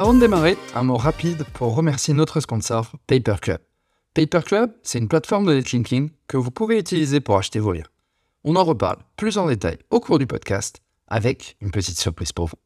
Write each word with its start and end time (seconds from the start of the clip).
Avant 0.00 0.14
de 0.14 0.20
démarrer, 0.20 0.56
un 0.74 0.82
mot 0.82 0.96
rapide 0.96 1.44
pour 1.52 1.74
remercier 1.74 2.14
notre 2.14 2.40
sponsor, 2.40 2.90
Paper 3.06 3.34
Club. 3.38 3.58
Paper 4.14 4.40
Club, 4.42 4.70
c'est 4.82 4.98
une 4.98 5.08
plateforme 5.08 5.44
de 5.44 5.52
netlinking 5.52 6.08
que 6.26 6.38
vous 6.38 6.50
pouvez 6.50 6.78
utiliser 6.78 7.20
pour 7.20 7.36
acheter 7.36 7.58
vos 7.58 7.74
liens. 7.74 7.84
On 8.42 8.56
en 8.56 8.64
reparle 8.64 8.96
plus 9.18 9.36
en 9.36 9.46
détail 9.46 9.76
au 9.90 10.00
cours 10.00 10.18
du 10.18 10.26
podcast 10.26 10.80
avec 11.06 11.58
une 11.60 11.70
petite 11.70 12.00
surprise 12.00 12.32
pour 12.32 12.46
vous. 12.46 12.56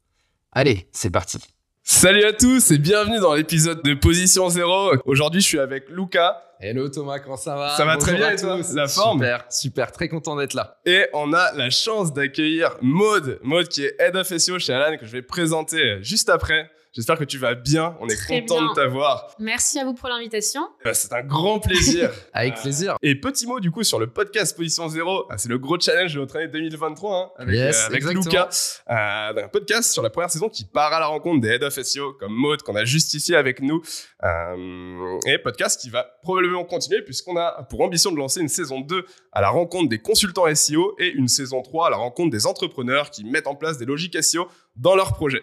Allez, 0.53 0.87
c'est 0.93 1.11
parti. 1.11 1.39
Salut 1.83 2.23
à 2.23 2.33
tous 2.33 2.71
et 2.71 2.79
bienvenue 2.79 3.19
dans 3.19 3.35
l'épisode 3.35 3.83
de 3.83 3.95
Position 3.95 4.49
Zéro. 4.49 4.93
Aujourd'hui, 5.05 5.41
je 5.41 5.49
suis 5.49 5.59
avec 5.59 5.89
Luca. 5.89 6.41
Hello 6.61 6.89
Thomas, 6.89 7.19
comment 7.19 7.37
ça 7.37 7.57
va? 7.57 7.77
Ça 7.77 7.85
va 7.85 7.97
très 7.97 8.15
bien 8.15 8.29
à 8.29 8.35
et 8.35 8.37
toi? 8.37 8.61
La 8.75 8.87
forme? 8.87 9.19
Super, 9.19 9.47
super, 9.51 9.91
très 9.91 10.09
content 10.09 10.37
d'être 10.37 10.55
là. 10.55 10.79
Et 10.87 11.09
on 11.13 11.33
a 11.33 11.53
la 11.55 11.69
chance 11.71 12.13
d'accueillir 12.13 12.77
Maude. 12.81 13.41
Maude 13.43 13.67
qui 13.67 13.85
est 13.85 13.97
Head 13.99 14.15
of 14.15 14.29
SEO 14.29 14.61
chez 14.61 14.73
Alan 14.73 14.97
que 14.97 15.05
je 15.05 15.11
vais 15.11 15.23
présenter 15.23 15.99
juste 16.01 16.29
après. 16.29 16.71
J'espère 16.95 17.19
que 17.19 17.25
tu 17.25 17.39
vas 17.39 17.55
bien. 17.57 17.97
On 18.01 18.07
est 18.09 18.15
Très 18.17 18.41
content 18.43 18.59
bien. 18.61 18.69
de 18.71 18.75
t'avoir. 18.75 19.35
Merci 19.41 19.81
à 19.81 19.85
vous 19.85 19.95
pour 19.95 20.09
l'invitation. 20.09 20.63
Euh, 20.87 20.93
C'est 20.95 21.13
un 21.13 21.23
grand 21.23 21.59
plaisir. 21.59 22.11
Avec 22.33 22.57
Euh, 22.57 22.63
plaisir. 22.63 22.97
Et 23.03 23.17
petit 23.17 23.47
mot 23.49 23.59
du 23.59 23.73
coup 23.73 23.83
sur 23.83 23.99
le 23.99 24.07
podcast 24.07 24.57
Position 24.57 24.89
Zéro, 24.89 25.25
Ah, 25.29 25.37
c'est 25.37 25.49
le 25.49 25.59
gros 25.59 25.79
challenge 25.81 26.15
de 26.15 26.21
notre 26.21 26.37
année 26.37 26.47
2023 26.47 27.17
hein, 27.17 27.31
avec, 27.37 27.55
Yes, 27.57 27.83
euh, 27.83 27.87
avec 27.87 27.97
exactement. 27.97 28.25
Luca, 28.25 28.49
euh, 28.91 29.45
un 29.45 29.49
podcast 29.49 29.93
sur 29.93 30.03
la 30.03 30.11
première 30.11 30.31
saison 30.31 30.49
qui 30.49 30.65
part 30.67 30.93
à 30.93 31.01
la 31.01 31.07
rencontre 31.07 31.41
des 31.41 31.49
Head 31.49 31.65
of 31.65 31.75
SEO 31.83 32.13
comme 32.13 32.33
Maud 32.33 32.63
qu'on 32.63 32.77
a 32.77 32.85
juste 32.85 33.13
ici 33.15 33.35
avec 33.35 33.61
nous, 33.61 33.83
Euh, 34.23 35.19
et 35.27 35.39
podcast 35.39 35.81
qui 35.81 35.91
va 35.91 36.05
probablement 36.23 36.65
continuer 36.65 37.03
puisqu'on 37.03 37.37
a 37.37 37.65
pour 37.69 37.81
ambition 37.81 38.11
de 38.13 38.17
lancer 38.17 38.41
une 38.41 38.49
saison 38.49 38.81
2 38.81 39.05
à 39.33 39.41
la 39.41 39.49
rencontre 39.51 39.89
des 39.89 39.99
consultants 39.99 40.47
SEO 40.55 40.95
et 40.99 41.09
une 41.09 41.29
saison 41.29 41.61
3 41.61 41.89
à 41.89 41.91
la 41.91 41.97
rencontre 41.97 42.31
des 42.31 42.47
entrepreneurs 42.47 43.11
qui 43.11 43.25
mettent 43.25 43.47
en 43.49 43.55
place 43.57 43.79
des 43.79 43.85
logiques 43.85 44.17
SEO 44.23 44.49
dans 44.77 44.95
leurs 44.97 45.13
projets. 45.15 45.43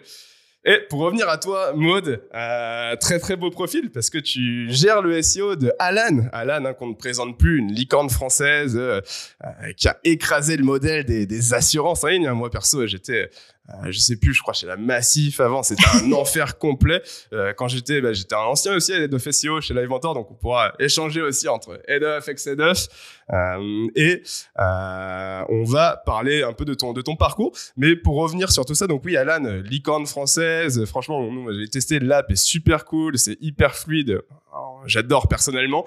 Et 0.64 0.78
pour 0.88 1.00
revenir 1.00 1.28
à 1.28 1.38
toi, 1.38 1.72
Maud, 1.74 2.22
euh, 2.32 2.96
très 2.96 3.18
très 3.18 3.34
beau 3.34 3.50
profil 3.50 3.90
parce 3.90 4.10
que 4.10 4.18
tu 4.18 4.70
gères 4.70 5.02
le 5.02 5.20
SEO 5.20 5.56
de 5.56 5.72
Alan. 5.80 6.28
Alan, 6.32 6.64
hein, 6.64 6.72
qu'on 6.72 6.86
ne 6.86 6.94
présente 6.94 7.36
plus, 7.36 7.58
une 7.58 7.72
licorne 7.72 8.08
française 8.08 8.76
euh, 8.76 9.00
euh, 9.44 9.72
qui 9.76 9.88
a 9.88 9.98
écrasé 10.04 10.56
le 10.56 10.62
modèle 10.62 11.04
des, 11.04 11.26
des 11.26 11.52
assurances 11.52 12.04
en 12.04 12.08
ligne. 12.08 12.28
hein. 12.28 12.34
Moi 12.34 12.48
perso, 12.48 12.86
j'étais, 12.86 13.28
euh, 13.68 13.92
je 13.92 13.98
sais 14.00 14.16
plus, 14.16 14.34
je 14.34 14.42
crois 14.42 14.54
chez 14.54 14.66
la 14.66 14.76
Massif 14.76 15.40
avant, 15.40 15.62
c'était 15.62 15.84
un 15.94 16.12
enfer 16.12 16.58
complet. 16.58 17.00
Euh, 17.32 17.52
quand 17.56 17.68
j'étais, 17.68 18.00
bah, 18.00 18.12
j'étais 18.12 18.34
un 18.34 18.40
ancien 18.40 18.74
aussi 18.74 18.92
of 18.92 19.30
SEO 19.30 19.60
chez 19.60 19.72
Livementor, 19.72 20.14
donc 20.14 20.30
on 20.30 20.34
pourra 20.34 20.72
échanger 20.80 21.22
aussi 21.22 21.48
entre 21.48 21.80
head 21.86 22.02
of, 22.02 22.28
ex 22.28 22.46
head 22.46 22.60
of, 22.60 22.88
Euh, 23.32 23.86
et 23.94 24.22
euh, 24.58 25.44
on 25.48 25.64
va 25.64 26.02
parler 26.04 26.42
un 26.42 26.52
peu 26.52 26.64
de 26.64 26.74
ton 26.74 26.92
de 26.92 27.00
ton 27.00 27.16
parcours. 27.16 27.52
Mais 27.76 27.96
pour 27.96 28.16
revenir 28.16 28.50
sur 28.50 28.66
tout 28.66 28.74
ça, 28.74 28.86
donc 28.86 29.02
oui, 29.04 29.16
Alan, 29.16 29.62
licorne 29.64 30.06
française. 30.06 30.84
Franchement, 30.86 31.22
nous, 31.30 31.50
j'ai 31.52 31.68
testé 31.68 32.00
l'app, 32.00 32.30
est 32.30 32.36
super 32.36 32.84
cool, 32.84 33.16
c'est 33.16 33.38
hyper 33.40 33.76
fluide. 33.76 34.20
Alors, 34.52 34.82
J'adore 34.86 35.28
personnellement. 35.28 35.84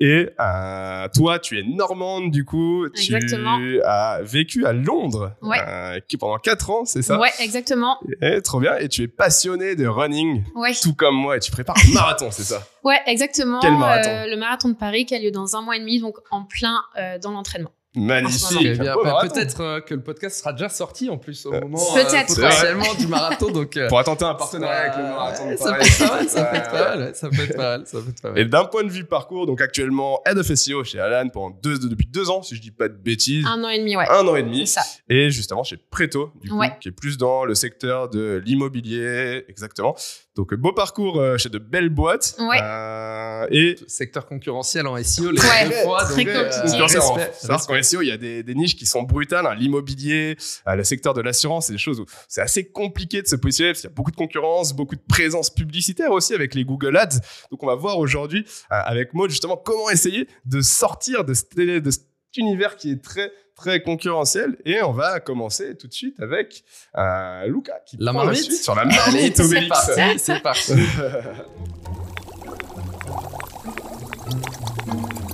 Et 0.00 0.28
euh, 0.40 1.08
toi, 1.14 1.38
tu 1.38 1.58
es 1.58 1.62
normande 1.62 2.30
du 2.32 2.44
coup. 2.44 2.86
Exactement. 2.86 3.58
Tu 3.58 3.80
as 3.82 4.20
vécu 4.22 4.66
à 4.66 4.72
Londres 4.72 5.32
Ouais. 5.42 5.58
euh, 5.60 6.00
pendant 6.18 6.38
4 6.38 6.70
ans, 6.70 6.84
c'est 6.84 7.02
ça 7.02 7.18
Ouais, 7.18 7.30
exactement. 7.40 7.98
Et 8.20 8.42
trop 8.42 8.58
bien. 8.60 8.76
Et 8.78 8.88
tu 8.88 9.02
es 9.02 9.08
passionné 9.08 9.76
de 9.76 9.86
running, 9.86 10.42
Ouais, 10.54 10.72
tout 10.82 10.94
comme 10.94 11.14
moi. 11.14 11.36
Et 11.36 11.40
tu 11.40 11.50
prépares 11.52 11.76
un 11.88 11.92
marathon, 11.94 12.30
c'est 12.30 12.42
ça? 12.42 12.60
Ouais, 12.82 12.98
exactement. 13.06 13.60
Quel 13.60 13.76
marathon? 13.76 14.10
Euh, 14.10 14.26
le 14.26 14.36
marathon 14.36 14.68
de 14.70 14.74
Paris 14.74 15.06
qui 15.06 15.14
a 15.14 15.18
lieu 15.20 15.30
dans 15.30 15.54
un 15.56 15.62
mois 15.62 15.76
et 15.76 15.80
demi, 15.80 16.00
donc 16.00 16.16
en 16.30 16.44
plein 16.44 16.80
dans 17.22 17.30
l'entraînement. 17.30 17.70
Magnifique. 17.98 18.58
Eh 18.62 18.74
beau 18.78 19.02
bah. 19.04 19.18
Peut-être 19.22 19.60
euh, 19.60 19.80
que 19.80 19.94
le 19.94 20.02
podcast 20.02 20.38
sera 20.38 20.52
déjà 20.52 20.68
sorti 20.68 21.10
en 21.10 21.18
plus 21.18 21.44
au 21.46 21.52
Euh, 21.52 21.60
moment 21.60 21.78
ouais. 21.94 22.04
potentiellement 22.26 22.94
du 22.98 23.06
marathon. 23.06 23.50
Donc, 23.50 23.76
euh, 23.76 23.88
Pour 23.88 24.02
tenter 24.04 24.24
un 24.24 24.34
partenariat 24.34 24.80
avec 24.92 24.96
le 24.96 25.02
marathon 25.04 25.56
ça 25.56 25.72
peut 25.74 25.80
être 25.82 25.98
pas 25.98 26.16
mal, 26.16 26.28
ça 26.28 26.48
peut 26.48 26.56
être 26.56 26.70
Euh, 26.70 26.76
pas 26.76 26.96
mal, 26.96 27.12
ça 27.14 27.28
peut 27.30 27.42
être 27.42 27.56
pas 27.56 27.62
mal, 27.78 27.82
ça 27.86 27.98
peut 28.00 28.10
être 28.10 28.22
pas 28.22 28.40
Et 28.40 28.44
d'un 28.44 28.64
point 28.64 28.84
de 28.84 28.90
vue 28.90 29.04
parcours, 29.04 29.46
donc 29.46 29.60
actuellement 29.60 30.20
head 30.26 30.38
of 30.38 30.46
SEO 30.54 30.84
chez 30.84 31.00
Alan 31.00 31.28
pendant 31.28 31.56
deux, 31.62 31.78
depuis 31.78 32.06
deux 32.06 32.30
ans, 32.30 32.42
si 32.42 32.54
je 32.56 32.60
dis 32.60 32.70
pas 32.70 32.88
de 32.88 32.94
bêtises, 32.94 33.44
Un 33.46 33.62
an 33.64 33.68
et 33.68 33.78
demi, 33.78 33.96
ouais. 33.96 34.04
un 34.08 34.26
an 34.26 34.36
et 34.36 34.42
demi, 34.42 34.66
ça. 34.66 34.82
et 35.08 35.30
justement 35.30 35.64
chez 35.64 35.76
Preto, 35.90 36.30
du 36.40 36.48
coup, 36.50 36.58
Ouais. 36.58 36.72
qui 36.80 36.88
est 36.88 36.92
plus 36.92 37.16
dans 37.18 37.44
le 37.44 37.54
secteur 37.54 38.08
de 38.08 38.42
l'immobilier, 38.44 39.44
exactement. 39.48 39.94
Donc 40.36 40.54
beau 40.54 40.72
parcours 40.72 41.18
euh, 41.20 41.36
chez 41.36 41.48
de 41.48 41.58
belles 41.58 41.88
boîtes, 41.88 42.36
Ouais. 42.38 42.58
Euh, 42.62 43.46
et 43.50 43.76
Secteur 43.88 44.24
concurrentiel 44.26 44.86
en 44.86 45.02
SEO, 45.02 45.30
les 45.32 45.40
Ouais, 45.40 45.64
deux 45.68 45.72
fois. 45.84 46.04
très 46.04 46.24
donc, 46.24 46.34
euh, 46.34 46.50
compliqué. 46.50 47.32
Savoir 47.32 47.66
qu'en 47.66 47.82
SEO, 47.82 48.02
il 48.02 48.08
y 48.08 48.12
a 48.12 48.16
des, 48.16 48.42
des 48.44 48.54
niches 48.54 48.76
qui 48.76 48.86
sont 48.86 49.02
brutales, 49.02 49.46
hein, 49.46 49.54
l'immobilier, 49.56 50.36
euh, 50.68 50.74
le 50.76 50.84
secteur 50.84 51.12
de 51.14 51.20
l'assurance, 51.22 51.66
c'est 51.66 51.72
des 51.72 51.78
choses 51.78 51.98
où 52.00 52.04
c'est 52.28 52.40
assez 52.40 52.68
compliqué 52.68 53.20
de 53.22 53.26
se 53.26 53.34
positionner 53.36 53.70
parce 53.72 53.80
qu'il 53.80 53.90
y 53.90 53.92
a 53.92 53.96
beaucoup 53.96 54.10
de 54.12 54.16
concurrence, 54.16 54.72
beaucoup 54.74 54.94
de 54.96 55.02
présence 55.08 55.50
publicitaire 55.50 56.12
aussi 56.12 56.34
avec 56.34 56.54
les 56.54 56.64
Google 56.64 56.96
Ads. 56.96 57.18
Donc 57.50 57.62
on 57.62 57.66
va 57.66 57.74
voir 57.74 57.98
aujourd'hui 57.98 58.44
euh, 58.72 58.76
avec 58.84 59.14
Maud 59.14 59.30
justement 59.30 59.56
comment 59.56 59.90
essayer 59.90 60.28
de 60.44 60.60
sortir 60.60 61.24
de, 61.24 61.34
cet- 61.34 61.56
de 61.56 61.90
cet 61.90 62.04
univers 62.36 62.76
qui 62.76 62.90
est 62.90 63.02
très 63.02 63.32
très 63.56 63.82
concurrentiel 63.82 64.56
et 64.64 64.82
on 64.82 64.92
va 64.92 65.18
commencer 65.18 65.76
tout 65.76 65.88
de 65.88 65.92
suite 65.92 66.20
avec 66.20 66.62
euh, 66.96 67.46
Luca 67.46 67.72
qui 67.86 67.96
La 67.98 68.12
prend 68.12 68.24
marmite 68.24 68.42
suite 68.44 68.62
sur 68.62 68.74
la 68.76 68.84
marmite 68.84 69.36
c'est 69.36 69.44
Obélix. 69.44 69.68
parti, 69.68 70.18
c'est 70.18 70.42
parti. 70.42 70.72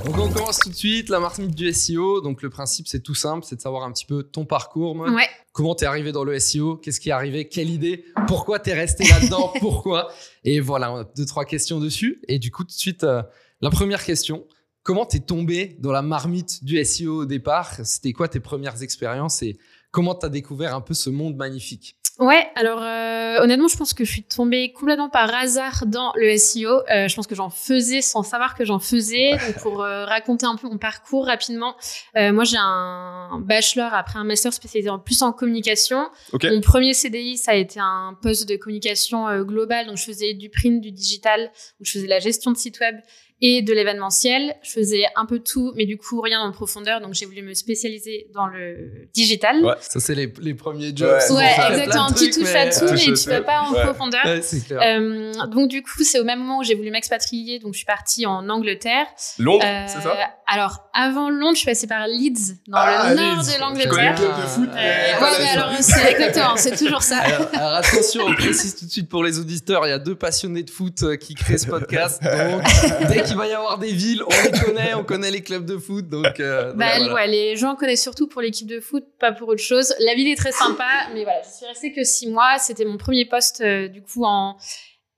Donc 0.04 0.18
on 0.18 0.28
commence 0.30 0.58
tout 0.58 0.68
de 0.68 0.74
suite, 0.74 1.08
la 1.08 1.18
marmite 1.18 1.54
du 1.54 1.72
SEO. 1.72 2.20
Donc 2.20 2.42
le 2.42 2.50
principe 2.50 2.86
c'est 2.88 3.00
tout 3.00 3.14
simple, 3.14 3.44
c'est 3.48 3.56
de 3.56 3.60
savoir 3.60 3.84
un 3.84 3.92
petit 3.92 4.04
peu 4.06 4.22
ton 4.22 4.44
parcours. 4.44 4.94
Ouais. 4.96 5.26
Comment 5.52 5.74
t'es 5.74 5.86
arrivé 5.86 6.12
dans 6.12 6.24
le 6.24 6.38
SEO 6.38 6.76
Qu'est-ce 6.76 7.00
qui 7.00 7.08
est 7.08 7.12
arrivé? 7.12 7.48
Quelle 7.48 7.70
idée? 7.70 8.04
Pourquoi 8.26 8.58
t'es 8.58 8.74
resté 8.74 9.04
là-dedans? 9.04 9.52
Pourquoi? 9.60 10.10
Et 10.44 10.60
voilà, 10.60 10.92
on 10.92 10.96
a 10.98 11.04
deux 11.16 11.24
trois 11.26 11.44
questions 11.44 11.80
dessus. 11.80 12.20
Et 12.28 12.38
du 12.38 12.50
coup 12.50 12.64
tout 12.64 12.68
de 12.68 12.72
suite, 12.72 13.04
euh, 13.04 13.22
la 13.60 13.70
première 13.70 14.04
question 14.04 14.46
comment 14.84 15.06
t'es 15.06 15.18
tombé 15.18 15.76
dans 15.80 15.90
la 15.90 16.02
marmite 16.02 16.62
du 16.62 16.82
SEO 16.84 17.22
au 17.22 17.24
départ? 17.24 17.74
C'était 17.82 18.12
quoi 18.12 18.28
tes 18.28 18.38
premières 18.38 18.82
expériences 18.82 19.42
et 19.42 19.58
comment 19.90 20.14
t'as 20.14 20.28
découvert 20.28 20.76
un 20.76 20.80
peu 20.80 20.94
ce 20.94 21.10
monde 21.10 21.34
magnifique? 21.34 21.96
Ouais, 22.20 22.46
alors 22.54 22.80
euh, 22.80 23.42
honnêtement, 23.42 23.66
je 23.66 23.76
pense 23.76 23.92
que 23.92 24.04
je 24.04 24.10
suis 24.10 24.22
tombée 24.22 24.72
complètement 24.72 25.08
par 25.08 25.34
hasard 25.34 25.84
dans 25.86 26.12
le 26.14 26.36
SEO. 26.36 26.82
Euh, 26.88 27.08
je 27.08 27.16
pense 27.16 27.26
que 27.26 27.34
j'en 27.34 27.50
faisais 27.50 28.02
sans 28.02 28.22
savoir 28.22 28.54
que 28.54 28.64
j'en 28.64 28.78
faisais. 28.78 29.32
Donc 29.32 29.58
pour 29.60 29.82
euh, 29.82 30.04
raconter 30.04 30.46
un 30.46 30.54
peu 30.54 30.68
mon 30.68 30.78
parcours 30.78 31.26
rapidement, 31.26 31.74
euh, 32.16 32.32
moi 32.32 32.44
j'ai 32.44 32.58
un 32.60 33.40
bachelor 33.40 33.92
après 33.92 34.20
un 34.20 34.24
master 34.24 34.52
spécialisé 34.52 34.90
en 34.90 35.00
plus 35.00 35.22
en 35.22 35.32
communication. 35.32 36.08
Mon 36.40 36.60
premier 36.60 36.94
CDI, 36.94 37.36
ça 37.36 37.50
a 37.50 37.54
été 37.56 37.80
un 37.80 38.16
poste 38.22 38.48
de 38.48 38.54
communication 38.54 39.26
euh, 39.26 39.42
globale. 39.42 39.88
Donc 39.88 39.96
je 39.96 40.04
faisais 40.04 40.34
du 40.34 40.50
print, 40.50 40.80
du 40.80 40.92
digital, 40.92 41.50
où 41.80 41.84
je 41.84 41.90
faisais 41.90 42.06
la 42.06 42.20
gestion 42.20 42.52
de 42.52 42.56
site 42.56 42.78
web 42.78 42.94
et 43.40 43.62
de 43.62 43.72
l'événementiel. 43.72 44.54
Je 44.62 44.70
faisais 44.70 45.04
un 45.16 45.26
peu 45.26 45.38
tout, 45.40 45.72
mais 45.76 45.86
du 45.86 45.96
coup 45.96 46.20
rien 46.20 46.40
en 46.40 46.50
profondeur. 46.52 47.00
Donc 47.00 47.14
j'ai 47.14 47.26
voulu 47.26 47.42
me 47.42 47.54
spécialiser 47.54 48.28
dans 48.34 48.46
le 48.46 49.08
digital. 49.12 49.64
Ouais. 49.64 49.74
Ça 49.80 50.00
c'est 50.00 50.14
les, 50.14 50.32
les 50.40 50.54
premiers 50.54 50.92
jobs. 50.94 51.18
Ouais. 51.30 51.44
exactement. 51.70 52.06
Tu 52.08 52.14
trucs, 52.14 52.32
touches 52.34 52.42
mais- 52.44 52.54
à 52.56 52.70
tout, 52.70 52.84
mais 52.90 52.96
tu 52.98 53.12
tout. 53.14 53.30
vas 53.30 53.40
pas 53.42 53.60
en 53.62 53.72
Ouais. 53.74 53.82
profondeur. 53.82 54.24
Ouais, 54.24 54.40
c'est 54.42 54.64
clair. 54.66 54.80
Euh, 54.82 55.32
donc 55.48 55.68
du 55.68 55.82
coup, 55.82 56.02
c'est 56.04 56.18
au 56.20 56.24
même 56.24 56.38
moment 56.38 56.58
où 56.58 56.62
j'ai 56.64 56.74
voulu 56.74 56.90
m'expatrier, 56.90 57.58
donc 57.58 57.72
je 57.74 57.78
suis 57.78 57.86
partie 57.86 58.24
en 58.26 58.48
Angleterre. 58.48 59.06
Londres, 59.38 59.64
Euh, 59.66 59.84
c'est 59.88 60.00
ça? 60.00 60.16
Alors 60.46 60.90
avant 60.92 61.30
Londres, 61.30 61.54
je 61.54 61.60
suis 61.60 61.66
passée 61.66 61.86
par 61.86 62.06
Leeds, 62.06 62.56
dans 62.68 62.76
Ah, 62.78 63.10
le 63.10 63.16
nord 63.16 63.36
Leeds. 63.42 63.54
de 63.54 63.60
l'Angleterre. 63.60 64.14
club 64.14 64.36
de 64.36 64.46
foot. 64.46 64.68
Euh, 64.68 64.72
mais 64.74 65.22
ouais, 65.22 65.30
mais 65.38 65.48
alors 65.48 65.70
c'est 65.80 66.10
exactement, 66.12 66.56
c'est 66.56 66.76
toujours 66.76 67.02
ça. 67.02 67.18
Alors, 67.18 67.48
alors 67.54 67.72
attention, 67.74 68.24
on 68.26 68.34
précise 68.34 68.76
tout 68.76 68.84
de 68.84 68.90
suite 68.90 69.08
pour 69.08 69.24
les 69.24 69.38
auditeurs, 69.38 69.86
il 69.86 69.90
y 69.90 69.92
a 69.92 69.98
deux 69.98 70.14
passionnés 70.14 70.62
de 70.62 70.70
foot 70.70 71.02
euh, 71.02 71.16
qui 71.16 71.34
créent 71.34 71.56
ce 71.58 71.66
podcast. 71.66 72.22
Donc, 72.22 72.62
dès 73.08 73.22
qu'il 73.22 73.36
va 73.36 73.46
y 73.46 73.52
avoir 73.52 73.78
des 73.78 73.92
villes, 73.92 74.22
on 74.26 74.42
les 74.44 74.60
connaît, 74.60 74.94
on 74.94 75.02
connaît 75.04 75.30
les 75.30 75.42
clubs 75.42 75.64
de 75.64 75.78
foot. 75.78 76.08
Donc, 76.08 76.38
euh, 76.40 76.72
Bah, 76.74 76.86
voilà. 76.98 77.14
ouais, 77.14 77.26
les 77.26 77.56
gens 77.56 77.74
connaissent 77.74 78.02
surtout 78.02 78.26
pour 78.28 78.42
l'équipe 78.42 78.66
de 78.68 78.80
foot, 78.80 79.04
pas 79.18 79.32
pour 79.32 79.48
autre 79.48 79.62
chose. 79.62 79.94
La 80.00 80.14
ville 80.14 80.28
est 80.28 80.36
très 80.36 80.52
sympa, 80.52 80.84
mais 81.14 81.24
voilà, 81.24 81.40
je 81.42 81.56
suis 81.56 81.66
restée 81.66 81.92
que 81.92 82.04
six 82.04 82.28
mois. 82.28 82.58
C'était 82.58 82.84
mon 82.84 82.98
premier 82.98 83.24
poste, 83.24 83.62
euh, 83.62 83.88
du 83.88 84.02
coup, 84.02 84.24
en 84.24 84.56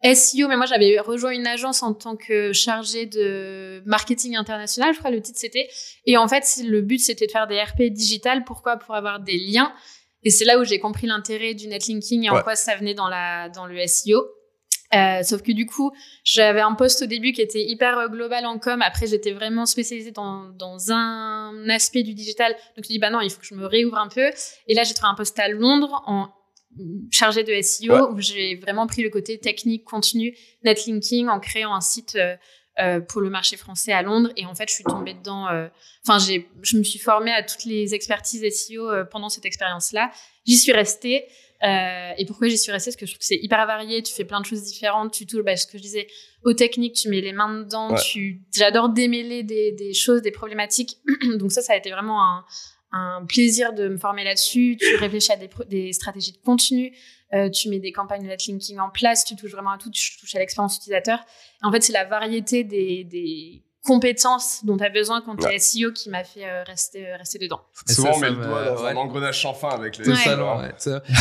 SEO. 0.02 0.48
Mais 0.48 0.56
moi, 0.56 0.66
j'avais 0.66 0.98
rejoint 1.00 1.30
une 1.30 1.46
agence 1.46 1.82
en 1.82 1.94
tant 1.94 2.16
que 2.16 2.52
chargée 2.52 3.06
de 3.06 3.82
marketing 3.86 4.36
international, 4.36 4.94
je 4.94 4.98
crois 4.98 5.10
le 5.10 5.20
titre 5.20 5.38
c'était. 5.38 5.68
Et 6.04 6.16
en 6.16 6.28
fait, 6.28 6.44
le 6.64 6.82
but, 6.82 6.98
c'était 6.98 7.26
de 7.26 7.32
faire 7.32 7.46
des 7.46 7.60
RP 7.60 7.90
digital. 7.90 8.44
Pourquoi? 8.44 8.76
Pour 8.76 8.94
avoir 8.94 9.20
des 9.20 9.38
liens. 9.38 9.72
Et 10.22 10.30
c'est 10.30 10.44
là 10.44 10.58
où 10.58 10.64
j'ai 10.64 10.80
compris 10.80 11.06
l'intérêt 11.06 11.54
du 11.54 11.68
netlinking 11.68 12.24
et 12.24 12.30
en 12.30 12.42
quoi 12.42 12.56
ça 12.56 12.74
venait 12.74 12.94
dans, 12.94 13.08
la, 13.08 13.48
dans 13.48 13.66
le 13.66 13.86
SEO. 13.86 14.26
Euh, 14.94 15.22
sauf 15.22 15.42
que 15.42 15.52
du 15.52 15.66
coup, 15.66 15.92
j'avais 16.24 16.60
un 16.60 16.74
poste 16.74 17.02
au 17.02 17.06
début 17.06 17.32
qui 17.32 17.42
était 17.42 17.64
hyper 17.64 17.98
euh, 17.98 18.08
global 18.08 18.46
en 18.46 18.58
com. 18.58 18.82
Après, 18.82 19.06
j'étais 19.06 19.32
vraiment 19.32 19.66
spécialisée 19.66 20.12
dans, 20.12 20.48
dans 20.50 20.92
un 20.92 21.68
aspect 21.68 22.02
du 22.02 22.14
digital. 22.14 22.52
Donc, 22.76 22.84
je 22.84 22.88
me 22.88 22.94
dis, 22.94 22.98
bah 22.98 23.10
non, 23.10 23.20
il 23.20 23.30
faut 23.30 23.40
que 23.40 23.46
je 23.46 23.54
me 23.54 23.66
réouvre 23.66 23.98
un 23.98 24.08
peu. 24.08 24.30
Et 24.68 24.74
là, 24.74 24.84
j'ai 24.84 24.94
trouvé 24.94 25.10
un 25.10 25.14
poste 25.14 25.38
à 25.38 25.48
Londres 25.48 26.02
en 26.06 26.28
chargé 27.10 27.42
de 27.44 27.52
SEO 27.62 27.92
Ouais. 27.92 28.00
où 28.12 28.20
j'ai 28.20 28.56
vraiment 28.56 28.86
pris 28.86 29.02
le 29.02 29.10
côté 29.10 29.38
technique, 29.38 29.84
contenu, 29.84 30.36
netlinking 30.64 31.28
en 31.28 31.40
créant 31.40 31.74
un 31.74 31.80
site 31.80 32.16
euh, 32.16 32.36
euh, 32.78 33.00
pour 33.00 33.20
le 33.22 33.30
marché 33.30 33.56
français 33.56 33.92
à 33.92 34.02
Londres. 34.02 34.30
Et 34.36 34.44
en 34.46 34.54
fait, 34.54 34.68
je 34.68 34.74
suis 34.74 34.84
tombée 34.84 35.14
dedans. 35.14 35.48
euh, 35.48 35.68
Enfin, 36.06 36.18
j'ai, 36.24 36.48
je 36.62 36.76
me 36.76 36.82
suis 36.84 36.98
formée 36.98 37.32
à 37.32 37.42
toutes 37.42 37.64
les 37.64 37.94
expertises 37.94 38.44
SEO 38.54 38.90
euh, 38.90 39.04
pendant 39.04 39.28
cette 39.28 39.44
expérience-là. 39.46 40.10
J'y 40.46 40.56
suis 40.56 40.72
restée. 40.72 41.24
Euh, 41.62 42.10
et 42.18 42.26
pourquoi 42.26 42.48
j'y 42.48 42.58
suis 42.58 42.70
restée? 42.70 42.90
Parce 42.90 42.96
que 43.00 43.06
je 43.06 43.12
trouve 43.12 43.20
que 43.20 43.24
c'est 43.24 43.38
hyper 43.42 43.66
varié, 43.66 44.02
tu 44.02 44.12
fais 44.12 44.26
plein 44.26 44.40
de 44.42 44.44
choses 44.44 44.62
différentes, 44.62 45.10
tu 45.14 45.24
touches, 45.26 45.42
bah, 45.42 45.56
ce 45.56 45.66
que 45.66 45.78
je 45.78 45.82
disais, 45.82 46.06
aux 46.44 46.52
techniques, 46.52 46.94
tu 46.94 47.08
mets 47.08 47.22
les 47.22 47.32
mains 47.32 47.60
dedans, 47.62 47.92
Ouais. 47.94 48.00
tu, 48.12 48.42
j'adore 48.54 48.90
démêler 48.90 49.42
des, 49.42 49.72
des 49.72 49.94
choses, 49.94 50.20
des 50.20 50.30
problématiques. 50.30 50.98
Donc 51.38 51.50
ça, 51.52 51.62
ça 51.62 51.72
a 51.72 51.76
été 51.76 51.90
vraiment 51.90 52.22
un, 52.22 52.44
un 52.92 53.24
plaisir 53.26 53.72
de 53.72 53.88
me 53.88 53.96
former 53.96 54.24
là-dessus. 54.24 54.76
Tu 54.78 54.96
réfléchis 54.96 55.32
à 55.32 55.36
des, 55.36 55.50
des 55.68 55.92
stratégies 55.92 56.32
de 56.32 56.38
contenu, 56.38 56.96
euh, 57.34 57.50
tu 57.50 57.68
mets 57.68 57.80
des 57.80 57.92
campagnes 57.92 58.22
de 58.22 58.28
netlinking 58.28 58.78
en 58.78 58.90
place, 58.90 59.24
tu 59.24 59.36
touches 59.36 59.52
vraiment 59.52 59.72
à 59.72 59.78
tout, 59.78 59.90
tu 59.90 60.16
touches 60.18 60.34
à 60.34 60.38
l'expérience 60.38 60.76
utilisateur. 60.76 61.24
En 61.62 61.72
fait, 61.72 61.82
c'est 61.82 61.92
la 61.92 62.04
variété 62.04 62.64
des, 62.64 63.04
des 63.04 63.64
compétences 63.86 64.64
dont 64.64 64.76
tu 64.76 64.84
as 64.84 64.90
besoin 64.90 65.22
quand 65.22 65.36
tu 65.36 65.44
es 65.46 65.48
Ouais. 65.52 65.58
SEO 65.58 65.92
qui 65.92 66.10
m'a 66.10 66.24
fait 66.24 66.44
euh, 66.46 66.62
rester, 66.64 67.08
euh, 67.08 67.16
rester 67.16 67.38
dedans. 67.38 67.60
Et 67.88 67.92
Souvent, 67.92 68.12
ça, 68.12 68.16
on 68.16 68.20
met 68.20 68.30
le 68.30 68.36
doigt 68.36 68.64
dans 68.64 68.82
ouais. 68.84 68.90
un 68.90 68.96
engrenage 68.96 69.40
sans 69.40 69.54
fin 69.54 69.68
avec 69.70 69.96
les 69.98 70.08
Ouais. 70.08 70.14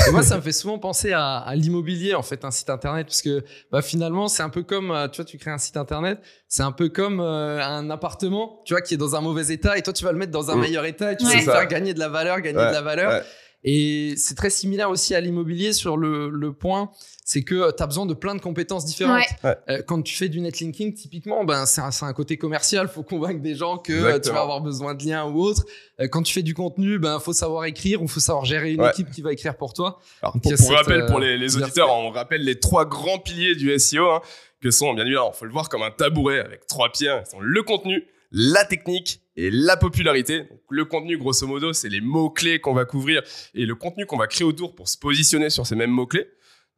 Et 0.08 0.12
moi, 0.12 0.24
ça 0.24 0.38
me 0.38 0.42
fait 0.42 0.52
souvent 0.52 0.78
penser 0.80 1.14
à, 1.14 1.38
à 1.38 1.56
l'immobilier, 1.56 2.16
en 2.16 2.24
fait, 2.24 2.44
un 2.46 2.52
site 2.52 2.70
internet, 2.70 3.08
parce 3.08 3.22
que 3.22 3.44
bah, 3.72 3.82
finalement, 3.82 4.28
c'est 4.28 4.44
un 4.44 4.50
peu 4.50 4.64
comme, 4.64 4.92
euh, 4.92 5.08
tu 5.08 5.18
vois, 5.18 5.26
tu 5.26 5.38
crées 5.38 5.52
un 5.52 5.58
site 5.58 5.78
internet, 5.78 6.20
c'est 6.48 6.64
un 6.64 6.72
peu 6.72 6.90
comme 6.90 7.20
euh, 7.20 7.62
un 7.64 7.90
appartement, 7.90 8.62
tu 8.66 8.74
vois, 8.74 8.82
qui 8.82 8.94
est 8.96 8.98
dans 8.98 9.16
un 9.16 9.22
mauvais 9.22 9.54
état, 9.54 9.78
et 9.78 9.82
toi, 9.82 9.94
tu 9.94 10.04
vas 10.04 10.12
le 10.12 10.18
mettre 10.18 10.32
dans 10.32 10.52
un 10.52 10.56
Mm. 10.56 10.62
meilleur 10.62 10.86
état, 10.86 11.12
et 11.14 11.18
tu 11.18 11.26
vas 11.26 11.32
faire 11.40 11.68
gagner 11.68 11.94
de 11.94 12.00
la 12.00 12.10
valeur, 12.10 12.42
gagner 12.42 12.58
Ouais, 12.60 12.68
de 12.68 12.74
la 12.74 12.82
valeur. 12.82 13.24
Et 13.68 14.14
c'est 14.16 14.36
très 14.36 14.52
similaire 14.52 14.92
aussi 14.92 15.16
à 15.16 15.20
l'immobilier 15.20 15.74
sur 15.74 15.98
le, 15.98 16.30
le 16.30 16.54
point, 16.54 16.92
c'est 17.24 17.42
que 17.42 17.76
tu 17.76 17.82
as 17.82 17.88
besoin 17.88 18.06
de 18.06 18.14
plein 18.14 18.36
de 18.36 18.40
compétences 18.40 18.86
différentes. 18.86 19.24
Ouais. 19.44 19.56
Euh, 19.70 19.82
quand 19.88 20.04
tu 20.04 20.16
fais 20.16 20.30
du 20.30 20.40
netlinking, 20.40 20.94
typiquement, 20.94 21.44
ben, 21.44 21.66
c'est 21.66 21.82
un, 21.82 21.90
c'est 21.90 22.06
un 22.06 22.14
côté 22.14 22.38
commercial. 22.38 22.88
faut 22.88 23.02
convaincre 23.02 23.42
des 23.42 23.56
gens 23.56 23.80
que 23.80 23.92
euh, 23.92 24.20
tu 24.20 24.30
vas 24.30 24.42
avoir 24.42 24.62
besoin 24.62 24.94
de 24.94 25.04
liens 25.04 25.26
ou 25.26 25.42
autre. 25.42 25.64
Euh, 26.00 26.08
quand 26.08 26.22
tu 26.22 26.32
fais 26.32 26.44
du 26.44 26.54
contenu, 26.54 27.00
ben, 27.00 27.20
faut 27.20 27.34
savoir 27.34 27.66
écrire 27.66 28.04
ou 28.04 28.08
faut 28.08 28.20
savoir 28.20 28.46
gérer 28.46 28.72
une 28.74 28.82
Ouais. 28.82 28.92
équipe 28.92 29.10
qui 29.10 29.24
va 29.24 29.34
écrire 29.34 29.58
pour 29.58 29.74
toi. 29.74 30.00
Alors, 30.22 30.34
Donc, 30.34 30.44
pour, 30.44 30.52
il 30.52 30.54
a 30.54 30.58
pour 30.58 30.66
cette, 30.68 30.76
rappel, 30.78 31.02
euh, 31.02 31.08
pour 31.08 31.20
les, 31.20 31.58
auditeurs, 31.58 31.92
on 31.92 32.12
rappelle 32.12 32.44
les 32.44 32.60
trois 32.60 32.86
grands 32.86 33.18
piliers 33.18 33.56
du 33.56 33.78
SEO, 33.80 34.08
hein, 34.12 34.22
que 34.62 34.70
sont, 34.70 34.94
bien 34.94 35.06
évidemment, 35.06 35.32
faut 35.32 35.46
le 35.46 35.52
voir 35.52 35.70
comme 35.70 35.82
un 35.82 35.90
tabouret 35.92 36.40
avec 36.40 36.68
trois 36.68 36.92
pieds, 36.92 37.10
hein, 37.10 37.24
qui 37.26 37.32
sont 37.32 37.40
le 37.40 37.64
contenu, 37.64 38.06
la 38.32 38.66
technique 38.66 39.22
et 39.36 39.52
la 39.52 39.78
popularité. 39.78 40.48
Le 40.70 40.86
contenu, 40.86 41.18
grosso 41.18 41.46
modo, 41.48 41.74
c'est 41.74 41.90
les 41.90 42.02
mots-clés 42.02 42.60
qu'on 42.60 42.74
va 42.74 42.86
couvrir 42.86 43.22
et 43.54 43.66
le 43.66 43.76
contenu 43.76 44.06
qu'on 44.06 44.18
va 44.18 44.28
créer 44.28 44.46
autour 44.46 44.76
pour 44.76 44.88
se 44.88 44.98
positionner 44.98 45.50
sur 45.50 45.68
ces 45.68 45.76
mêmes 45.76 45.92
mots-clés. 45.92 46.28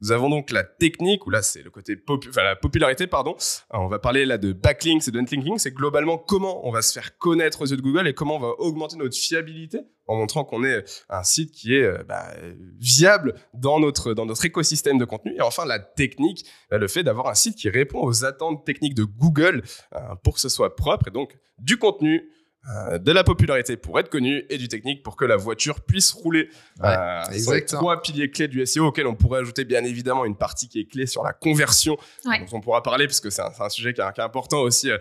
Nous 0.02 0.12
avons 0.12 0.30
donc 0.30 0.52
la 0.52 0.64
technique, 0.64 1.26
où 1.26 1.30
là 1.30 1.42
c'est 1.42 1.64
le 1.64 1.72
côté 1.72 1.96
la 2.36 2.56
popularité, 2.56 3.08
pardon. 3.08 3.36
On 3.72 3.88
va 3.88 4.00
parler 4.00 4.26
là 4.26 4.38
de 4.38 4.54
backlinks 4.54 5.08
et 5.08 5.12
de 5.12 5.20
netlinking. 5.20 5.58
C'est 5.58 5.74
globalement 5.74 6.18
comment 6.18 6.68
on 6.68 6.72
va 6.72 6.82
se 6.82 6.94
faire 6.94 7.18
connaître 7.18 7.62
aux 7.62 7.66
yeux 7.66 7.78
de 7.78 7.82
Google 7.82 8.08
et 8.08 8.14
comment 8.14 8.36
on 8.36 8.40
va 8.40 8.54
augmenter 8.60 8.98
notre 8.98 9.16
fiabilité 9.16 9.80
en 10.08 10.16
montrant 10.16 10.44
qu'on 10.46 10.64
est 10.64 10.86
un 11.10 11.24
site 11.24 11.52
qui 11.52 11.76
est 11.76 11.84
euh, 11.84 12.04
bah, 12.08 12.28
euh, 12.38 12.54
viable 12.80 13.36
dans 13.54 13.80
notre, 13.80 14.14
dans 14.14 14.26
notre 14.26 14.46
écosystème 14.46 14.98
de 14.98 15.06
contenu. 15.06 15.36
Et 15.36 15.42
enfin, 15.42 15.66
la 15.66 15.80
technique, 15.80 16.46
euh, 16.72 16.78
le 16.78 16.88
fait 16.88 17.04
d'avoir 17.04 17.28
un 17.28 17.36
site 17.36 17.56
qui 17.56 17.70
répond 17.70 18.02
aux 18.02 18.24
attentes 18.24 18.66
techniques 18.66 18.96
de 18.96 19.04
Google 19.04 19.64
euh, 19.96 20.00
pour 20.24 20.36
que 20.36 20.40
ce 20.40 20.50
soit 20.50 20.76
propre 20.76 21.10
et 21.10 21.12
donc 21.12 21.38
du 21.60 21.78
contenu. 21.78 22.30
Euh, 22.70 22.98
de 22.98 23.12
la 23.14 23.24
popularité 23.24 23.78
pour 23.78 23.98
être 24.00 24.10
connu 24.10 24.44
et 24.50 24.58
du 24.58 24.68
technique 24.68 25.02
pour 25.04 25.16
que 25.16 25.24
la 25.26 25.38
voiture 25.38 25.80
puisse 25.82 26.12
rouler. 26.12 26.50
Ouais, 26.82 26.90
Euh, 26.90 27.22
exactement. 27.32 27.80
trois 27.82 28.02
piliers 28.02 28.30
clés 28.30 28.48
du 28.50 28.66
SEO 28.66 28.88
auxquels 28.88 29.08
on 29.08 29.16
pourrait 29.16 29.40
ajouter 29.40 29.64
bien 29.64 29.84
évidemment 29.86 30.26
une 30.26 30.36
partie 30.36 30.68
qui 30.68 30.80
est 30.82 30.86
clé 30.86 31.06
sur 31.06 31.24
la 31.24 31.32
conversion 31.34 31.98
Ouais. 32.26 32.40
dont 32.40 32.58
on 32.58 32.62
pourra 32.62 32.84
parler 32.84 33.08
parce 33.08 33.22
que 33.22 33.30
c'est 33.30 33.42
un, 33.42 33.70
sujet 33.70 33.94
qui 33.94 34.02
est, 34.02 34.14
qui 34.14 34.20
est 34.20 34.24
important 34.24 34.60
aussi 34.60 34.92
euh, 34.92 34.98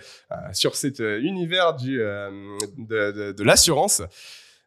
sur 0.52 0.76
cet 0.76 1.00
euh, 1.00 1.18
univers 1.20 1.74
du, 1.74 2.00
euh, 2.00 2.30
de, 2.78 3.10
de, 3.10 3.32
de 3.32 3.42
l'assurance. 3.44 4.00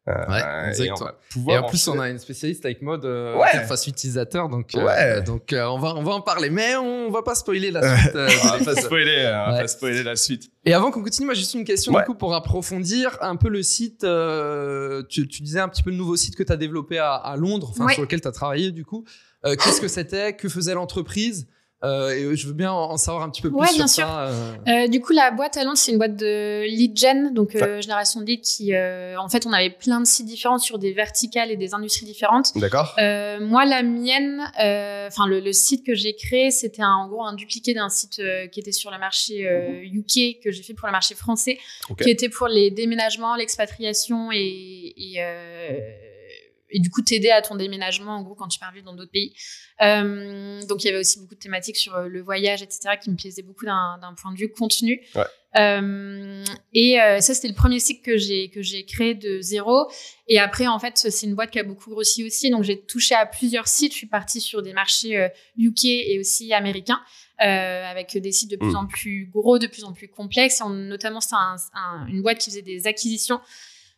Euh, 0.08 0.14
Ouais, 0.28 0.86
et 0.86 0.92
on 0.92 0.96
en 1.66 1.68
plus, 1.70 1.88
on 1.88 2.00
a 2.00 2.10
une 2.10 2.18
spécialiste 2.18 2.66
avec 2.66 2.82
mode 2.82 3.06
euh, 3.06 3.36
Ouais. 3.38 3.48
interface 3.54 3.86
utilisateur, 3.86 4.50
donc, 4.50 4.74
euh, 4.74 4.84
Ouais. 4.84 5.22
donc 5.22 5.54
euh, 5.54 5.66
on, 5.66 5.78
va, 5.78 5.94
on 5.96 6.02
va 6.04 6.14
en 6.14 6.22
parler. 6.22 6.50
Mais 6.50 6.76
on 6.78 7.12
va 7.12 7.22
pas 7.22 7.36
spoiler 7.36 7.70
la 7.70 7.82
suite. 7.98 8.16
euh, 8.16 8.28
on 8.44 8.48
va 8.58 8.66
pas 8.74 8.82
spoiler, 8.82 9.18
on 9.28 9.30
va 9.52 9.54
Ouais. 9.54 9.62
pas 9.62 9.68
spoiler 9.68 10.02
la 10.02 10.16
suite. 10.16 10.50
Et 10.66 10.74
avant 10.74 10.90
qu'on 10.90 11.04
continue, 11.04 11.26
moi 11.26 11.36
j'ai 11.36 11.42
juste 11.42 11.54
une 11.54 11.64
question 11.66 11.94
Ouais. 11.94 12.02
du 12.02 12.08
coup 12.08 12.16
pour 12.16 12.34
approfondir 12.34 13.18
un 13.22 13.36
peu 13.36 13.50
le 13.50 13.62
site. 13.62 14.04
euh, 14.04 15.04
tu, 15.10 15.28
tu 15.28 15.44
disais 15.44 15.60
un 15.60 15.68
petit 15.70 15.84
peu 15.84 15.92
le 15.92 15.98
nouveau 15.98 16.16
site 16.16 16.36
que 16.36 16.44
tu 16.44 16.52
as 16.54 16.58
développé 16.58 16.98
à, 16.98 17.14
à 17.14 17.36
Londres, 17.36 17.74
sur 17.92 18.02
lequel 18.02 18.22
tu 18.22 18.28
as 18.28 18.32
travaillé 18.32 18.72
du 18.72 18.86
coup. 18.86 19.04
Euh, 19.46 19.56
Qu'est-ce 19.56 19.80
que 19.82 19.88
c'était? 19.88 20.34
Que 20.36 20.50
faisait 20.50 20.74
l'entreprise? 20.74 21.48
Euh, 21.84 22.10
Et 22.10 22.36
je 22.36 22.48
veux 22.48 22.54
bien 22.54 22.74
en 22.74 22.98
savoir 22.98 23.24
un 23.24 23.30
petit 23.30 23.42
peu 23.42 23.50
plus 23.50 23.58
Ouais, 23.58 23.68
sur 23.68 23.76
bien 23.78 23.88
ça. 23.88 23.94
sûr. 23.94 24.08
euh. 24.10 24.54
Euh, 24.68 24.88
du 24.90 25.00
coup, 25.00 25.14
la 25.14 25.32
boîte 25.32 25.56
à 25.56 25.64
Londres, 25.64 25.78
c'est 25.78 25.92
une 25.94 25.98
boîte 25.98 26.18
de 26.18 26.64
lead 26.68 26.98
gen, 27.00 27.34
donc 27.34 27.56
euh, 27.56 27.80
génération 27.82 28.20
de 28.20 28.26
lead 28.26 28.42
qui, 28.42 28.74
euh, 28.74 29.16
en 29.18 29.30
fait, 29.30 29.46
on 29.46 29.54
avait 29.54 29.70
plein 29.70 30.02
de 30.02 30.06
sites 30.06 30.26
différents 30.26 30.58
sur 30.58 30.78
des 30.78 30.92
verticales 30.92 31.52
et 31.52 31.56
des 31.56 31.74
industries 31.74 32.06
différentes. 32.06 32.52
D'accord 32.58 32.96
Euh, 33.00 33.40
moi, 33.40 33.64
la 33.66 33.82
mienne, 33.84 34.42
euh, 34.62 35.08
enfin 35.08 35.26
le, 35.26 35.40
le 35.40 35.54
site 35.54 35.86
que 35.86 35.96
j'ai 35.96 36.16
créé, 36.16 36.52
c'était 36.52 36.82
un- 36.82 36.96
en 36.96 37.08
gros 37.08 37.24
un 37.24 37.34
dupliqué 37.34 37.74
d'un 37.74 37.88
site 37.90 38.20
euh, 38.20 38.48
qui 38.48 38.60
était 38.60 38.74
sur 38.74 38.92
le 38.92 38.98
marché 39.00 39.48
euh, 39.48 39.82
UK 39.84 40.42
que 40.44 40.52
j'ai 40.52 40.64
fait 40.64 40.74
pour 40.74 40.88
le 40.88 40.92
marché 40.92 41.16
français, 41.16 41.58
Ok. 41.90 42.04
qui 42.04 42.10
était 42.10 42.30
pour 42.30 42.48
les 42.50 42.72
déménagements, 42.72 43.36
l'expatriation 43.38 44.32
et, 44.34 44.94
et, 44.98 45.14
euh, 45.20 45.80
et 46.72 46.80
du 46.80 46.90
coup 46.90 47.02
t'aider 47.02 47.30
à 47.32 47.42
ton 47.42 47.56
déménagement 47.56 48.16
en 48.18 48.24
gros 48.24 48.36
quand 48.36 48.48
tu 48.48 48.60
pars 48.60 48.72
vivre 48.72 48.86
dans 48.86 48.94
d'autres 48.96 49.12
pays. 49.12 49.34
Euh, 49.82 50.62
donc 50.66 50.84
il 50.84 50.88
y 50.88 50.90
avait 50.90 51.00
aussi 51.00 51.20
beaucoup 51.20 51.36
de 51.36 51.40
thématiques 51.40 51.78
sur 51.78 51.96
euh, 51.96 52.08
le 52.08 52.22
voyage, 52.22 52.62
etc. 52.62 52.96
qui 53.02 53.10
me 53.10 53.16
plaisaient 53.16 53.42
beaucoup 53.44 53.66
d'un 53.66 54.00
point 54.22 54.32
de 54.34 54.38
vue 54.38 54.52
contenu. 54.52 55.02
Ouais. 55.16 55.24
Euh, 55.58 56.44
et 56.74 57.02
euh, 57.02 57.20
ça 57.22 57.34
c'était 57.34 57.48
le 57.48 57.56
premier 57.56 57.80
site 57.80 58.04
que 58.04 58.18
j'ai 58.18 58.50
que 58.50 58.62
j'ai 58.62 58.86
créé 58.86 59.16
de 59.16 59.42
zéro. 59.42 59.90
Et 60.28 60.40
après 60.40 60.68
en 60.68 60.78
fait 60.80 60.98
c'est 60.98 61.26
une 61.26 61.34
boîte 61.36 61.52
qui 61.52 61.60
a 61.60 61.64
beaucoup 61.64 61.90
grossi 61.90 62.24
aussi, 62.24 62.50
donc 62.50 62.64
j'ai 62.64 62.80
touché 62.82 63.16
à 63.16 63.26
plusieurs 63.26 63.68
sites. 63.68 63.92
Je 63.94 63.98
suis 63.98 64.08
partie 64.08 64.42
sur 64.42 64.62
des 64.62 64.74
marchés 64.74 65.30
UK 65.58 65.86
et 65.86 66.20
aussi 66.20 66.54
américains. 66.54 67.02
euh, 67.42 67.86
avec 67.90 68.18
des 68.18 68.34
sites 68.34 68.52
de 68.52 68.58
plus 68.58 68.74
Mm. 68.74 68.76
en 68.76 68.86
plus 68.86 69.30
gros, 69.32 69.60
de 69.60 69.68
plus 69.68 69.86
en 69.86 69.94
plus 69.94 70.10
complexes. 70.10 70.60
Et 70.60 70.64
on- 70.64 70.70
notamment, 70.72 71.22
c'est 71.22 71.36
un- 71.36 71.56
un- 71.74 72.06
une 72.08 72.22
boîte 72.22 72.40
qui 72.40 72.50
faisait 72.50 72.62
des 72.62 72.86
acquisitions. 72.86 73.40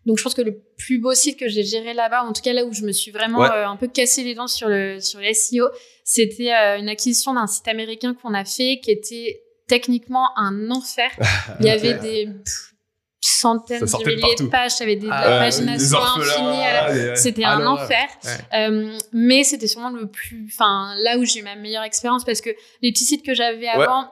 Donc, 0.05 0.17
je 0.17 0.23
pense 0.23 0.33
que 0.33 0.41
le 0.41 0.59
plus 0.77 0.97
beau 0.97 1.13
site 1.13 1.37
que 1.39 1.47
j'ai 1.47 1.63
géré 1.63 1.93
là-bas, 1.93 2.23
en 2.23 2.33
tout 2.33 2.41
cas 2.41 2.53
là 2.53 2.65
où 2.65 2.73
je 2.73 2.81
me 2.83 2.91
suis 2.91 3.11
vraiment 3.11 3.39
Ouais. 3.39 3.49
euh, 3.51 3.67
un 3.67 3.75
peu 3.75 3.87
cassé 3.87 4.23
les 4.23 4.33
dents 4.33 4.47
sur 4.47 4.67
le, 4.67 4.99
sur 4.99 5.19
le 5.19 5.31
SEO, 5.33 5.67
c'était 6.03 6.53
euh, 6.53 6.79
une 6.79 6.89
acquisition 6.89 7.33
d'un 7.35 7.45
site 7.47 7.67
américain 7.67 8.15
qu'on 8.15 8.33
a 8.33 8.43
fait 8.45 8.79
qui 8.83 8.89
était 8.91 9.41
techniquement 9.67 10.29
un 10.37 10.71
enfer. 10.71 11.11
Il 11.59 11.67
y 11.67 11.69
avait 11.69 11.93
des 11.99 12.25
pff, 12.25 12.73
centaines 13.21 13.81
de 13.85 14.05
milliers 14.09 14.35
de 14.39 14.45
pages, 14.47 14.71
il 14.77 14.79
y 14.79 14.83
avait 14.83 14.95
des, 14.95 15.05
de 15.07 15.11
Ah, 15.11 15.21
la 15.29 15.33
ouais, 15.35 15.39
pagination 15.45 15.97
infinie. 15.99 16.63
à 16.63 16.87
la- 16.87 16.93
des- 17.11 17.15
C'était 17.15 17.43
Ah, 17.45 17.57
un 17.57 17.65
enfer. 17.67 18.07
Euh, 18.53 18.97
mais 19.13 19.43
c'était 19.43 19.67
sûrement 19.67 19.91
le 19.91 20.07
plus, 20.07 20.47
enfin, 20.51 20.95
là 20.97 21.17
où 21.19 21.25
j'ai 21.25 21.39
eu 21.39 21.43
ma 21.43 21.55
meilleure 21.55 21.83
expérience 21.83 22.25
parce 22.25 22.41
que 22.41 22.49
les 22.81 22.91
petits 22.91 23.05
sites 23.05 23.23
que 23.23 23.35
j'avais 23.35 23.67
avant, 23.67 24.11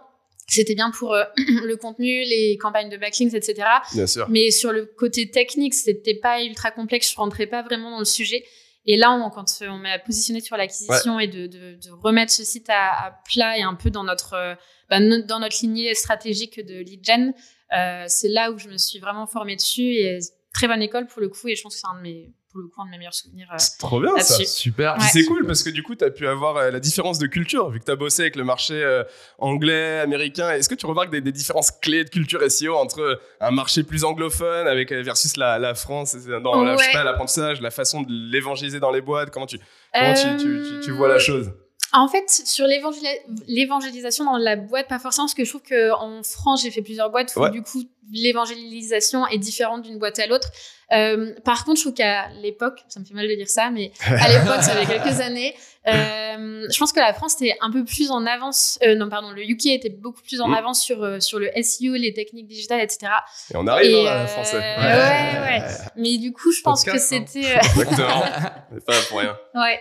c'était 0.49 0.75
bien 0.75 0.91
pour 0.91 1.13
euh, 1.13 1.23
le 1.37 1.75
contenu, 1.75 2.23
les 2.23 2.57
campagnes 2.57 2.89
de 2.89 2.97
backlinks, 2.97 3.33
etc. 3.33 3.67
Bien 3.93 4.07
sûr. 4.07 4.27
Mais 4.29 4.51
sur 4.51 4.71
le 4.71 4.85
côté 4.85 5.29
technique, 5.29 5.73
c'était 5.73 6.15
pas 6.15 6.43
ultra 6.43 6.71
complexe. 6.71 7.11
Je 7.11 7.15
rentrais 7.15 7.47
pas 7.47 7.61
vraiment 7.63 7.91
dans 7.91 7.99
le 7.99 8.05
sujet. 8.05 8.43
Et 8.85 8.97
là, 8.97 9.11
on, 9.11 9.29
quand 9.29 9.45
on 9.61 9.77
m'a 9.77 9.99
positionné 9.99 10.41
sur 10.41 10.57
l'acquisition 10.57 11.19
et 11.19 11.27
de, 11.27 11.47
de, 11.47 11.75
de 11.75 11.91
remettre 12.01 12.31
ce 12.31 12.43
site 12.43 12.69
à, 12.69 13.07
à 13.07 13.11
plat 13.31 13.57
et 13.57 13.61
un 13.61 13.75
peu 13.75 13.89
dans 13.91 14.03
notre, 14.03 14.33
euh, 14.33 14.55
bah, 14.89 14.99
no- 14.99 15.21
dans 15.21 15.39
notre 15.39 15.57
lignée 15.61 15.93
stratégique 15.93 16.65
de 16.65 16.79
lead 16.79 17.05
gen, 17.05 17.33
euh, 17.77 18.05
c'est 18.07 18.29
là 18.29 18.51
où 18.51 18.57
je 18.57 18.67
me 18.69 18.77
suis 18.77 18.97
vraiment 18.99 19.27
formée 19.27 19.55
dessus 19.57 19.93
et 19.93 20.19
très 20.53 20.67
bonne 20.67 20.81
école 20.81 21.05
pour 21.07 21.21
le 21.21 21.29
coup. 21.29 21.49
Et 21.49 21.55
je 21.55 21.61
pense 21.61 21.75
que 21.75 21.81
c'est 21.81 21.87
un 21.87 21.97
de 21.97 22.01
mes, 22.01 22.31
pour 22.51 22.61
le 22.61 22.67
coup, 22.67 22.81
un 22.81 22.85
de 22.85 22.91
mes 22.91 22.97
meilleurs 22.97 23.13
souvenirs. 23.13 23.47
euh, 23.51 23.55
C'est 23.57 23.77
trop 23.77 23.99
bien 24.01 24.17
ça. 24.19 24.43
Super. 24.45 24.93
Ouais. 24.97 25.05
c'est 25.11 25.23
cool 25.25 25.45
parce 25.45 25.61
que 25.63 25.69
du 25.69 25.83
coup, 25.83 25.95
tu 25.95 26.03
as 26.03 26.09
pu 26.09 26.27
avoir 26.27 26.57
euh, 26.57 26.71
la 26.71 26.79
différence 26.79 27.19
de 27.19 27.27
culture, 27.27 27.69
vu 27.69 27.79
que 27.79 27.85
tu 27.85 27.91
as 27.91 27.95
bossé 27.95 28.23
avec 28.23 28.35
le 28.35 28.43
marché 28.43 28.73
euh, 28.83 29.03
anglais, 29.37 29.99
américain. 29.99 30.51
Est-ce 30.51 30.67
que 30.69 30.75
tu 30.75 30.85
remarques 30.85 31.11
des, 31.11 31.21
des 31.21 31.31
différences 31.31 31.71
clés 31.71 32.03
de 32.03 32.09
culture 32.09 32.41
SEO 32.49 32.75
entre 32.75 33.19
un 33.39 33.51
marché 33.51 33.83
plus 33.83 34.03
anglophone 34.03 34.67
avec, 34.67 34.91
versus 34.91 35.37
la, 35.37 35.59
la 35.59 35.75
France 35.75 36.15
dans 36.15 36.63
la- 36.63 36.73
je 36.73 36.79
sais 36.81 36.87
Ouais. 36.87 36.93
pas, 36.93 37.03
l'apprentissage, 37.03 37.61
la 37.61 37.71
façon 37.71 38.01
de 38.01 38.07
l'évangéliser 38.09 38.79
dans 38.79 38.91
les 38.91 39.01
boîtes? 39.01 39.29
Comment 39.29 39.45
tu, 39.45 39.59
comment 39.93 40.13
tu, 40.13 40.37
tu, 40.43 40.61
tu- 40.63 40.79
tu 40.85 40.91
vois 40.91 41.07
la 41.07 41.19
chose? 41.19 41.51
En 41.91 42.07
fait, 42.07 42.29
sur 42.29 42.65
l'évangéli- 42.67 43.19
l'évangélisation 43.47 44.23
dans 44.25 44.37
la 44.37 44.55
boîte, 44.55 44.87
pas 44.87 44.99
forcément, 44.99 45.25
parce 45.25 45.33
que 45.33 45.43
je 45.43 45.49
trouve 45.49 45.63
qu'en 45.67 46.21
France, 46.23 46.61
j'ai 46.63 46.71
fait 46.71 46.81
plusieurs 46.83 47.09
boîtes 47.09 47.33
où 47.35 47.39
Ouais. 47.41 47.49
du 47.51 47.61
coup, 47.63 47.83
l'évangélisation 48.13 49.27
est 49.27 49.37
différente 49.37 49.81
d'une 49.83 49.99
boîte 49.99 50.19
à 50.19 50.27
l'autre. 50.27 50.49
Euh, 50.91 51.33
par 51.45 51.65
contre, 51.65 51.77
je 51.77 51.83
trouve 51.83 51.93
qu'à 51.93 52.29
l'époque, 52.41 52.79
ça 52.87 52.99
me 52.99 53.05
fait 53.05 53.13
mal 53.13 53.27
de 53.27 53.35
dire 53.35 53.47
ça, 53.49 53.69
mais 53.69 53.91
à 54.05 54.27
l'époque, 54.29 54.63
ça 54.63 54.71
fait 54.75 54.87
quelques 54.91 55.19
années, 55.19 55.53
euh, 55.87 56.65
je 56.71 56.77
pense 56.79 56.91
que 56.91 56.99
la 56.99 57.13
France 57.13 57.35
était 57.39 57.55
un 57.61 57.71
peu 57.71 57.85
plus 57.85 58.09
en 58.11 58.25
avance, 58.25 58.79
euh, 58.83 58.95
non, 58.95 59.07
pardon, 59.09 59.29
le 59.31 59.43
UK 59.43 59.67
était 59.67 59.89
beaucoup 59.89 60.21
plus 60.23 60.41
en 60.41 60.47
Mm. 60.47 60.53
avance 60.55 60.81
sur, 60.81 61.21
sur 61.21 61.37
le 61.39 61.49
SEO, 61.61 61.93
les 61.93 62.13
techniques 62.13 62.47
digitales, 62.47 62.81
etc. 62.81 63.11
Et 63.53 63.55
on 63.55 63.67
arrive 63.67 63.91
Et, 63.91 64.07
hein, 64.07 64.25
français. 64.27 64.57
ouais, 64.57 65.39
ouais. 65.59 65.61
Mais 65.95 66.17
du 66.17 66.31
coup, 66.33 66.51
je 66.51 66.61
pense 66.61 66.83
Podcast, 66.83 67.09
que 67.11 67.15
hein. 67.15 67.25
c'était... 67.27 67.45
euh, 67.51 67.81
Exactement. 67.81 68.21
Pas 68.87 68.93
pour 69.09 69.19
rien. 69.19 69.37
Ouais. 69.55 69.79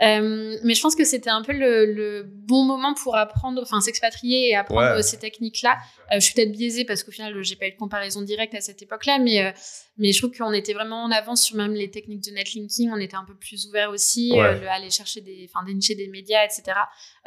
Euh, 0.00 0.56
mais 0.62 0.74
je 0.74 0.80
pense 0.82 0.94
que 0.94 1.04
c'était 1.04 1.30
un 1.30 1.42
peu 1.42 1.52
le, 1.52 1.84
le 1.92 2.22
bon 2.24 2.64
moment 2.64 2.94
pour 2.94 3.16
apprendre, 3.16 3.60
enfin 3.62 3.80
s'expatrier 3.80 4.50
et 4.50 4.56
apprendre 4.56 4.96
Ouais. 4.96 5.02
ces 5.02 5.18
techniques-là. 5.18 5.76
Euh, 6.12 6.16
je 6.16 6.20
suis 6.20 6.34
peut-être 6.34 6.52
biaisée 6.52 6.84
parce 6.84 7.02
qu'au 7.02 7.10
final, 7.10 7.34
j'ai 7.42 7.56
pas 7.56 7.66
pas 7.68 7.68
eu 7.68 7.72
de 7.72 7.76
comparaison 7.78 8.22
directe 8.22 8.54
à 8.54 8.60
cette 8.60 8.82
époque-là, 8.82 9.18
mais, 9.18 9.44
euh, 9.44 9.50
mais 9.96 10.12
je 10.12 10.18
trouve 10.22 10.36
qu'on 10.36 10.52
était 10.52 10.72
vraiment 10.74 11.02
en 11.04 11.10
avance 11.10 11.42
sur 11.42 11.56
même 11.56 11.74
les 11.74 11.90
techniques 11.90 12.24
de 12.24 12.30
netlinking. 12.32 12.90
On 12.92 12.96
était 12.98 13.16
un 13.16 13.24
peu 13.24 13.34
plus 13.34 13.66
ouvert 13.66 13.90
aussi, 13.90 14.32
Ouais. 14.32 14.40
euh, 14.40 14.60
le- 14.60 14.68
aller 14.68 14.90
chercher 14.90 15.20
des, 15.20 15.48
enfin, 15.52 15.64
dénicher 15.66 15.94
des 15.94 16.08
médias, 16.08 16.44
etc. 16.44 16.62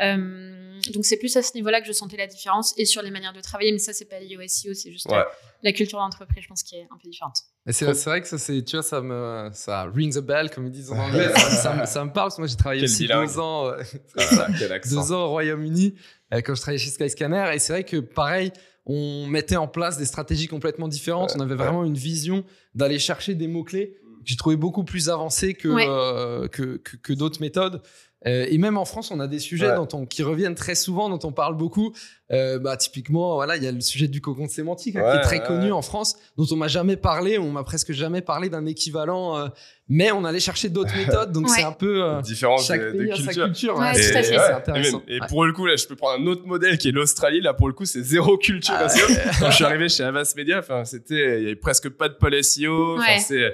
Euh, 0.01 0.79
donc 0.93 1.05
c'est 1.05 1.17
plus 1.17 1.35
à 1.37 1.41
ce 1.41 1.53
niveau-là 1.55 1.81
que 1.81 1.87
je 1.87 1.91
sentais 1.91 2.17
la 2.17 2.27
différence 2.27 2.73
et 2.77 2.85
sur 2.85 3.01
les 3.01 3.11
manières 3.11 3.33
de 3.33 3.41
travailler, 3.41 3.71
mais 3.71 3.77
ça, 3.79 3.93
c'est 3.93 4.05
pas 4.05 4.19
lié 4.19 4.37
au 4.37 4.41
SEO, 4.47 4.73
c'est 4.73 4.91
juste 4.91 5.07
Ouais. 5.09 5.23
la 5.63 5.71
culture 5.73 5.99
d'entreprise, 5.99 6.43
je 6.43 6.47
pense, 6.47 6.63
qui 6.63 6.75
est 6.75 6.87
un 6.91 6.97
peu 7.01 7.09
différente. 7.09 7.37
Et 7.67 7.73
c'est 7.73 7.93
c'est 7.93 8.09
vrai 8.09 8.21
que 8.21 8.27
ça, 8.27 8.37
c'est, 8.39 8.63
tu 8.63 8.75
vois, 8.75 8.83
ça 8.83 9.01
me, 9.01 9.49
ça 9.53 9.83
rings 9.93 10.17
a 10.17 10.21
bell, 10.21 10.49
comme 10.49 10.65
ils 10.65 10.71
disent 10.71 10.91
en 10.91 10.97
anglais. 10.97 11.29
ça, 11.35 11.49
ça 11.51 11.73
me, 11.75 11.85
ça 11.85 12.03
me 12.05 12.11
parle 12.11 12.25
parce 12.27 12.37
que 12.37 12.41
moi, 12.41 12.47
j'ai 12.47 12.55
travaillé 12.55 12.81
Quel 12.81 12.89
aussi 12.89 13.07
deux 13.07 13.39
ans, 13.39 13.67
euh, 13.67 13.83
Ah, 14.17 14.47
deux 14.89 15.11
ans 15.11 15.25
au 15.25 15.29
Royaume-uni 15.29 15.93
euh, 16.33 16.41
quand 16.41 16.55
je 16.55 16.61
travaillais 16.61 16.79
chez 16.83 16.89
Skyscanner. 16.89 17.51
Et 17.53 17.59
c'est 17.59 17.73
vrai 17.73 17.83
que 17.83 17.97
pareil, 17.97 18.51
on 18.85 19.27
mettait 19.27 19.57
en 19.57 19.67
place 19.67 19.97
des 19.97 20.05
stratégies 20.05 20.47
complètement 20.47 20.87
différentes. 20.87 21.31
Ouais, 21.31 21.37
on 21.37 21.41
avait 21.41 21.55
vraiment 21.55 21.83
une 21.83 21.93
vision 21.95 22.43
d'aller 22.75 22.99
chercher 22.99 23.35
des 23.35 23.47
mots-clés 23.47 23.97
que 24.23 24.27
j'ai 24.27 24.35
trouvé 24.35 24.55
beaucoup 24.55 24.83
plus 24.83 25.09
avancés 25.09 25.53
que, 25.53 25.67
Ouais. 25.67 25.85
euh, 25.87 26.47
que, 26.47 26.77
que, 26.77 26.95
que 26.97 27.13
d'autres 27.13 27.41
méthodes. 27.41 27.81
Euh, 28.27 28.45
et 28.49 28.57
même 28.59 28.77
en 28.77 28.85
France, 28.85 29.09
on 29.09 29.19
a 29.19 29.27
des 29.27 29.39
sujets 29.39 29.69
Ouais. 29.69 29.75
dont 29.75 29.87
on, 29.93 30.05
qui 30.05 30.21
reviennent 30.21 30.53
très 30.53 30.75
souvent, 30.75 31.09
dont 31.09 31.19
on 31.27 31.31
parle 31.31 31.55
beaucoup. 31.57 31.91
Euh, 32.31 32.59
bah, 32.59 32.77
typiquement, 32.77 33.33
voilà, 33.33 33.57
il 33.57 33.63
y 33.63 33.67
a 33.67 33.71
le 33.71 33.81
sujet 33.81 34.07
du 34.07 34.21
cocon 34.21 34.47
sémantique 34.47 34.95
hein, 34.95 35.01
qui 35.11 35.17
est 35.17 35.21
très 35.21 35.39
ouais, 35.41 35.45
connu 35.47 35.65
ouais. 35.65 35.71
en 35.71 35.81
France, 35.81 36.15
dont 36.37 36.45
on 36.51 36.55
m'a 36.55 36.67
jamais 36.69 36.95
parlé, 36.95 37.37
on 37.39 37.51
m'a 37.51 37.63
presque 37.63 37.91
jamais 37.93 38.21
parlé 38.21 38.47
d'un 38.49 38.65
équivalent. 38.67 39.37
euh, 39.37 39.47
mais 39.89 40.11
on 40.13 40.23
allait 40.23 40.39
chercher 40.39 40.69
d'autres 40.69 40.95
méthodes, 40.97 41.31
donc 41.33 41.47
Ouais. 41.47 41.55
c'est 41.57 41.63
un 41.63 41.71
peu 41.73 42.03
euh, 42.03 42.21
Différence 42.21 42.67
chaque 42.67 42.79
de, 42.79 42.91
de 43.05 43.11
a 43.11 43.15
sa 43.15 43.23
culture. 43.23 43.45
culture. 43.45 43.75
Ouais, 43.75 43.85
ouais, 43.87 43.91
tout 43.93 43.99
à 43.99 44.01
c'est- 44.03 44.13
fait. 44.13 44.23
c'est 44.23 44.37
ouais, 44.37 44.51
intéressant. 44.53 45.01
Et, 45.07 45.11
même- 45.11 45.17
et 45.17 45.21
Ouais. 45.21 45.27
pour 45.27 45.43
le 45.45 45.51
coup, 45.53 45.65
là, 45.65 45.75
je 45.75 45.85
peux 45.87 45.95
prendre 45.97 46.21
un 46.23 46.27
autre 46.27 46.45
modèle 46.45 46.77
qui 46.77 46.87
est 46.89 46.91
l'Australie. 46.93 47.41
Là, 47.41 47.53
pour 47.53 47.67
le 47.67 47.73
coup, 47.73 47.85
c'est 47.85 48.03
zéro 48.03 48.37
culture 48.37 48.75
Ah, 48.77 48.87
SEO. 48.87 49.07
Quand 49.39 49.49
je 49.49 49.55
suis 49.55 49.65
arrivé 49.65 49.89
chez 49.89 50.03
Avast 50.03 50.37
Media, 50.37 50.59
enfin, 50.59 50.85
c'était, 50.85 51.39
il 51.39 51.43
y 51.43 51.45
avait 51.47 51.55
presque 51.55 51.89
pas 51.89 52.07
de 52.07 52.13
pôle 52.13 52.41
SEO. 52.43 52.97
Enfin, 52.97 53.01
Ouais. 53.15 53.19
c'est, 53.19 53.53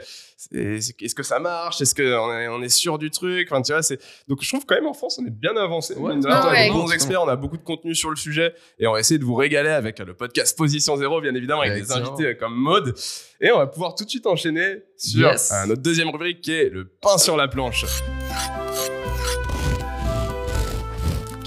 est-ce 0.54 1.16
que 1.16 1.24
ça 1.24 1.40
marche? 1.40 1.82
Est-ce 1.82 1.96
qu'on 1.96 2.32
est, 2.34 2.48
on 2.48 2.62
est 2.62 2.70
sûr 2.70 2.98
du 3.00 3.10
truc? 3.10 3.48
Enfin, 3.52 3.62
tu 3.62 3.72
vois, 3.74 3.82
donc 4.28 4.42
je 4.44 4.48
trouve 4.50 4.66
quand 4.66 4.76
même 4.76 4.86
en 4.88 4.94
France, 4.94 5.20
on 5.22 5.26
est 5.26 5.32
bien 5.32 5.56
avancé. 5.58 5.96
Ouais. 5.96 6.14
Ah 6.28 6.44
on 6.46 6.48
a 6.50 6.52
ouais. 6.52 6.68
des 6.68 6.72
bons 6.72 6.92
experts, 6.92 7.24
on 7.24 7.28
a 7.28 7.36
beaucoup 7.36 7.58
de 7.58 7.64
contenu 7.64 7.96
sur 7.96 8.10
le 8.10 8.16
sujet 8.16 8.54
et 8.80 8.86
on 8.88 8.94
va 8.94 9.00
essayer 9.00 9.18
de 9.18 9.26
vous 9.26 9.36
régaler 9.36 9.70
avec 9.70 10.00
le 10.00 10.14
podcast 10.14 10.58
Position 10.58 10.96
Zéro, 10.96 11.22
bien 11.22 11.34
évidemment, 11.34 11.62
avec 11.62 11.74
des 11.82 11.92
invités 11.92 12.38
comme 12.38 12.54
Maude. 12.56 12.94
Et 13.42 13.52
on 13.52 13.58
va 13.58 13.68
pouvoir 13.68 13.96
tout 13.96 14.04
de 14.06 14.10
suite 14.10 14.28
enchaîner 14.28 14.84
sur 14.98 15.28
Yes. 15.30 15.52
euh, 15.52 15.66
notre 15.68 15.82
deuxième 15.82 16.10
rubrique 16.10 16.42
qui 16.42 16.52
est 16.54 16.70
le 16.70 16.86
pain 16.88 17.18
sur 17.18 17.36
la 17.38 17.48
planche. 17.48 17.86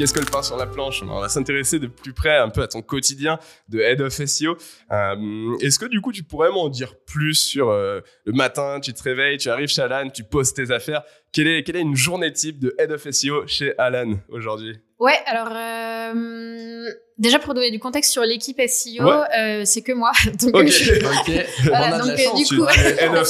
Qu'est-ce 0.00 0.14
que 0.14 0.20
le 0.20 0.24
pain 0.24 0.42
sur 0.42 0.56
la 0.56 0.66
planche 0.66 1.02
On 1.02 1.20
va 1.20 1.28
s'intéresser 1.28 1.78
de 1.78 1.86
plus 1.86 2.14
près 2.14 2.38
un 2.38 2.48
peu 2.48 2.62
à 2.62 2.68
ton 2.68 2.80
quotidien 2.80 3.38
de 3.68 3.80
Head 3.80 4.00
of 4.00 4.14
SEO. 4.14 4.56
Euh, 4.90 5.58
Est-ce 5.60 5.78
que 5.78 5.84
du 5.84 6.00
coup 6.00 6.10
tu 6.10 6.22
pourrais 6.22 6.48
m'en 6.48 6.70
dire 6.70 6.94
plus 7.04 7.34
sur 7.34 7.68
euh, 7.68 8.00
le 8.24 8.32
matin, 8.32 8.80
tu 8.80 8.94
te 8.94 9.02
réveilles, 9.02 9.36
tu 9.36 9.50
arrives 9.50 9.68
chez 9.68 9.82
Alan, 9.82 10.08
tu 10.08 10.24
poses 10.24 10.54
tes 10.54 10.70
affaires. 10.70 11.02
Quelle 11.32 11.48
est, 11.48 11.64
quelle 11.64 11.76
est 11.76 11.82
une 11.82 11.96
journée 11.96 12.32
type 12.32 12.58
de 12.58 12.74
Head 12.78 12.92
of 12.92 13.10
SEO 13.10 13.46
chez 13.46 13.76
Alan 13.76 14.14
aujourd'hui? 14.30 14.80
Ouais, 15.00 15.18
alors 15.26 15.48
euh, 15.56 16.84
déjà 17.18 17.38
pour 17.38 17.54
donner 17.54 17.70
du 17.70 17.78
contexte 17.78 18.12
sur 18.12 18.22
l'équipe 18.22 18.60
SEO, 18.68 19.02
Ouais. 19.04 19.26
euh, 19.38 19.62
c'est 19.64 19.80
que 19.82 19.92
moi. 19.92 20.12
Donc, 20.42 20.54
Ok. 20.54 20.66
je- 20.66 21.04
Ok, 21.04 21.46
Voilà, 21.64 21.80
on 21.80 21.92
a 21.92 21.92
de 21.92 21.98
donc, 21.98 22.06
la 22.08 22.12
euh, 22.12 22.16
chance. 22.24 22.48
du 22.48 22.56
coup- 22.58 22.66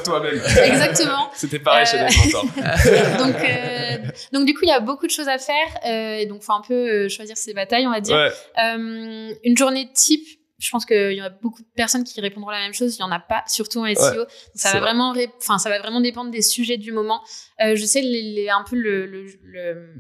toi-même. 0.05 0.35
Exactement. 0.65 1.31
C'était 1.35 1.59
pareil 1.61 1.87
chez 1.87 1.99
Euh, 1.99 2.01
Dave 2.01 2.17
Mentor. 2.25 3.27
donc, 3.27 3.37
euh, 3.45 3.97
donc 4.33 4.47
du 4.47 4.55
coup, 4.55 4.61
il 4.65 4.69
y 4.69 4.73
a 4.73 4.81
beaucoup 4.81 5.07
de 5.07 5.13
choses 5.13 5.29
à 5.29 5.39
faire. 5.39 5.67
Euh, 5.87 6.17
et 6.19 6.27
donc, 6.27 6.43
faut 6.43 6.53
un 6.53 6.63
peu 6.67 6.75
euh, 6.75 7.09
choisir 7.09 7.37
ses 7.37 7.55
batailles, 7.55 7.87
on 7.87 7.91
va 7.93 8.01
dire. 8.01 8.17
Ouais, 8.17 8.31
Euh, 8.65 9.33
une 9.45 9.57
journée 9.57 9.89
type, 9.95 10.27
je 10.59 10.71
pense 10.71 10.85
qu'il 10.85 11.13
y 11.15 11.21
a 11.21 11.31
beaucoup 11.31 11.63
de 11.63 11.69
personnes 11.77 12.05
qui 12.05 12.21
répondront 12.21 12.51
la 12.51 12.59
même 12.59 12.75
chose. 12.75 12.97
Il 12.97 13.01
y 13.01 13.05
en 13.05 13.11
a 13.13 13.21
pas, 13.21 13.45
surtout 13.47 13.79
en 13.81 13.87
SEO. 13.95 14.15
Donc, 14.17 14.27
c'est 14.55 14.63
ça 14.63 14.73
va 14.73 14.81
vrai. 14.81 14.89
vraiment, 14.91 15.15
enfin, 15.41 15.59
ça 15.59 15.71
va 15.71 15.79
vraiment 15.79 16.01
dépendre 16.01 16.31
des 16.33 16.43
sujets 16.43 16.77
du 16.79 16.91
moment. 16.93 17.21
Euh, 17.63 17.77
je 17.77 17.85
sais 17.85 18.01
les, 18.03 18.23
les- 18.23 18.49
un 18.51 18.65
peu 18.69 18.77
le 18.77 19.07
le, 19.07 19.27
le, 19.45 19.95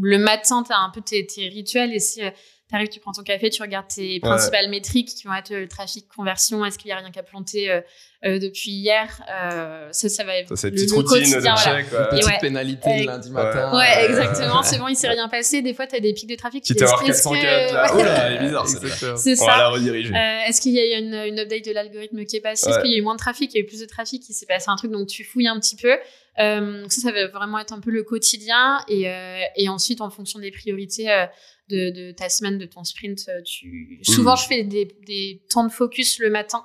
le 0.00 0.18
matin, 0.18 0.62
t'as 0.62 0.78
un 0.78 0.90
peu 0.90 1.00
tes, 1.00 1.26
tes 1.26 1.48
rituels 1.48 1.92
et 1.94 2.00
si 2.00 2.22
euh, 2.22 2.30
t'arrives, 2.70 2.88
tu 2.88 3.00
prends 3.00 3.12
ton 3.12 3.22
café, 3.22 3.50
tu 3.50 3.62
regardes 3.62 3.88
tes 3.88 4.20
principales 4.20 4.68
métriques 4.68 5.08
qui 5.08 5.26
vont 5.26 5.34
être 5.34 5.50
le 5.50 5.68
trafic, 5.68 6.08
conversion, 6.08 6.64
est-ce 6.64 6.78
qu'il 6.78 6.88
y 6.88 6.92
a 6.92 6.96
rien 6.96 7.10
qu'à 7.10 7.22
planter 7.22 7.80
euh, 8.24 8.38
depuis 8.38 8.70
hier. 8.70 9.22
Euh, 9.30 9.88
ça, 9.92 10.08
ça 10.08 10.24
va 10.24 10.36
être 10.38 10.48
Ça, 10.48 10.56
c'est 10.56 10.70
le, 10.70 10.74
petite 10.76 10.90
le 10.90 10.96
routine 10.96 11.16
de 11.18 11.20
quotidien. 11.32 11.54
voilà. 11.54 11.82
check. 11.82 11.92
ouais. 11.92 12.08
Petite 12.10 12.26
ouais. 12.26 12.38
pénalité 12.40 12.90
Euh, 12.90 12.98
le 13.00 13.04
lundi 13.06 13.30
matin. 13.30 13.76
Ouais, 13.76 13.84
Euh, 13.98 14.08
exactement. 14.08 14.62
C'est 14.64 14.78
bon, 14.78 14.88
il 14.88 14.96
s'est 14.96 15.08
rien 15.08 15.28
passé. 15.28 15.62
Des 15.62 15.74
fois, 15.74 15.86
t'as 15.86 16.00
des 16.00 16.12
pics 16.14 16.28
de 16.28 16.34
trafic. 16.34 16.64
Qui 16.64 16.72
est-ce 16.72 16.78
404 16.80 17.30
que- 17.30 17.44
là. 17.74 17.84
Ouais. 17.84 17.90
Oh 18.00 18.04
là, 18.04 18.26
elle 18.28 18.34
est 18.36 18.46
bizarre. 18.46 18.66
C'est 18.68 19.40
On 19.40 19.46
va 19.46 19.52
ça. 19.52 19.58
la 19.58 19.68
rediriger. 19.68 20.14
Euh, 20.14 20.48
Est-ce 20.48 20.60
qu'il 20.60 20.72
y 20.72 20.80
a 20.80 20.98
eu 20.98 21.02
une, 21.02 21.14
une 21.14 21.38
update 21.40 21.64
de 21.66 21.72
l'algorithme 21.72 22.24
qui 22.24 22.36
est 22.36 22.40
passé? 22.40 22.66
Ouais. 22.66 22.72
Est-ce 22.72 22.80
qu'il 22.82 22.90
y 22.90 22.94
a 22.94 22.98
eu 22.98 23.02
moins 23.02 23.14
de 23.14 23.20
trafic? 23.20 23.52
Il 23.54 23.58
y 23.58 23.60
a 23.60 23.64
eu 23.64 23.66
plus 23.66 23.80
de 23.80 23.86
trafic 23.86 24.22
Il 24.28 24.32
s'est 24.32 24.46
passé 24.46 24.66
un 24.68 24.76
truc, 24.76 24.90
donc 24.90 25.08
tu 25.08 25.22
fouilles 25.24 25.48
un 25.48 25.60
petit 25.60 25.76
peu. 25.76 25.92
Euh, 26.38 26.82
donc 26.82 26.92
ça, 26.92 27.00
ça 27.02 27.12
va 27.12 27.28
vraiment 27.28 27.58
être 27.58 27.72
un 27.72 27.80
peu 27.80 27.90
le 27.90 28.02
quotidien. 28.02 28.78
Et, 28.88 29.08
euh, 29.08 29.40
et 29.56 29.68
ensuite, 29.68 30.00
en 30.00 30.10
fonction 30.10 30.38
des 30.38 30.50
priorités 30.50 31.10
euh, 31.10 31.26
de, 31.68 31.90
de 31.90 32.12
ta 32.12 32.28
semaine, 32.28 32.58
de 32.58 32.66
ton 32.66 32.84
sprint, 32.84 33.28
tu... 33.44 33.98
souvent, 34.02 34.36
je 34.36 34.46
fais 34.46 34.62
des, 34.62 34.86
des 35.06 35.42
temps 35.50 35.64
de 35.66 35.72
focus 35.72 36.18
le 36.18 36.30
matin 36.30 36.62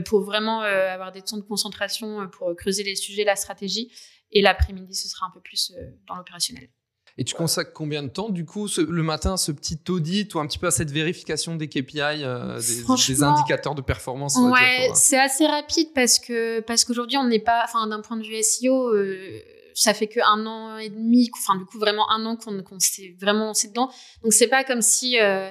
pour 0.00 0.22
vraiment 0.22 0.62
euh, 0.62 0.88
avoir 0.92 1.12
des 1.12 1.22
temps 1.22 1.36
de 1.36 1.42
concentration, 1.42 2.22
euh, 2.22 2.26
pour 2.26 2.54
creuser 2.56 2.82
les 2.82 2.96
sujets, 2.96 3.24
la 3.24 3.36
stratégie. 3.36 3.90
Et 4.30 4.40
l'après-midi, 4.40 4.94
ce 4.94 5.08
sera 5.08 5.26
un 5.26 5.30
peu 5.34 5.40
plus 5.40 5.72
euh, 5.76 5.82
dans 6.08 6.14
l'opérationnel. 6.16 6.68
Et 7.18 7.24
tu 7.24 7.34
consacres 7.34 7.74
combien 7.74 8.02
de 8.02 8.08
temps, 8.08 8.30
du 8.30 8.46
coup, 8.46 8.68
ce- 8.68 8.80
le 8.80 9.02
matin, 9.02 9.36
ce 9.36 9.52
petit 9.52 9.78
audit 9.90 10.34
ou 10.34 10.40
un 10.40 10.46
petit 10.46 10.58
peu 10.58 10.66
à 10.66 10.70
cette 10.70 10.90
vérification 10.90 11.56
des 11.56 11.68
KPI, 11.68 12.00
euh, 12.24 12.58
des, 12.58 13.22
indicateurs 13.22 13.74
de 13.74 13.82
performance 13.82 14.36
Ouais, 14.38 14.88
euh, 14.88 14.92
c'est 14.94 15.18
assez 15.18 15.46
rapide 15.46 15.88
parce 15.94 16.18
que 16.18 16.60
parce 16.60 16.86
qu'aujourd'hui 16.86 17.18
on 17.18 17.24
n'est 17.26 17.38
pas, 17.38 17.60
enfin 17.64 17.86
d'un 17.86 18.00
point 18.00 18.16
de 18.16 18.22
vue 18.26 18.42
SEO, 18.42 18.94
euh, 18.94 19.42
ça 19.74 19.92
fait 19.92 20.06
que 20.06 20.20
un 20.20 20.46
an 20.46 20.78
et 20.78 20.88
demi, 20.88 21.30
enfin 21.34 21.58
du 21.58 21.66
coup 21.66 21.78
vraiment 21.78 22.10
un 22.10 22.24
an 22.24 22.36
qu'on 22.36 22.62
s'est 22.78 23.14
vraiment 23.20 23.44
lancé 23.44 23.68
dedans. 23.68 23.90
Donc 24.22 24.32
c'est 24.32 24.48
pas 24.48 24.64
comme 24.64 24.80
si 24.80 25.20
euh, 25.20 25.50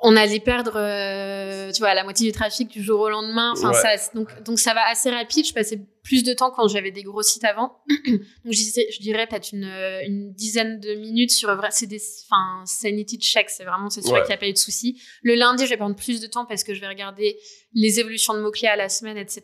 on 0.00 0.14
allait 0.16 0.38
perdre, 0.40 0.74
euh, 0.76 1.72
tu 1.72 1.80
vois, 1.80 1.92
la 1.94 2.04
moitié 2.04 2.26
du 2.26 2.32
trafic 2.32 2.68
du 2.68 2.82
jour 2.82 3.00
au 3.00 3.08
lendemain. 3.08 3.52
Enfin 3.56 3.70
Ouais. 3.72 3.96
ça, 3.96 4.10
donc 4.14 4.42
donc 4.44 4.58
ça 4.58 4.72
va 4.74 4.86
assez 4.88 5.10
rapide. 5.10 5.44
Je 5.46 5.52
passais 5.52 5.80
plus 6.04 6.22
de 6.22 6.32
temps 6.34 6.50
quand 6.50 6.68
j'avais 6.68 6.90
des 6.92 7.02
gros 7.02 7.22
sites 7.22 7.44
avant. 7.44 7.78
donc 8.06 8.20
je, 8.44 8.50
disais- 8.50 8.86
je 8.92 9.00
dirais 9.00 9.26
peut-être 9.26 9.52
une, 9.52 9.64
euh, 9.64 10.00
une 10.06 10.32
dizaine 10.32 10.78
de 10.80 10.94
minutes 10.94 11.32
sur 11.32 11.54
vrai, 11.56 11.68
c'est 11.72 11.86
des, 11.88 12.00
enfin 12.30 12.64
sanity 12.64 13.18
check, 13.18 13.50
c'est 13.50 13.64
vraiment 13.64 13.90
c'est 13.90 14.02
sûr 14.02 14.12
Ouais. 14.12 14.20
qu'il 14.20 14.28
n'y 14.28 14.34
a 14.34 14.38
pas 14.38 14.48
eu 14.48 14.52
de 14.52 14.58
souci. 14.58 15.00
Le 15.22 15.34
lundi, 15.34 15.64
je 15.64 15.70
vais 15.70 15.76
prendre 15.76 15.96
plus 15.96 16.20
de 16.20 16.26
temps 16.28 16.46
parce 16.46 16.62
que 16.64 16.74
je 16.74 16.80
vais 16.80 16.88
regarder 16.88 17.36
les 17.74 17.98
évolutions 17.98 18.34
de 18.34 18.40
mots-clés 18.40 18.68
à 18.68 18.76
la 18.76 18.88
semaine, 18.88 19.16
etc. 19.16 19.42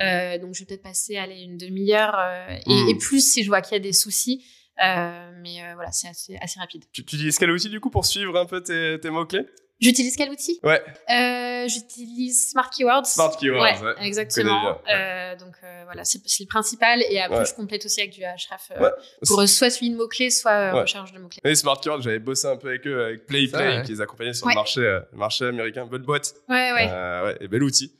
Euh, 0.00 0.38
donc, 0.38 0.54
je 0.54 0.60
vais 0.60 0.64
peut-être 0.66 0.82
passer 0.82 1.16
allez, 1.18 1.42
une 1.42 1.58
demi-heure 1.58 2.14
euh, 2.18 2.56
et, 2.66 2.72
Mm. 2.84 2.88
et 2.88 2.94
plus 2.96 3.20
si 3.30 3.42
je 3.42 3.48
vois 3.48 3.60
qu'il 3.60 3.74
y 3.74 3.76
a 3.76 3.78
des 3.80 3.92
soucis. 3.92 4.42
Euh, 4.82 5.30
mais 5.42 5.62
euh, 5.62 5.74
voilà, 5.74 5.92
c'est 5.92 6.08
assez, 6.08 6.34
assez 6.40 6.58
rapide. 6.58 6.84
Tu, 6.92 7.04
tu 7.04 7.16
utilises 7.16 7.38
quel 7.38 7.50
outil 7.50 7.68
du 7.68 7.78
coup 7.78 7.90
pour 7.90 8.06
suivre 8.06 8.34
un 8.38 8.46
peu 8.46 8.62
tes, 8.62 8.98
tes 9.00 9.10
mots-clés? 9.10 9.44
J'utilise 9.82 10.16
quel 10.16 10.30
outil? 10.30 10.60
Ouais, 10.62 10.80
euh, 11.10 11.68
J'utilise 11.68 12.50
Smart 12.50 12.70
Keywords. 12.70 13.04
Smart 13.06 13.36
Keywords. 13.36 13.60
Ouais, 13.62 13.80
ouais. 13.82 13.94
exactement. 14.06 14.78
Euh, 14.90 15.36
donc 15.36 15.54
euh, 15.64 15.82
voilà, 15.84 16.04
c'est 16.04 16.20
le 16.40 16.46
principal. 16.46 17.02
Et 17.10 17.20
après, 17.20 17.38
Ouais. 17.40 17.44
je 17.44 17.54
complète 17.54 17.84
aussi 17.84 18.00
avec 18.00 18.12
du 18.12 18.22
Href 18.22 18.70
euh, 18.76 18.80
Ouais. 18.84 18.90
pour 19.26 19.40
euh, 19.40 19.46
soit 19.46 19.70
suivi 19.70 19.90
de 19.92 19.96
mots-clés, 19.96 20.30
soit 20.30 20.50
euh, 20.52 20.72
Ouais. 20.74 20.80
recherche 20.82 21.12
de 21.12 21.18
mots-clés. 21.18 21.40
Et 21.44 21.54
Smart 21.54 21.80
Keywords, 21.80 22.02
j'avais 22.02 22.18
bossé 22.20 22.46
un 22.46 22.56
peu 22.56 22.68
avec 22.68 22.86
eux, 22.86 23.04
avec 23.04 23.26
Play 23.26 23.48
Play, 23.48 23.78
ouais. 23.78 23.82
qui 23.84 23.92
les 23.92 24.00
accompagnait 24.00 24.34
sur 24.34 24.46
Ouais. 24.46 24.52
le 24.54 24.58
marché, 24.60 24.80
euh, 24.80 25.00
marché 25.12 25.44
américain. 25.46 25.84
Bonne 25.86 26.02
boîte. 26.02 26.34
Ouais, 26.48 26.72
ouais. 26.72 26.88
Euh, 26.90 27.24
ouais, 27.26 27.36
et 27.40 27.48
bel 27.48 27.62
outil. 27.62 27.92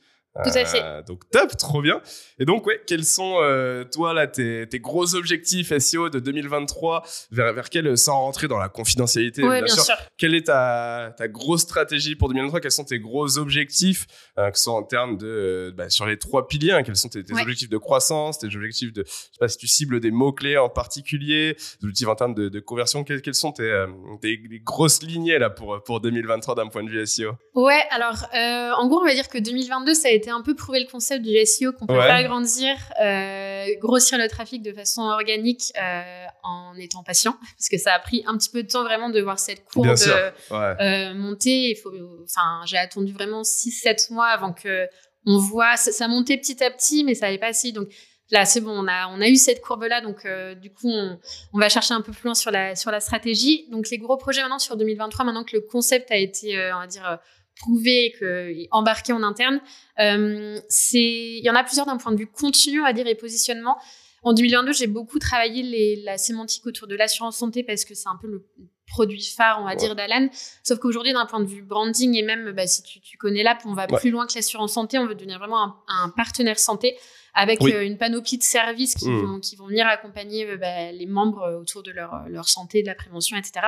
Tout 0.43 0.49
à 0.57 0.65
fait. 0.65 0.81
Euh, 0.83 1.03
donc 1.03 1.29
top, 1.29 1.55
trop 1.57 1.81
bien. 1.83 2.01
Et 2.39 2.45
donc 2.45 2.65
ouais, 2.65 2.81
quels 2.87 3.05
sont 3.05 3.35
euh, 3.41 3.83
toi 3.83 4.13
là 4.15 4.25
tes, 4.25 4.67
tes 4.67 4.79
gros 4.79 5.13
objectifs 5.13 5.77
SEO 5.77 6.09
de 6.09 6.17
2023 6.19 7.03
vers 7.31 7.53
vers 7.53 7.69
quel 7.69 7.95
sans 7.97 8.19
rentrer 8.19 8.47
dans 8.47 8.57
la 8.57 8.67
confidentialité 8.69 9.43
ouais, 9.43 9.57
bien, 9.59 9.65
bien 9.65 9.73
sûr. 9.75 9.83
sûr. 9.83 9.95
Quelle 10.17 10.33
est 10.33 10.47
ta 10.47 11.13
ta 11.17 11.27
grosse 11.27 11.61
stratégie 11.61 12.15
pour 12.15 12.29
2023 12.29 12.61
Quels 12.61 12.71
sont 12.71 12.83
tes 12.83 12.99
gros 12.99 13.37
objectifs 13.37 14.07
euh, 14.39 14.49
que 14.49 14.57
ce 14.57 14.63
soit 14.63 14.73
en 14.73 14.81
termes 14.81 15.17
de 15.17 15.27
euh, 15.27 15.71
bah, 15.71 15.91
sur 15.91 16.07
les 16.07 16.17
trois 16.17 16.47
piliers 16.47 16.71
hein, 16.71 16.81
Quels 16.83 16.95
sont 16.95 17.09
tes, 17.09 17.23
tes 17.23 17.33
Ouais. 17.33 17.41
objectifs 17.43 17.69
de 17.69 17.77
croissance 17.77 18.39
Tes 18.39 18.47
objectifs 18.47 18.91
de 18.91 19.03
je 19.07 19.11
sais 19.11 19.29
pas 19.39 19.47
si 19.47 19.57
tu 19.57 19.67
cibles 19.67 19.99
des 19.99 20.09
mots 20.11 20.33
clés 20.33 20.57
en 20.57 20.69
particulier 20.69 21.53
Des 21.53 21.85
objectifs 21.85 22.07
en 22.07 22.15
termes 22.15 22.33
de, 22.33 22.49
de 22.49 22.59
conversion 22.59 23.03
Quelles, 23.03 23.21
quelles 23.21 23.35
sont 23.35 23.51
tes, 23.51 23.63
euh, 23.63 23.85
tes 24.21 24.41
les 24.49 24.59
grosses 24.61 25.03
lignées 25.03 25.37
là 25.37 25.49
pour 25.51 25.83
pour 25.83 25.99
2023 26.01 26.55
d'un 26.55 26.67
point 26.69 26.83
de 26.83 26.89
vue 26.89 27.05
SEO 27.05 27.33
Ouais, 27.53 27.81
alors 27.91 28.25
euh, 28.35 28.71
en 28.71 28.87
gros, 28.87 28.99
on 29.01 29.05
va 29.05 29.13
dire 29.13 29.29
que 29.29 29.37
2022, 29.37 29.93
ça 29.93 30.07
a 30.07 30.11
été 30.11 30.22
un 30.29 30.41
peu 30.41 30.55
prouver 30.55 30.79
le 30.79 30.87
concept 30.89 31.23
du 31.23 31.35
SEO 31.45 31.71
qu'on 31.73 31.85
peut 31.87 31.93
Ouais. 31.97 32.07
faire 32.07 32.23
grandir, 32.23 32.75
euh, 33.01 33.65
grossir 33.79 34.17
le 34.17 34.27
trafic 34.27 34.61
de 34.61 34.73
façon 34.73 35.01
organique 35.03 35.71
euh, 35.81 36.25
en 36.43 36.75
étant 36.77 37.03
patient, 37.03 37.35
parce 37.57 37.69
que 37.69 37.77
ça 37.77 37.93
a 37.93 37.99
pris 37.99 38.23
un 38.27 38.37
petit 38.37 38.49
peu 38.49 38.63
de 38.63 38.67
temps 38.67 38.83
vraiment 38.83 39.09
de 39.09 39.21
voir 39.21 39.39
cette 39.39 39.63
courbe 39.65 39.87
euh, 40.07 40.31
Ouais. 40.51 41.13
monter. 41.13 41.69
Il 41.71 41.75
faut, 41.75 41.91
enfin, 42.23 42.61
j'ai 42.65 42.77
attendu 42.77 43.11
vraiment 43.13 43.41
6-7 43.43 44.11
mois 44.13 44.27
avant 44.27 44.53
que 44.53 44.87
on 45.25 45.37
voit 45.37 45.77
ça, 45.77 45.91
ça 45.91 46.07
montait 46.07 46.37
petit 46.37 46.63
à 46.63 46.69
petit, 46.71 47.03
mais 47.03 47.15
ça 47.15 47.25
n'allait 47.27 47.37
pas 47.37 47.53
si. 47.53 47.71
Donc 47.71 47.87
là, 48.31 48.45
c'est 48.45 48.59
bon, 48.61 48.71
on 48.71 48.87
a, 48.87 49.07
on 49.09 49.21
a 49.21 49.27
eu 49.29 49.35
cette 49.35 49.61
courbe-là, 49.61 50.01
donc 50.01 50.27
du 50.59 50.69
coup, 50.71 50.89
on, 50.89 51.17
on 51.53 51.59
va 51.59 51.69
chercher 51.69 51.93
un 51.93 52.01
peu 52.01 52.11
plus 52.11 52.23
loin 52.25 52.33
sur 52.33 52.51
la, 52.51 52.75
sur 52.75 52.91
la 52.91 52.99
stratégie. 52.99 53.67
Donc 53.71 53.89
les 53.89 53.97
gros 53.97 54.17
projets 54.17 54.41
maintenant 54.41 54.59
sur 54.59 54.75
2023, 54.75 55.23
maintenant 55.25 55.43
que 55.43 55.55
le 55.55 55.61
concept 55.61 56.11
a 56.11 56.17
été, 56.17 56.57
on 56.75 56.79
va 56.79 56.87
dire, 56.87 57.19
prouvé 57.55 58.05
et, 58.05 58.11
que, 58.13 58.53
embarqué 58.71 59.13
en 59.13 59.23
interne. 59.23 59.61
Euh, 59.99 60.59
c'est, 60.69 60.99
il 60.99 61.43
y 61.43 61.49
en 61.49 61.55
a 61.55 61.63
plusieurs 61.63 61.85
d'un 61.85 61.97
point 61.97 62.11
de 62.11 62.17
vue 62.17 62.27
contenu, 62.27 62.81
on 62.81 62.83
va 62.83 62.93
dire, 62.93 63.07
et 63.07 63.15
positionnement. 63.15 63.77
En 64.23 64.33
2022, 64.33 64.73
j'ai 64.73 64.87
beaucoup 64.87 65.19
travaillé 65.19 65.63
les, 65.63 66.01
la 66.03 66.17
sémantique 66.17 66.65
autour 66.65 66.87
de 66.87 66.95
l'assurance 66.95 67.37
santé 67.37 67.63
parce 67.63 67.83
que 67.85 67.93
c'est 67.93 68.07
un 68.09 68.17
peu 68.21 68.27
le 68.27 68.45
produit 68.87 69.21
phare, 69.23 69.59
on 69.61 69.65
va 69.65 69.75
dire, 69.75 69.95
d'Alan. 69.95 70.29
Sauf 70.63 70.79
qu'aujourd'hui, 70.79 71.13
d'un 71.13 71.25
point 71.25 71.39
de 71.41 71.45
vue 71.45 71.61
branding 71.63 72.15
et 72.15 72.21
même, 72.21 72.51
bah, 72.51 72.67
si 72.67 72.83
tu, 72.83 73.01
tu 73.01 73.17
connais 73.17 73.43
l'app, 73.43 73.61
on 73.65 73.73
va 73.73 73.87
Ouais. 73.89 73.97
plus 73.99 74.11
loin 74.11 74.25
que 74.27 74.33
l'assurance 74.35 74.73
santé. 74.73 74.97
On 74.97 75.07
veut 75.07 75.15
devenir 75.15 75.39
vraiment 75.39 75.61
un, 75.63 75.75
un 75.87 76.09
partenaire 76.09 76.59
santé 76.59 76.95
avec 77.33 77.59
Oui. 77.61 77.73
euh, 77.73 77.83
une 77.83 77.97
panoplie 77.97 78.37
de 78.37 78.43
services 78.43 78.93
qui, 78.95 79.09
Mm. 79.09 79.25
vont, 79.25 79.39
qui 79.39 79.55
vont 79.55 79.67
venir 79.67 79.87
accompagner 79.87 80.45
euh, 80.47 80.57
bah, 80.57 80.91
les 80.91 81.05
membres 81.07 81.59
autour 81.59 81.81
de 81.83 81.91
leur, 81.91 82.23
leur 82.29 82.47
santé, 82.47 82.81
de 82.81 82.87
la 82.87 82.95
prévention, 82.95 83.35
etc. 83.37 83.67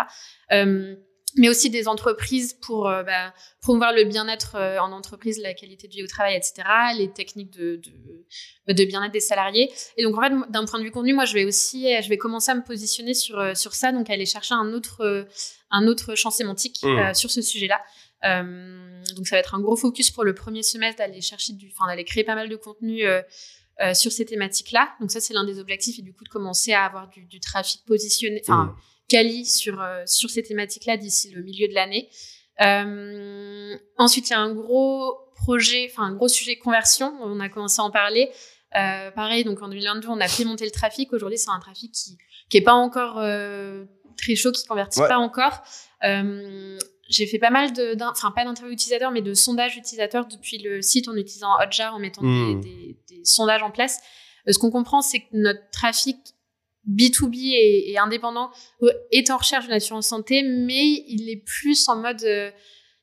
Mais 1.37 1.49
aussi 1.49 1.69
des 1.69 1.87
entreprises 1.89 2.53
pour 2.53 2.87
euh, 2.87 3.03
bah, 3.03 3.33
promouvoir 3.61 3.91
le 3.93 4.05
bien-être 4.05 4.55
euh, 4.55 4.77
en 4.79 4.91
entreprise, 4.93 5.37
la 5.41 5.53
qualité 5.53 5.87
de 5.89 5.93
vie 5.93 6.03
au 6.03 6.07
travail, 6.07 6.35
etc., 6.35 6.63
les 6.97 7.11
techniques 7.11 7.51
de, 7.51 7.75
de, 7.75 8.25
bah, 8.65 8.73
de 8.73 8.85
bien-être 8.85 9.11
des 9.11 9.19
salariés. 9.19 9.69
Et 9.97 10.03
donc, 10.03 10.17
en 10.17 10.21
fait, 10.21 10.33
d'un 10.49 10.65
point 10.65 10.79
de 10.79 10.85
vue 10.85 10.91
contenu, 10.91 11.13
moi, 11.13 11.25
je 11.25 11.33
vais 11.33 11.43
aussi, 11.43 11.87
je 12.01 12.07
vais 12.07 12.17
commencer 12.17 12.51
à 12.51 12.55
me 12.55 12.63
positionner 12.63 13.13
sur, 13.13 13.37
euh, 13.37 13.53
sur 13.53 13.73
ça, 13.73 13.91
donc 13.91 14.09
aller 14.09 14.25
chercher 14.25 14.53
un 14.53 14.71
autre, 14.73 15.27
un 15.71 15.87
autre 15.87 16.15
champ 16.15 16.31
sémantique 16.31 16.79
Mm. 16.83 16.87
euh, 16.87 17.13
sur 17.13 17.29
ce 17.29 17.41
sujet-là. 17.41 17.81
Euh, 18.23 19.03
donc, 19.15 19.27
ça 19.27 19.35
va 19.35 19.39
être 19.41 19.55
un 19.55 19.59
gros 19.59 19.75
focus 19.75 20.11
pour 20.11 20.23
le 20.23 20.33
premier 20.33 20.63
semestre 20.63 20.99
d'aller 20.99 21.21
chercher 21.21 21.53
du, 21.53 21.69
enfin, 21.75 21.87
d'aller 21.89 22.05
créer 22.05 22.23
pas 22.23 22.35
mal 22.35 22.47
de 22.49 22.55
contenu 22.55 23.03
sur 23.93 24.11
ces 24.11 24.25
thématiques-là. 24.25 24.93
Donc, 25.01 25.11
ça, 25.11 25.19
c'est 25.19 25.33
l'un 25.33 25.43
des 25.43 25.59
objectifs 25.59 25.99
et 25.99 26.01
du 26.01 26.13
coup, 26.13 26.23
de 26.23 26.29
commencer 26.29 26.71
à 26.71 26.85
avoir 26.85 27.09
du, 27.09 27.25
du 27.25 27.39
trafic 27.41 27.83
positionné, 27.85 28.41
enfin, 28.47 28.63
Mm. 28.65 28.75
Quali 29.09 29.45
sur, 29.45 29.81
euh, 29.81 30.03
sur 30.05 30.29
ces 30.29 30.43
thématiques-là 30.43 30.97
d'ici 30.97 31.31
le 31.31 31.41
milieu 31.43 31.67
de 31.67 31.73
l'année. 31.73 32.09
Euh, 32.61 33.75
ensuite, 33.97 34.29
il 34.29 34.31
y 34.31 34.35
a 34.35 34.39
un 34.39 34.53
gros 34.53 35.15
projet, 35.35 35.89
enfin 35.91 36.03
un 36.03 36.13
gros 36.13 36.27
sujet 36.27 36.55
conversion. 36.57 37.13
On 37.21 37.39
a 37.39 37.49
commencé 37.49 37.81
à 37.81 37.83
en 37.83 37.91
parler. 37.91 38.31
Euh, 38.75 39.11
pareil, 39.11 39.43
donc 39.43 39.61
en 39.61 39.67
2022, 39.69 40.07
on 40.09 40.19
a 40.19 40.27
fait 40.27 40.43
monter 40.45 40.65
le 40.65 40.71
trafic. 40.71 41.11
Aujourd'hui, 41.13 41.37
c'est 41.37 41.51
un 41.51 41.59
trafic 41.59 41.91
qui 41.91 42.17
qui 42.49 42.57
est 42.57 42.61
pas 42.61 42.73
encore 42.73 43.17
euh, 43.19 43.85
très 44.17 44.35
chaud, 44.35 44.51
qui 44.51 44.65
convertit 44.65 44.99
Ouais. 45.01 45.07
pas 45.07 45.17
encore. 45.17 45.63
Euh, 46.03 46.77
j'ai 47.09 47.25
fait 47.27 47.39
pas 47.39 47.49
mal 47.49 47.73
de, 47.73 47.95
enfin 48.03 48.31
pas 48.31 48.43
d'interviews 48.45 48.73
utilisateurs, 48.73 49.11
mais 49.11 49.21
de 49.21 49.33
sondages 49.33 49.77
utilisateurs 49.77 50.27
depuis 50.27 50.59
le 50.59 50.81
site 50.81 51.07
en 51.07 51.15
utilisant 51.15 51.49
Hotjar, 51.61 51.95
en 51.95 51.99
mettant 51.99 52.21
des, 52.21 52.55
des, 52.55 52.97
des 53.09 53.25
sondages 53.25 53.63
en 53.63 53.71
place. 53.71 53.99
Euh, 54.47 54.51
ce 54.51 54.59
qu'on 54.59 54.71
comprend, 54.71 55.01
c'est 55.01 55.19
que 55.21 55.25
notre 55.33 55.61
trafic 55.71 56.17
B2B 56.89 57.35
et, 57.53 57.91
et 57.91 57.97
indépendant 57.97 58.49
euh, 58.83 58.91
est 59.11 59.29
en 59.31 59.37
recherche 59.37 59.65
d'une 59.65 59.73
assurance 59.73 60.07
santé, 60.07 60.43
mais 60.43 61.03
il 61.07 61.29
est 61.29 61.43
plus 61.45 61.87
en 61.89 61.97
mode, 61.97 62.23
euh, 62.23 62.51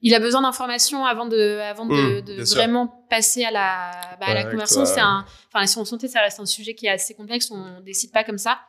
il 0.00 0.14
a 0.14 0.18
besoin 0.20 0.42
d'informations 0.42 1.04
avant 1.04 1.26
de, 1.26 1.58
avant 1.60 1.86
de, 1.86 1.92
Mm, 2.40 2.44
sûr. 2.44 2.56
vraiment 2.56 3.06
passer 3.10 3.44
à 3.44 3.50
la, 3.50 3.90
bah, 4.20 4.26
à 4.26 4.34
la 4.34 4.42
conversion. 4.50 4.84
C'est 4.84 5.00
un, 5.00 5.24
enfin 5.48 5.60
l'assurance 5.60 5.90
santé, 5.90 6.08
ça 6.08 6.20
reste 6.20 6.40
un 6.40 6.46
sujet 6.46 6.74
qui 6.74 6.86
est 6.86 6.90
assez 6.90 7.14
complexe. 7.14 7.50
On 7.50 7.80
décide 7.80 8.12
pas 8.12 8.24
comme 8.24 8.38
ça. 8.38 8.60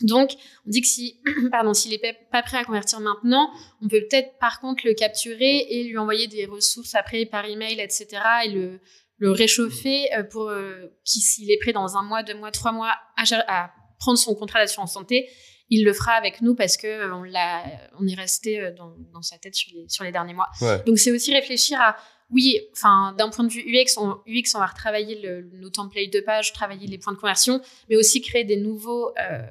Donc, 0.00 0.32
on 0.66 0.70
dit 0.70 0.80
que 0.80 0.86
si, 0.88 1.20
pardon, 1.52 1.72
s'il 1.72 1.92
est 1.94 2.02
pas- 2.32 2.42
prêt 2.42 2.56
à 2.58 2.64
convertir 2.64 2.98
maintenant, 3.00 3.48
on 3.80 3.88
peut 3.88 4.00
peut-être 4.10 4.38
par 4.40 4.60
contre 4.60 4.84
le 4.86 4.92
capturer 4.92 5.66
et 5.70 5.84
lui 5.84 5.96
envoyer 5.98 6.26
des 6.26 6.46
ressources 6.46 6.94
après 6.96 7.26
par 7.26 7.44
email, 7.44 7.80
etc. 7.80 8.06
et 8.44 8.48
le, 8.48 8.80
le 9.18 9.30
réchauffer 9.30 10.12
euh, 10.18 10.24
pour 10.24 10.48
euh, 10.50 10.88
qu'il, 11.04 11.22
s'il 11.22 11.50
est 11.50 11.58
prêt 11.62 11.72
dans 11.72 11.96
un 11.96 12.02
mois, 12.02 12.22
deux 12.24 12.34
mois, 12.34 12.50
trois 12.50 12.72
mois 12.72 12.92
à, 13.16 13.22
à 13.46 13.70
prendre 13.98 14.18
son 14.18 14.34
contrat 14.34 14.60
d'assurance 14.60 14.92
santé, 14.92 15.28
il 15.70 15.84
le 15.84 15.92
fera 15.92 16.12
avec 16.12 16.42
nous 16.42 16.54
parce 16.54 16.76
que 16.76 16.86
euh, 16.86 17.14
on 17.14 17.22
l'a, 17.22 17.64
on 17.98 18.06
est 18.06 18.14
resté 18.14 18.60
euh, 18.60 18.70
dans, 18.72 18.94
dans 19.12 19.22
sa 19.22 19.38
tête 19.38 19.54
sur 19.54 19.72
les, 19.74 19.88
sur 19.88 20.04
les 20.04 20.12
derniers 20.12 20.34
mois. 20.34 20.48
Ouais. 20.60 20.82
Donc 20.84 20.98
c'est 20.98 21.10
aussi 21.10 21.32
réfléchir 21.32 21.80
à 21.80 21.96
oui, 22.30 22.58
enfin 22.72 23.14
d'un 23.16 23.28
point 23.28 23.44
de 23.44 23.50
vue 23.52 23.62
UX, 23.66 23.98
on, 23.98 24.18
UX, 24.26 24.54
on 24.54 24.58
va 24.58 24.66
retravailler 24.66 25.20
le, 25.20 25.42
nos 25.60 25.70
templates 25.70 26.12
de 26.12 26.20
page, 26.20 26.52
travailler 26.52 26.86
les 26.86 26.98
points 26.98 27.12
de 27.12 27.18
conversion, 27.18 27.60
mais 27.88 27.96
aussi 27.96 28.20
créer 28.22 28.44
des 28.44 28.56
nouveaux 28.56 29.12
euh, 29.18 29.42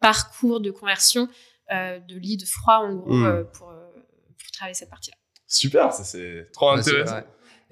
parcours 0.00 0.60
de 0.60 0.70
conversion 0.70 1.28
euh, 1.72 1.98
de 2.00 2.16
lead 2.16 2.44
froid 2.46 2.78
en 2.78 2.94
gros 2.94 3.12
Mm. 3.12 3.24
euh, 3.24 3.44
pour, 3.44 3.68
pour 3.68 4.50
travailler 4.52 4.74
cette 4.74 4.90
partie-là. 4.90 5.16
Super, 5.46 5.92
ça 5.92 6.02
c'est 6.04 6.48
trop 6.52 6.70
intéressant. 6.70 7.20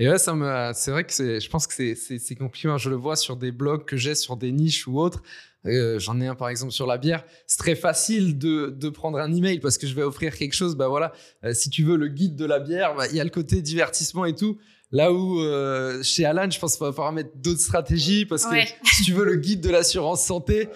Et 0.01 0.09
ouais, 0.09 0.19
ça 0.19 0.35
me, 0.35 0.73
c'est 0.75 0.91
vrai 0.91 1.05
que 1.05 1.13
c'est, 1.13 1.41
je 1.41 1.49
pense 1.51 1.67
que 1.67 1.75
c'est, 1.75 1.95
c'est, 1.95 2.19
c'est 2.19 2.35
compliqué. 2.35 2.75
Je 2.79 2.89
le 2.91 2.97
vois 2.97 3.17
sur 3.17 3.37
des 3.37 3.53
blogs 3.53 3.85
que 3.85 3.97
j'ai 3.97 4.15
sur 4.15 4.37
des 4.37 4.51
niches 4.51 4.87
ou 4.89 4.99
autres. 4.99 5.23
Euh, 5.67 5.99
j'en 5.99 6.19
ai 6.23 6.27
un 6.27 6.35
par 6.35 6.49
exemple 6.49 6.73
sur 6.73 6.87
la 6.87 6.97
bière. 6.97 7.23
C'est 7.47 7.59
très 7.59 7.75
facile 7.75 8.39
de, 8.39 8.71
de 8.71 8.89
prendre 8.89 9.19
un 9.19 9.31
email 9.31 9.61
parce 9.61 9.77
que 9.77 9.87
je 9.87 9.95
vais 9.95 10.03
offrir 10.03 10.35
quelque 10.35 10.55
chose. 10.55 10.75
Bah 10.75 10.89
voilà, 10.89 11.13
Euh, 11.45 11.53
si 11.53 11.69
tu 11.69 11.85
veux 11.85 11.97
le 11.97 12.09
guide 12.09 12.35
de 12.35 12.47
la 12.47 12.61
bière, 12.61 12.95
bah, 12.97 13.07
il 13.11 13.15
y 13.17 13.21
a 13.21 13.25
le 13.25 13.31
côté 13.31 13.61
divertissement 13.61 14.25
et 14.25 14.35
tout. 14.35 14.57
Là 14.91 15.13
où 15.13 15.39
euh, 15.41 16.03
chez 16.03 16.25
Alan, 16.25 16.51
je 16.51 16.59
pense 16.59 16.77
qu'il 16.79 16.85
va 16.87 16.93
falloir 16.93 17.13
mettre 17.13 17.37
d'autres 17.37 17.61
stratégies 17.61 18.25
parce 18.25 18.47
que 18.47 18.53
Ouais. 18.53 18.69
si 18.95 19.03
tu 19.05 19.13
veux 19.13 19.25
le 19.27 19.37
guide 19.37 19.61
de 19.61 19.69
l'assurance 19.71 20.25
santé, 20.25 20.69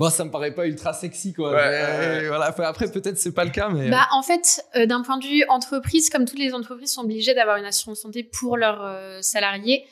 bon, 0.00 0.08
ça 0.08 0.24
me 0.24 0.30
paraît 0.30 0.54
pas 0.54 0.66
ultra 0.66 0.94
sexy 0.94 1.34
quoi. 1.34 1.52
Ouais, 1.52 1.70
Mais. 2.00 2.28
Voilà. 2.28 2.48
Enfin, 2.48 2.64
après, 2.64 2.90
peut-être 2.90 3.18
c'est 3.18 3.34
pas 3.34 3.44
le 3.44 3.50
cas, 3.50 3.68
mais. 3.68 3.90
Bah, 3.90 4.08
en 4.12 4.22
fait, 4.22 4.64
euh, 4.74 4.86
d'un 4.86 5.02
point 5.02 5.18
de 5.18 5.26
vue 5.26 5.44
entreprise, 5.48 6.08
comme 6.08 6.24
toutes 6.24 6.38
les 6.38 6.54
entreprises 6.54 6.92
sont 6.92 7.02
obligées 7.02 7.34
d'avoir 7.34 7.58
une 7.58 7.66
assurance 7.66 8.00
santé 8.00 8.24
pour 8.24 8.56
leurs 8.56 8.82
euh, 8.82 9.18
salariés, 9.20 9.84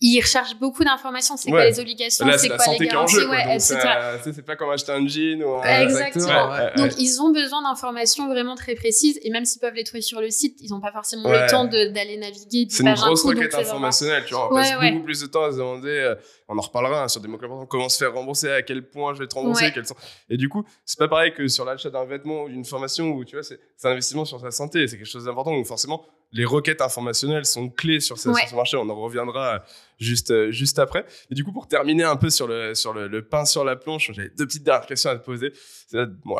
ils 0.00 0.20
recherchent 0.20 0.56
beaucoup 0.58 0.84
d'informations. 0.84 1.36
C'est 1.36 1.48
quoi 1.50 1.60
Ouais. 1.60 1.70
les 1.70 1.80
obligations, 1.80 2.26
c'est 2.36 2.48
quoi 2.48 2.58
les 2.78 2.86
garanties, 2.86 3.16
quoi. 3.16 3.30
ouais, 3.30 3.58
c'est 3.58 4.42
pas 4.44 4.54
comme 4.56 4.70
acheter 4.70 4.92
un 4.92 5.06
jean 5.06 5.42
ou 5.42 5.54
un... 5.54 5.62
Exactement. 5.80 6.26
ouais. 6.50 6.58
ouais, 6.58 6.72
Donc, 6.76 6.86
ouais. 6.90 6.94
ils 6.98 7.20
ont 7.22 7.30
besoin 7.32 7.62
d'informations 7.62 8.28
vraiment 8.28 8.54
très 8.56 8.74
précises. 8.74 9.18
Et 9.22 9.30
même 9.30 9.44
s'ils 9.46 9.60
peuvent 9.60 9.74
les 9.74 9.84
trouver 9.84 10.02
sur 10.02 10.20
le 10.20 10.28
site, 10.30 10.56
ils 10.60 10.70
n'ont 10.70 10.80
pas 10.80 10.92
forcément 10.92 11.28
Ouais. 11.28 11.44
le 11.44 11.50
temps 11.50 11.64
d'aller 11.64 12.18
naviguer. 12.18 12.66
C'est 12.68 12.82
une 12.82 12.88
un 12.88 12.94
grosse 12.94 13.24
donc 13.24 13.34
requête 13.36 13.54
informationnelle, 13.54 14.24
tu 14.26 14.34
vois. 14.34 14.50
On 14.52 14.54
Ouais, 14.54 14.62
passe 14.62 14.78
ouais. 14.80 14.92
beaucoup 14.92 15.04
plus 15.04 15.20
de 15.22 15.26
temps 15.26 15.44
à 15.44 15.52
se 15.52 15.56
demander, 15.56 15.88
euh, 15.88 16.14
on 16.48 16.58
en 16.58 16.60
reparlera 16.60 17.04
hein, 17.04 17.08
sur 17.08 17.20
des 17.22 17.28
mots 17.28 17.36
importants, 17.36 17.66
comment 17.66 17.88
se 17.88 17.96
faire 17.98 18.12
rembourser, 18.12 18.50
à 18.50 18.62
quel 18.62 18.88
point 18.88 19.14
je 19.14 19.20
vais 19.20 19.26
te 19.26 19.34
rembourser, 19.34 19.64
Ouais. 19.64 19.72
quels 19.72 19.86
sont... 19.86 19.96
Et 20.28 20.36
du 20.36 20.48
coup, 20.50 20.64
c'est 20.84 20.98
pas 20.98 21.08
pareil 21.08 21.32
que 21.32 21.48
sur 21.48 21.64
l'achat 21.64 21.88
d'un 21.90 22.04
vêtement 22.04 22.42
ou 22.44 22.48
d'une 22.48 22.64
formation 22.64 23.08
où, 23.12 23.24
tu 23.24 23.36
vois, 23.36 23.42
c'est 23.42 23.58
c'est 23.78 23.88
un 23.88 23.92
investissement 23.92 24.24
sur 24.24 24.40
sa 24.40 24.50
santé, 24.50 24.86
c'est 24.88 24.96
quelque 24.98 25.06
chose 25.08 25.24
d'important. 25.24 25.52
Donc 25.52 25.66
forcément, 25.66 26.04
les 26.32 26.44
requêtes 26.44 26.80
informationnelles 26.80 27.46
sont 27.46 27.68
clés 27.68 28.00
sur 28.00 28.18
ce, 28.18 28.28
Ouais. 28.28 28.40
sur 28.42 28.50
ce 28.50 28.54
marché. 28.56 28.76
On 28.76 28.88
en 28.88 28.96
reviendra 29.00 29.64
juste, 29.98 30.30
euh, 30.30 30.50
juste 30.50 30.78
après. 30.78 31.06
Et 31.30 31.34
du 31.34 31.44
coup, 31.44 31.52
pour 31.52 31.68
terminer 31.68 32.04
un 32.04 32.16
peu 32.16 32.30
sur 32.30 32.46
le, 32.46 32.74
sur 32.74 32.92
le, 32.92 33.08
le 33.08 33.22
pain 33.26 33.44
sur 33.44 33.64
la 33.64 33.76
planche, 33.76 34.10
j'avais 34.12 34.30
deux 34.30 34.46
petites 34.46 34.64
dernières 34.64 34.86
questions 34.86 35.10
à 35.10 35.16
te 35.16 35.24
poser. 35.24 35.52
C'est 35.88 36.04
bon, 36.24 36.36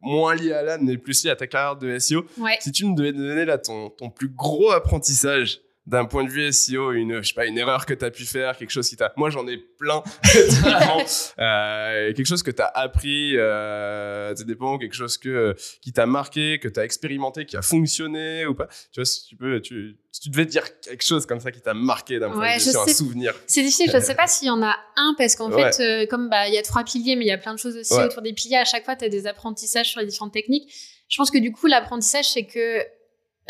moins 0.00 0.34
lié 0.34 0.52
à 0.52 0.62
l'âne, 0.62 0.84
mais 0.84 0.96
plus 0.98 1.24
lié 1.24 1.30
à 1.30 1.36
ta 1.36 1.46
carrière 1.46 1.76
de 1.76 1.98
SEO. 1.98 2.24
Ouais. 2.38 2.56
Si 2.60 2.72
tu 2.72 2.84
me 2.86 2.94
devais 2.94 3.12
donner 3.12 3.44
là 3.44 3.58
ton, 3.58 3.90
ton 3.90 4.10
plus 4.10 4.28
gros 4.28 4.70
apprentissage 4.70 5.60
d'un 5.88 6.04
point 6.04 6.22
de 6.22 6.28
vue 6.28 6.52
SEO, 6.52 6.92
une, 6.92 7.22
je 7.22 7.28
sais 7.28 7.34
pas, 7.34 7.46
une 7.46 7.56
erreur 7.56 7.86
que 7.86 7.94
tu 7.94 8.04
as 8.04 8.10
pu 8.10 8.24
faire, 8.26 8.56
quelque 8.58 8.70
chose 8.70 8.86
qui 8.88 8.96
t'a... 8.96 9.10
Moi, 9.16 9.30
j'en 9.30 9.46
ai 9.48 9.56
plein. 9.56 10.02
Euh, 11.38 12.12
quelque 12.12 12.26
chose 12.26 12.42
que 12.42 12.50
tu 12.50 12.60
as 12.62 12.66
appris, 12.66 13.36
euh, 13.36 14.34
ça 14.34 14.44
dépend, 14.44 14.76
quelque 14.78 14.94
chose 14.94 15.16
que, 15.16 15.54
qui 15.80 15.92
t'a 15.92 16.04
marqué, 16.06 16.58
que 16.58 16.68
tu 16.68 16.78
as 16.80 16.84
expérimenté, 16.84 17.46
qui 17.46 17.56
a 17.56 17.62
fonctionné 17.62 18.44
ou 18.46 18.54
pas. 18.54 18.66
Tu 18.92 19.00
vois, 19.00 19.04
si 19.04 19.24
tu 19.26 19.36
peux, 19.36 19.60
tu, 19.60 19.96
si 20.12 20.20
tu 20.20 20.30
devais 20.30 20.44
dire 20.46 20.78
quelque 20.80 21.04
chose 21.04 21.24
comme 21.26 21.40
ça 21.40 21.50
qui 21.52 21.60
t'a 21.60 21.74
marqué 21.74 22.18
d'un 22.18 22.30
point 22.30 22.54
de 22.56 22.60
vue 22.60 22.70
SEO, 22.72 22.80
un 22.80 22.86
souvenir. 22.88 23.34
C'est 23.46 23.62
difficile, 23.62 23.90
je 23.90 23.96
ne 23.96 24.02
sais 24.02 24.14
pas 24.14 24.26
s'il 24.26 24.48
y 24.48 24.50
en 24.50 24.62
a 24.62 24.76
un, 24.96 25.14
parce 25.16 25.36
qu'en 25.36 25.50
Ouais. 25.50 25.72
fait, 25.72 25.82
euh, 26.02 26.06
comme 26.06 26.28
bah, 26.28 26.48
il 26.48 26.54
y 26.54 26.58
a 26.58 26.62
trois 26.62 26.84
piliers, 26.84 27.16
mais 27.16 27.24
il 27.24 27.28
y 27.28 27.32
a 27.32 27.38
plein 27.38 27.54
de 27.54 27.58
choses 27.58 27.76
aussi 27.76 27.94
Ouais. 27.94 28.04
autour 28.04 28.22
des 28.22 28.32
piliers, 28.32 28.56
à 28.56 28.64
chaque 28.64 28.84
fois, 28.84 28.96
tu 28.96 29.04
as 29.04 29.08
des 29.08 29.26
apprentissages 29.26 29.90
sur 29.90 30.00
les 30.00 30.06
différentes 30.06 30.32
techniques. 30.34 30.70
Je 31.08 31.16
pense 31.16 31.30
que 31.30 31.38
du 31.38 31.52
coup, 31.52 31.66
l'apprentissage, 31.66 32.28
c'est 32.30 32.44
que 32.44 32.80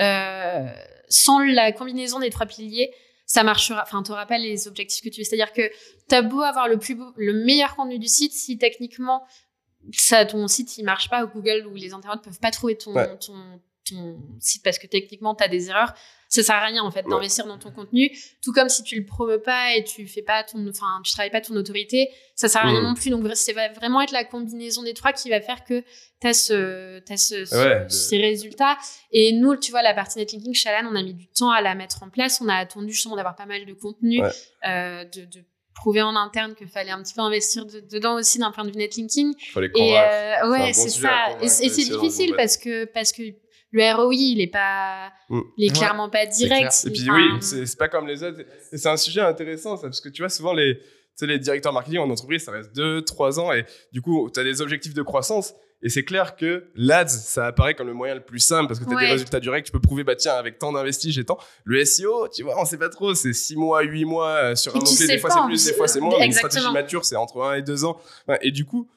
euh, 0.00 0.66
sans 1.08 1.38
la 1.40 1.72
combinaison 1.72 2.18
des 2.18 2.30
trois 2.30 2.46
piliers, 2.46 2.92
ça 3.26 3.42
marchera, 3.42 3.82
enfin, 3.82 4.02
tu 4.02 4.10
n'auras 4.10 4.26
pas 4.26 4.38
les 4.38 4.68
objectifs 4.68 5.02
que 5.04 5.10
tu 5.10 5.20
veux. 5.20 5.24
C'est-à-dire 5.24 5.52
que 5.52 5.70
tu 6.08 6.14
as 6.14 6.22
beau 6.22 6.40
avoir 6.40 6.66
le, 6.68 6.78
plus 6.78 6.94
beau, 6.94 7.12
le 7.16 7.44
meilleur 7.44 7.76
contenu 7.76 7.98
du 7.98 8.08
site, 8.08 8.32
si 8.32 8.56
techniquement, 8.56 9.26
ça, 9.92 10.24
ton 10.24 10.48
site, 10.48 10.78
il 10.78 10.84
marche 10.84 11.10
pas, 11.10 11.24
ou 11.24 11.28
Google 11.28 11.66
ou 11.70 11.74
les 11.74 11.92
internautes 11.92 12.22
peuvent 12.22 12.40
pas 12.40 12.50
trouver 12.50 12.76
ton, 12.76 12.94
Ouais. 12.94 13.18
ton, 13.18 13.60
ton 13.88 14.18
site 14.40 14.62
parce 14.62 14.78
que 14.78 14.86
techniquement, 14.86 15.34
tu 15.34 15.44
as 15.44 15.48
des 15.48 15.68
erreurs, 15.68 15.94
ça 16.28 16.42
sert 16.42 16.54
à 16.56 16.64
rien, 16.66 16.82
en 16.82 16.90
fait, 16.90 17.04
Ouais. 17.06 17.10
d'investir 17.10 17.46
dans 17.46 17.58
ton 17.58 17.70
contenu. 17.70 18.10
Tout 18.42 18.52
comme 18.52 18.68
si 18.68 18.82
tu 18.82 18.96
le 18.98 19.04
promeux 19.06 19.40
pas 19.40 19.74
et 19.74 19.84
tu 19.84 20.06
fais 20.06 20.22
pas 20.22 20.44
ton, 20.44 20.66
enfin, 20.68 21.00
tu 21.04 21.12
travailles 21.12 21.30
pas 21.30 21.40
ton 21.40 21.56
autorité, 21.56 22.08
ça 22.34 22.48
sert 22.48 22.62
à 22.64 22.68
rien 22.68 22.80
Mm. 22.80 22.84
non 22.84 22.94
plus. 22.94 23.10
Donc, 23.10 23.26
c'est 23.34 23.52
va 23.54 23.68
vraiment 23.72 24.00
être 24.02 24.12
la 24.12 24.24
combinaison 24.24 24.82
des 24.82 24.94
trois 24.94 25.12
qui 25.12 25.30
va 25.30 25.40
faire 25.40 25.64
que 25.64 25.80
tu 26.20 26.26
as 26.26 26.34
ce, 26.34 26.98
t'as 27.00 27.16
ce, 27.16 27.44
ce- 27.44 27.54
Ouais, 27.56 27.84
de- 27.84 27.88
ces 27.88 28.18
résultats. 28.18 28.76
Et 29.10 29.32
nous, 29.32 29.56
tu 29.56 29.70
vois, 29.70 29.82
la 29.82 29.94
partie 29.94 30.18
netlinking 30.18 30.54
chez 30.54 30.68
Alan, 30.68 30.88
on 30.92 30.96
a 30.96 31.02
mis 31.02 31.14
du 31.14 31.28
temps 31.28 31.50
à 31.50 31.60
la 31.62 31.74
mettre 31.74 32.02
en 32.02 32.10
place. 32.10 32.40
On 32.42 32.48
a 32.48 32.56
attendu 32.56 32.92
justement 32.92 33.16
d'avoir 33.16 33.34
pas 33.34 33.46
mal 33.46 33.64
de 33.64 33.72
contenu, 33.72 34.22
Ouais. 34.22 34.30
euh, 34.68 35.04
de, 35.04 35.22
de 35.24 35.44
prouver 35.74 36.02
en 36.02 36.16
interne 36.16 36.56
qu'il 36.56 36.66
fallait 36.66 36.90
un 36.90 37.00
petit 37.04 37.14
peu 37.14 37.20
investir 37.20 37.64
de- 37.64 37.78
dedans 37.78 38.14
aussi 38.16 38.38
d'un 38.40 38.50
point 38.50 38.64
de 38.64 38.70
vue 38.72 38.76
netlinking. 38.78 39.32
Faut 39.52 39.60
les 39.60 39.70
Et 39.76 39.96
euh, 39.96 40.50
ouais, 40.50 40.72
c'est 40.72 40.88
ça. 40.88 41.28
Et, 41.40 41.46
c'est- 41.48 41.66
et 41.66 41.68
c'est 41.68 41.84
difficile 41.84 42.34
parce 42.36 42.56
que 42.56 42.84
parce 42.86 43.12
que 43.12 43.22
le 43.72 43.94
ROI, 43.94 44.14
il 44.14 44.40
est 44.40 44.46
pas, 44.50 45.10
Mm. 45.28 45.40
il 45.58 45.66
est 45.66 45.70
Ouais, 45.72 45.76
clairement 45.78 46.08
pas 46.08 46.24
clair. 46.26 46.36
direct. 46.36 46.72
Et 46.86 46.90
puis 46.90 47.02
Enfin, 47.10 47.16
oui, 47.16 47.38
c'est 47.42 47.66
c'est 47.66 47.78
pas 47.78 47.88
comme 47.88 48.06
les 48.06 48.22
autres. 48.22 48.40
Et 48.72 48.78
c'est 48.78 48.88
un 48.88 48.96
sujet 48.96 49.20
intéressant, 49.20 49.76
ça, 49.76 49.82
parce 49.82 50.00
que 50.00 50.08
tu 50.08 50.22
vois, 50.22 50.28
souvent, 50.30 50.52
les, 50.54 50.78
tu 50.78 50.84
sais, 51.16 51.26
les 51.26 51.38
directeurs 51.38 51.72
marketing 51.72 51.98
en 52.00 52.10
entreprise, 52.10 52.44
ça 52.44 52.52
reste 52.52 52.74
2, 52.74 53.02
3 53.02 53.40
ans 53.40 53.52
et 53.52 53.64
du 53.92 54.00
coup, 54.02 54.30
tu 54.32 54.40
as 54.40 54.44
des 54.44 54.60
objectifs 54.62 54.94
de 54.94 55.02
croissance. 55.02 55.54
Et 55.80 55.90
c'est 55.90 56.02
clair 56.02 56.34
que 56.34 56.64
l'ADS, 56.74 57.08
ça 57.08 57.46
apparaît 57.46 57.74
comme 57.76 57.86
le 57.86 57.92
moyen 57.94 58.16
le 58.16 58.20
plus 58.20 58.40
simple 58.40 58.66
parce 58.66 58.80
que 58.80 58.84
tu 58.84 58.90
as 58.90 58.96
Ouais. 58.96 59.04
des 59.06 59.12
résultats 59.12 59.38
directs. 59.38 59.64
Tu 59.66 59.70
peux 59.70 59.78
prouver, 59.78 60.02
bah 60.02 60.16
tiens, 60.16 60.32
avec 60.34 60.58
tant 60.58 60.72
d'investis, 60.72 61.14
j'ai 61.14 61.24
tant. 61.24 61.38
Le 61.62 61.84
SEO, 61.84 62.26
tu 62.34 62.42
vois, 62.42 62.60
on 62.60 62.64
sait 62.64 62.78
pas 62.78 62.88
trop. 62.88 63.14
C'est 63.14 63.32
6 63.32 63.54
mois, 63.54 63.82
8 63.82 64.04
mois 64.04 64.28
euh, 64.28 64.54
sur 64.56 64.74
un 64.74 64.78
mot-clé. 64.80 64.92
sais 64.92 65.06
Des 65.06 65.18
fois, 65.18 65.30
c'est 65.30 65.44
plus, 65.46 65.64
des 65.66 65.72
fois, 65.74 65.86
c'est 65.86 66.00
moins. 66.00 66.10
Mais 66.18 66.24
une 66.24 66.32
Exactement. 66.32 66.50
stratégie 66.50 66.72
mature, 66.74 67.04
c'est 67.04 67.14
entre 67.14 67.42
1 67.42 67.54
et 67.54 67.62
2 67.62 67.84
ans. 67.84 67.96
Et 68.42 68.50
du 68.50 68.64
coup, 68.64 68.88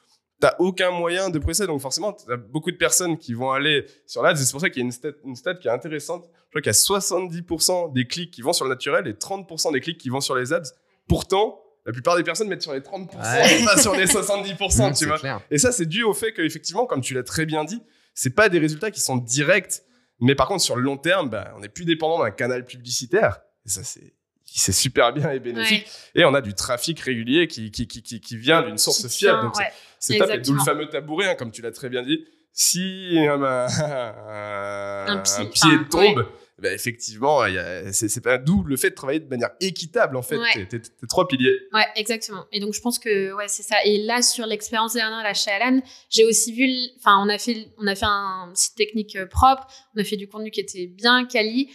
t'as 0.42 0.56
aucun 0.58 0.90
moyen 0.90 1.30
de 1.30 1.38
presser. 1.38 1.66
Donc 1.68 1.80
forcément, 1.80 2.12
t'as 2.12 2.36
beaucoup 2.36 2.72
de 2.72 2.76
personnes 2.76 3.16
qui 3.16 3.32
vont 3.32 3.52
aller 3.52 3.86
sur 4.06 4.22
l'ADS. 4.22 4.38
C'est 4.44 4.50
pour 4.50 4.60
ça 4.60 4.70
qu'il 4.70 4.80
y 4.80 4.82
a 4.82 4.86
une 4.86 4.90
stat, 4.92 5.10
une 5.24 5.36
stat 5.36 5.54
qui 5.54 5.68
est 5.68 5.70
intéressante. 5.70 6.24
Je 6.46 6.50
crois 6.50 6.60
qu'il 6.60 6.66
y 6.66 6.68
a 6.68 6.72
70% 6.72 7.92
des 7.92 8.06
clics 8.06 8.30
qui 8.32 8.42
vont 8.42 8.52
sur 8.52 8.64
le 8.64 8.70
naturel 8.70 9.06
et 9.06 9.12
30% 9.12 9.72
des 9.72 9.80
clics 9.80 9.98
qui 9.98 10.08
vont 10.08 10.20
sur 10.20 10.34
les 10.34 10.52
ads. 10.52 10.62
Pourtant, 11.08 11.60
la 11.86 11.92
plupart 11.92 12.16
des 12.16 12.24
personnes 12.24 12.48
mettent 12.48 12.62
sur 12.62 12.72
les 12.72 12.80
30% 12.80 13.16
Ouais. 13.16 13.60
et 13.60 13.64
pas 13.64 13.76
sur 13.76 13.94
les 13.94 14.06
70%, 14.06 14.90
Mmh, 14.90 14.94
tu 14.94 15.06
vois. 15.06 15.18
clair. 15.18 15.40
Et 15.50 15.58
ça, 15.58 15.70
c'est 15.72 15.86
dû 15.86 16.02
au 16.02 16.12
fait 16.12 16.32
qu'effectivement, 16.32 16.86
comme 16.86 17.00
tu 17.02 17.14
l'as 17.14 17.22
très 17.22 17.46
bien 17.46 17.64
dit, 17.64 17.80
c'est 18.14 18.34
pas 18.34 18.48
des 18.48 18.58
résultats 18.58 18.90
qui 18.90 19.00
sont 19.00 19.16
directs. 19.16 19.82
Mais 20.20 20.34
par 20.34 20.48
contre, 20.48 20.62
sur 20.62 20.76
le 20.76 20.82
long 20.82 20.96
terme, 20.96 21.30
bah, 21.30 21.52
on 21.56 21.60
n'est 21.60 21.68
plus 21.68 21.84
dépendant 21.84 22.22
d'un 22.22 22.30
canal 22.32 22.64
publicitaire. 22.64 23.40
Et 23.64 23.68
ça, 23.68 23.82
c'est 23.84 24.14
c'est 24.58 24.72
super 24.72 25.12
bien 25.12 25.30
et 25.30 25.38
bénéfique. 25.40 25.86
Et 26.14 26.24
on 26.24 26.34
a 26.34 26.40
du 26.40 26.54
trafic 26.54 27.00
régulier 27.00 27.46
qui, 27.48 27.70
qui, 27.70 27.86
qui, 27.86 28.02
qui, 28.02 28.20
qui 28.20 28.36
vient 28.36 28.62
d'une 28.62 28.78
source 28.78 29.06
Qui 29.08 29.18
fiable. 29.18 29.42
Donc, 29.42 29.56
c'est- 29.56 29.62
ouais. 29.62 29.70
c'est 29.98 30.38
D'où 30.42 30.54
le 30.54 30.60
fameux 30.64 30.88
tabouret, 30.88 31.28
hein, 31.28 31.34
comme 31.34 31.50
tu 31.52 31.62
l'as 31.62 31.70
très 31.72 31.88
bien 31.88 32.02
dit. 32.02 32.24
Si 32.54 33.16
un, 33.18 33.66
pied, 35.24 35.42
un 35.42 35.46
pied 35.46 35.70
enfin, 35.70 35.84
tombe, 35.90 36.26
bah, 36.58 36.72
effectivement, 36.72 37.44
il 37.46 37.54
y 37.54 37.58
a- 37.58 37.92
c'est 37.92 38.20
pas 38.20 38.36
d'où 38.38 38.62
le 38.64 38.76
fait 38.76 38.90
de 38.90 38.94
travailler 38.94 39.20
de 39.20 39.28
manière 39.28 39.50
équitable, 39.60 40.16
en 40.16 40.22
fait. 40.22 40.36
Ouais. 40.36 40.52
T'es- 40.54 40.66
T'es 40.66 40.80
t'es 40.80 41.06
trois 41.08 41.26
piliers. 41.26 41.56
Ouais, 41.72 41.86
exactement. 41.96 42.44
Et 42.52 42.60
donc 42.60 42.74
je 42.74 42.80
pense 42.80 42.98
que 42.98 43.32
ouais, 43.32 43.48
c'est 43.48 43.62
ça. 43.62 43.76
Et 43.84 43.98
là 44.04 44.22
sur 44.22 44.46
l'expérience 44.46 44.92
dernière 44.94 45.22
là 45.22 45.34
chez 45.34 45.50
Alan, 45.50 45.80
j'ai 46.10 46.24
aussi 46.24 46.52
vu, 46.52 46.68
enfin 46.98 47.18
on 47.24 47.28
a 47.28 47.38
fait, 47.38 47.68
on 47.78 47.86
a 47.86 47.94
fait 47.94 48.06
un 48.06 48.50
site 48.54 48.74
technique 48.76 49.16
euh, 49.16 49.26
propre, 49.26 49.66
on 49.96 50.00
a 50.00 50.04
fait 50.04 50.16
du 50.16 50.28
contenu 50.28 50.50
qui 50.50 50.60
était 50.60 50.86
bien 50.86 51.24
quali. 51.26 51.70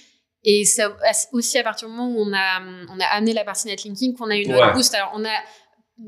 Et 0.49 0.63
ça 0.65 0.95
aussi 1.33 1.57
à 1.59 1.63
partir 1.63 1.89
du 1.89 1.93
moment 1.93 2.09
où 2.09 2.21
on 2.25 2.33
a, 2.33 2.61
on 2.95 2.99
a 3.01 3.05
amené 3.05 3.33
la 3.33 3.43
partie 3.43 3.67
netlinking, 3.67 4.15
qu'on 4.15 4.29
a 4.29 4.37
eu 4.37 4.45
notre 4.47 4.67
Ouais. 4.67 4.73
boost. 4.73 4.95
Alors 4.95 5.11
on 5.13 5.25
a, 5.25 5.29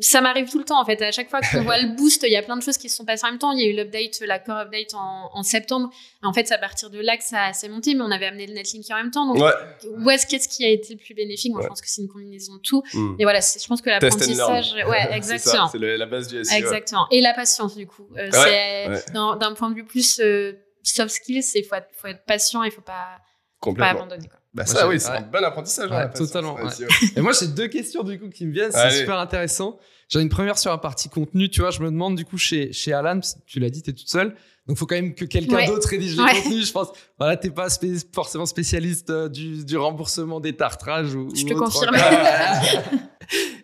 ça 0.01 0.21
m'arrive 0.21 0.47
tout 0.49 0.59
le 0.59 0.63
temps 0.63 0.79
en 0.79 0.85
fait. 0.85 1.01
À 1.01 1.11
chaque 1.11 1.29
fois 1.29 1.41
qu'on 1.41 1.61
voit 1.63 1.77
le 1.79 1.87
boost, 1.97 2.23
il 2.25 2.31
y 2.31 2.37
a 2.37 2.41
plein 2.43 2.55
de 2.55 2.61
choses 2.61 2.77
qui 2.77 2.87
se 2.89 2.95
sont 2.95 3.03
passées 3.05 3.25
en 3.25 3.31
même 3.31 3.39
temps. 3.39 3.51
Il 3.51 3.59
y 3.59 3.63
a 3.63 3.69
eu 3.69 3.75
l'update, 3.75 4.21
la 4.21 4.39
core 4.39 4.59
update 4.59 4.93
en, 4.93 5.29
en 5.33 5.43
septembre. 5.43 5.89
En 6.23 6.31
fait, 6.31 6.47
c'est 6.47 6.53
à 6.53 6.57
partir 6.59 6.89
de 6.89 6.99
là 7.01 7.17
que 7.17 7.23
ça 7.23 7.51
s'est 7.53 7.67
monté, 7.67 7.95
mais 7.95 8.01
on 8.03 8.11
avait 8.11 8.27
amené 8.27 8.45
le 8.47 8.53
netlinking 8.53 8.93
en 8.93 8.97
même 8.97 9.11
temps. 9.11 9.25
Donc, 9.25 9.43
Ouais. 9.43 9.51
où 9.97 10.09
est-ce 10.09 10.25
qu'est-ce 10.27 10.47
qui 10.47 10.63
a 10.63 10.69
été 10.69 10.93
le 10.93 10.99
plus 10.99 11.15
bénéfique? 11.15 11.51
Moi, 11.51 11.59
Ouais. 11.59 11.63
je 11.65 11.69
pense 11.69 11.81
que 11.81 11.87
c'est 11.89 12.01
une 12.03 12.07
combinaison 12.07 12.53
de 12.55 12.61
tout. 12.61 12.81
Mm. 12.93 13.15
Et 13.19 13.23
voilà, 13.23 13.41
c'est- 13.41 13.61
je 13.61 13.67
pense 13.67 13.81
que 13.81 13.89
l'apprentissage, 13.89 14.73
ouais, 14.73 14.83
C'est 15.09 15.15
exactement. 15.17 15.67
C'est 15.67 15.79
la 15.79 16.05
base 16.05 16.27
du 16.27 16.45
SEO. 16.45 16.55
Exactement. 16.55 17.07
Et 17.11 17.19
la 17.19 17.33
patience, 17.33 17.75
du 17.75 17.87
coup. 17.87 18.07
Euh, 18.15 18.29
Ouais, 18.31 19.01
c'est 19.05 19.11
d'un 19.13 19.53
point 19.53 19.69
de 19.71 19.75
vue 19.75 19.85
plus 19.85 20.19
euh, 20.21 20.53
soft 20.83 21.09
skills, 21.11 21.43
il 21.55 21.63
faut, 21.63 21.75
être- 21.75 21.89
faut 21.97 22.07
être 22.07 22.23
patient, 22.25 22.63
il 22.63 22.71
faut 22.71 22.81
pas, 22.81 23.17
pas 23.59 23.65
Complètement. 23.71 23.99
abandonner. 24.01 24.27
Quoi. 24.27 24.39
Bah, 24.53 24.63
Moi, 24.65 24.73
ça, 24.73 24.81
j'ai- 24.81 24.87
oui, 24.87 24.99
c'est 24.99 25.09
ouais. 25.11 25.17
un 25.17 25.21
bon 25.21 25.43
apprentissage. 25.43 25.91
Ouais, 25.91 25.97
hein, 25.97 26.07
totalement, 26.09 26.57
le 26.57 26.65
ouais. 26.65 26.71
Et 27.15 27.21
moi, 27.21 27.33
j'ai 27.39 27.47
deux 27.47 27.67
questions 27.67 28.03
du 28.03 28.19
coup 28.19 28.29
qui 28.29 28.45
me 28.47 28.51
viennent. 28.51 28.71
C'est 28.71 28.89
super 28.91 29.19
intéressant. 29.19 29.77
J'en 30.09 30.19
ai 30.19 30.23
une 30.23 30.29
première 30.29 30.57
sur 30.57 30.71
la 30.71 30.79
partie 30.79 31.07
contenu. 31.09 31.49
Tu 31.49 31.61
vois, 31.61 31.69
je 31.69 31.81
me 31.81 31.85
demande 31.91 32.15
du 32.15 32.25
coup 32.25 32.37
chez, 32.37 32.73
chez 32.73 32.93
Alan, 32.93 33.19
tu 33.45 33.59
l'as 33.59 33.69
dit, 33.69 33.83
tu 33.83 33.91
es 33.91 33.93
toute 33.93 34.09
seule. 34.09 34.29
Donc, 34.65 34.75
il 34.75 34.79
faut 34.79 34.85
quand 34.87 34.95
même 34.95 35.13
que 35.15 35.25
quelqu'un 35.25 35.55
Ouais. 35.55 35.67
d'autre 35.67 35.87
rédige 35.87 36.15
les 36.15 36.23
Ouais. 36.23 36.41
contenus. 36.41 36.67
Je 36.67 36.71
pense, 36.71 36.87
voilà, 37.19 37.37
t'es 37.37 37.49
pas 37.51 37.69
spé- 37.69 37.97
forcément 38.13 38.45
spécialiste 38.47 39.09
euh, 39.11 39.27
du, 39.29 39.63
du 39.65 39.77
remboursement 39.77 40.39
des 40.39 40.55
tartrages 40.55 41.13
ou. 41.15 41.29
Je 41.35 41.43
ou 41.43 41.47
te 41.49 41.53
autre. 41.53 41.65
confirme. 41.65 41.95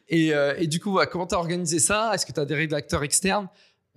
Et, 0.08 0.34
euh, 0.36 0.54
et 0.60 0.68
du 0.68 0.80
coup, 0.80 0.92
voilà, 0.92 1.08
comment 1.08 1.26
t'as 1.26 1.38
organisé 1.38 1.80
ça? 1.80 2.12
Est-ce 2.14 2.26
que 2.28 2.32
tu 2.32 2.40
as 2.40 2.46
des 2.46 2.54
rédacteurs 2.54 3.04
externes? 3.04 3.48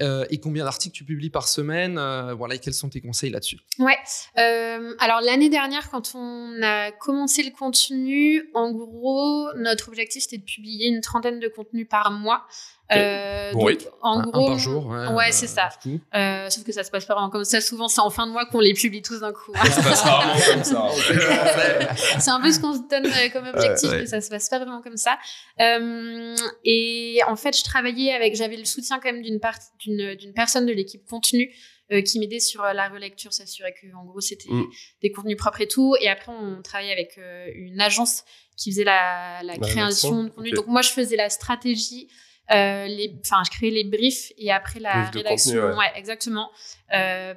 Euh, 0.01 0.25
Et 0.31 0.39
combien 0.41 0.65
d'articles 0.65 0.95
tu 0.95 1.05
publies 1.05 1.31
par 1.31 1.49
semaine 1.49 1.99
Euh, 1.99 2.35
Voilà, 2.35 2.55
et 2.55 2.59
quels 2.59 2.75
sont 2.75 2.89
tes 2.89 3.01
conseils 3.01 3.31
là-dessus? 3.31 3.59
Ouais. 3.79 3.97
Euh, 4.39 4.95
alors 5.01 5.21
l'année 5.21 5.49
dernière, 5.49 5.91
quand 5.91 6.13
on 6.15 6.63
a 6.63 6.93
commencé 6.93 7.43
le 7.43 7.51
contenu, 7.51 8.49
en 8.55 8.71
gros, 8.73 9.49
notre 9.57 9.89
objectif 9.89 10.23
c'était 10.23 10.39
de 10.39 10.45
publier 10.45 10.89
une 10.89 11.01
trentaine 11.01 11.41
de 11.41 11.49
contenus 11.49 11.89
par 11.89 12.11
mois. 12.11 12.47
Euh, 12.91 13.53
Bon 13.53 13.61
donc, 13.61 13.69
rythme. 13.69 13.89
en 14.03 14.19
un, 14.19 14.23
un 14.23 14.27
gros, 14.27 14.47
par 14.49 14.59
jour 14.59 14.87
Ouais, 15.15 15.31
c'est 15.33 15.47
ça. 15.47 15.69
du 15.85 15.99
coup. 15.99 16.05
Euh, 16.15 16.49
sauf 16.51 16.65
que 16.65 16.73
ça 16.73 16.85
se 16.85 16.91
passe 16.91 17.05
pas 17.07 17.15
vraiment 17.15 17.31
comme 17.31 17.45
ça. 17.45 17.61
Souvent, 17.61 17.89
c'est 17.89 18.01
en 18.01 18.11
fin 18.11 18.27
de 18.27 18.33
mois 18.33 18.47
qu'on 18.47 18.61
les 18.61 18.75
publie 18.75 19.03
tous 19.03 19.21
d'un 19.21 19.33
coup. 19.33 19.53
Ça 19.55 19.83
passe 19.83 20.01
rarement 20.03 20.35
comme 20.55 20.65
ça. 20.65 20.87
c'est 22.19 22.31
un 22.31 22.41
peu 22.41 22.51
ce 22.53 22.61
qu'on 22.61 22.75
se 22.75 22.81
donne 22.89 23.07
euh, 23.07 23.29
comme 23.33 23.47
objectif, 23.47 23.89
Ouais, 23.89 23.95
ouais. 23.97 24.01
mais 24.03 24.07
ça 24.07 24.21
se 24.21 24.29
passe 24.31 24.49
pas 24.49 24.59
vraiment 24.59 24.81
comme 24.83 24.97
ça. 24.97 25.19
Euh, 25.61 26.37
et 26.65 27.21
en 27.27 27.37
fait, 27.37 27.57
je 27.57 27.65
travaillais 27.65 28.13
avec, 28.13 28.35
j'avais 28.37 28.57
le 28.57 28.65
soutien 28.65 28.99
quand 29.01 29.13
même 29.13 29.23
d'une 29.23 29.41
part, 29.41 29.59
d'une, 29.81 30.15
d'une 30.15 30.33
personne 30.33 30.67
de 30.67 30.73
l'équipe 30.73 31.05
contenu 31.09 31.53
euh, 31.93 32.03
qui 32.03 32.19
m'aidait 32.21 32.41
sur 32.41 32.63
euh, 32.65 32.73
la 32.73 32.89
relecture, 32.89 33.33
s'assurer 33.33 33.73
que 33.73 33.87
en 33.97 34.05
gros 34.05 34.21
c'était 34.21 34.49
Mm. 34.51 34.65
des 35.03 35.11
contenus 35.11 35.37
propres 35.37 35.61
et 35.63 35.69
tout. 35.69 35.95
Et 36.01 36.09
après, 36.09 36.33
on 36.33 36.63
travaillait 36.63 36.93
avec 36.93 37.17
euh, 37.19 37.47
une 37.55 37.81
agence 37.81 38.25
qui 38.57 38.73
faisait 38.73 38.85
la, 38.85 39.43
la 39.43 39.57
création 39.57 40.25
de 40.25 40.29
contenu. 40.31 40.51
Donc 40.53 40.67
moi, 40.67 40.83
je 40.83 40.91
faisais 40.91 41.17
la 41.17 41.31
stratégie. 41.31 42.09
Euh, 42.51 42.89
enfin, 43.21 43.43
je 43.45 43.51
créais 43.57 43.71
les 43.71 43.85
briefs 43.85 44.33
et 44.39 44.51
après 44.51 44.81
la 44.81 45.11
rédaction. 45.11 45.61
contenu, 45.61 45.79
ouais. 45.79 45.93
exactement. 45.97 46.51
Euh, 46.95 47.35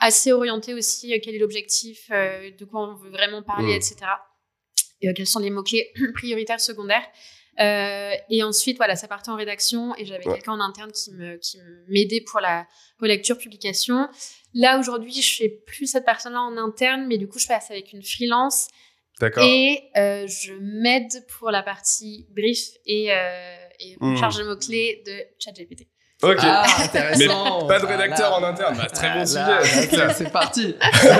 assez 0.00 0.32
orienté 0.32 0.72
aussi, 0.74 1.12
euh, 1.12 1.18
quel 1.22 1.34
est 1.34 1.38
l'objectif, 1.38 2.08
de 2.10 2.64
quoi 2.64 2.88
on 2.88 2.94
veut 2.94 3.10
vraiment 3.10 3.42
parler, 3.42 3.74
etc. 3.74 3.96
Et, 5.00 5.08
euh, 5.08 5.12
quels 5.14 5.26
sont 5.26 5.40
les 5.40 5.50
mots-clés 5.50 5.92
prioritaires, 6.14 6.60
secondaires. 6.60 7.06
Euh, 7.60 8.12
et 8.30 8.42
ensuite, 8.44 8.76
voilà, 8.76 8.94
ça 8.94 9.08
partait 9.08 9.30
en 9.30 9.36
rédaction 9.36 9.94
et 9.96 10.04
j'avais 10.04 10.26
Ouais. 10.26 10.34
quelqu'un 10.34 10.52
en 10.52 10.60
interne 10.60 10.92
qui 10.92 11.10
me 11.12 11.36
qui 11.38 11.58
m'aidait 11.88 12.20
pour 12.20 12.40
la 12.40 12.66
relecture, 13.00 13.36
publication. 13.36 14.08
Là, 14.54 14.78
aujourd'hui, 14.78 15.12
je 15.12 15.36
fais 15.36 15.48
plus 15.66 15.86
cette 15.88 16.04
personne-là 16.04 16.40
en 16.40 16.56
interne, 16.56 17.06
mais 17.08 17.18
du 17.18 17.26
coup, 17.28 17.38
je 17.40 17.48
passe 17.48 17.70
avec 17.70 17.92
une 17.92 18.02
freelance 18.02 18.68
D'accord. 19.20 19.42
et 19.44 19.82
euh, 19.96 20.26
je 20.28 20.52
m'aide 20.54 21.26
pour 21.36 21.50
la 21.50 21.62
partie 21.64 22.26
brief 22.30 22.68
et, 22.86 23.12
euh, 23.12 23.56
et 23.80 23.96
Mm. 24.00 24.16
charge 24.16 24.36
de 24.38 24.44
mots-clés 24.44 25.02
de 25.06 25.24
ChatGPT. 25.38 25.86
Ok. 26.20 26.36
Ah, 26.40 26.64
intéressant. 26.82 27.66
Pas 27.68 27.78
de 27.78 27.86
rédacteur 27.86 28.30
Voilà. 28.30 28.48
en 28.48 28.50
interne. 28.50 28.76
Bah, 28.76 28.86
très 28.86 29.08
bon 29.14 29.20
Ah, 29.36 29.62
sujet. 29.62 29.96
là, 29.96 30.12
c'est 30.12 30.32
parti. 30.32 30.74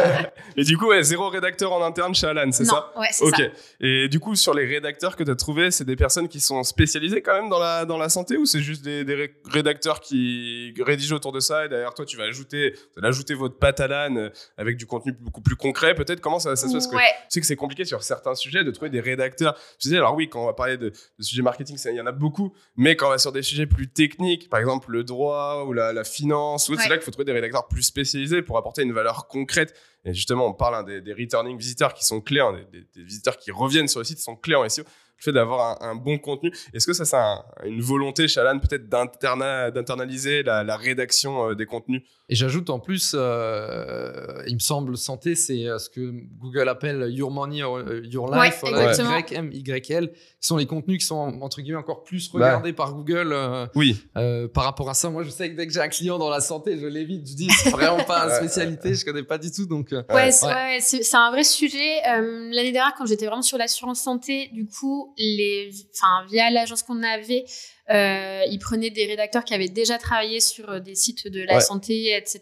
Et 0.57 0.65
du 0.65 0.77
coup, 0.77 0.89
ouais, 0.89 1.01
zéro 1.05 1.29
rédacteur 1.29 1.73
en 1.73 1.85
interne 1.85 2.17
chez 2.17 2.27
Alan, 2.27 2.51
c'est 2.51 2.65
ça 2.65 2.93
ouais, 2.97 3.07
c'est 3.13 3.25
Ok. 3.25 3.37
ça. 3.37 3.43
Et 3.81 4.09
du 4.09 4.19
coup, 4.19 4.35
sur 4.35 4.55
les 4.55 4.67
rédacteurs 4.67 5.15
que 5.15 5.23
tu 5.23 5.31
as 5.31 5.37
trouvés, 5.37 5.71
c'est 5.71 5.85
des 5.85 5.95
personnes 5.95 6.27
qui 6.27 6.41
sont 6.41 6.65
spécialisées 6.65 7.23
quand 7.23 7.35
même 7.35 7.49
dans 7.49 7.61
la, 7.61 7.85
dans 7.85 7.97
la 7.97 8.09
santé 8.09 8.37
ou 8.37 8.45
c'est 8.45 8.59
juste 8.59 8.83
des, 8.83 9.05
des 9.05 9.15
ré- 9.15 9.35
rédacteurs 9.49 10.01
qui 10.01 10.75
rédigent 10.85 11.15
autour 11.15 11.31
de 11.31 11.39
ça 11.39 11.65
et 11.67 11.69
derrière 11.69 11.95
toi, 11.95 12.05
tu 12.05 12.17
vas 12.17 12.25
ajouter, 12.25 12.75
tu 12.95 13.01
vas 13.01 13.07
ajouter 13.07 13.35
votre 13.35 13.57
patte 13.57 13.79
Alan 13.79 14.17
euh, 14.17 14.31
avec 14.57 14.77
du 14.77 14.87
contenu 14.87 15.13
beaucoup 15.13 15.43
plus 15.43 15.55
concret 15.55 15.95
peut-être 15.95 16.21
Comment 16.21 16.41
ça, 16.41 16.57
ça 16.57 16.67
se 16.67 16.73
passe 16.73 16.73
Parce 16.73 16.87
que 16.89 16.97
Ouais. 16.97 17.03
Je 17.29 17.35
sais 17.35 17.41
que 17.41 17.47
c'est 17.47 17.55
compliqué 17.57 17.85
sur 17.85 18.03
certains 18.03 18.35
sujets 18.35 18.65
de 18.65 18.71
trouver 18.73 18.91
des 18.91 19.01
rédacteurs. 19.01 19.55
Je 19.79 19.83
disais, 19.85 19.99
alors 19.99 20.17
oui, 20.17 20.29
quand 20.29 20.43
on 20.43 20.47
va 20.47 20.55
parler 20.55 20.77
de, 20.77 20.89
de 20.89 21.23
sujets 21.23 21.43
marketing, 21.43 21.79
il 21.85 21.95
y 21.95 22.01
en 22.01 22.07
a 22.07 22.13
beaucoup, 22.13 22.53
mais 22.77 22.97
quand 22.97 23.07
on 23.07 23.11
va 23.11 23.19
sur 23.19 23.31
des 23.31 23.43
sujets 23.43 23.67
plus 23.67 23.87
techniques, 23.89 24.49
par 24.49 24.59
exemple 24.59 24.88
le 24.89 25.05
droit 25.05 25.65
ou 25.67 25.73
la, 25.73 25.93
la 25.93 26.05
finance, 26.05 26.69
ou 26.69 26.77
c'est 26.77 26.89
là 26.89 26.97
qu'il 26.97 27.05
faut 27.05 27.11
trouver 27.11 27.25
des 27.25 27.33
rédacteurs 27.33 27.69
plus 27.69 27.83
spécialisés 27.83 28.43
pour 28.43 28.59
apporter 28.59 28.83
une 28.83 28.93
valeur 28.93 29.29
concrète. 29.29 29.75
Et 30.05 30.15
justement, 30.15 30.47
on 30.47 30.55
parle 30.55 30.77
hein, 30.77 30.83
des, 30.83 31.01
des 31.01 31.13
returning 31.13 31.59
visiteurs 31.59 31.95
qui 31.95 32.05
sont 32.05 32.21
clés, 32.21 32.41
hein, 32.41 32.57
des 32.73 33.03
visiteurs 33.03 33.37
qui 33.37 33.51
reviennent 33.51 33.89
sur 33.89 34.01
le 34.01 34.05
site 34.05 34.19
sont 34.19 34.37
clés 34.37 34.55
en 34.55 34.69
SEO. 34.69 34.85
Le 35.19 35.23
fait 35.25 35.33
d'avoir 35.33 35.83
un, 35.83 35.91
un 35.91 35.95
bon 35.97 36.17
contenu. 36.19 36.53
Est-ce 36.73 36.87
que 36.87 36.93
ça, 36.93 37.05
c'est 37.05 37.17
un- 37.17 37.43
une 37.65 37.81
volonté 37.81 38.29
chez 38.29 38.39
Alan 38.41 38.59
peut-être 38.61 38.89
d'interna- 38.89 39.71
d'internaliser 39.73 40.45
la, 40.45 40.63
la 40.63 40.77
rédaction 40.77 41.51
euh, 41.51 41.55
des 41.55 41.67
contenus? 41.67 42.03
Et 42.29 42.35
j'ajoute 42.37 42.71
en 42.71 42.79
plus, 42.79 43.15
euh, 43.15 44.43
il 44.47 44.55
me 44.55 44.59
semble, 44.61 44.97
santé, 44.97 45.35
c'est 45.35 45.67
euh, 45.67 45.79
ce 45.79 45.89
que 45.91 46.13
Google 46.39 46.69
appelle 46.69 47.07
Your 47.11 47.31
Money, 47.31 47.63
or, 47.63 47.81
Your 48.05 48.31
Ouais, 48.31 48.47
Life, 48.47 48.59
voilà, 48.61 48.91
exactement. 48.91 49.19
YM, 49.19 49.51
YL, 49.53 50.11
qui 50.13 50.17
sont 50.41 50.57
les 50.57 50.67
contenus 50.67 50.99
qui 50.99 51.07
sont 51.07 51.17
entre 51.41 51.61
guillemets 51.63 51.79
encore 51.79 52.05
plus 52.05 52.31
Bah. 52.33 52.39
regardés 52.39 52.73
par 52.73 52.95
Google 52.95 53.31
euh, 53.33 53.67
Oui. 53.75 54.01
euh, 54.17 54.47
par 54.47 54.65
rapport 54.65 54.89
à 54.91 54.95
ça. 54.95 55.11
Moi, 55.11 55.23
je 55.25 55.31
sais 55.31 55.51
que 55.51 55.57
dès 55.57 55.67
que 55.67 55.73
j'ai 55.73 55.81
un 55.81 55.89
client 55.89 56.19
dans 56.19 56.31
la 56.31 56.41
santé, 56.41 56.79
je 56.79 56.87
l'évite, 56.87 57.29
je 57.29 57.35
dis 57.35 57.49
c'est 57.51 57.71
vraiment 57.71 58.05
pas 58.05 58.23
une 58.25 58.31
Ouais. 58.31 58.37
spécialité, 58.37 58.95
je 58.95 59.05
connais 59.05 59.23
pas 59.23 59.39
du 59.39 59.51
tout, 59.51 59.67
donc 59.67 59.93
euh, 59.93 60.03
Ouais, 60.11 60.31
c'est 60.31 60.47
Ouais. 60.47 60.53
ouais, 60.53 60.79
c'est- 60.81 61.03
c'est 61.03 61.17
un 61.17 61.31
vrai 61.31 61.45
sujet. 61.45 61.97
Euh, 62.09 62.51
L'année 62.53 62.73
dernière, 62.73 62.95
quand 62.97 63.07
j'étais 63.07 63.27
vraiment 63.27 63.43
sur 63.43 63.59
l'assurance 63.59 64.01
santé, 64.01 64.49
du 64.53 64.67
coup, 64.67 65.08
les, 65.17 65.71
enfin, 65.95 66.27
via 66.31 66.51
l'agence 66.51 66.83
qu'on 66.83 67.03
avait, 67.03 67.45
euh, 67.91 68.43
ils 68.51 68.59
prenaient 68.59 68.91
des 68.91 69.07
rédacteurs 69.07 69.45
qui 69.45 69.55
avaient 69.55 69.69
déjà 69.69 69.99
travaillé 69.99 70.41
sur 70.41 70.69
euh, 70.69 70.81
des 70.81 70.95
sites 70.95 71.27
de 71.29 71.43
la 71.43 71.55
Ouais. 71.57 71.61
santé, 71.61 72.15
etc. 72.17 72.41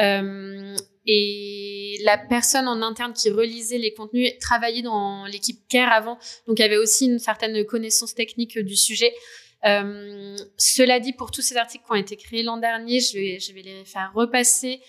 Euh, 0.00 0.76
et 1.06 1.98
la 2.04 2.16
personne 2.18 2.68
en 2.68 2.80
interne 2.82 3.12
qui 3.12 3.30
relisait 3.30 3.78
les 3.78 3.92
contenus 3.94 4.30
travaillait 4.40 4.82
dans 4.82 5.24
l'équipe 5.26 5.60
Care 5.68 5.92
avant, 5.92 6.18
donc 6.46 6.60
avait 6.60 6.76
aussi 6.76 7.06
une 7.06 7.18
certaine 7.18 7.64
connaissance 7.64 8.14
technique 8.14 8.58
du 8.58 8.76
sujet. 8.76 9.12
Euh, 9.64 10.36
cela 10.56 10.98
dit, 11.00 11.12
pour 11.12 11.30
tous 11.30 11.42
ces 11.42 11.56
articles 11.56 11.84
qui 11.84 11.92
ont 11.92 11.96
été 11.96 12.16
créés 12.16 12.42
l'an 12.42 12.56
dernier, 12.56 13.00
je 13.00 13.14
vais, 13.14 13.38
je 13.40 13.52
vais 13.52 13.62
les 13.62 13.84
faire 13.84 14.10
repasser 14.14 14.80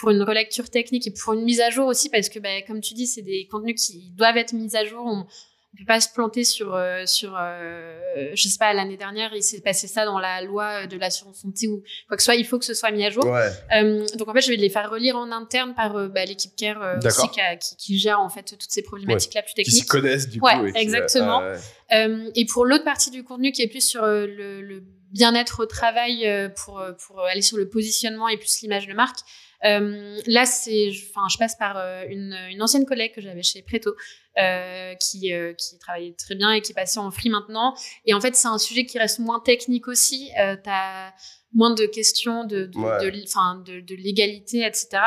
pour 0.00 0.08
une 0.08 0.22
relecture 0.22 0.70
technique 0.70 1.06
et 1.06 1.10
pour 1.10 1.34
une 1.34 1.42
mise 1.44 1.60
à 1.60 1.68
jour 1.68 1.86
aussi, 1.86 2.08
parce 2.08 2.30
que, 2.30 2.38
bah, 2.38 2.62
comme 2.66 2.80
tu 2.80 2.94
dis, 2.94 3.06
c'est 3.06 3.20
des 3.20 3.46
contenus 3.46 3.86
qui 3.86 4.10
doivent 4.12 4.38
être 4.38 4.54
mis 4.54 4.74
à 4.74 4.86
jour. 4.86 5.04
On, 5.04 5.26
on 5.74 5.78
peut 5.78 5.86
pas 5.86 6.00
se 6.02 6.08
planter 6.12 6.44
sur 6.44 6.74
euh, 6.74 7.06
sur 7.06 7.34
euh, 7.38 7.98
je 8.34 8.48
sais 8.48 8.58
pas 8.58 8.72
l'année 8.74 8.96
dernière 8.98 9.34
il 9.34 9.42
s'est 9.42 9.60
passé 9.62 9.86
ça 9.86 10.04
dans 10.04 10.18
la 10.18 10.42
loi 10.42 10.86
de 10.86 10.98
l'assurance 10.98 11.38
santé 11.40 11.66
ou 11.68 11.82
quoi 12.08 12.16
que 12.18 12.22
ce 12.22 12.26
soit 12.26 12.34
il 12.34 12.44
faut 12.46 12.58
que 12.58 12.64
ce 12.64 12.74
soit 12.74 12.90
mis 12.90 13.04
à 13.06 13.10
jour 13.10 13.24
Ouais. 13.24 13.48
Euh, 13.74 14.06
donc 14.18 14.28
en 14.28 14.34
fait 14.34 14.42
je 14.42 14.48
vais 14.50 14.56
les 14.56 14.68
faire 14.68 14.90
relire 14.90 15.16
en 15.16 15.30
interne 15.32 15.74
par 15.74 15.96
euh, 15.96 16.08
bah, 16.08 16.24
l'équipe 16.26 16.54
care 16.56 16.82
euh, 16.82 16.98
aussi 17.02 17.26
qui, 17.30 17.40
a- 17.40 17.56
qui, 17.56 17.76
qui 17.76 17.98
gère 17.98 18.20
en 18.20 18.28
fait 18.28 18.42
toutes 18.42 18.62
ces 18.68 18.82
problématiques 18.82 19.32
là 19.34 19.42
plus 19.42 19.54
Qui 19.54 19.64
s'y 19.70 19.70
techniques 19.80 19.88
connaissent 19.90 20.28
du 20.28 20.40
Ouais, 20.40 20.58
coup. 20.58 20.66
et 20.66 20.72
qui- 20.72 20.78
exactement. 20.78 21.40
ah, 21.42 21.96
euh, 21.96 22.30
et 22.34 22.44
pour 22.44 22.66
l'autre 22.66 22.84
partie 22.84 23.10
du 23.10 23.24
contenu 23.24 23.52
qui 23.52 23.62
est 23.62 23.68
plus 23.68 23.86
sur 23.86 24.04
euh, 24.04 24.26
le, 24.26 24.60
le 24.60 24.82
bien-être 25.10 25.62
au 25.62 25.66
travail 25.66 26.26
euh, 26.26 26.48
pour 26.48 26.80
euh, 26.80 26.92
pour 27.06 27.20
aller 27.22 27.42
sur 27.42 27.56
le 27.56 27.68
positionnement 27.68 28.28
et 28.28 28.36
plus 28.36 28.60
l'image 28.60 28.86
de 28.86 28.92
marque 28.94 29.18
euh, 29.64 30.20
là 30.26 30.44
c'est 30.44 30.90
enfin 31.10 31.26
je 31.32 31.38
passe 31.38 31.56
par 31.56 31.76
euh, 31.76 32.04
une, 32.08 32.36
une 32.50 32.62
ancienne 32.62 32.84
collègue 32.84 33.12
que 33.14 33.20
j'avais 33.20 33.42
chez 33.42 33.62
Preto 33.62 33.94
euh, 34.38 34.94
qui 34.96 35.32
euh, 35.32 35.52
qui 35.54 35.78
travaillait 35.78 36.14
très 36.14 36.34
bien 36.34 36.52
et 36.52 36.60
qui 36.62 36.72
est 36.72 36.74
passée 36.74 36.98
en 36.98 37.10
free 37.10 37.28
maintenant. 37.28 37.74
Et 38.06 38.14
en 38.14 38.20
fait 38.20 38.34
c'est 38.34 38.48
un 38.48 38.58
sujet 38.58 38.84
qui 38.86 38.98
reste 38.98 39.18
moins 39.20 39.40
technique 39.40 39.88
aussi. 39.88 40.30
Euh, 40.40 40.56
t'as 40.62 41.12
moins 41.54 41.74
de 41.74 41.86
questions 41.86 42.44
de 42.44 42.66
de, 42.66 42.78
Ouais. 42.78 43.10
de, 43.10 43.22
enfin, 43.24 43.62
de, 43.64 43.80
de 43.80 43.94
légalité 43.94 44.64
etc 44.66 45.02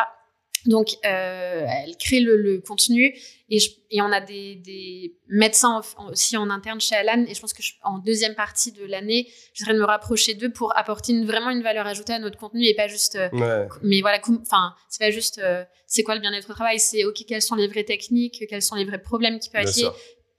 donc 0.65 0.87
euh, 1.05 1.65
elle 1.85 1.95
crée 1.97 2.19
le, 2.19 2.37
le 2.37 2.59
contenu 2.59 3.15
et, 3.49 3.59
je, 3.59 3.69
et 3.91 4.01
on 4.01 4.11
a 4.11 4.19
des, 4.21 4.55
des 4.55 5.15
médecins 5.27 5.81
en- 5.97 6.09
aussi 6.11 6.35
en 6.37 6.49
interne 6.49 6.81
chez 6.81 6.95
Alan 6.95 7.23
et 7.27 7.33
je 7.35 7.39
pense 7.39 7.53
que 7.53 7.61
je- 7.61 7.73
en 7.83 7.99
deuxième 7.99 8.33
partie 8.35 8.71
de 8.71 8.83
l'année 8.85 9.27
j'essaierai 9.53 9.75
de 9.75 9.79
me 9.81 9.85
rapprocher 9.85 10.33
d'eux 10.33 10.51
pour 10.51 10.75
apporter 10.77 11.11
une, 11.13 11.25
vraiment 11.25 11.51
une 11.51 11.61
valeur 11.61 11.85
ajoutée 11.85 12.13
à 12.13 12.19
notre 12.19 12.37
contenu 12.39 12.65
et 12.65 12.73
pas 12.73 12.87
juste 12.87 13.15
euh, 13.15 13.29
Ouais. 13.33 13.67
mais 13.83 14.01
voilà 14.01 14.19
enfin 14.41 14.73
c'est 14.89 14.99
pas 14.99 15.11
juste 15.11 15.37
euh, 15.39 15.63
c'est 15.87 16.01
quoi 16.03 16.15
le 16.15 16.21
bien-être 16.21 16.49
au 16.49 16.53
travail? 16.53 16.79
C'est 16.79 17.05
ok 17.05 17.23
quelles 17.27 17.43
sont 17.43 17.53
les 17.55 17.67
vraies 17.67 17.83
techniques? 17.83 18.43
Quels 18.49 18.63
sont 18.63 18.73
les 18.75 18.85
vrais 18.85 19.01
problèmes 19.01 19.39
qui 19.39 19.49
peuvent 19.49 19.61
être. 19.85 19.95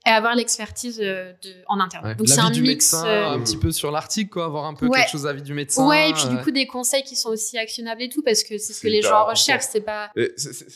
Et 0.07 0.09
avoir 0.09 0.33
l'expertise 0.35 0.99
euh, 1.03 1.33
de, 1.43 1.49
en 1.67 1.79
interne 1.79 2.05
Ouais. 2.07 2.15
donc 2.15 2.27
c'est 2.29 2.39
un 2.39 2.49
du 2.49 2.61
mix 2.61 2.93
médecin, 2.93 3.05
euh, 3.07 3.29
un 3.31 3.39
petit 3.41 3.57
peu 3.57 3.71
sur 3.71 3.91
l'article, 3.91 4.29
quoi, 4.29 4.45
avoir 4.45 4.65
un 4.65 4.73
peu 4.73 4.87
Ouais. 4.87 4.99
quelque 4.99 5.11
chose 5.11 5.23
d'avis 5.23 5.41
du 5.41 5.53
médecin. 5.53 5.85
ouais 5.87 6.09
et 6.09 6.13
puis 6.13 6.27
du 6.29 6.37
euh, 6.37 6.43
coup 6.43 6.51
des 6.51 6.65
conseils 6.67 7.03
qui 7.03 7.15
sont 7.15 7.29
aussi 7.29 7.57
actionnables 7.57 8.01
et 8.01 8.09
tout 8.09 8.23
parce 8.23 8.43
que 8.43 8.57
c'est 8.57 8.73
ce 8.73 8.81
que 8.81 8.87
les 8.87 9.01
gens 9.01 9.25
recherchent 9.25 9.65
c'est 9.69 9.81
pas 9.81 10.09
Et 10.15 10.33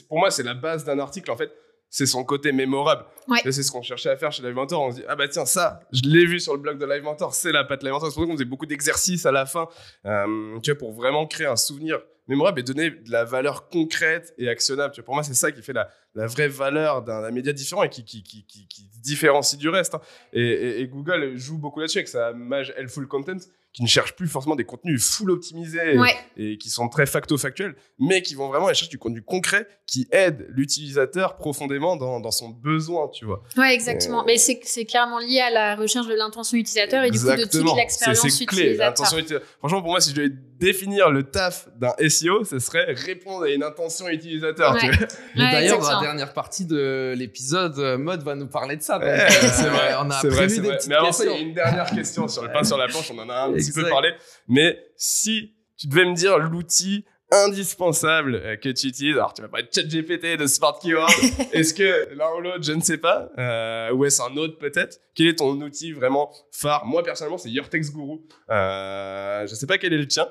pour 0.08 0.18
moi, 0.20 0.30
c'est 0.32 0.44
la 0.44 0.54
base 0.54 0.84
d'un 0.84 1.00
article, 1.00 1.32
en 1.32 1.38
fait. 1.38 1.52
C'est 1.94 2.06
son 2.06 2.24
côté 2.24 2.54
mémorable. 2.54 3.04
Ouais. 3.28 3.40
C'est 3.44 3.64
ce 3.64 3.70
qu'on 3.72 3.82
cherchait 3.82 4.10
à 4.10 4.16
faire 4.16 4.32
chez 4.32 4.42
Live 4.42 4.56
Mentor. 4.56 4.82
On 4.82 4.92
se 4.92 4.96
dit, 4.96 5.04
ah 5.10 5.16
bah 5.18 5.28
tiens, 5.28 5.46
ça, 5.46 5.82
je 5.92 6.02
l'ai 6.06 6.26
vu 6.26 6.40
sur 6.40 6.54
le 6.56 6.60
blog 6.62 6.78
de 6.80 6.86
Live 6.86 7.04
Mentor, 7.04 7.36
c'est 7.36 7.52
la 7.52 7.66
patte 7.66 7.84
Live 7.84 7.92
Mentor. 7.92 8.10
C'est 8.10 8.14
pour 8.16 8.24
ça 8.24 8.28
qu'on 8.28 8.34
faisait 8.38 8.46
beaucoup 8.46 8.66
d'exercices 8.66 9.26
à 9.26 9.32
la 9.34 9.46
fin, 9.46 9.68
euh, 10.06 10.58
tu 10.64 10.72
vois, 10.72 10.78
pour 10.80 10.94
vraiment 10.94 11.28
créer 11.28 11.48
un 11.48 11.58
souvenir 11.58 12.00
mémorable 12.28 12.62
et 12.62 12.64
donner 12.64 12.92
de 12.92 13.12
la 13.12 13.26
valeur 13.26 13.68
concrète 13.68 14.34
et 14.38 14.48
actionnable. 14.48 14.94
Tu 14.94 15.02
vois, 15.02 15.06
pour 15.06 15.16
moi, 15.16 15.24
c'est 15.24 15.34
ça 15.34 15.52
qui 15.52 15.62
fait 15.62 15.74
la, 15.74 15.90
la 16.16 16.28
vraie 16.28 16.48
valeur 16.48 17.02
d'un 17.02 17.30
média 17.32 17.52
différent 17.52 17.84
et 17.84 17.90
qui, 17.90 18.06
qui, 18.06 18.24
qui, 18.24 18.46
qui, 18.46 18.68
différencie 19.02 19.60
du 19.60 19.68
reste. 19.68 19.96
hein. 19.96 20.02
Et, 20.32 20.42
et- 20.42 20.80
et 20.82 20.88
Google 20.88 21.36
joue 21.36 21.58
beaucoup 21.58 21.82
là-dessus 21.82 21.98
avec 21.98 22.08
sa 22.08 22.32
mage 22.32 22.74
Helpful 22.78 23.06
Content 23.08 23.38
qui 23.74 23.84
ne 23.84 23.88
cherche 23.88 24.16
plus 24.16 24.28
forcément 24.28 24.56
des 24.58 24.66
contenus 24.66 25.02
full 25.04 25.32
optimisés 25.32 25.94
et- 25.96 25.98
ouais 26.00 26.14
et 26.38 26.58
qui 26.58 26.70
sont 26.70 26.90
très 26.90 27.06
facto-factuels, 27.06 27.76
mais 28.00 28.22
qui 28.22 28.36
vont 28.36 28.48
vraiment 28.50 28.66
aller 28.68 28.76
chercher 28.76 28.90
du 28.92 28.98
contenu 28.98 29.22
concret 29.22 29.66
qui 29.88 30.08
aide 30.12 30.46
l'utilisateur 30.50 31.36
profondément 31.38 31.96
dans, 31.98 32.20
dans 32.20 32.32
son 32.32 32.50
besoin, 32.50 33.08
tu 33.10 33.26
vois. 33.26 33.44
Ouais, 33.58 33.74
exactement. 33.74 34.22
Euh, 34.22 34.26
Mais 34.28 34.38
c'est 34.38 34.86
clairement 34.86 35.20
lié 35.20 35.40
à 35.40 35.50
la 35.50 35.76
recherche 35.76 36.08
de 36.08 36.14
l'intention 36.16 36.58
utilisateur 36.58 37.04
et 37.04 37.12
du 37.12 37.20
coup 37.20 37.26
de 37.26 37.46
toute 37.46 37.76
l'expérience 37.76 38.22
clé, 38.22 38.64
utilisateur. 38.64 39.06
utilisateur. 39.18 39.48
Franchement, 39.60 39.82
pour 39.82 39.92
moi, 39.92 40.02
si 40.02 40.10
je 40.12 40.16
devais 40.16 40.30
définir 40.62 41.10
le 41.10 41.24
taf 41.24 41.68
d'un 41.76 41.94
SEO, 42.08 42.46
ce 42.46 42.60
serait 42.60 42.94
répondre 42.94 43.46
à 43.46 43.50
une 43.50 43.64
intention 43.64 44.08
utilisateur. 44.08 44.76
Ouais. 44.76 44.92
d'ailleurs, 45.36 45.80
dans 45.80 45.92
la 45.92 46.00
dernière 46.00 46.34
partie 46.34 46.66
de 46.66 47.14
l'épisode, 47.18 47.78
euh, 47.80 47.98
Mode 47.98 48.24
va 48.24 48.36
nous 48.36 48.48
parler 48.48 48.78
de 48.78 48.82
ça. 48.84 49.00
donc, 49.00 49.04
Ouais, 49.08 49.26
euh, 49.26 49.30
c'est 49.30 49.68
vrai, 49.68 49.96
on 50.00 50.10
a 50.10 50.20
vrai, 50.22 50.30
prévu 50.30 50.62
des 50.62 50.68
vrai. 50.68 50.78
petites 50.78 50.90
Mais 50.90 50.96
avant 50.96 51.12
ça, 51.12 51.26
il 51.26 51.32
y 51.32 51.34
a 51.34 51.40
une 51.40 51.54
dernière 51.54 51.90
question 51.90 52.28
sur 52.28 52.44
le 52.44 52.52
pain 52.52 52.64
sur 52.64 52.78
la 52.78 52.88
planche. 52.88 53.12
On 53.12 53.20
en 53.20 53.30
a 53.30 53.42
un 53.48 53.54
petit 53.54 53.72
peu 53.74 53.90
parlé. 53.90 54.14
Mais 54.48 54.78
si 54.96 55.54
tu 55.78 55.88
devais 55.88 56.06
me 56.06 56.14
dire 56.14 56.38
l'outil 56.38 57.06
indispensable 57.34 58.36
euh, 58.36 58.56
que 58.58 58.70
tu 58.70 58.88
utilises, 58.88 59.16
alors 59.16 59.34
tu 59.34 59.42
vas 59.42 59.48
parler 59.48 59.66
de 59.66 59.74
ChatGPT, 59.74 60.38
de 60.38 60.46
Smart 60.48 60.78
Keyword, 60.80 61.10
est-ce 61.54 61.74
que 61.74 62.14
l'un 62.16 62.30
ou 62.38 62.42
l'autre, 62.42 62.64
je 62.64 62.74
ne 62.74 62.82
sais 62.82 62.98
pas, 62.98 63.30
euh, 63.38 63.92
ou 63.94 64.06
est-ce 64.06 64.22
un 64.22 64.36
autre 64.38 64.58
peut-être? 64.58 65.00
Quel 65.16 65.28
est 65.28 65.36
ton 65.38 65.60
outil 65.62 65.94
vraiment 65.94 66.32
phare? 66.52 66.86
Moi 66.86 67.04
personnellement, 67.04 67.38
c'est 67.38 67.50
Your 67.50 67.70
Text 67.70 67.94
Guru. 67.94 68.20
Euh, 68.50 69.48
je 69.48 69.56
sais 69.56 69.66
pas 69.68 69.78
quel 69.78 69.94
est 69.94 69.98
le 69.98 70.08
tien. 70.08 70.28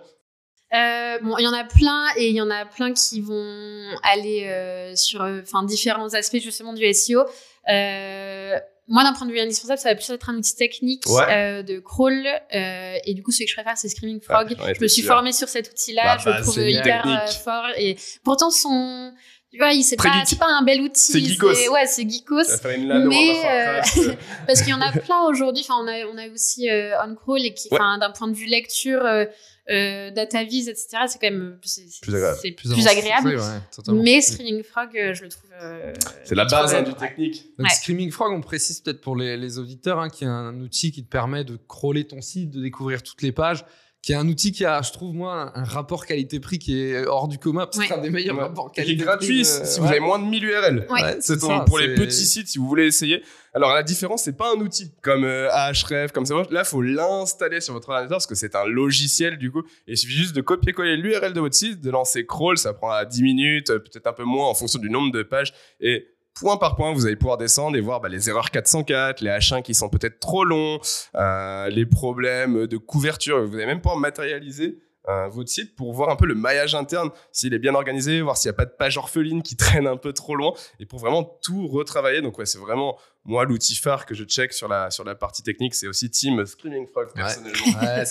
Euh, 0.72 1.18
bon, 1.22 1.36
il 1.38 1.42
y 1.44 1.48
en 1.48 1.52
a 1.52 1.64
plein 1.64 2.04
et 2.16 2.28
il 2.28 2.34
y 2.36 2.40
en 2.40 2.50
a 2.50 2.64
plein 2.64 2.92
qui 2.92 3.20
vont 3.20 3.86
aller 4.04 4.44
euh, 4.46 4.94
sur 4.94 5.22
euh, 5.22 5.40
enfin 5.42 5.64
différents 5.64 6.14
aspects 6.14 6.38
justement 6.40 6.72
du 6.72 6.92
SEO. 6.94 7.24
Euh, 7.68 8.56
moi, 8.88 9.04
d'un 9.04 9.12
point 9.12 9.26
de 9.26 9.32
vue 9.32 9.38
indispensable, 9.38 9.78
ça 9.78 9.90
va 9.90 9.94
plus 9.94 10.10
être 10.10 10.28
un 10.30 10.36
outil 10.36 10.56
technique 10.56 11.04
Ouais. 11.06 11.22
euh, 11.30 11.62
de 11.62 11.78
crawl. 11.78 12.26
euh, 12.26 12.94
et 13.04 13.14
du 13.14 13.22
coup, 13.22 13.30
celui 13.30 13.44
que 13.44 13.50
je 13.50 13.56
préfère, 13.56 13.76
c'est 13.76 13.88
Screaming 13.88 14.20
Frog. 14.20 14.56
Ah, 14.58 14.64
ouais, 14.64 14.74
je 14.74 14.80
me 14.82 14.88
suis 14.88 15.02
sûr. 15.02 15.12
formée 15.12 15.32
sur 15.32 15.48
cet 15.48 15.70
outil-là. 15.70 16.02
La 16.04 16.18
je 16.18 16.26
le 16.28 16.32
base, 16.34 16.42
trouve 16.42 16.68
hyper 16.68 17.32
fort. 17.44 17.66
Et 17.76 17.96
pourtant, 18.24 18.50
son, 18.50 19.12
tu 19.52 19.58
vois, 19.58 19.72
il 19.74 19.84
c'est 19.84 19.94
pas, 19.94 20.22
pas 20.40 20.46
un 20.48 20.62
bel 20.62 20.80
outil. 20.80 21.12
C'est 21.12 21.20
geekos. 21.20 21.68
Ouais, 21.70 21.86
c'est 21.86 22.02
geekos. 22.08 22.42
Mais, 22.64 23.30
Warcraft, 23.44 23.98
euh, 23.98 24.14
Parce 24.48 24.60
qu'il 24.62 24.70
y 24.70 24.74
en 24.74 24.80
a 24.80 24.90
plein 24.90 25.22
aujourd'hui. 25.28 25.64
Enfin, 25.68 25.80
on 25.80 25.86
a, 25.86 26.04
on 26.12 26.18
a 26.18 26.28
aussi 26.32 26.68
euh, 26.68 27.00
OnCrawl 27.04 27.40
et 27.44 27.54
qui, 27.54 27.68
Ouais. 27.70 27.78
enfin, 27.80 27.98
d'un 27.98 28.10
point 28.10 28.26
de 28.26 28.34
vue 28.34 28.46
lecture, 28.46 29.04
euh, 29.04 29.24
euh, 29.70 30.10
data 30.10 30.42
vis, 30.44 30.68
etc. 30.68 30.88
C'est 31.06 31.18
quand 31.20 31.30
même 31.30 31.58
c'est, 31.62 31.82
c'est- 31.88 32.00
Plus 32.02 32.14
agréable. 32.14 32.38
C'est 32.42 32.50
plus, 32.52 32.72
avancé. 32.72 32.88
agréable. 32.88 33.28
Oui, 33.28 33.34
ouais, 33.36 33.60
totalement. 33.74 34.02
Mais 34.02 34.20
Screaming 34.20 34.62
Frog, 34.64 34.88
euh, 34.96 35.14
je 35.14 35.22
le 35.22 35.28
trouve. 35.28 35.50
euh, 35.62 35.92
c'est 36.24 36.34
la 36.34 36.44
base 36.44 36.74
hein, 36.74 36.78
euh, 36.78 36.82
du 36.82 36.94
technique. 36.94 37.44
Donc, 37.58 37.68
Ouais. 37.68 37.74
Screaming 37.74 38.10
Frog, 38.10 38.32
on 38.32 38.40
précise 38.40 38.80
peut-être 38.80 39.00
pour 39.00 39.16
les, 39.16 39.36
les 39.36 39.58
auditeurs, 39.58 40.00
hein, 40.00 40.08
qui 40.10 40.24
est 40.24 40.28
un 40.28 40.58
outil 40.60 40.90
qui 40.92 41.04
te 41.04 41.08
permet 41.08 41.44
de 41.44 41.56
crawler 41.68 42.04
ton 42.06 42.20
site, 42.20 42.50
de 42.50 42.60
découvrir 42.60 43.02
toutes 43.02 43.22
les 43.22 43.32
pages, 43.32 43.64
qui 44.02 44.12
est 44.12 44.14
un 44.14 44.26
outil 44.28 44.50
qui 44.52 44.64
a, 44.64 44.80
je 44.80 44.92
trouve, 44.92 45.14
moi, 45.14 45.52
un, 45.54 45.64
rapport 45.64 46.06
qualité-prix 46.06 46.58
qui 46.58 46.80
est 46.80 47.04
hors 47.06 47.28
du 47.28 47.36
commun, 47.38 47.66
parce 47.66 47.76
que 47.78 47.84
c'est 47.84 47.92
Ouais. 47.92 47.98
un 47.98 48.02
des 48.02 48.08
meilleurs 48.10 48.36
Ouais. 48.36 48.42
rapports 48.44 48.72
Qui 48.72 48.80
est 48.80 48.84
qualité-prix. 48.84 49.06
gratuit 49.06 49.38
de- 49.40 49.44
si 49.44 49.78
vous 49.78 49.84
ouais. 49.86 49.90
avez 49.92 50.00
moins 50.00 50.18
de 50.18 50.24
1000 50.24 50.42
URL. 50.44 50.86
Ouais. 50.90 51.02
Ouais, 51.02 51.16
C'est 51.20 51.38
pour 51.66 51.78
les 51.78 51.94
petits 51.94 52.24
sites 52.24 52.48
si 52.48 52.58
vous 52.58 52.66
voulez 52.66 52.86
essayer. 52.86 53.22
Alors 53.52 53.74
la 53.74 53.82
différence 53.82 54.22
c'est 54.22 54.36
pas 54.36 54.52
un 54.56 54.60
outil 54.60 54.92
comme 55.02 55.24
euh, 55.24 55.50
Ahref 55.50 56.12
comme 56.12 56.24
ça. 56.24 56.34
Là 56.50 56.62
faut 56.62 56.82
l'installer 56.82 57.60
sur 57.60 57.74
votre 57.74 57.88
ordinateur 57.88 58.18
parce 58.18 58.28
que 58.28 58.36
c'est 58.36 58.54
un 58.54 58.64
logiciel 58.64 59.38
du 59.38 59.50
coup. 59.50 59.62
Et 59.88 59.92
il 59.92 59.96
suffit 59.98 60.14
juste 60.14 60.36
de 60.36 60.40
copier-coller 60.40 60.96
l'URL 60.96 61.32
de 61.32 61.40
votre 61.40 61.56
site, 61.56 61.80
de 61.80 61.90
lancer 61.90 62.24
crawl, 62.24 62.56
ça 62.58 62.72
prend 62.74 62.90
à 62.92 63.04
10 63.04 63.22
minutes, 63.24 63.70
euh, 63.70 63.80
peut-être 63.80 64.06
un 64.06 64.12
peu 64.12 64.22
moins 64.22 64.46
en 64.48 64.54
fonction 64.54 64.78
du 64.78 64.88
nombre 64.88 65.10
de 65.12 65.24
pages. 65.24 65.52
Et 65.80 66.06
point 66.40 66.56
par 66.56 66.74
point, 66.74 66.92
vous 66.92 67.06
allez 67.06 67.16
pouvoir 67.16 67.36
descendre 67.36 67.76
et 67.76 67.80
voir 67.80 68.00
bah, 68.00 68.08
les 68.08 68.30
erreurs 68.30 68.50
404, 68.50 69.20
les 69.20 69.30
H1 69.30 69.62
qui 69.62 69.74
sont 69.74 69.88
peut-être 69.88 70.18
trop 70.20 70.44
longs, 70.44 70.80
euh, 71.14 71.68
les 71.68 71.84
problèmes 71.84 72.66
de 72.66 72.76
couverture. 72.78 73.46
Vous 73.46 73.56
allez 73.56 73.66
même 73.66 73.80
pouvoir 73.80 73.98
matérialiser 73.98 74.78
euh, 75.08 75.28
votre 75.28 75.50
site 75.50 75.76
pour 75.76 75.92
voir 75.92 76.08
un 76.10 76.16
peu 76.16 76.26
le 76.26 76.34
maillage 76.34 76.74
interne, 76.74 77.10
s'il 77.30 77.52
est 77.52 77.58
bien 77.58 77.74
organisé, 77.74 78.20
voir 78.20 78.36
s'il 78.36 78.48
n'y 78.50 78.54
a 78.54 78.56
pas 78.56 78.64
de 78.64 78.70
page 78.70 78.96
orpheline 78.96 79.42
qui 79.42 79.56
traîne 79.56 79.86
un 79.86 79.96
peu 79.96 80.12
trop 80.12 80.34
loin, 80.34 80.52
et 80.78 80.86
pour 80.86 80.98
vraiment 80.98 81.24
tout 81.42 81.68
retravailler. 81.68 82.22
Donc 82.22 82.38
ouais, 82.38 82.46
c'est 82.46 82.58
vraiment 82.58 82.96
moi 83.24 83.44
l'outil 83.44 83.74
phare 83.76 84.06
que 84.06 84.14
je 84.14 84.24
check 84.24 84.52
sur 84.52 84.66
la 84.66 84.90
sur 84.90 85.04
la 85.04 85.14
partie 85.14 85.42
technique, 85.42 85.74
c'est 85.74 85.86
aussi 85.86 86.10
Team 86.10 86.44
Screaming 86.46 86.86
Frog 86.86 87.08
personnellement. 87.14 87.80
Ouais, 87.80 88.04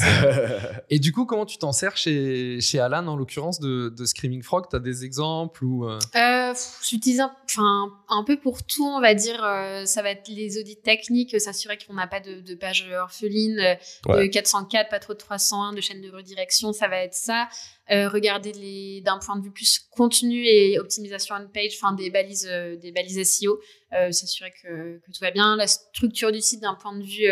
Et 0.90 1.00
du 1.00 1.12
coup, 1.12 1.26
comment 1.26 1.46
tu 1.46 1.58
t'en 1.58 1.72
sers 1.72 1.98
chez, 1.98 2.62
chez 2.62 2.80
Alan, 2.80 3.06
en 3.08 3.16
l'occurrence, 3.16 3.60
de, 3.60 3.90
de 3.90 4.06
Screaming 4.06 4.44
Frog? 4.44 4.66
Tu 4.70 4.76
as 4.76 4.80
des 4.80 5.04
exemples 5.06 5.64
ou 5.66 5.88
euh, 5.90 6.00
Euh, 6.16 6.54
J'utilise 6.88 7.20
un, 7.22 7.32
enfin, 7.46 7.90
un 8.10 8.24
peu 8.24 8.40
pour 8.40 8.64
tout, 8.64 8.86
on 8.86 9.02
va 9.02 9.14
dire. 9.16 9.44
euh, 9.44 9.86
ça 9.86 10.02
va 10.02 10.12
être 10.12 10.28
les 10.28 10.58
audits 10.60 10.80
techniques, 10.82 11.34
euh, 11.34 11.40
s'assurer 11.40 11.78
qu'on 11.78 11.94
n'a 11.96 12.08
pas 12.08 12.20
de, 12.20 12.42
de 12.42 12.56
page 12.56 12.88
orpheline, 13.00 13.78
Ouais. 14.06 14.28
de 14.28 14.32
404, 14.32 14.90
pas 14.90 15.00
trop 15.00 15.14
de 15.14 15.18
301, 15.18 15.74
de 15.74 15.82
chaîne 15.82 16.02
de 16.02 16.10
redirection, 16.12 16.72
ça 16.74 16.88
va 16.88 16.98
être 16.98 17.14
ça. 17.16 17.48
Euh, 17.92 18.08
regarder 18.08 18.54
les 18.54 19.02
d'un 19.02 19.18
point 19.18 19.36
de 19.36 19.44
vue 19.44 19.52
plus 19.52 19.80
contenu 19.80 20.46
et 20.46 20.78
optimisation 20.78 21.36
on 21.40 21.48
page, 21.48 21.72
enfin 21.82 21.94
des 21.94 22.12
balises, 22.12 22.48
euh, 22.48 22.76
des 22.76 22.92
balises 22.92 23.24
SEO, 23.24 23.60
euh, 23.94 24.12
s'assurer 24.12 24.52
que, 24.62 25.00
que 25.00 25.12
tout 25.12 25.22
va 25.22 25.32
bien. 25.32 25.56
La 25.56 25.66
structure 25.66 26.32
du 26.32 26.40
site 26.40 26.62
d'un 26.62 26.76
point 26.76 26.96
de 26.96 27.04
vue 27.04 27.28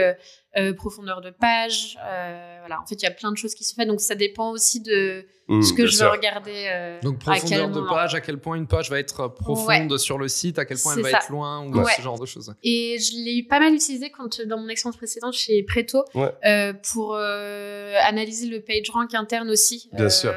euh, 0.57 0.69
euh, 0.69 0.73
profondeur 0.73 1.21
de 1.21 1.29
page, 1.29 1.97
euh, 2.03 2.57
voilà. 2.61 2.81
En 2.81 2.85
fait, 2.85 2.95
il 2.95 3.03
y 3.03 3.07
a 3.07 3.11
plein 3.11 3.31
de 3.31 3.37
choses 3.37 3.53
qui 3.53 3.63
sont 3.63 3.75
faites, 3.75 3.87
donc 3.87 4.01
ça 4.01 4.15
dépend 4.15 4.51
aussi 4.51 4.81
de 4.81 5.25
Mmh, 5.49 5.61
ce 5.61 5.71
que 5.71 5.85
je 5.85 5.91
veux 5.93 5.97
sûr. 5.99 6.11
regarder. 6.11 6.67
euh, 6.73 6.99
Donc, 7.01 7.21
à 7.25 7.35
quel 7.35 7.39
profondeur 7.41 7.69
de 7.69 7.79
moment. 7.79 7.93
page, 7.93 8.15
à 8.15 8.19
quel 8.19 8.37
point 8.37 8.57
une 8.57 8.67
page 8.67 8.89
va 8.89 8.99
être 8.99 9.29
profonde 9.29 9.97
sur 9.97 10.17
le 10.17 10.27
site, 10.27 10.59
à 10.59 10.65
quel 10.65 10.77
point 10.77 10.93
elle 10.97 11.03
va 11.03 11.09
ça. 11.11 11.17
être 11.19 11.29
loin, 11.29 11.63
ou 11.65 11.71
Ouais. 11.73 11.93
ce 11.95 12.01
genre 12.01 12.19
de 12.19 12.25
choses. 12.25 12.53
Et 12.63 12.97
je 12.99 13.13
l'ai 13.23 13.37
eu 13.37 13.47
pas 13.47 13.59
mal 13.61 13.73
utilisé 13.73 14.09
quand, 14.09 14.41
dans 14.45 14.57
mon 14.57 14.67
expérience 14.67 14.97
précédente 14.97 15.33
chez 15.35 15.63
Preto 15.63 16.03
Ouais. 16.15 16.33
euh, 16.45 16.73
pour 16.91 17.15
euh, 17.15 17.93
analyser 18.01 18.47
le 18.47 18.61
page 18.61 18.89
rank 18.89 19.13
interne 19.13 19.49
aussi, 19.49 19.89
Bien 19.93 20.05
euh, 20.07 20.09
sûr. 20.09 20.33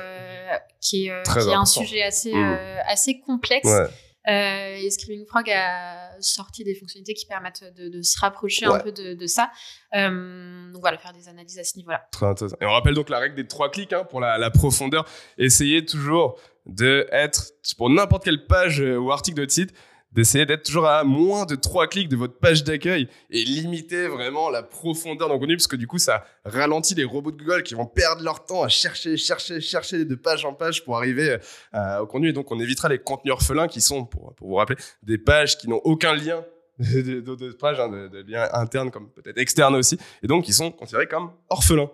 qui 0.81 1.07
est, 1.07 1.11
euh, 1.11 1.23
qui 1.25 1.39
est 1.49 1.55
un 1.55 1.65
sujet 1.65 2.03
assez, 2.03 2.33
Mm. 2.33 2.53
euh, 2.53 2.77
assez 2.87 3.19
complexe. 3.19 3.67
Ouais. 3.69 3.87
Euh, 4.29 4.77
et 4.77 4.91
Screaming 4.91 5.27
Frog 5.27 5.51
a 5.51 6.10
sorti 6.23 6.65
des 6.65 6.75
fonctionnalités 6.75 7.15
qui 7.15 7.27
permettent 7.27 7.65
de, 7.77 7.89
de 7.89 8.03
se 8.03 8.19
rapprocher 8.21 8.67
Ouais. 8.69 8.75
un 8.75 8.81
peu 8.81 8.93
de, 8.93 9.15
de 9.15 9.27
ça. 9.27 9.51
Euh, 9.95 10.71
donc 10.73 10.81
voilà, 10.81 10.99
faire 10.99 11.13
des 11.13 11.29
analyses 11.29 11.59
à 11.59 11.65
ce 11.65 11.77
niveau-là. 11.77 12.07
Très 12.13 12.27
intéressant. 12.27 12.57
Et 12.61 12.67
on 12.67 12.71
rappelle 12.73 12.95
donc 12.95 13.09
la 13.11 13.19
règle 13.19 13.35
des 13.37 13.47
trois 13.47 13.71
clics 13.71 13.93
hein, 13.93 14.05
pour 14.05 14.21
la, 14.21 14.39
la 14.39 14.51
profondeur. 14.51 15.07
Essayez 15.39 15.85
toujours 15.85 16.39
de 16.67 17.07
être, 17.11 17.53
pour 17.79 17.91
n'importe 17.91 18.25
quelle 18.25 18.47
page 18.47 18.81
euh, 18.81 18.97
ou 18.99 19.11
article 19.13 19.45
de 19.47 19.51
site, 19.51 19.73
d'essayer 20.13 20.47
d'être 20.47 20.65
toujours 20.65 20.87
à 20.87 21.05
moins 21.05 21.47
de 21.47 21.55
trois 21.55 21.87
clics 21.87 22.09
de 22.09 22.17
votre 22.17 22.39
page 22.39 22.65
d'accueil 22.65 23.09
et 23.31 23.45
limiter 23.45 24.09
vraiment 24.09 24.51
la 24.51 24.63
profondeur 24.63 25.29
le 25.29 25.39
contenu 25.39 25.57
parce 25.57 25.67
que 25.67 25.77
du 25.77 25.87
coup 25.87 25.99
ça 25.99 26.25
ralentit 26.45 26.95
les 26.95 27.05
robots 27.05 27.31
de 27.31 27.37
Google 27.37 27.63
qui 27.63 27.75
vont 27.75 27.87
perdre 27.87 28.23
leur 28.23 28.45
temps 28.45 28.63
à 28.63 28.69
chercher, 28.69 29.17
chercher, 29.17 29.61
chercher 29.61 30.05
de 30.05 30.15
page 30.15 30.45
en 30.45 30.53
page 30.53 30.85
pour 30.85 30.97
arriver 30.97 31.39
euh, 31.75 31.99
au 32.01 32.07
contenu 32.07 32.31
et 32.31 32.33
donc 32.33 32.51
on 32.51 32.59
évitera 32.59 32.89
les 32.89 32.99
contenus 32.99 33.33
orphelins 33.33 33.69
qui 33.69 33.81
sont, 33.81 34.05
pour, 34.05 34.35
pour 34.35 34.49
vous 34.49 34.57
rappeler, 34.57 34.77
des 35.03 35.19
pages 35.19 35.59
qui 35.59 35.69
n'ont 35.69 35.81
aucun 35.85 36.15
lien 36.15 36.45
d'autres 36.79 37.59
pages, 37.59 37.79
hein, 37.79 37.89
de, 37.89 38.09
de 38.09 38.31
liens 38.31 38.49
internes 38.53 38.91
comme 38.91 39.11
peut-être 39.11 39.39
externes 39.39 39.77
aussi 39.77 39.99
et 40.23 40.27
donc 40.27 40.45
qui 40.45 40.53
sont 40.53 40.71
considérés 40.71 41.07
comme 41.07 41.31
orphelins. 41.49 41.91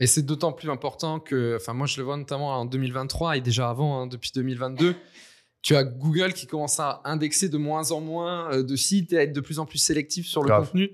Et 0.00 0.06
c'est 0.06 0.22
d'autant 0.22 0.52
plus 0.52 0.70
important 0.70 1.20
que, 1.20 1.56
enfin 1.56 1.74
moi 1.74 1.86
je 1.86 1.98
le 1.98 2.04
vois 2.04 2.16
notamment 2.16 2.58
en 2.58 2.64
2023 2.64 3.36
et 3.36 3.40
déjà 3.40 3.68
avant, 3.68 4.00
hein, 4.00 4.06
depuis 4.06 4.32
2022, 4.34 4.96
tu 5.62 5.76
as 5.76 5.84
Google 5.84 6.32
qui 6.32 6.46
commence 6.46 6.80
à 6.80 7.02
indexer 7.04 7.48
de 7.48 7.58
moins 7.58 7.92
en 7.92 8.00
moins 8.00 8.52
euh, 8.52 8.62
de 8.62 8.76
sites 8.76 9.12
et 9.12 9.18
à 9.18 9.22
être 9.22 9.32
de 9.32 9.40
plus 9.40 9.58
en 9.58 9.66
plus 9.66 9.78
sélectif 9.78 10.26
sur 10.26 10.42
le 10.42 10.48
Grave. 10.48 10.66
contenu. 10.66 10.90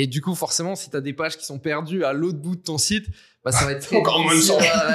Et 0.00 0.06
du 0.06 0.20
coup, 0.20 0.34
forcément, 0.34 0.76
si 0.76 0.90
tu 0.90 0.96
as 0.96 1.00
des 1.00 1.12
pages 1.12 1.36
qui 1.36 1.44
sont 1.44 1.58
perdues 1.58 2.04
à 2.04 2.12
l'autre 2.12 2.38
bout 2.38 2.54
de 2.56 2.62
ton 2.62 2.78
site, 2.78 3.06
bah, 3.44 3.52
ça 3.52 3.64
va 3.64 3.72
être 3.72 3.92
Encore 3.96 4.20
moins 4.20 4.34
de 4.34 4.40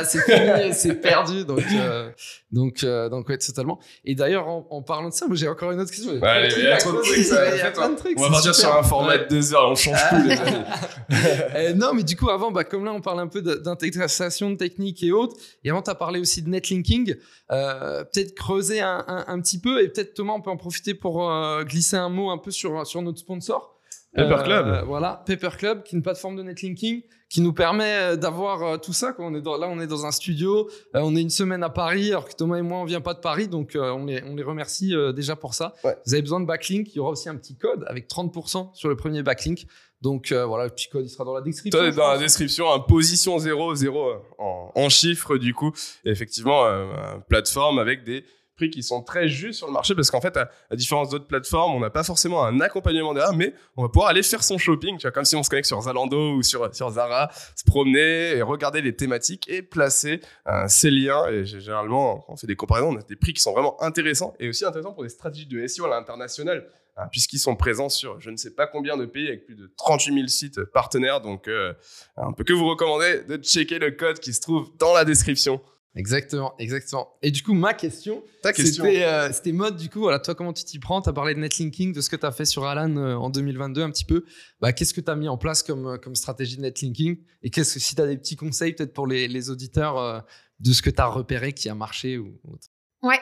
c'est 0.06 0.22
fini, 0.22 0.74
c'est 0.74 0.96
perdu. 1.02 1.44
Donc, 1.46 1.64
euh, 1.74 2.10
donc, 2.52 2.84
euh, 2.84 3.10
donc, 3.10 3.28
ouais, 3.30 3.38
totalement. 3.38 3.80
Et 4.06 4.16
d'ailleurs, 4.16 4.48
en, 4.48 4.68
en 4.70 4.82
parlant 4.82 5.10
de 5.10 5.14
ça, 5.14 5.26
moi, 5.28 5.36
j'ai 5.36 5.48
encore 5.48 5.72
une 5.72 5.80
autre 5.80 5.90
question. 5.92 6.12
Il 6.14 6.20
y 6.20 6.22
a 6.22 6.22
plein 6.22 6.42
de 6.44 6.50
trucs 6.50 6.62
il 6.64 6.64
y 6.64 6.68
a 6.72 6.76
à 6.76 6.78
trop 6.78 6.92
de 6.92 6.98
creuser, 6.98 7.14
trucs, 7.14 7.26
ça, 7.26 7.56
il 7.56 7.58
y 7.58 7.62
a 7.62 7.64
en 7.64 7.66
fait, 7.68 7.74
plein 7.74 7.90
de 7.90 7.96
trucs, 7.96 8.20
On 8.20 8.24
va 8.24 8.30
partir 8.30 8.54
super. 8.56 8.70
sur 8.70 8.80
un 8.80 8.84
format 8.84 9.08
Ouais. 9.14 9.20
de 9.24 9.28
deux 9.30 9.54
heures, 9.54 9.70
on 9.72 9.76
change 9.76 10.08
plus 10.10 10.28
les 10.28 10.40
amis. 10.40 10.64
Euh, 11.56 11.74
non, 11.74 11.94
mais 11.94 12.04
du 12.04 12.16
coup, 12.16 12.30
avant, 12.30 12.52
bah, 12.52 12.64
comme 12.64 12.86
là, 12.86 12.92
on 12.94 13.02
parle 13.02 13.20
un 13.20 13.28
peu 13.28 13.42
d'intégration 13.42 14.50
de 14.52 14.56
techniques 14.56 15.04
et 15.04 15.12
autres, 15.12 15.36
et 15.64 15.70
avant, 15.70 15.82
tu 15.82 15.90
as 15.92 15.96
parlé 15.96 16.20
aussi 16.20 16.42
de 16.42 16.50
netlinking, 16.50 17.16
euh, 17.52 18.04
peut-être 18.06 18.34
creuser 18.36 18.82
un, 18.82 19.04
un- 19.08 19.26
un 19.28 19.40
petit 19.42 19.60
peu, 19.60 19.84
et 19.84 19.90
peut-être 19.90 20.14
Thomas, 20.14 20.34
on 20.34 20.42
peut 20.42 20.50
en 20.50 20.58
profiter 20.58 20.94
pour 20.94 21.30
euh, 21.30 21.64
glisser 21.64 21.98
un 21.98 22.10
mot 22.10 22.30
un 22.32 22.38
peu 22.38 22.52
sur, 22.52 22.86
sur 22.88 23.02
notre 23.02 23.20
sponsor. 23.20 23.73
Paper 24.16 24.44
Club. 24.44 24.68
Euh, 24.68 24.82
voilà, 24.84 25.24
Paper 25.26 25.50
Club, 25.58 25.84
qui 25.84 25.96
est 25.96 25.98
une 25.98 26.04
plateforme 26.04 26.36
de 26.36 26.44
netlinking 26.44 27.02
qui 27.30 27.42
nous 27.42 27.54
permet 27.54 27.96
euh, 27.96 28.16
d'avoir 28.16 28.62
euh, 28.62 28.78
tout 28.78 28.94
ça. 28.94 29.12
Quoi. 29.12 29.26
On 29.26 29.34
est 29.34 29.42
dans, 29.42 29.58
là, 29.58 29.68
on 29.68 29.80
est 29.80 29.88
dans 29.88 30.06
un 30.06 30.12
studio, 30.12 30.70
euh, 30.96 31.00
on 31.02 31.16
est 31.16 31.22
une 31.22 31.32
semaine 31.32 31.64
à 31.64 31.70
Paris, 31.70 32.10
alors 32.12 32.30
que 32.30 32.36
Thomas 32.36 32.58
et 32.58 32.62
moi, 32.62 32.78
on 32.78 32.86
vient 32.86 33.02
pas 33.02 33.16
de 33.16 33.20
Paris, 33.20 33.48
donc 33.48 33.76
euh, 33.76 33.90
on, 33.92 34.06
les, 34.06 34.22
on 34.24 34.36
les 34.36 34.44
remercie 34.44 34.96
euh, 34.96 35.14
déjà 35.14 35.36
pour 35.36 35.56
ça. 35.56 35.74
Ouais. 35.84 35.98
Vous 36.06 36.14
avez 36.14 36.22
besoin 36.22 36.40
de 36.42 36.46
backlink, 36.46 36.90
il 36.94 36.98
y 36.98 37.00
aura 37.00 37.10
aussi 37.10 37.30
un 37.30 37.36
petit 37.36 37.56
code 37.58 37.84
avec 37.88 38.08
30% 38.08 38.76
sur 38.76 38.88
le 38.88 38.96
premier 38.96 39.24
backlink. 39.24 39.66
Donc 40.02 40.32
euh, 40.32 40.46
voilà, 40.46 40.66
le 40.66 40.70
petit 40.70 40.90
code, 40.90 41.06
il 41.06 41.10
sera 41.10 41.24
dans 41.24 41.34
la 41.34 41.42
description. 41.42 41.80
Toi, 41.80 41.92
dans 41.92 42.12
la 42.12 42.18
description, 42.20 42.72
un 42.72 42.82
position 42.82 43.40
0, 43.40 43.74
0 43.74 44.10
euh, 44.10 44.16
en, 44.38 44.72
en 44.76 44.90
chiffres, 44.90 45.38
du 45.38 45.54
coup. 45.54 45.72
Et 46.04 46.10
effectivement, 46.12 46.66
euh, 46.66 47.16
une 47.16 47.24
plateforme 47.24 47.80
avec 47.80 48.04
des 48.04 48.26
prix 48.56 48.70
qui 48.70 48.84
sont 48.84 49.02
très 49.04 49.28
justes 49.28 49.58
sur 49.60 49.68
le 49.68 49.74
marché 49.74 49.96
parce 49.96 50.10
qu'en 50.12 50.22
fait, 50.22 50.36
à, 50.38 50.50
à 50.70 50.76
différence 50.76 51.10
d'autres 51.10 51.28
plateformes, 51.28 51.74
on 51.76 51.80
n'a 51.80 51.90
pas 51.90 52.04
forcément 52.04 52.46
un 52.46 52.60
accompagnement 52.62 53.14
derrière, 53.14 53.34
mais 53.34 53.54
on 53.78 53.84
va 53.84 53.90
pouvoir 53.90 54.10
aller 54.10 54.24
faire 54.24 54.44
son 54.44 54.58
shopping, 54.58 54.98
tu 54.98 55.04
vois, 55.04 55.12
comme 55.12 55.26
si 55.26 55.36
on 55.36 55.44
se 55.44 55.50
connecte 55.50 55.68
sur 55.68 55.82
Zalando 55.82 56.36
ou 56.36 56.44
sur, 56.44 56.74
sur 56.76 56.90
Zara, 56.92 57.30
se 57.56 57.64
promener 57.66 58.38
et 58.38 58.42
regarder 58.42 58.82
les 58.82 58.96
thématiques 58.96 59.50
et 59.50 59.62
placer 59.62 60.22
euh, 60.48 60.66
ces 60.68 60.92
liens. 60.92 61.28
Et 61.30 61.46
généralement, 61.46 62.26
on 62.28 62.36
fait 62.38 62.48
des 62.48 62.56
comparaisons, 62.56 62.90
on 62.94 62.98
a 62.98 63.04
des 63.04 63.16
prix 63.16 63.34
qui 63.34 63.42
sont 63.42 63.54
vraiment 63.54 63.82
intéressants 63.82 64.34
et 64.40 64.50
aussi 64.50 64.66
intéressants 64.66 64.94
pour 64.94 65.04
des 65.04 65.10
stratégies 65.10 65.48
de 65.48 65.66
SEO 65.68 65.86
à 65.86 65.90
l'international. 65.90 66.68
hein, 66.98 67.08
Puisqu'ils 67.12 67.40
sont 67.40 67.56
présents 67.56 67.90
sur 67.90 68.20
je 68.20 68.30
ne 68.30 68.38
sais 68.38 68.54
pas 68.54 68.68
combien 68.68 68.98
de 68.98 69.06
pays 69.06 69.28
avec 69.28 69.46
plus 69.46 69.56
de 69.56 69.72
38 69.78 70.14
000 70.14 70.28
sites 70.28 70.64
partenaires. 70.66 71.22
Donc, 71.22 71.48
euh, 71.48 71.74
on 72.18 72.34
peut 72.34 72.44
que 72.44 72.54
vous 72.54 72.68
recommander 72.68 73.24
de 73.24 73.38
checker 73.38 73.80
le 73.80 73.92
code 73.92 74.20
qui 74.20 74.34
se 74.34 74.42
trouve 74.42 74.70
dans 74.78 74.94
la 74.94 75.04
description. 75.06 75.60
Exactement, 75.96 76.56
exactement. 76.58 77.08
Et 77.22 77.30
du 77.30 77.44
coup, 77.44 77.54
ma 77.54 77.76
question, 77.76 78.24
Ta 78.42 78.52
question. 78.52 78.84
c'était 78.84 79.04
euh, 79.04 79.32
c'était 79.32 79.52
mode, 79.52 79.78
du 79.78 79.90
coup, 79.90 80.00
voilà, 80.00 80.18
toi, 80.18 80.34
comment 80.34 80.52
tu 80.52 80.64
t'y 80.64 80.80
prends? 80.80 81.02
Tu 81.04 81.10
as 81.10 81.14
parlé 81.14 81.36
de 81.36 81.40
netlinking, 81.40 81.94
de 81.94 82.02
ce 82.02 82.10
que 82.10 82.16
tu 82.16 82.26
as 82.26 82.32
fait 82.32 82.46
sur 82.46 82.66
Alan 82.66 82.96
euh, 82.98 83.16
en 83.16 83.30
2022 83.30 83.84
un 83.84 83.92
petit 83.92 84.06
peu. 84.06 84.26
Bah, 84.60 84.74
Qu'est-ce 84.74 84.96
que 84.96 85.02
tu 85.02 85.12
as 85.12 85.16
mis 85.16 85.28
en 85.30 85.38
place 85.38 85.62
comme, 85.62 85.86
euh, 85.86 85.98
comme 85.98 86.16
stratégie 86.16 86.58
de 86.58 86.62
netlinking? 86.62 87.18
Et 87.44 87.52
qu'est-ce 87.52 87.76
que 87.76 87.80
si 87.80 87.94
tu 87.96 88.02
as 88.02 88.08
des 88.08 88.18
petits 88.18 88.36
conseils 88.36 88.74
peut-être 88.74 88.94
pour 88.94 89.06
les, 89.06 89.28
les 89.28 89.52
auditeurs 89.52 90.00
euh, 90.00 90.20
de 90.60 90.74
ce 90.74 90.82
que 90.82 90.90
tu 90.90 91.00
as 91.00 91.06
repéré 91.06 91.54
qui 91.54 91.70
a 91.70 91.76
marché 91.76 92.18
ou 92.18 92.40
autre? 92.52 92.68
Ouais. 93.04 93.20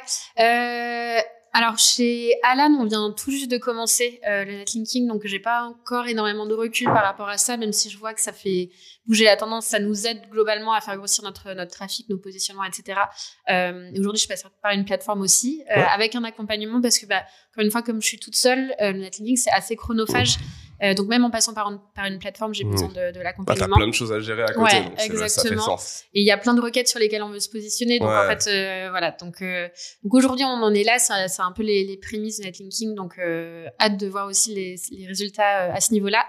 Alors 1.53 1.77
chez 1.77 2.31
Alan, 2.43 2.73
on 2.79 2.85
vient 2.85 3.11
tout 3.11 3.29
juste 3.29 3.51
de 3.51 3.57
commencer 3.57 4.21
euh, 4.25 4.45
le 4.45 4.53
netlinking, 4.53 5.05
donc 5.07 5.23
j'ai 5.25 5.39
pas 5.39 5.63
encore 5.63 6.07
énormément 6.07 6.45
de 6.45 6.53
recul 6.53 6.85
par 6.85 7.03
rapport 7.03 7.27
à 7.27 7.37
ça, 7.37 7.57
même 7.57 7.73
si 7.73 7.89
je 7.89 7.97
vois 7.97 8.13
que 8.13 8.21
ça 8.21 8.31
fait 8.31 8.69
bouger 9.05 9.25
la 9.25 9.35
tendance, 9.35 9.65
ça 9.65 9.79
nous 9.79 10.07
aide 10.07 10.21
globalement 10.29 10.71
à 10.71 10.79
faire 10.79 10.95
grossir 10.95 11.25
notre 11.25 11.51
notre 11.53 11.71
trafic, 11.71 12.07
nos 12.07 12.17
positionnements, 12.17 12.63
etc. 12.63 13.01
Euh, 13.49 13.91
Aujourd'hui, 13.99 14.21
je 14.21 14.29
passe 14.29 14.45
par 14.63 14.71
une 14.71 14.85
plateforme 14.85 15.19
aussi, 15.21 15.61
euh, 15.71 15.75
Ouais. 15.75 15.85
avec 15.93 16.15
un 16.15 16.23
accompagnement 16.23 16.79
parce 16.81 16.97
que 16.97 17.05
bah, 17.05 17.23
encore 17.51 17.65
une 17.65 17.71
fois, 17.71 17.81
comme 17.81 18.01
je 18.01 18.07
suis 18.07 18.19
toute 18.19 18.37
seule, 18.37 18.73
euh, 18.79 18.93
le 18.93 18.99
netlinking 18.99 19.35
c'est 19.35 19.51
assez 19.51 19.75
chronophage, 19.75 20.37
Euh, 20.83 20.93
donc 20.95 21.07
même 21.07 21.23
en 21.23 21.29
passant 21.29 21.53
par, 21.53 21.69
une- 21.71 21.79
par 21.95 22.05
une 22.05 22.17
plateforme, 22.19 22.53
j'ai 22.53 22.63
Mmh. 22.63 22.71
besoin 22.71 22.87
de, 22.89 22.93
de 22.93 22.99
Bah, 22.99 23.11
t'as 23.13 23.23
l'accompagnement. 23.23 23.75
plein 23.75 23.87
de 23.87 23.93
choses 23.93 24.11
à 24.11 24.19
gérer 24.19 24.43
à 24.43 24.47
côté. 24.53 24.61
Ouais, 24.75 24.83
donc 24.83 24.93
c'est- 24.97 25.07
ça 25.07 25.07
fait 25.07 25.13
exactement. 25.49 25.61
sens. 25.61 26.03
Et 26.13 26.21
il 26.21 26.25
y 26.25 26.31
a 26.31 26.37
plein 26.37 26.53
de 26.55 26.61
requêtes 26.61 26.87
sur 26.87 26.99
lesquelles 26.99 27.21
on 27.23 27.29
veut 27.29 27.39
se 27.39 27.49
positionner. 27.49 27.99
Donc 27.99 28.09
Ouais. 28.09 28.15
en 28.17 28.27
fait, 28.37 28.47
euh, 28.49 28.87
voilà. 28.89 29.11
Donc, 29.11 29.41
euh, 29.41 29.67
donc 30.03 30.13
aujourd'hui, 30.15 30.45
on 30.45 30.49
en 30.63 30.73
est 30.73 30.83
là. 30.83 30.97
C'est 30.99 31.27
c'est 31.27 31.41
un 31.43 31.51
peu 31.51 31.61
les, 31.63 31.83
les 31.83 31.97
prémices 31.97 32.39
de 32.39 32.45
netlinking. 32.45 32.95
Donc 32.95 33.13
euh, 33.19 33.67
hâte 33.79 33.97
de 33.97 34.07
voir 34.07 34.27
aussi 34.27 34.55
les, 34.55 34.75
les 34.91 35.05
résultats 35.07 35.67
euh, 35.67 35.73
à 35.73 35.79
ce 35.81 35.93
niveau-là. 35.93 36.25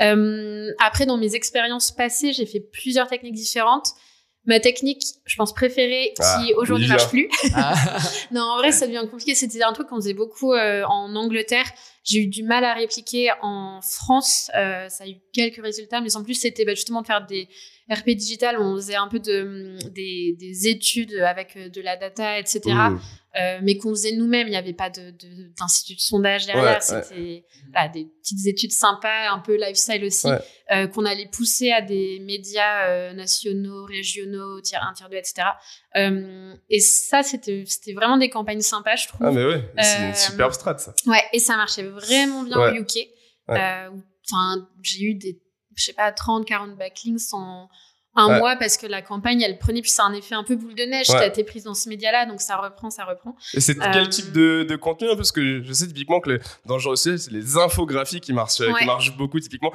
Euh, 0.00 0.70
après, 0.80 1.06
dans 1.06 1.16
mes 1.16 1.34
expériences 1.34 1.92
passées, 1.92 2.32
j'ai 2.32 2.46
fait 2.46 2.60
plusieurs 2.60 3.06
techniques 3.08 3.34
différentes. 3.34 3.88
Ma 4.44 4.58
technique, 4.58 5.02
je 5.24 5.36
pense 5.36 5.54
préférée, 5.54 6.14
Ah, 6.18 6.42
qui 6.44 6.52
aujourd'hui 6.54 6.86
Olivia. 6.86 6.96
marche 6.96 7.10
plus. 7.10 7.28
Ah, 7.54 7.74
Non, 8.32 8.42
en 8.42 8.56
vrai, 8.58 8.72
ça 8.72 8.86
devient 8.86 9.06
compliqué. 9.08 9.34
C'était 9.36 9.62
un 9.62 9.72
truc 9.72 9.86
qu'on 9.88 9.96
faisait 9.96 10.14
beaucoup 10.14 10.52
euh, 10.52 10.82
en 10.84 11.14
Angleterre. 11.14 11.66
J'ai 12.02 12.18
eu 12.18 12.26
du 12.26 12.42
mal 12.42 12.64
à 12.64 12.74
répliquer 12.74 13.30
en 13.42 13.80
France. 13.82 14.50
Euh, 14.56 14.88
ça 14.88 15.04
a 15.04 15.06
eu 15.06 15.14
quelques 15.32 15.62
résultats, 15.62 16.00
mais 16.00 16.16
en 16.16 16.24
plus, 16.24 16.34
c'était 16.34 16.64
bah, 16.64 16.74
justement 16.74 17.02
de 17.02 17.06
faire 17.06 17.24
des 17.24 17.48
RP 17.88 18.10
digital 18.10 18.58
où 18.58 18.62
on 18.62 18.74
faisait 18.76 18.96
un 18.96 19.06
peu 19.06 19.20
de, 19.20 19.76
des, 19.90 20.34
des 20.38 20.66
études 20.66 21.14
avec 21.14 21.56
euh, 21.56 21.68
de 21.68 21.80
la 21.80 21.96
data, 21.96 22.38
etc. 22.38 22.60
Mmh. 22.66 23.00
Euh, 23.40 23.60
mais 23.62 23.78
qu'on 23.78 23.90
faisait 23.90 24.12
nous-mêmes. 24.12 24.46
Il 24.46 24.50
n'y 24.50 24.56
avait 24.56 24.74
pas 24.74 24.90
de- 24.90 25.10
de- 25.10 25.52
d'institut 25.58 25.94
de, 25.94 26.00
sondage 26.00 26.44
derrière. 26.44 26.64
Ouais. 26.64 26.80
C'était 27.02 27.44
des 27.94 28.04
petites 28.20 28.46
études 28.46 28.72
sympas, 28.72 29.30
un 29.30 29.38
peu 29.38 29.56
lifestyle 29.56 30.04
aussi, 30.04 30.26
Ouais. 30.26 30.38
euh, 30.72 30.86
qu'on 30.86 31.06
allait 31.06 31.28
pousser 31.28 31.70
à 31.72 31.80
des 31.80 32.20
médias 32.20 32.88
euh, 32.88 33.12
nationaux, 33.14 33.84
régionaux, 33.86 34.60
tier 34.60 34.76
1, 34.82 34.92
tier 34.92 35.06
2, 35.10 35.16
etc. 35.16 35.42
Et 36.68 36.80
ça, 36.80 37.22
c'était 37.22 37.64
vraiment 37.94 38.18
des 38.18 38.28
campagnes 38.28 38.60
sympas, 38.60 38.96
je 38.96 39.08
trouve. 39.08 39.26
Ah, 39.26 39.30
mais 39.30 39.46
ouais, 39.46 39.64
c'est 39.80 40.08
une 40.08 40.14
superbe 40.14 40.52
strat, 40.52 40.76
ça. 40.76 40.94
Ouais, 41.06 41.22
et 41.32 41.38
ça 41.38 41.56
marchait 41.56 41.84
vraiment 41.84 42.42
bien 42.42 42.58
au 42.58 42.74
UK. 42.74 43.08
Enfin, 43.48 44.68
j'ai 44.82 45.02
eu 45.04 45.14
des, 45.14 45.40
je 45.74 45.84
sais 45.84 45.92
pas, 45.94 46.12
30, 46.12 46.46
40 46.46 46.76
backlinks 46.76 47.32
en 47.32 47.68
un 48.14 48.28
Ouais. 48.28 48.38
mois 48.38 48.56
parce 48.56 48.76
que 48.76 48.86
la 48.86 49.00
campagne, 49.00 49.40
elle 49.40 49.58
prenait, 49.58 49.80
puis 49.80 49.90
c'est 49.90 50.02
un 50.02 50.12
effet 50.12 50.34
un 50.34 50.44
peu 50.44 50.54
boule 50.56 50.74
de 50.74 50.82
neige. 50.82 51.08
Ouais. 51.08 51.16
T'as 51.18 51.26
été 51.28 51.44
prise 51.44 51.64
dans 51.64 51.74
ce 51.74 51.88
média-là, 51.88 52.26
donc 52.26 52.40
ça 52.42 52.56
reprend, 52.56 52.90
ça 52.90 53.04
reprend. 53.04 53.34
Et 53.54 53.60
c'est 53.60 53.78
Euh, 53.80 53.90
quel 53.92 54.08
type 54.10 54.32
de, 54.32 54.64
de 54.68 54.76
contenu 54.76 55.08
un 55.08 55.12
peu 55.12 55.16
Parce 55.18 55.32
que 55.32 55.62
je 55.62 55.72
sais 55.72 55.86
typiquement 55.86 56.20
que 56.20 56.38
dans 56.66 56.74
le 56.74 56.80
genre 56.80 56.92
aussi, 56.92 57.18
c'est 57.18 57.30
les 57.32 57.56
infographies 57.56 58.20
qui 58.20 58.32
marchent, 58.32 58.60
euh, 58.60 58.72
qui 58.78 58.84
marchent 58.84 59.16
beaucoup. 59.16 59.40
Typiquement, 59.40 59.72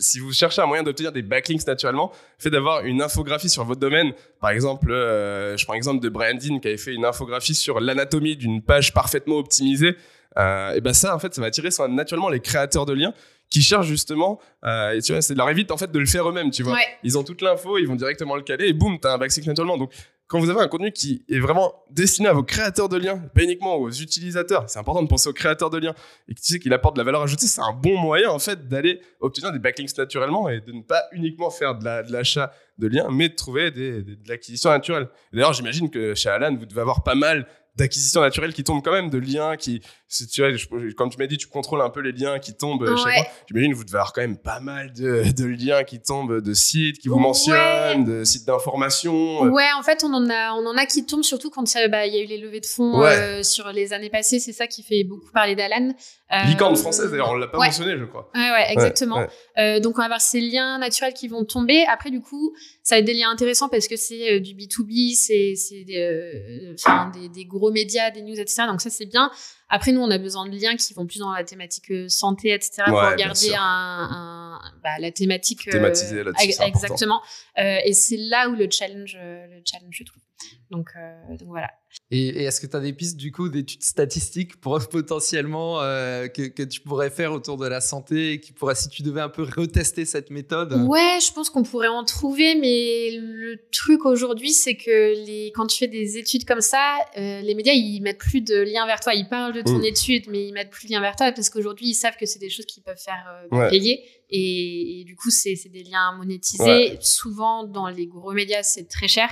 si 0.00 0.18
vous 0.20 0.32
cherchez 0.32 0.62
un 0.62 0.66
moyen 0.66 0.82
d'obtenir 0.82 1.12
des 1.12 1.22
backlinks 1.22 1.66
naturellement, 1.66 2.12
le 2.38 2.42
fait 2.42 2.50
d'avoir 2.50 2.84
une 2.84 3.02
infographie 3.02 3.48
sur 3.50 3.64
votre 3.64 3.80
domaine. 3.80 4.12
Par 4.40 4.50
exemple, 4.50 4.90
euh, 4.90 5.56
je 5.56 5.64
prends 5.64 5.74
l'exemple 5.74 6.00
de 6.02 6.08
Brandin 6.08 6.58
qui 6.60 6.68
avait 6.68 6.76
fait 6.76 6.94
une 6.94 7.04
infographie 7.04 7.54
sur 7.54 7.80
l'anatomie 7.80 8.36
d'une 8.36 8.62
page 8.62 8.92
parfaitement 8.94 9.36
optimisée. 9.36 9.96
Euh, 10.38 10.74
et 10.74 10.80
ben 10.82 10.92
ça, 10.92 11.14
en 11.14 11.18
fait, 11.18 11.34
ça 11.34 11.40
va 11.40 11.46
attirer 11.46 11.70
naturellement 11.88 12.28
les 12.28 12.40
créateurs 12.40 12.84
de 12.84 12.92
liens 12.92 13.14
qui 13.50 13.62
cherchent 13.62 13.86
justement, 13.86 14.40
euh, 14.64 14.90
et 14.92 15.00
tu 15.02 15.12
vois, 15.12 15.22
c'est 15.22 15.34
leur 15.34 15.48
évite 15.50 15.70
en 15.70 15.76
fait 15.76 15.90
de 15.90 15.98
le 15.98 16.06
faire 16.06 16.28
eux-mêmes, 16.28 16.50
tu 16.50 16.62
vois. 16.62 16.74
Ouais. 16.74 16.86
Ils 17.04 17.16
ont 17.16 17.22
toute 17.24 17.42
l'info, 17.42 17.78
ils 17.78 17.86
vont 17.86 17.94
directement 17.94 18.36
le 18.36 18.42
caler 18.42 18.66
et 18.68 18.72
boum, 18.72 18.98
t'as 19.00 19.14
un 19.14 19.18
backlink 19.18 19.46
naturellement. 19.46 19.78
Donc, 19.78 19.92
quand 20.28 20.40
vous 20.40 20.50
avez 20.50 20.60
un 20.60 20.66
contenu 20.66 20.90
qui 20.90 21.24
est 21.28 21.38
vraiment 21.38 21.72
destiné 21.88 22.26
à 22.28 22.32
vos 22.32 22.42
créateurs 22.42 22.88
de 22.88 22.96
liens, 22.96 23.18
pas 23.32 23.44
uniquement 23.44 23.76
aux 23.76 23.90
utilisateurs, 23.92 24.68
c'est 24.68 24.80
important 24.80 25.00
de 25.04 25.08
penser 25.08 25.28
aux 25.28 25.32
créateurs 25.32 25.70
de 25.70 25.78
liens 25.78 25.94
et 26.28 26.34
que 26.34 26.40
tu 26.40 26.52
sais 26.54 26.58
qu'il 26.58 26.72
apporte 26.72 26.96
de 26.96 27.00
la 27.00 27.04
valeur 27.04 27.22
ajoutée, 27.22 27.46
c'est 27.46 27.60
un 27.60 27.72
bon 27.72 27.96
moyen 27.96 28.30
en 28.30 28.40
fait 28.40 28.66
d'aller 28.66 29.00
obtenir 29.20 29.52
des 29.52 29.60
backlinks 29.60 29.96
naturellement 29.96 30.48
et 30.48 30.60
de 30.60 30.72
ne 30.72 30.82
pas 30.82 31.04
uniquement 31.12 31.48
faire 31.50 31.76
de 31.78 31.84
la- 31.84 32.02
de 32.02 32.10
l'achat 32.12 32.52
de, 32.78 32.88
liens, 32.88 33.06
mais 33.12 33.28
de 33.28 33.34
trouver 33.36 33.70
des, 33.70 34.02
des- 34.02 34.16
de 34.16 34.28
l'acquisition 34.28 34.70
naturelle. 34.70 35.08
D'ailleurs, 35.32 35.52
j'imagine 35.52 35.88
que 35.90 36.16
chez 36.16 36.28
Alan, 36.28 36.56
vous 36.56 36.66
devez 36.66 36.80
avoir 36.80 37.04
pas 37.04 37.14
mal 37.14 37.46
d'acquisitions 37.76 38.22
naturelles 38.22 38.52
qui 38.54 38.64
tombent 38.64 38.82
quand 38.82 38.90
même, 38.92 39.10
de 39.10 39.18
liens 39.18 39.56
qui, 39.56 39.80
si 40.08 40.26
tu 40.28 40.40
vois, 40.40 40.52
je- 40.52 40.92
comme 40.94 41.10
tu 41.10 41.18
m'as 41.18 41.26
dit, 41.26 41.36
tu 41.36 41.48
contrôles 41.48 41.80
un 41.80 41.90
peu 41.90 42.00
les 42.00 42.12
liens 42.12 42.38
qui 42.38 42.54
tombent 42.54 42.84
euh, 42.84 42.96
chaque 42.96 43.06
Ouais. 43.06 43.16
mois. 43.16 43.26
J'imagine 43.48 43.72
que 43.72 43.76
vous 43.76 43.84
devez 43.84 43.96
avoir 43.98 44.12
quand 44.12 44.20
même 44.20 44.36
pas 44.38 44.60
mal 44.60 44.92
de, 44.92 45.24
de 45.32 45.44
liens 45.46 45.82
qui 45.84 46.00
tombent 46.00 46.40
de 46.40 46.54
sites 46.54 46.98
qui 46.98 47.08
vous 47.08 47.16
Ouais. 47.16 47.22
mentionnent, 47.22 48.04
de 48.04 48.24
sites 48.24 48.46
d'information. 48.46 49.44
euh, 49.46 49.48
Ouais, 49.50 49.66
en 49.78 49.82
fait, 49.82 50.04
on 50.04 50.12
en 50.14 50.30
a, 50.30 50.52
on 50.54 50.64
en 50.66 50.76
a 50.76 50.86
qui 50.86 51.04
tombent 51.06 51.24
surtout 51.24 51.50
quand 51.50 51.64
euh, 51.76 51.88
bah, 51.88 52.06
il 52.06 52.14
y 52.14 52.18
a 52.18 52.22
eu 52.22 52.26
les 52.26 52.38
levées 52.38 52.60
de 52.60 52.66
fonds 52.66 53.00
Ouais. 53.00 53.08
euh, 53.16 53.42
sur 53.42 53.72
les 53.72 53.92
années 53.92 54.10
passées. 54.10 54.38
C'est 54.38 54.52
ça 54.52 54.66
qui 54.66 54.82
fait 54.84 55.02
beaucoup 55.04 55.30
parler 55.32 55.54
d'Alan. 55.56 55.92
Euh, 56.32 56.42
Licorne 56.46 56.76
française, 56.76 57.10
d'ailleurs, 57.10 57.30
on 57.30 57.34
l'a 57.36 57.46
pas 57.48 57.58
mentionné, 57.58 57.96
je 57.98 58.04
crois. 58.04 58.30
Ouais, 58.34 58.50
ouais, 58.50 58.72
exactement. 58.72 59.26
Euh, 59.58 59.78
donc 59.80 59.94
on 59.96 59.98
va 59.98 60.04
avoir 60.06 60.20
ces 60.20 60.40
liens 60.40 60.78
naturels 60.78 61.14
qui 61.14 61.28
vont 61.28 61.44
tomber. 61.44 61.84
Après, 61.88 62.10
du 62.10 62.20
coup, 62.20 62.52
ça 62.82 62.96
va 62.96 62.98
être 63.00 63.04
des 63.04 63.14
liens 63.14 63.30
intéressants 63.30 63.68
parce 63.68 63.86
que 63.88 63.94
c'est 63.96 64.40
du 64.40 64.54
B2B, 64.54 65.14
c'est 65.14 65.54
des, 65.84 67.44
gros 67.44 67.70
médias, 67.70 68.10
des 68.10 68.22
news, 68.22 68.38
etc. 68.38 68.64
Donc 68.68 68.80
ça, 68.80 68.90
c'est 68.90 69.06
bien. 69.06 69.30
Après, 69.68 69.90
nous, 69.92 70.00
on 70.00 70.10
a 70.10 70.18
besoin 70.18 70.48
de 70.48 70.56
liens 70.56 70.76
qui 70.76 70.94
vont 70.94 71.06
plus 71.06 71.18
dans 71.18 71.32
la 71.32 71.42
thématique 71.42 71.90
euh, 71.90 72.08
santé, 72.08 72.52
etc. 72.52 72.84
pour 72.86 72.94
Ouais, 72.98 73.16
bien 73.16 73.26
garder 73.26 73.46
sûr. 73.48 73.56
un, 73.60 74.60
un- 74.62 74.72
bah, 74.82 74.98
la 75.00 75.10
thématique. 75.10 75.66
euh, 75.68 75.72
Thématiser 75.72 76.22
important. 76.62 76.86
Exactement. 76.86 77.22
Euh, 77.58 77.78
et 77.84 77.92
c'est 77.92 78.16
là 78.16 78.48
où 78.48 78.54
le 78.54 78.68
challenge, 78.70 79.16
le 79.20 79.60
challenge, 79.64 79.96
je 79.98 80.04
trouve. 80.04 80.22
Donc, 80.70 80.88
euh, 80.96 81.36
donc 81.38 81.48
voilà. 81.48 81.70
Et, 82.10 82.26
et 82.28 82.42
est-ce 82.44 82.60
que 82.60 82.66
tu 82.66 82.76
as 82.76 82.80
des 82.80 82.92
pistes 82.92 83.16
du 83.16 83.32
coup 83.32 83.48
d'études 83.48 83.82
statistiques 83.82 84.60
pour 84.60 84.78
potentiellement 84.88 85.80
euh, 85.80 86.28
que, 86.28 86.42
que 86.48 86.62
tu 86.62 86.80
pourrais 86.80 87.08
faire 87.10 87.32
autour 87.32 87.56
de 87.56 87.66
la 87.66 87.80
santé 87.80 88.32
et 88.32 88.40
qui 88.40 88.52
pourrait, 88.52 88.74
si 88.74 88.88
tu 88.88 89.02
devais 89.02 89.20
un 89.20 89.28
peu 89.28 89.42
retester 89.44 90.04
cette 90.04 90.30
méthode? 90.30 90.72
Ouais, 90.86 91.18
je 91.26 91.32
pense 91.32 91.48
qu'on 91.50 91.62
pourrait 91.62 91.88
en 91.88 92.04
trouver, 92.04 92.54
mais 92.56 93.16
le 93.18 93.56
truc 93.72 94.04
aujourd'hui, 94.04 94.50
c'est 94.52 94.76
que 94.76 95.14
les, 95.24 95.52
quand 95.54 95.66
tu 95.68 95.78
fais 95.78 95.88
des 95.88 96.18
études 96.18 96.44
comme 96.44 96.60
ça, 96.60 96.96
euh, 97.16 97.40
les 97.40 97.54
médias, 97.54 97.72
ils 97.72 98.00
mettent 98.02 98.18
plus 98.18 98.40
de 98.42 98.56
lien 98.56 98.84
vers 98.86 99.00
toi. 99.00 99.14
Ils 99.14 99.28
parlent 99.28 99.54
de 99.54 99.62
ton 99.62 99.78
Mm. 99.78 99.84
étude, 99.84 100.24
mais 100.28 100.46
ils 100.48 100.52
mettent 100.52 100.70
plus 100.70 100.88
de 100.88 100.92
lien 100.92 101.00
vers 101.00 101.16
toi 101.16 101.32
parce 101.32 101.48
qu'aujourd'hui, 101.48 101.88
ils 101.88 101.94
savent 101.94 102.16
que 102.18 102.26
c'est 102.26 102.40
des 102.40 102.50
choses 102.50 102.66
qu'ils 102.66 102.82
peuvent 102.82 103.00
faire 103.02 103.24
euh, 103.50 103.56
Ouais. 103.56 103.70
payer. 103.70 104.04
Et, 104.28 105.00
et 105.00 105.04
du 105.04 105.14
coup, 105.16 105.30
c'est 105.30 105.54
c'est 105.54 105.68
des 105.68 105.84
liens 105.84 106.12
monétisés. 106.16 106.64
Ouais. 106.64 106.98
Souvent, 107.00 107.64
dans 107.64 107.88
les 107.88 108.06
gros 108.06 108.32
médias, 108.32 108.62
c'est 108.64 108.88
très 108.88 109.06
cher. 109.08 109.28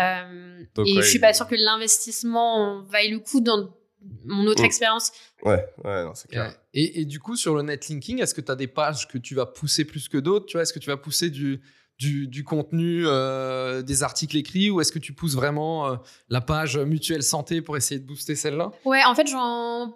Euh, 0.00 0.62
Donc, 0.74 0.86
et 0.88 0.96
ouais, 0.96 1.02
je 1.02 1.08
suis 1.08 1.18
pas 1.18 1.32
sûre 1.34 1.46
que 1.46 1.54
l'investissement 1.54 2.82
vaille 2.82 3.10
le 3.10 3.18
coup 3.18 3.40
dans 3.40 3.74
mon 4.24 4.46
autre 4.46 4.62
Mm. 4.62 4.66
expérience. 4.66 5.12
Ouais, 5.44 5.64
ouais, 5.84 6.04
non, 6.04 6.14
c'est 6.14 6.28
clair. 6.28 6.54
Et, 6.74 7.00
et 7.00 7.04
du 7.04 7.20
coup, 7.20 7.36
sur 7.36 7.54
le 7.54 7.62
netlinking, 7.62 8.20
est-ce 8.20 8.34
que 8.34 8.40
tu 8.40 8.50
as 8.50 8.56
des 8.56 8.66
pages 8.66 9.06
que 9.08 9.18
tu 9.18 9.34
vas 9.34 9.46
pousser 9.46 9.84
plus 9.84 10.08
que 10.08 10.18
d'autres 10.18 10.46
Tu 10.46 10.54
vois, 10.56 10.62
est-ce 10.62 10.72
que 10.72 10.78
tu 10.78 10.88
vas 10.90 10.96
pousser 10.96 11.30
du, 11.30 11.60
du, 11.98 12.26
du 12.26 12.42
contenu, 12.42 13.04
euh, 13.06 13.82
des 13.82 14.02
articles 14.02 14.36
écrits, 14.36 14.70
ou 14.70 14.80
est-ce 14.80 14.90
que 14.92 14.98
tu 14.98 15.12
pousses 15.12 15.34
vraiment 15.34 15.88
euh, 15.88 15.96
la 16.28 16.40
page 16.40 16.78
mutuelle 16.78 17.22
santé 17.22 17.60
pour 17.62 17.76
essayer 17.76 18.00
de 18.00 18.06
booster 18.06 18.34
celle-là? 18.34 18.72
Ouais, 18.84 19.04
en 19.04 19.14
fait, 19.14 19.26
j'en. 19.28 19.94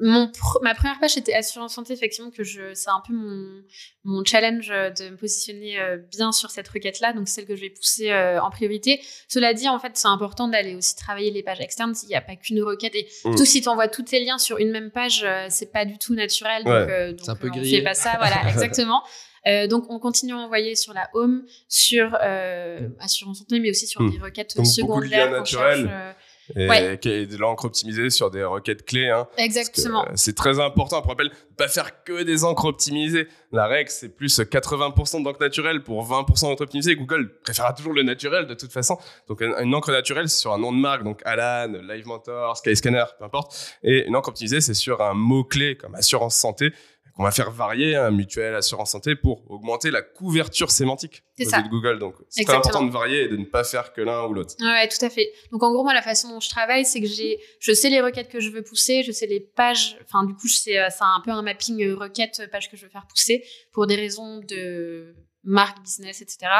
Mon 0.00 0.26
pr- 0.26 0.62
ma 0.62 0.74
première 0.74 0.98
page 0.98 1.16
était 1.16 1.34
assurance 1.34 1.74
santé, 1.74 1.92
effectivement, 1.92 2.30
que 2.30 2.42
je, 2.44 2.72
c'est 2.74 2.88
un 2.90 3.02
peu 3.06 3.12
mon, 3.12 3.62
mon 4.04 4.24
challenge 4.24 4.70
euh, 4.70 4.90
de 4.90 5.10
me 5.10 5.16
positionner 5.16 5.78
euh, 5.78 5.96
bien 6.10 6.32
sur 6.32 6.50
cette 6.50 6.66
requête-là, 6.68 7.12
donc 7.12 7.28
celle 7.28 7.46
que 7.46 7.54
je 7.54 7.60
vais 7.60 7.70
pousser 7.70 8.10
euh, 8.10 8.40
en 8.40 8.50
priorité. 8.50 9.00
Cela 9.28 9.54
dit, 9.54 9.68
en 9.68 9.78
fait, 9.78 9.92
c'est 9.94 10.08
important 10.08 10.48
d'aller 10.48 10.74
aussi 10.74 10.96
travailler 10.96 11.30
les 11.30 11.42
pages 11.42 11.60
externes. 11.60 11.94
Il 12.04 12.08
n'y 12.08 12.14
a 12.14 12.20
pas 12.22 12.36
qu'une 12.36 12.62
requête 12.62 12.94
et 12.94 13.06
Mm. 13.24 13.36
tout 13.36 13.44
si 13.44 13.60
tu 13.60 13.68
envoies 13.68 13.88
tous 13.88 14.02
tes 14.02 14.24
liens 14.24 14.38
sur 14.38 14.58
une 14.58 14.70
même 14.70 14.90
page, 14.90 15.22
euh, 15.24 15.46
c'est 15.50 15.70
pas 15.70 15.84
du 15.84 15.98
tout 15.98 16.14
naturel. 16.14 16.64
Donc, 16.64 16.72
Ouais. 16.72 16.86
euh, 16.90 17.12
donc, 17.12 17.28
un 17.28 17.36
peu 17.36 17.48
on 17.48 17.56
grillé. 17.56 17.78
fait 17.78 17.84
pas 17.84 17.94
ça, 17.94 18.14
voilà, 18.18 18.36
exactement. 18.48 19.02
Euh, 19.46 19.66
donc, 19.66 19.86
on 19.90 19.98
continue 19.98 20.32
à 20.32 20.36
envoyer 20.36 20.76
sur 20.76 20.94
la 20.94 21.08
home, 21.14 21.44
sur 21.68 22.16
euh, 22.22 22.88
assurance 23.00 23.38
santé, 23.40 23.58
mais 23.60 23.70
aussi 23.70 23.86
sur 23.88 24.00
Mm. 24.00 24.10
des 24.12 24.18
requêtes 24.18 24.56
Donc, 24.56 24.66
beaucoup 24.66 25.00
de 25.00 25.06
secondaires. 25.06 25.30
liens 25.30 25.44
cherche, 25.44 25.52
naturels. 25.80 25.88
euh, 25.92 26.12
Et, 26.56 26.68
Ouais. 26.68 26.98
qui 27.00 27.08
est 27.08 27.26
de 27.26 27.36
l'encre 27.36 27.64
optimisée 27.66 28.10
sur 28.10 28.30
des 28.30 28.42
requêtes 28.44 28.84
clés. 28.84 29.08
Hein. 29.08 29.26
Exactement. 29.38 30.04
euh, 30.06 30.12
C'est 30.14 30.34
très 30.34 30.58
important. 30.60 31.00
Pour 31.00 31.10
rappel, 31.10 31.30
pas 31.56 31.68
faire 31.68 32.02
que 32.04 32.22
des 32.22 32.44
encres 32.44 32.64
optimisées. 32.64 33.28
La 33.52 33.66
règle, 33.66 33.90
c'est 33.90 34.08
plus 34.08 34.40
80% 34.40 35.22
d'encre 35.22 35.40
naturelle 35.40 35.82
pour 35.82 36.04
20% 36.04 36.42
d'encre 36.48 36.62
optimisée. 36.62 36.96
Google 36.96 37.32
préférera 37.44 37.72
toujours 37.72 37.92
le 37.92 38.02
naturel 38.02 38.46
de 38.46 38.54
toute 38.54 38.72
façon. 38.72 38.98
Donc, 39.28 39.40
une, 39.40 39.54
une 39.60 39.74
encre 39.74 39.90
naturelle, 39.92 40.28
c'est 40.28 40.40
sur 40.40 40.52
un 40.52 40.58
nom 40.58 40.72
de 40.72 40.78
marque, 40.78 41.04
donc 41.04 41.20
Alan, 41.24 41.72
Live 41.88 42.06
Mentor, 42.06 42.56
Skyscanner, 42.56 43.04
peu 43.18 43.24
importe. 43.24 43.76
Et 43.82 44.06
une 44.06 44.16
encre 44.16 44.30
optimisée, 44.30 44.60
c'est 44.60 44.74
sur 44.74 45.00
un 45.00 45.14
mot-clé 45.14 45.76
comme 45.76 45.94
assurance 45.94 46.34
santé 46.34 46.72
qu'on 47.14 47.22
va 47.24 47.30
faire 47.30 47.50
varier, 47.50 47.96
un 47.96 48.10
mutuel, 48.10 48.54
assurance 48.54 48.90
santé, 48.92 49.16
pour 49.16 49.50
augmenter 49.50 49.90
la 49.90 50.02
couverture 50.02 50.70
sémantique 50.70 51.22
de 51.38 51.68
Google. 51.68 51.98
Donc, 51.98 52.14
c'est 52.28 52.44
très 52.44 52.56
important 52.56 52.84
de 52.84 52.90
varier 52.92 53.24
et 53.24 53.28
de 53.28 53.36
ne 53.36 53.44
pas 53.44 53.64
faire 53.64 53.92
que 53.92 54.00
l'un 54.00 54.26
ou 54.26 54.34
l'autre. 54.34 54.54
Ouais, 54.60 54.88
tout 54.88 55.04
à 55.04 55.10
fait. 55.10 55.32
Donc 55.50 55.62
en 55.62 55.72
gros, 55.72 55.82
moi, 55.82 55.94
la 55.94 56.02
façon 56.02 56.28
dont 56.28 56.40
je 56.40 56.48
travaille, 56.48 56.84
c'est 56.84 57.00
que 57.00 57.06
j'ai, 57.06 57.38
je 57.60 57.72
sais 57.72 57.90
les 57.90 58.00
requêtes 58.00 58.28
que 58.28 58.40
je 58.40 58.50
veux 58.50 58.62
pousser, 58.62 59.02
je 59.02 59.12
sais 59.12 59.26
les 59.26 59.40
pages. 59.40 59.98
Enfin, 60.04 60.24
du 60.24 60.34
coup, 60.34 60.46
euh, 60.46 60.88
c'est 60.90 61.00
un 61.00 61.20
peu 61.24 61.30
un 61.30 61.42
mapping 61.42 61.82
euh, 61.82 61.94
requête 61.94 62.40
euh, 62.40 62.48
page 62.48 62.70
que 62.70 62.76
je 62.76 62.84
veux 62.84 62.90
faire 62.90 63.06
pousser 63.06 63.44
pour 63.72 63.86
des 63.86 63.96
raisons 63.96 64.40
de 64.40 65.14
marque, 65.44 65.82
business, 65.82 66.22
etc. 66.22 66.50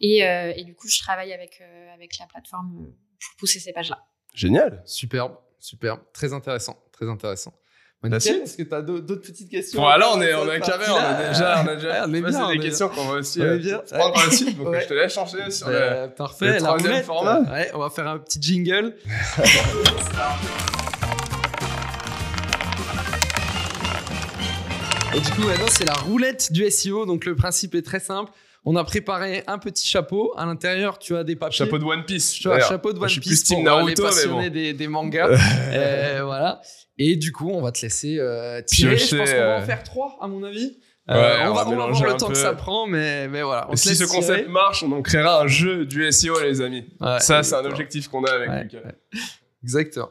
Et, 0.00 0.24
euh, 0.26 0.52
et 0.56 0.64
du 0.64 0.74
coup, 0.74 0.88
je 0.88 0.98
travaille 0.98 1.32
avec 1.32 1.60
euh, 1.60 1.94
avec 1.94 2.18
la 2.18 2.26
plateforme 2.26 2.92
pour 3.20 3.36
pousser 3.38 3.60
ces 3.60 3.72
pages-là. 3.72 4.04
Génial. 4.34 4.82
Superbe, 4.84 5.36
superbe. 5.58 6.00
Très 6.12 6.32
intéressant, 6.32 6.76
très 6.92 7.08
intéressant. 7.08 7.54
Nickel, 8.08 8.42
Est-ce 8.42 8.56
que 8.56 8.62
tu 8.64 8.74
as 8.74 8.82
d'autres 8.82 9.14
petites 9.22 9.48
questions? 9.48 9.80
Bon, 9.80 9.86
alors, 9.86 10.14
on 10.16 10.20
est, 10.22 10.34
on 10.34 10.50
est 10.50 10.58
carré, 10.60 10.84
on 10.88 10.96
a 10.96 11.28
déjà, 11.28 11.62
on 11.64 11.68
a 11.68 11.74
déjà 11.76 11.88
Ouais, 11.88 11.98
on 12.08 12.14
est 12.14 12.20
bien, 12.20 12.44
on 12.46 12.48
des 12.50 12.54
est 12.56 12.58
questions 12.58 12.88
qu'on 12.88 13.04
va 13.06 13.14
aussi 13.20 13.40
On 13.40 13.44
est 13.44 13.48
euh, 13.48 13.58
bien. 13.58 13.78
prendre 13.92 14.12
par 14.14 14.26
la 14.26 14.32
suite. 14.32 14.58
Donc, 14.58 14.68
Ouais. 14.68 14.80
je 14.82 14.88
te 14.88 14.94
laisse 14.94 15.12
changer 15.14 15.50
sur 15.50 15.68
le. 15.68 15.74
Euh, 15.76 16.08
parfait, 16.08 16.46
le 16.46 16.52
la 16.54 16.58
troisième 16.58 16.90
roulette. 16.92 17.04
format. 17.06 17.40
Ouais, 17.52 17.70
on 17.74 17.78
va 17.78 17.90
faire 17.90 18.08
un 18.08 18.18
petit 18.18 18.40
jingle. 18.42 18.94
Et 25.14 25.20
du 25.20 25.30
coup, 25.32 25.42
maintenant, 25.42 25.66
c'est 25.68 25.84
la 25.84 25.92
roulette 25.92 26.52
du 26.52 26.68
SEO. 26.70 27.04
Donc, 27.04 27.26
le 27.26 27.36
principe 27.36 27.74
est 27.74 27.82
très 27.84 28.00
simple. 28.00 28.32
On 28.64 28.76
a 28.76 28.84
préparé 28.84 29.42
un 29.48 29.58
petit 29.58 29.86
chapeau. 29.88 30.32
À 30.36 30.46
l'intérieur, 30.46 30.98
tu 30.98 31.16
as 31.16 31.24
des 31.24 31.34
papiers. 31.34 31.56
Chapeau 31.58 31.78
de 31.78 31.84
One 31.84 32.04
Piece. 32.04 32.30
Tu 32.32 32.46
vois, 32.48 32.60
chapeau 32.60 32.92
de 32.92 32.98
One 32.98 33.08
je 33.08 33.12
suis 33.14 33.20
Piece 33.20 33.42
plus 33.44 33.48
pour 33.54 33.58
euh, 33.58 33.60
les 33.60 33.64
Naruto, 33.64 34.02
mais 34.04 34.08
passionnés 34.08 34.48
bon. 34.50 34.54
des, 34.54 34.72
des 34.72 34.88
mangas. 34.88 35.30
Euh, 35.72 36.20
voilà. 36.24 36.60
Et 36.98 37.16
du 37.16 37.32
coup, 37.32 37.50
on 37.50 37.60
va 37.62 37.72
te 37.72 37.80
laisser 37.82 38.18
euh, 38.20 38.60
tirer. 38.62 38.96
Piocher, 38.96 39.16
Je 39.16 39.16
pense 39.16 39.30
qu'on 39.32 39.36
va 39.38 39.56
en 39.56 39.60
euh, 39.62 39.64
faire 39.64 39.82
trois, 39.82 40.16
à 40.20 40.28
mon 40.28 40.44
avis. 40.44 40.78
Ouais, 41.08 41.14
Euh, 41.16 41.50
on 41.50 41.54
va 41.54 41.66
on 41.66 41.70
va 41.70 41.86
voir 41.90 42.04
le 42.12 42.16
temps 42.16 42.26
peu. 42.28 42.34
que 42.34 42.38
ça 42.38 42.52
prend, 42.52 42.86
mais, 42.86 43.26
mais 43.26 43.42
voilà. 43.42 43.66
On 43.70 43.74
si 43.74 43.96
ce 43.96 44.04
tirer. 44.04 44.16
concept 44.16 44.48
marche, 44.48 44.84
on 44.84 44.92
en 44.92 45.02
créera 45.02 45.40
un 45.42 45.46
jeu 45.48 45.84
du 45.84 46.12
SEO, 46.12 46.38
les 46.40 46.60
amis. 46.60 46.84
Ouais, 47.00 47.18
Ça, 47.18 47.42
c'est 47.42 47.56
un 47.56 47.64
objectif 47.64 48.06
qu'on 48.08 48.22
a 48.24 48.30
avec 48.30 48.48
Ouais, 48.48 48.62
Lucas. 48.64 48.78
Exactement. 49.64 50.10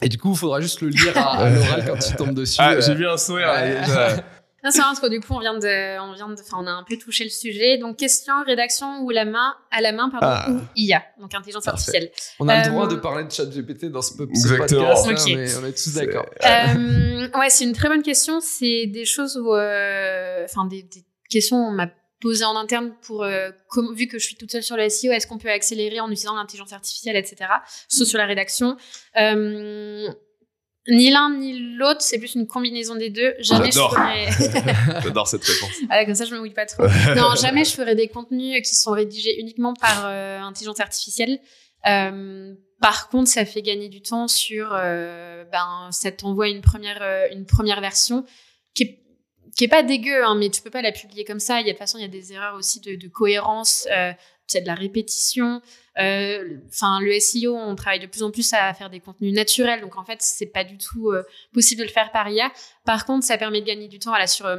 Et 0.00 0.08
du 0.08 0.16
coup, 0.16 0.32
il 0.32 0.38
faudra 0.38 0.60
juste 0.60 0.80
le 0.80 0.88
lire 0.88 1.12
à, 1.18 1.38
à 1.40 1.50
l'oral 1.54 1.84
quand 1.86 1.98
tu 1.98 2.14
tombes 2.16 2.34
dessus. 2.34 2.56
Ah, 2.60 2.74
euh, 2.74 2.80
j'ai 2.80 2.94
vu 2.94 3.06
un 3.06 3.16
sourire. 3.18 3.48
Non, 4.64 4.70
c'est 4.72 4.78
marrant 4.78 4.90
parce 4.90 5.00
que 5.00 5.06
du 5.08 5.20
coup, 5.20 5.34
on 5.34 5.38
vient 5.38 5.56
de, 5.58 6.00
on 6.00 6.12
vient 6.14 6.28
de, 6.28 6.32
enfin, 6.40 6.56
on 6.60 6.66
a 6.66 6.70
un 6.72 6.82
peu 6.82 6.96
touché 6.96 7.22
le 7.24 7.30
sujet. 7.30 7.78
Donc, 7.78 7.96
question, 7.96 8.32
rédaction 8.44 9.02
ou 9.02 9.10
la 9.10 9.24
main, 9.24 9.54
à 9.70 9.80
la 9.80 9.92
main, 9.92 10.10
pardon, 10.10 10.26
Ah. 10.28 10.50
ou 10.50 10.58
IA, 10.74 11.02
donc 11.20 11.32
intelligence 11.34 11.64
Parfait. 11.64 11.78
artificielle. 11.90 12.10
On 12.40 12.48
a 12.48 12.54
Euh, 12.60 12.64
le 12.64 12.70
droit 12.70 12.88
de 12.88 12.96
parler 12.96 13.24
de 13.24 13.30
ChatGPT 13.30 13.84
dans 13.86 14.02
ce, 14.02 14.20
Exactement. 14.20 14.80
podcast, 14.88 15.06
hein, 15.08 15.12
Ok. 15.12 15.36
mais 15.36 15.56
on 15.56 15.64
est 15.66 15.72
tous 15.72 15.94
d'accord. 15.94 16.26
Euh, 16.44 17.28
ouais, 17.38 17.50
c'est 17.50 17.64
une 17.64 17.72
très 17.72 17.88
bonne 17.88 18.02
question. 18.02 18.40
C'est 18.40 18.86
des 18.86 19.04
choses 19.04 19.36
où, 19.36 19.54
euh, 19.54 20.44
enfin, 20.44 20.64
des, 20.66 20.82
des 20.82 21.04
questions 21.30 21.56
on 21.58 21.70
m'a 21.70 21.88
posées 22.20 22.44
en 22.44 22.56
interne 22.56 22.94
pour, 23.02 23.22
euh, 23.22 23.50
comme, 23.68 23.94
vu 23.94 24.08
que 24.08 24.18
je 24.18 24.26
suis 24.26 24.34
toute 24.34 24.50
seule 24.50 24.64
sur 24.64 24.76
le 24.76 24.88
SEO, 24.88 25.12
est-ce 25.12 25.28
qu'on 25.28 25.38
peut 25.38 25.50
accélérer 25.50 26.00
en 26.00 26.10
utilisant 26.10 26.34
l'intelligence 26.34 26.72
artificielle, 26.72 27.14
etc. 27.14 27.48
Sauf 27.88 28.08
sur 28.08 28.18
la 28.18 28.26
rédaction. 28.26 28.76
Euh, 29.16 30.08
ni 30.88 31.10
l'un 31.10 31.36
ni 31.36 31.58
l'autre, 31.76 32.00
c'est 32.00 32.18
plus 32.18 32.34
une 32.34 32.46
combinaison 32.46 32.94
des 32.96 33.10
deux. 33.10 33.34
Jamais 33.40 33.70
je 33.70 33.72
J'adore. 33.72 33.92
ferais. 33.92 34.28
J'adore 35.02 35.28
cette 35.28 35.44
réponse. 35.44 35.70
Voilà, 35.86 36.04
comme 36.04 36.14
ça, 36.14 36.24
je 36.24 36.34
me 36.34 36.38
mouille 36.40 36.54
pas 36.54 36.66
trop. 36.66 36.84
non, 37.16 37.34
jamais 37.36 37.64
je 37.64 37.72
ferai 37.72 37.94
des 37.94 38.08
contenus 38.08 38.66
qui 38.66 38.74
sont 38.74 38.92
rédigés 38.92 39.38
uniquement 39.40 39.74
par 39.74 40.06
euh, 40.06 40.40
intelligence 40.40 40.80
artificielle. 40.80 41.40
Euh, 41.86 42.54
par 42.80 43.08
contre, 43.08 43.28
ça 43.28 43.44
fait 43.44 43.62
gagner 43.62 43.88
du 43.88 44.02
temps 44.02 44.28
sur, 44.28 44.70
euh, 44.72 45.44
ben, 45.50 45.88
ça 45.90 46.12
t'envoie 46.12 46.48
une 46.48 46.60
première, 46.60 47.02
euh, 47.02 47.26
une 47.32 47.44
première 47.44 47.80
version 47.80 48.24
qui 48.74 48.84
est, 48.84 49.02
qui 49.56 49.64
est 49.64 49.68
pas 49.68 49.82
dégueu, 49.82 50.24
hein, 50.24 50.36
mais 50.36 50.48
tu 50.48 50.62
peux 50.62 50.70
pas 50.70 50.82
la 50.82 50.92
publier 50.92 51.24
comme 51.24 51.40
ça. 51.40 51.60
Il 51.60 51.66
y 51.66 51.70
a 51.70 51.72
de 51.72 51.76
toute 51.76 51.78
façon, 51.78 51.98
il 51.98 52.02
y 52.02 52.04
a 52.04 52.08
des 52.08 52.32
erreurs 52.32 52.54
aussi 52.54 52.80
de, 52.80 52.94
de 52.94 53.08
cohérence, 53.08 53.88
euh, 53.90 54.12
c'est 54.48 54.62
de 54.62 54.66
la 54.66 54.74
répétition. 54.74 55.62
Euh, 55.98 56.56
Enfin, 56.68 57.00
le 57.00 57.18
SEO, 57.20 57.54
on 57.56 57.74
travaille 57.76 58.00
de 58.00 58.06
plus 58.06 58.22
en 58.22 58.30
plus 58.30 58.52
à 58.52 58.72
faire 58.74 58.90
des 58.90 59.00
contenus 59.00 59.32
naturels, 59.34 59.80
donc 59.80 59.96
en 59.96 60.04
fait, 60.04 60.18
c'est 60.20 60.46
pas 60.46 60.64
du 60.64 60.78
tout 60.78 61.10
euh, 61.10 61.22
possible 61.52 61.80
de 61.80 61.86
le 61.86 61.92
faire 61.92 62.10
par 62.10 62.28
IA. 62.28 62.50
Par 62.84 63.04
contre, 63.04 63.24
ça 63.24 63.36
permet 63.38 63.60
de 63.60 63.66
gagner 63.66 63.88
du 63.88 63.98
temps 63.98 64.10
voilà, 64.10 64.26
sur 64.26 64.46
euh, 64.46 64.58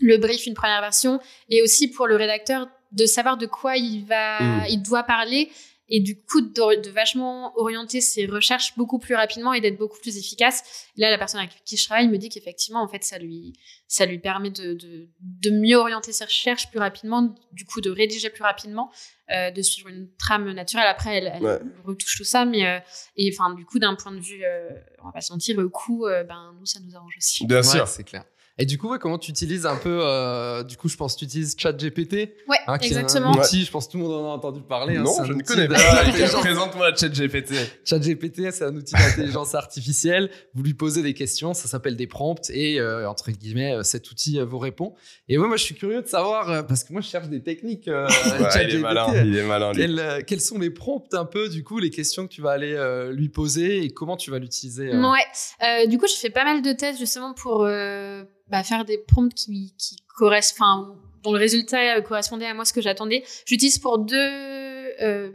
le 0.00 0.16
brief, 0.18 0.46
une 0.46 0.54
première 0.54 0.80
version, 0.80 1.20
et 1.48 1.62
aussi 1.62 1.88
pour 1.88 2.06
le 2.06 2.16
rédacteur 2.16 2.68
de 2.92 3.06
savoir 3.06 3.36
de 3.38 3.46
quoi 3.46 3.76
il 3.76 4.04
va, 4.04 4.40
Mm. 4.42 4.64
il 4.68 4.82
doit 4.82 5.02
parler, 5.04 5.50
et 5.94 6.00
du 6.00 6.18
coup 6.20 6.40
de, 6.40 6.80
de 6.82 6.90
vachement 6.90 7.52
orienter 7.56 8.00
ses 8.00 8.24
recherches 8.26 8.76
beaucoup 8.78 8.98
plus 8.98 9.14
rapidement 9.14 9.52
et 9.52 9.60
d'être 9.60 9.76
beaucoup 9.76 9.98
plus 10.00 10.16
efficace. 10.16 10.86
Et 10.96 11.02
là, 11.02 11.10
la 11.10 11.18
personne 11.18 11.40
avec 11.40 11.52
qui 11.66 11.76
je 11.76 11.84
travaille 11.84 12.08
me 12.08 12.16
dit 12.16 12.30
qu'effectivement, 12.30 12.82
en 12.82 12.88
fait, 12.88 13.04
ça 13.04 13.18
lui, 13.18 13.52
ça 13.88 14.06
lui 14.06 14.18
permet 14.18 14.50
de, 14.50 14.72
de, 14.72 15.10
de 15.20 15.50
mieux 15.50 15.76
orienter 15.76 16.12
ses 16.12 16.24
recherches 16.24 16.70
plus 16.70 16.78
rapidement, 16.78 17.34
du 17.52 17.66
coup 17.66 17.82
de 17.82 17.90
rédiger 17.90 18.30
plus 18.30 18.42
rapidement, 18.42 18.90
euh, 19.30 19.50
de 19.50 19.60
suivre 19.60 19.88
une 19.90 20.08
trame 20.16 20.50
naturelle. 20.52 20.86
Après, 20.86 21.18
elle, 21.18 21.30
elle 21.36 21.42
Ouais. 21.42 21.58
retouche 21.84 22.16
tout 22.16 22.24
ça, 22.24 22.46
mais 22.46 22.66
euh, 22.66 22.78
et 23.16 23.30
enfin, 23.32 23.54
du 23.54 23.66
coup, 23.66 23.78
d'un 23.78 23.94
point 23.94 24.12
de 24.12 24.20
vue, 24.20 24.42
euh, 24.44 24.70
on 25.02 25.06
va 25.08 25.12
pas 25.12 25.20
se 25.20 25.30
mentir, 25.32 25.58
le 25.60 25.68
coût, 25.68 26.06
euh, 26.06 26.24
ben 26.24 26.54
nous, 26.58 26.64
ça 26.66 26.80
nous 26.80 26.96
arrange 26.96 27.14
aussi. 27.18 27.46
Bien 27.46 27.58
Ouais, 27.58 27.62
sûr. 27.62 27.86
c'est 27.86 28.04
clair. 28.04 28.24
Et 28.58 28.66
du 28.66 28.76
coup, 28.78 28.90
ouais, 28.90 28.98
comment 28.98 29.18
tu 29.18 29.30
utilises 29.30 29.64
un 29.64 29.76
peu 29.76 30.00
euh, 30.02 30.62
Du 30.62 30.76
coup, 30.76 30.88
je 30.88 30.96
pense 30.96 31.14
que 31.14 31.20
tu 31.20 31.24
utilises 31.24 31.54
ChatGPT. 31.58 32.12
Ouais, 32.48 32.56
hein, 32.66 32.76
qui 32.78 32.86
est 32.86 32.88
exactement. 32.98 33.34
un 33.34 33.40
outil, 33.40 33.64
je 33.64 33.70
pense 33.70 33.86
que 33.86 33.92
tout 33.92 33.98
le 33.98 34.04
monde 34.04 34.12
en 34.12 34.30
a 34.30 34.34
entendu 34.34 34.60
parler. 34.60 34.96
hein, 34.98 35.02
non, 35.02 35.24
je 35.24 35.32
ne 35.32 35.42
connais 35.42 35.68
pas. 35.68 35.74
Présente-moi 36.40 36.94
ChatGPT. 36.94 37.54
ChatGPT, 37.84 38.50
c'est 38.52 38.64
un 38.64 38.76
outil 38.76 38.94
d'intelligence 38.94 39.54
artificielle. 39.54 40.30
Vous 40.54 40.62
lui 40.62 40.74
posez 40.74 41.02
des 41.02 41.14
questions, 41.14 41.54
ça 41.54 41.66
s'appelle 41.68 41.96
des 41.96 42.06
prompts, 42.06 42.50
et 42.50 42.78
euh, 42.78 43.08
entre 43.08 43.30
guillemets, 43.30 43.74
euh, 43.74 43.82
cet 43.82 44.10
outil 44.10 44.38
vous 44.40 44.58
répond. 44.58 44.94
Et 45.28 45.38
ouais, 45.38 45.46
moi, 45.48 45.56
je 45.56 45.64
suis 45.64 45.74
curieux 45.74 46.02
de 46.02 46.06
savoir, 46.08 46.66
parce 46.66 46.84
que 46.84 46.92
moi, 46.92 47.00
je 47.02 47.08
cherche 47.08 47.28
des 47.28 47.42
techniques. 47.42 47.88
euh, 47.88 48.06
Ouais, 48.06 48.36
il 48.38 48.44
est 48.46 48.50
ChatGPT. 48.50 48.80
malin, 48.80 49.06
il 49.24 49.36
est 49.36 49.42
malin. 49.46 49.72
Quels, 49.72 49.98
euh, 49.98 50.20
quels 50.26 50.40
sont 50.40 50.58
les 50.58 50.70
prompts 50.70 51.12
un 51.14 51.24
peu, 51.24 51.48
du 51.48 51.64
coup, 51.64 51.78
les 51.78 51.90
questions 51.90 52.26
que 52.26 52.32
tu 52.32 52.42
vas 52.42 52.50
aller 52.50 52.74
euh, 52.74 53.12
lui 53.12 53.28
poser 53.28 53.82
et 53.84 53.90
comment 53.90 54.16
tu 54.16 54.30
vas 54.30 54.38
l'utiliser 54.38 54.92
euh, 54.92 55.10
Ouais. 55.10 55.18
Euh, 55.62 55.86
du 55.86 55.98
coup, 55.98 56.06
j'ai 56.06 56.16
fait 56.20 56.30
pas 56.30 56.44
mal 56.44 56.62
de 56.62 56.72
tests 56.72 56.98
justement 56.98 57.32
pour 57.34 57.64
euh, 57.64 58.24
bah, 58.52 58.62
faire 58.62 58.84
des 58.84 58.98
prompts 58.98 59.34
qui, 59.34 59.74
qui 59.78 59.96
correspondent, 60.18 60.94
dont 61.24 61.32
le 61.32 61.38
résultat 61.38 61.96
euh, 61.96 62.00
correspondait 62.02 62.46
à 62.46 62.54
moi 62.54 62.64
ce 62.64 62.72
que 62.72 62.80
j'attendais. 62.80 63.24
J'utilise 63.46 63.78
pour 63.78 63.98
deux 63.98 64.16
euh, 64.16 65.30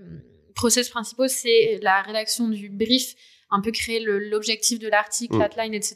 process 0.55 0.88
principaux, 0.89 1.28
c'est 1.28 1.80
la 1.82 2.01
rédaction 2.03 2.47
du 2.47 2.70
brief, 2.70 3.15
un 3.49 3.61
peu 3.61 3.72
créer 3.72 3.99
l'objectif 4.01 4.78
de 4.80 4.88
l'article, 4.88 5.36
Mm. 5.36 5.41
l'outline, 5.41 5.74
etc. 5.74 5.95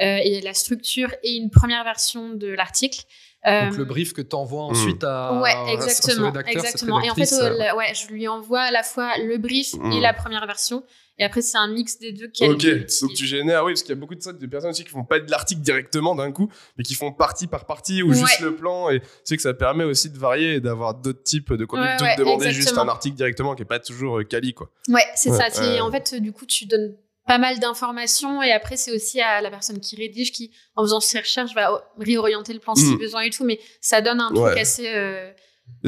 euh, 0.00 0.18
et 0.22 0.40
la 0.40 0.54
structure 0.54 1.10
et 1.22 1.32
une 1.34 1.50
première 1.50 1.84
version 1.84 2.30
de 2.30 2.48
l'article. 2.48 3.00
Donc 3.44 3.74
Euh, 3.74 3.76
le 3.78 3.84
brief 3.84 4.12
que 4.12 4.22
tu 4.22 4.34
envoies 4.34 4.62
ensuite 4.64 5.04
à, 5.04 5.40
Ouais, 5.40 5.50
à 5.50 5.54
ce- 5.54 5.60
à 5.60 5.66
ce 5.66 5.72
exactement, 5.74 6.26
rédacteur, 6.26 6.52
cette 6.62 6.64
exactement. 6.74 7.00
Et 7.00 7.10
en 7.10 7.14
fait, 7.14 7.32
euh, 7.32 7.60
euh, 7.60 7.76
ouais, 7.76 7.92
je 7.94 8.08
lui 8.08 8.26
envoie 8.28 8.62
à 8.62 8.70
la 8.72 8.82
fois 8.82 9.16
le 9.18 9.36
brief 9.38 9.74
Mm. 9.74 9.92
et 9.92 10.00
la 10.00 10.12
première 10.12 10.46
version. 10.46 10.82
Et 11.18 11.24
après, 11.24 11.40
c'est 11.40 11.56
un 11.56 11.68
mix 11.68 11.98
des 11.98 12.12
deux 12.12 12.28
qu'elle 12.28 12.50
Ok, 12.50 12.66
donc 13.00 13.14
tu 13.14 13.24
génères, 13.24 13.64
oui, 13.64 13.72
parce 13.72 13.82
qu'il 13.82 13.90
y 13.90 13.92
a 13.92 14.00
beaucoup 14.00 14.14
de, 14.14 14.20
ça, 14.22 14.32
de 14.34 14.46
personnes 14.46 14.70
aussi 14.70 14.84
qui 14.84 14.90
font 14.90 15.04
pas 15.04 15.18
de 15.18 15.30
l'article 15.30 15.62
directement 15.62 16.14
d'un 16.14 16.30
coup, 16.30 16.50
mais 16.76 16.84
qui 16.84 16.94
font 16.94 17.10
partie 17.12 17.46
par 17.46 17.64
partie 17.64 18.02
ou 18.02 18.12
juste 18.12 18.40
le 18.40 18.54
plan. 18.54 18.90
Et 18.90 19.00
tu 19.00 19.06
sais 19.24 19.36
que 19.36 19.42
ça 19.42 19.54
permet 19.54 19.84
aussi 19.84 20.10
de 20.10 20.18
varier 20.18 20.56
et 20.56 20.60
d'avoir 20.60 20.94
d'autres 20.94 21.22
types 21.22 21.52
de 21.54 21.64
contenus 21.64 21.88
Ouais, 22.02 22.14
de 22.16 22.18
demander 22.20 22.50
juste 22.52 22.76
un 22.76 22.88
article 22.88 23.16
directement 23.16 23.54
qui 23.54 23.62
est 23.62 23.66
pas 23.66 23.78
toujours 23.80 24.18
euh, 24.18 24.24
quali, 24.24 24.52
quoi. 24.52 24.70
Ouais, 24.88 25.00
c'est 25.14 25.30
Ouais, 25.30 25.50
ça. 25.50 25.62
Ouais. 25.62 25.80
en 25.80 25.90
fait, 25.90 26.14
du 26.16 26.32
coup, 26.32 26.44
tu 26.44 26.66
donnes 26.66 26.94
pas 27.26 27.38
mal 27.38 27.58
d'informations 27.58 28.42
et 28.42 28.52
après, 28.52 28.76
c'est 28.76 28.92
aussi 28.94 29.20
à 29.20 29.40
la 29.40 29.50
personne 29.50 29.80
qui 29.80 29.96
rédige 29.96 30.32
qui, 30.32 30.52
en 30.76 30.82
faisant 30.82 31.00
ses 31.00 31.18
recherches, 31.20 31.54
va 31.54 31.82
réorienter 31.98 32.52
le 32.52 32.60
plan 32.60 32.74
si 32.74 32.84
Mm. 32.92 32.98
besoin 32.98 33.22
et 33.22 33.30
tout. 33.30 33.44
Mais 33.44 33.58
ça 33.80 34.00
donne 34.02 34.20
un 34.20 34.32
Ouais. 34.34 34.50
truc 34.50 34.58
assez, 34.58 34.86
euh, 34.94 35.32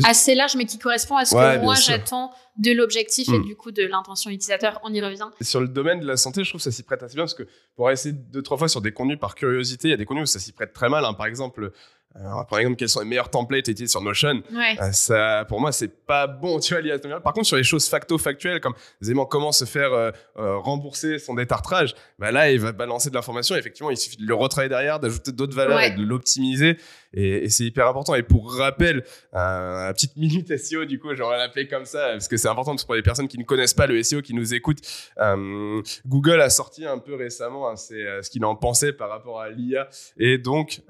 assez 0.05 0.35
large, 0.35 0.55
mais 0.57 0.65
qui 0.65 0.79
correspond 0.79 1.17
à 1.17 1.25
ce 1.25 1.35
Ouais, 1.35 1.57
que 1.59 1.63
moi 1.65 1.75
j'attends 1.75 2.31
de 2.57 2.73
l'objectif 2.73 3.29
et 3.29 3.39
Mm. 3.39 3.45
du 3.45 3.57
coup 3.57 3.71
de 3.73 3.83
l'intention 3.83 4.31
utilisateur. 4.31 4.81
On 4.85 4.93
y 4.93 5.01
revient. 5.01 5.27
Sur 5.41 5.61
le 5.61 5.69
domaine 5.69 6.01
de 6.01 6.07
la 6.07 6.17
santé, 6.17 6.45
je 6.45 6.51
trouve 6.51 6.61
que 6.61 6.65
ça 6.65 6.71
s'y 6.71 6.83
prête 6.83 7.03
assez 7.03 7.15
bien 7.15 7.25
parce 7.25 7.35
que 7.35 7.47
pour 7.77 7.91
essayer 7.91 8.13
deux, 8.15 8.43
trois 8.43 8.57
fois 8.59 8.69
sur 8.69 8.81
des 8.81 8.93
contenus 8.93 9.19
par 9.19 9.35
curiosité, 9.35 9.89
il 9.89 9.91
y 9.93 9.95
a 9.95 9.97
des 9.97 10.05
contenus 10.05 10.25
où 10.29 10.33
ça 10.33 10.39
s'y 10.39 10.53
prête 10.53 10.73
très 10.73 10.89
mal. 10.89 11.05
hein. 11.05 11.15
Par 11.15 11.27
exemple, 11.27 11.73
euh, 12.17 12.21
par 12.49 12.59
exemple, 12.59 12.77
quels 12.77 12.89
sont 12.89 13.01
les 13.01 13.07
meilleurs 13.07 13.31
templates 13.31 13.69
utilisés 13.69 13.87
sur 13.91 14.01
Notion 14.01 14.43
Ouais. 14.53 14.77
Euh, 14.81 14.91
ça, 14.93 15.45
pour 15.49 15.61
moi, 15.61 15.71
c'est 15.73 15.89
pas 16.07 16.27
bon, 16.27 16.59
tu 16.59 16.75
vois. 16.75 17.21
Par 17.21 17.33
contre, 17.33 17.47
sur 17.47 17.57
les 17.57 17.63
choses 17.65 17.87
facto-factuelles, 17.89 18.61
comme 18.61 18.75
évidemment 19.03 19.27
comment 19.27 19.53
se 19.53 19.65
faire 19.67 19.93
euh, 19.93 20.11
euh, 20.39 20.57
rembourser 20.59 21.19
son 21.19 21.35
détartrage, 21.35 21.95
bah 22.19 22.33
là, 22.33 22.51
il 22.51 22.59
va 22.61 22.73
balancer 22.73 23.11
de 23.11 23.15
l'information. 23.15 23.55
Effectivement, 23.57 23.91
il 23.91 23.97
suffit 23.97 24.17
de 24.17 24.27
le 24.27 24.35
retravailler 24.35 24.69
derrière, 24.71 24.99
d'ajouter 24.99 25.33
d'autres 25.33 25.55
valeurs 25.55 25.77
Ouais. 25.77 25.89
et 25.89 25.97
de 25.97 26.03
l'optimiser. 26.03 26.79
Et, 27.15 27.49
c'est 27.49 27.65
hyper 27.65 27.87
important. 27.87 28.15
Et 28.15 28.23
pour 28.23 28.53
rappel, 28.55 29.05
euh, 29.35 29.87
la 29.87 29.93
petite 29.95 30.17
minute 30.17 30.57
SEO, 30.57 30.85
du 30.85 30.99
coup, 30.99 31.15
j'aurais 31.15 31.39
l'appeler 31.39 31.69
comme 31.69 31.85
ça, 31.85 32.11
parce 32.11 32.29
que 32.29 32.37
c'est 32.37 32.49
important 32.49 32.77
pour 32.77 32.95
les 32.95 33.03
personnes 33.03 33.29
qui 33.29 33.39
ne 33.39 33.45
connaissent 33.45 33.75
pas 33.75 33.87
le 33.87 34.03
SEO, 34.03 34.23
qui 34.23 34.35
nous 34.35 34.55
écoutent. 34.55 34.81
Euh, 35.19 35.83
Google 36.07 36.41
a 36.41 36.51
sorti 36.51 36.85
un 36.85 36.99
peu 36.99 37.15
récemment 37.15 37.69
hein, 37.69 37.77
c'est, 37.77 38.03
euh, 38.03 38.23
ce 38.23 38.31
qu'il 38.31 38.45
en 38.45 38.57
pensait 38.57 38.93
par 38.93 39.09
rapport 39.09 39.41
à 39.41 39.51
l'IA. 39.51 39.89
Et 40.19 40.39
donc, 40.39 40.83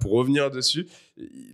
pour 0.00 0.12
revenir 0.12 0.50
dessus, 0.50 0.86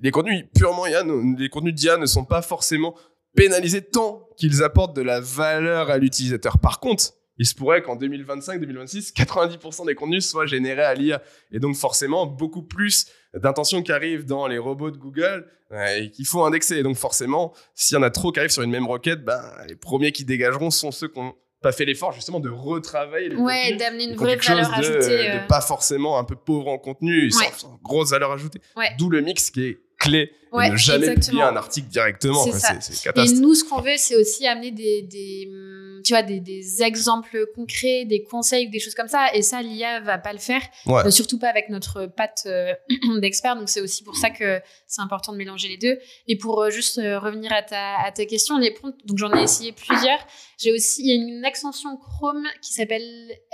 les 0.01 0.11
contenus 0.11 0.45
purement 0.55 0.87
IA, 0.87 1.05
les 1.39 1.49
contenus 1.49 1.75
d'IA 1.75 1.97
ne 1.97 2.07
sont 2.07 2.25
pas 2.25 2.43
forcément 2.43 2.95
pénalisés 3.37 3.83
tant 3.83 4.29
qu'ils 4.37 4.63
apportent 4.63 4.97
de 4.97 5.03
la 5.03 5.21
valeur 5.21 5.91
à 5.91 5.99
l'utilisateur. 5.99 6.59
Par 6.59 6.81
contre, 6.81 7.13
il 7.41 7.47
se 7.47 7.55
pourrait 7.55 7.81
qu'en 7.81 7.97
2025-2026, 7.97 9.15
90% 9.15 9.87
des 9.87 9.95
contenus 9.95 10.29
soient 10.29 10.45
générés 10.45 10.83
à 10.83 10.95
l'IA. 10.95 11.23
Et 11.53 11.59
donc 11.59 11.75
forcément, 11.75 12.27
beaucoup 12.27 12.63
plus 12.63 13.07
d'intentions 13.35 13.83
qui 13.83 13.93
arrivent 13.93 14.24
dans 14.24 14.47
les 14.47 14.59
robots 14.59 14.91
de 14.91 14.97
Google 14.97 15.47
euh, 15.72 15.87
et 16.03 16.11
qu'il 16.11 16.26
faut 16.26 16.43
indexer. 16.45 16.76
Et 16.78 16.83
donc 16.83 16.97
forcément, 16.97 17.53
s'il 17.74 17.97
y 17.97 17.99
en 17.99 18.03
a 18.03 18.11
trop 18.11 18.33
qui 18.33 18.39
arrivent 18.41 18.51
sur 18.51 18.62
une 18.62 18.70
même 18.70 18.87
requête, 18.87 19.24
ben, 19.24 19.43
les 19.68 19.76
premiers 19.76 20.12
qui 20.12 20.24
dégageront 20.24 20.70
sont 20.70 20.91
ceux 20.91 21.09
qui 21.09 21.18
n'ont 21.20 21.35
pas 21.62 21.72
fait 21.72 21.85
l'effort 21.85 22.12
justement 22.12 22.41
de 22.41 22.49
retravailler 22.49 23.28
les 23.28 23.37
Ouais, 23.37 23.76
d'amener 23.76 24.05
une 24.05 24.12
ont 24.12 24.16
vraie 24.16 24.37
valeur 24.37 24.72
ajoutée. 24.74 24.99
de 25.28 25.37
euh, 25.45 25.47
pas 25.47 25.61
forcément 25.61 26.18
un 26.18 26.24
peu 26.24 26.35
pauvre 26.35 26.68
en 26.68 26.78
contenu, 26.78 27.31
sans, 27.31 27.41
Ouais. 27.41 27.53
sans 27.57 27.78
grosse 27.83 28.11
valeur 28.11 28.33
ajoutée. 28.33 28.61
Ouais. 28.76 28.89
D'où 28.99 29.11
le 29.11 29.20
mix 29.20 29.51
qui 29.51 29.64
est 29.66 29.78
clé. 29.99 30.33
Et 30.53 30.57
Ouais, 30.57 30.70
ne 30.70 30.76
jamais 30.76 31.07
exactement. 31.07 31.20
publier 31.26 31.42
un 31.42 31.57
article 31.57 31.88
directement. 31.88 32.42
C'est 32.44 32.51
quoi. 32.51 32.59
ça. 32.59 32.74
C'est 32.80 32.92
c'est 32.94 33.18
Et 33.18 33.32
nous, 33.40 33.55
ce 33.55 33.64
qu'on 33.64 33.80
veut, 33.80 33.96
c'est 33.96 34.16
aussi 34.16 34.46
amener 34.46 34.70
des, 34.72 35.03
des, 35.03 35.48
hum, 35.51 36.01
tu 36.05 36.12
vois, 36.12 36.22
des, 36.22 36.40
des 36.40 36.82
exemples 36.82 37.46
concrets, 37.55 38.05
des 38.05 38.22
conseils 38.24 38.66
ou 38.66 38.70
des 38.70 38.80
choses 38.80 38.94
comme 38.94 39.09
ça. 39.09 39.28
Et 39.34 39.42
ça, 39.42 39.62
l'IA 39.62 40.01
va 40.01 40.18
pas 40.18 40.32
le 40.32 40.38
faire. 40.38 40.62
Ouais. 40.86 41.07
Euh, 41.07 41.11
surtout 41.11 41.38
pas 41.38 41.48
avec 41.48 41.68
notre 41.68 42.07
patte 42.07 42.42
euh, 42.46 42.72
d'expert. 43.20 43.55
Donc, 43.57 43.68
c'est 43.68 43.80
aussi 43.80 44.03
pour 44.03 44.16
ça 44.16 44.30
que 44.30 44.61
c'est 44.86 45.03
important 45.03 45.32
de 45.32 45.36
mélanger 45.38 45.68
les 45.68 45.76
deux. 45.76 45.98
Et 46.26 46.36
pour 46.36 46.62
euh, 46.62 46.70
juste 46.70 46.98
euh, 46.98 47.18
revenir 47.18 47.53
à 47.53 47.62
ta, 47.62 47.96
à 48.05 48.11
ta 48.11 48.24
question, 48.24 48.59
les 48.59 48.72
prompts, 48.72 48.94
donc 49.07 49.18
j'en 49.18 49.32
ai 49.34 49.42
essayé 49.42 49.72
plusieurs. 49.72 50.18
J'ai 50.59 50.72
aussi, 50.72 51.03
il 51.03 51.09
y 51.09 51.12
a 51.12 51.14
une 51.14 51.44
extension 51.44 51.96
Chrome 51.96 52.46
qui 52.61 52.72
s'appelle, 52.74 53.03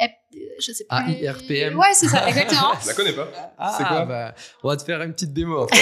Ep- 0.01 0.11
je 0.59 0.73
sais 0.73 0.85
pas. 0.85 1.05
Ah, 1.07 1.11
IRPM. 1.11 1.79
Ouais, 1.79 1.93
c'est 1.95 2.09
ça, 2.09 2.29
exactement. 2.29 2.73
Je 2.83 2.89
la 2.89 2.95
connais 2.95 3.13
pas. 3.13 3.29
Ah, 3.57 3.75
C'est 3.79 3.85
quoi 3.85 4.05
bah, 4.05 4.35
On 4.65 4.69
va 4.69 4.77
te 4.77 4.83
faire 4.83 5.01
une 5.03 5.13
petite 5.13 5.33
démo. 5.33 5.67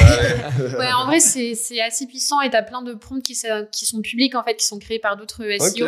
Ouais, 0.78 0.92
en 0.92 1.03
vrai, 1.06 1.20
c'est 1.20 1.54
c'est 1.54 1.80
assez 1.80 2.06
puissant 2.06 2.40
et 2.40 2.50
t'as 2.50 2.62
plein 2.62 2.82
de 2.82 2.94
prompts 2.94 3.22
qui, 3.22 3.34
sont- 3.34 3.66
qui 3.72 3.86
sont 3.86 4.00
publics, 4.02 4.34
en 4.34 4.42
fait, 4.44 4.56
qui 4.56 4.66
sont 4.66 4.78
créés 4.78 4.98
par 4.98 5.16
d'autres 5.16 5.42
SEO. 5.58 5.86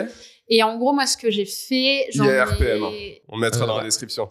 Et 0.48 0.62
en 0.62 0.78
gros, 0.78 0.92
moi, 0.92 1.06
ce 1.06 1.16
que 1.16 1.30
j'ai 1.30 1.44
fait, 1.44 2.06
j'en 2.12 2.24
ai, 2.24 3.22
On 3.28 3.36
le 3.36 3.40
mettra 3.40 3.64
Euh, 3.64 3.66
dans 3.66 3.78
la 3.78 3.84
description. 3.84 4.30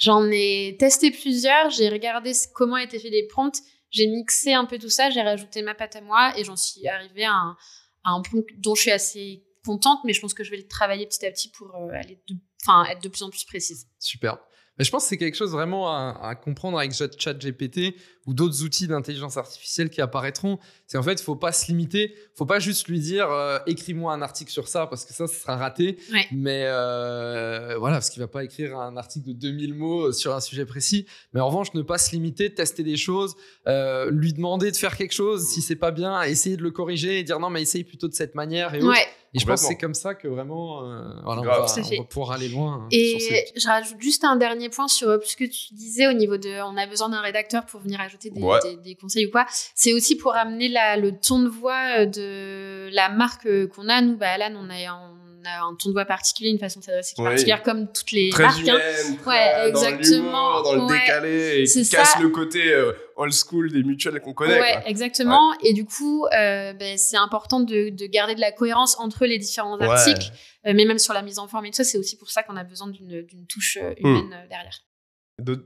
j'en 0.00 0.26
ai 0.30 0.76
testé 0.78 1.10
plusieurs. 1.10 1.70
J'ai 1.70 1.88
regardé 1.88 2.32
comment 2.54 2.76
étaient 2.76 2.98
faits 2.98 3.10
les 3.10 3.26
prompts. 3.26 3.58
J'ai 3.90 4.06
mixé 4.06 4.52
un 4.52 4.64
peu 4.64 4.78
tout 4.78 4.88
ça. 4.90 5.10
J'ai 5.10 5.20
rajouté 5.22 5.62
ma 5.62 5.74
patte 5.74 5.96
à 5.96 6.00
moi 6.00 6.32
et 6.38 6.44
j'en 6.44 6.56
suis 6.56 6.86
arrivée 6.86 7.24
à 7.24 7.32
un, 7.32 7.56
à 8.04 8.10
un 8.12 8.22
prompt 8.22 8.44
dont 8.58 8.74
je 8.76 8.82
suis 8.82 8.90
assez 8.92 9.44
contente, 9.66 9.98
mais 10.04 10.12
je 10.12 10.20
pense 10.20 10.32
que 10.34 10.44
je 10.44 10.50
vais 10.52 10.56
le 10.58 10.68
travailler 10.68 11.06
petit 11.06 11.26
à 11.26 11.30
petit 11.32 11.50
pour 11.50 11.74
euh, 11.74 11.88
aller 11.92 12.22
de, 12.28 12.34
être 12.90 13.02
de 13.02 13.08
plus 13.08 13.22
en 13.22 13.30
plus 13.30 13.44
précise. 13.44 13.86
Super. 13.98 14.38
Mais 14.80 14.84
je 14.84 14.90
pense 14.90 15.02
que 15.02 15.08
c'est 15.10 15.18
quelque 15.18 15.34
chose 15.36 15.52
vraiment 15.52 15.90
à, 15.90 16.18
à 16.22 16.34
comprendre 16.34 16.78
avec 16.78 16.94
Chat- 16.94 17.14
ChatGPT 17.18 17.94
ou 18.26 18.32
d'autres 18.32 18.62
outils 18.62 18.86
d'intelligence 18.86 19.36
artificielle 19.36 19.90
qui 19.90 20.00
apparaîtront. 20.00 20.58
C'est 20.86 20.96
en 20.96 21.02
fait, 21.02 21.20
il 21.20 21.22
faut 21.22 21.36
pas 21.36 21.52
se 21.52 21.66
limiter. 21.66 22.14
faut 22.34 22.46
pas 22.46 22.60
juste 22.60 22.88
lui 22.88 22.98
dire 22.98 23.30
euh, 23.30 23.58
écris-moi 23.66 24.10
un 24.10 24.22
article 24.22 24.50
sur 24.50 24.68
ça 24.68 24.86
parce 24.86 25.04
que 25.04 25.12
ça, 25.12 25.26
ce 25.26 25.34
sera 25.38 25.58
raté. 25.58 25.98
Ouais. 26.10 26.26
Mais 26.32 26.62
euh, 26.64 27.76
voilà, 27.78 27.96
parce 27.96 28.08
qu'il 28.08 28.22
va 28.22 28.26
pas 28.26 28.42
écrire 28.42 28.78
un 28.78 28.96
article 28.96 29.28
de 29.28 29.32
2000 29.34 29.74
mots 29.74 30.12
sur 30.12 30.34
un 30.34 30.40
sujet 30.40 30.64
précis. 30.64 31.04
Mais 31.34 31.40
en 31.40 31.48
revanche, 31.48 31.74
ne 31.74 31.82
pas 31.82 31.98
se 31.98 32.12
limiter, 32.12 32.54
tester 32.54 32.82
des 32.82 32.96
choses, 32.96 33.36
euh, 33.66 34.10
lui 34.10 34.32
demander 34.32 34.70
de 34.70 34.76
faire 34.78 34.96
quelque 34.96 35.12
chose. 35.12 35.46
Si 35.46 35.60
c'est 35.60 35.76
pas 35.76 35.90
bien, 35.90 36.22
essayer 36.22 36.56
de 36.56 36.62
le 36.62 36.70
corriger 36.70 37.18
et 37.18 37.22
dire 37.22 37.38
non, 37.38 37.50
mais 37.50 37.60
essaye 37.60 37.84
plutôt 37.84 38.08
de 38.08 38.14
cette 38.14 38.34
manière. 38.34 38.74
Et, 38.74 38.78
autres. 38.78 38.98
Et 39.32 39.38
je 39.38 39.46
pense 39.46 39.60
que 39.62 39.68
c'est 39.68 39.76
comme 39.76 39.94
ça 39.94 40.14
que 40.16 40.26
vraiment, 40.26 40.82
euh, 40.82 41.02
voilà, 41.24 41.40
on, 41.40 41.44
va, 41.44 41.66
on 42.00 42.04
pouvoir 42.04 42.32
aller 42.32 42.48
loin. 42.48 42.82
hein, 42.82 42.88
ces 42.90 42.96
Et 42.98 43.44
je 43.56 43.66
rajoute 43.68 44.00
juste 44.00 44.24
un 44.24 44.34
dernier 44.36 44.68
point 44.68 44.88
sur 44.88 45.08
euh, 45.08 45.18
ce 45.24 45.36
que 45.36 45.44
tu 45.44 45.72
disais 45.74 46.08
au 46.08 46.12
niveau 46.12 46.36
de 46.36 46.48
on 46.62 46.76
a 46.76 46.86
besoin 46.86 47.08
d'un 47.10 47.20
rédacteur 47.20 47.64
pour 47.66 47.80
venir 47.80 48.00
ajouter 48.00 48.30
des, 48.30 48.42
Ouais. 48.42 48.58
des- 48.64 48.76
des 48.76 48.94
conseils 48.96 49.26
ou 49.26 49.30
quoi. 49.30 49.46
C'est 49.76 49.92
aussi 49.92 50.16
pour 50.16 50.34
amener 50.34 50.68
la, 50.68 50.96
le 50.96 51.12
ton 51.16 51.38
de 51.40 51.48
voix 51.48 52.00
euh, 52.00 52.06
de 52.06 52.88
la 52.92 53.08
marque 53.08 53.46
euh, 53.46 53.68
qu'on 53.68 53.88
a. 53.88 54.00
Nous, 54.00 54.16
bah, 54.16 54.30
Alan, 54.30 54.52
on 54.58 54.68
a, 54.68 54.94
on 55.00 55.29
a 55.44 55.62
un 55.64 55.74
ton 55.74 55.88
de 55.88 55.94
voix 55.94 56.04
particulier, 56.04 56.50
une 56.50 56.58
façon 56.58 56.80
de 56.80 56.84
s'adresser 56.84 57.14
qui 57.14 57.20
est 57.20 57.24
Oui. 57.24 57.30
particulière 57.30 57.62
comme 57.62 57.90
toutes 57.92 58.12
les 58.12 58.30
Très 58.30 58.42
marques. 58.44 58.58
hein. 58.60 58.62
humaine, 58.78 59.16
très 59.18 59.30
Ouais, 59.30 59.68
exactement. 59.68 60.62
dans 60.62 60.74
le 60.74 60.80
Ouais. 60.82 60.98
décalé, 61.00 61.64
et 61.64 61.84
casse 61.88 62.18
le 62.20 62.28
côté 62.28 62.72
euh, 62.72 62.92
old 63.16 63.32
school 63.32 63.70
des 63.72 63.82
mutuelles 63.82 64.20
qu'on 64.20 64.32
connaît. 64.34 64.60
Ouais, 64.60 64.72
quoi. 64.72 64.88
exactement. 64.88 65.52
Et 65.62 65.72
du 65.72 65.84
coup, 65.84 66.26
euh, 66.26 66.72
ben, 66.72 66.96
c'est 66.98 67.16
important 67.16 67.60
de, 67.60 67.90
de 67.90 68.06
garder 68.06 68.34
de 68.34 68.40
la 68.40 68.52
cohérence 68.52 68.98
entre 68.98 69.26
les 69.26 69.38
différents 69.38 69.78
articles, 69.80 70.30
euh, 70.66 70.72
mais 70.74 70.84
même 70.84 70.98
sur 70.98 71.14
la 71.14 71.22
mise 71.22 71.38
en 71.38 71.48
forme 71.48 71.66
et 71.66 71.70
tout 71.70 71.76
ça, 71.76 71.84
c'est 71.84 71.98
aussi 71.98 72.16
pour 72.16 72.30
ça 72.30 72.42
qu'on 72.42 72.56
a 72.56 72.64
besoin 72.64 72.88
d'une 72.88 73.46
touche 73.48 73.78
Hmm. 73.78 74.06
humaine 74.06 74.46
derrière. 74.48 74.78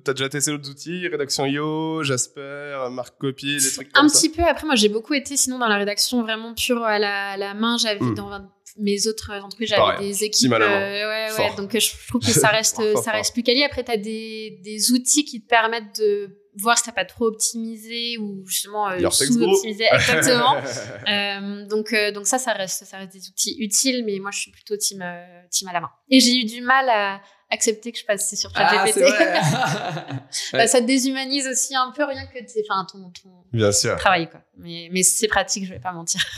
T'as 0.05 0.13
déjà 0.13 0.29
testé 0.29 0.51
d'autres 0.51 0.71
outils 0.71 1.07
Rédaction 1.09 1.47
IO, 1.47 2.03
Jasper, 2.03 2.87
Marc 2.91 3.17
Copy, 3.19 3.57
des 3.59 3.73
trucs 3.73 3.93
comme 3.93 4.05
Un 4.05 4.09
ça 4.09 4.19
petit 4.21 4.29
peu. 4.31 4.43
Après, 4.43 4.67
moi, 4.67 4.75
j'ai 4.75 4.89
beaucoup 4.89 5.15
été 5.15 5.37
sinon 5.37 5.59
dans 5.59 5.69
la 5.69 5.77
rédaction 5.79 6.23
vraiment 6.23 6.55
pure 6.55 6.83
à 6.83 6.99
la, 6.99 7.31
à 7.33 7.37
la 7.37 7.55
main. 7.55 7.77
J'avais 7.79 8.01
Hmm. 8.01 8.15
dans 8.15 8.31
mes 8.79 9.07
autres 9.07 9.31
entreprises, 9.33 9.69
j'avais 9.69 9.81
Pareil, 9.81 10.09
des 10.09 10.25
équipes. 10.25 10.41
team 10.49 10.53
à 10.55 10.59
la 10.59 10.69
main. 10.69 10.75
euh, 10.81 11.09
ouais, 11.09 11.29
Fort. 11.37 11.51
ouais. 11.51 11.57
Donc, 11.57 11.75
euh, 11.75 11.79
je 11.81 11.91
trouve 12.09 12.21
que 12.21 12.27
ça 12.33 12.49
reste, 12.59 12.81
ça 13.03 13.13
reste 13.13 13.33
plus 13.33 13.43
quali. 13.43 13.63
Après, 13.63 13.85
t'as 13.85 13.97
des, 13.97 14.59
des 14.65 14.91
outils 14.93 15.25
qui 15.25 15.41
te 15.43 15.47
permettent 15.49 15.99
de 16.01 16.39
voir 16.57 16.77
si 16.79 16.85
t'as 16.85 16.93
pas 16.93 17.05
trop 17.05 17.27
optimisé 17.27 18.17
ou 18.19 18.45
justement 18.47 18.89
euh, 18.89 19.11
sous-optimisé. 19.11 19.85
Exactement. 19.93 20.57
Euh, 21.09 21.67
donc, 21.67 21.93
euh, 21.93 22.13
donc 22.13 22.27
ça, 22.27 22.39
ça 22.39 22.53
reste, 22.53 22.85
ça 22.85 22.97
reste 22.99 23.13
des 23.13 23.29
outils 23.29 23.57
utiles, 23.59 24.05
mais 24.07 24.19
moi, 24.21 24.31
je 24.33 24.39
suis 24.41 24.51
plutôt 24.51 24.77
team, 24.77 25.03
euh, 25.03 25.23
team 25.51 25.69
à 25.69 25.73
la 25.73 25.81
main. 25.83 25.91
Et 26.11 26.19
j'ai 26.21 26.35
eu 26.41 26.45
du 26.45 26.61
mal 26.63 26.89
à, 26.89 27.21
accepté 27.55 27.91
que 27.93 27.99
je 27.99 28.05
passais 28.05 28.37
sur 28.37 28.51
Ah, 28.55 28.85
ChatGPT. 28.87 29.01
vrai. 29.01 29.43
Bah, 30.53 30.67
ça 30.67 30.81
te 30.81 30.87
déshumanise 30.87 31.47
aussi 31.49 31.75
un 31.75 31.91
peu 31.93 32.05
rien 32.05 32.27
que 32.27 32.39
t'es- 32.39 32.65
enfin, 32.69 32.85
ton, 32.91 33.11
ton 33.11 33.31
Bien 33.53 33.73
sûr. 33.73 33.97
travail. 33.97 34.29
Quoi. 34.29 34.41
Mais, 34.59 34.89
mais 34.93 35.03
c'est 35.03 35.29
pratique, 35.29 35.65
je 35.65 35.73
vais 35.73 35.81
pas 35.81 35.93
mentir. 35.93 36.21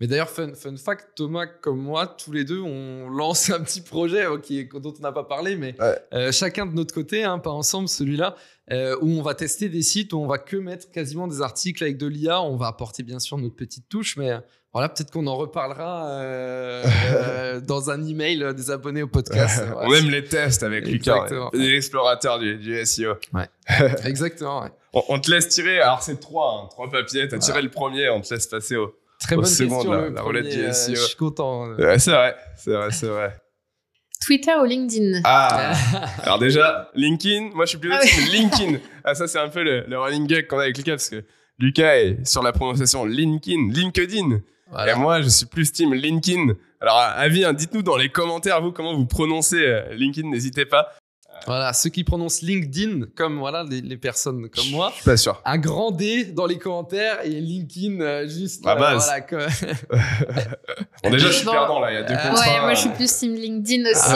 Mais 0.00 0.08
d'ailleurs, 0.08 0.28
fun, 0.28 0.52
fun 0.54 0.76
fact, 0.76 1.10
Thomas 1.14 1.46
comme 1.46 1.78
moi, 1.80 2.08
tous 2.08 2.32
les 2.32 2.44
deux, 2.44 2.58
on 2.60 3.08
lance 3.10 3.48
un 3.50 3.60
petit 3.62 3.80
projet 3.80 4.26
qui, 4.42 4.64
dont 4.66 4.92
on 4.98 5.00
n'a 5.00 5.12
pas 5.12 5.22
parlé, 5.22 5.54
mais 5.54 5.80
Ouais. 5.80 5.96
euh, 6.14 6.32
chacun 6.32 6.66
de 6.66 6.72
notre 6.74 6.92
côté, 6.92 7.22
hein, 7.22 7.38
pas 7.38 7.52
ensemble, 7.52 7.88
celui-là, 7.88 8.34
euh, 8.72 8.96
où 9.02 9.08
on 9.10 9.22
va 9.22 9.34
tester 9.36 9.68
des 9.68 9.82
sites 9.82 10.12
où 10.12 10.18
on 10.18 10.26
va 10.26 10.38
que 10.38 10.56
mettre 10.56 10.90
quasiment 10.90 11.28
des 11.28 11.42
articles 11.42 11.80
avec 11.84 11.96
de 11.96 12.08
l'IA. 12.08 12.42
On 12.42 12.56
va 12.56 12.66
apporter 12.66 13.04
bien 13.04 13.20
sûr 13.20 13.38
notre 13.38 13.54
petite 13.54 13.88
touche, 13.88 14.16
mais 14.16 14.32
voilà, 14.74 14.88
peut-être 14.90 15.10
qu'on 15.10 15.26
en 15.26 15.36
reparlera 15.36 16.08
euh, 16.10 16.84
euh, 17.14 17.60
dans 17.60 17.90
un 17.90 18.04
email 18.06 18.44
des 18.54 18.70
abonnés 18.70 19.02
au 19.02 19.06
podcast. 19.08 19.62
On 19.76 19.94
aime 19.94 20.10
les 20.10 20.24
tests 20.24 20.62
avec 20.64 20.86
Lucas, 20.86 21.14
Exactement. 21.14 21.50
l'explorateur 21.54 22.38
du, 22.40 22.56
du 22.56 22.84
SEO. 22.84 23.14
Exactement. 24.04 24.62
ouais. 24.64 24.70
On, 24.92 25.02
on 25.08 25.18
te 25.20 25.30
laisse 25.30 25.48
tirer, 25.48 25.80
alors 25.80 26.02
c'est 26.02 26.20
trois, 26.20 26.62
hein, 26.64 26.68
trois 26.70 26.90
papiers, 26.90 27.26
t'as 27.28 27.38
tiré 27.38 27.62
le 27.62 27.70
premier, 27.70 28.10
on 28.10 28.20
te 28.20 28.34
laisse 28.34 28.46
passer 28.46 28.76
au. 28.76 28.94
Très 29.20 29.36
Au 29.36 29.40
bonne 29.42 29.46
second, 29.48 29.74
question. 29.76 29.92
la- 29.92 30.00
le 30.08 30.14
la 30.14 30.22
roulette 30.22 30.48
du 30.50 30.64
euh, 30.64 30.72
SEO. 30.72 30.94
je 30.96 31.00
suis 31.00 31.16
content. 31.16 31.68
Ouais, 31.76 31.98
c'est 32.00 32.10
vrai, 32.10 32.36
c'est 32.56 32.72
vrai, 32.72 32.90
c'est 32.90 33.06
vrai. 33.06 33.36
Twitter 34.26 34.52
ou 34.60 34.64
LinkedIn? 34.64 35.20
Ah 35.24 35.72
Alors 36.22 36.38
déjà, 36.38 36.90
LinkedIn, 36.94 37.50
moi 37.54 37.64
je 37.64 37.70
suis 37.70 37.78
plutôt 37.78 37.94
Ah 37.98 38.04
team 38.04 38.24
LinkedIn. 38.32 38.78
Ah 39.04 39.14
ça 39.14 39.28
c'est 39.28 39.38
un 39.38 39.48
peu 39.48 39.62
le, 39.62 39.84
le 39.86 39.98
running 39.98 40.26
gag 40.26 40.46
qu'on 40.46 40.58
a 40.58 40.62
avec 40.62 40.76
Lucas 40.78 40.92
parce 40.92 41.10
que 41.10 41.24
Lucas 41.58 41.96
est 41.98 42.24
sur 42.26 42.42
la 42.42 42.52
prononciation 42.52 43.04
LinkedIn, 43.04 43.70
LinkedIn. 43.70 44.40
Voilà. 44.70 44.92
Et 44.92 44.94
moi 44.96 45.20
je 45.22 45.28
suis 45.28 45.46
plus 45.46 45.70
team 45.72 45.92
LinkedIn. 45.94 46.54
Alors 46.80 46.98
avis, 46.98 47.44
hein, 47.44 47.52
dites-nous 47.52 47.82
dans 47.82 47.96
les 47.96 48.08
commentaires 48.08 48.60
vous 48.62 48.72
comment 48.72 48.94
vous 48.94 49.06
prononcez 49.06 49.56
euh, 49.64 49.94
LinkedIn, 49.94 50.28
n'hésitez 50.28 50.64
pas. 50.66 50.88
Voilà, 51.46 51.72
ceux 51.72 51.90
qui 51.90 52.04
prononcent 52.04 52.42
LinkedIn, 52.42 53.06
comme 53.16 53.38
voilà 53.38 53.64
les, 53.68 53.80
les 53.80 53.96
personnes 53.96 54.48
comme 54.48 54.70
moi, 54.70 54.90
Je 54.92 54.94
suis 55.00 55.04
pas 55.04 55.16
sûr. 55.16 55.42
un 55.44 55.58
grand 55.58 55.90
D 55.90 56.26
dans 56.26 56.46
les 56.46 56.58
commentaires 56.58 57.18
et 57.24 57.28
LinkedIn 57.40 58.00
euh, 58.00 58.28
juste. 58.28 58.64
À 58.66 58.76
base. 58.76 59.04
voilà, 59.04 59.20
que- 59.20 59.36
Bon 61.02 61.10
déjà 61.10 61.26
je 61.26 61.32
suis 61.32 61.44
perdant 61.44 61.80
là, 61.80 61.90
il 61.90 61.94
y 61.94 61.98
a 61.98 62.02
deux 62.04 62.14
Euh, 62.14 62.16
contrats. 62.28 62.40
Ouais, 62.54 62.60
moi 62.60 62.74
je 62.74 62.80
suis 62.80 62.88
plus 62.90 63.12
team 63.18 63.34
LinkedIn 63.34 63.90
aussi. 63.90 64.14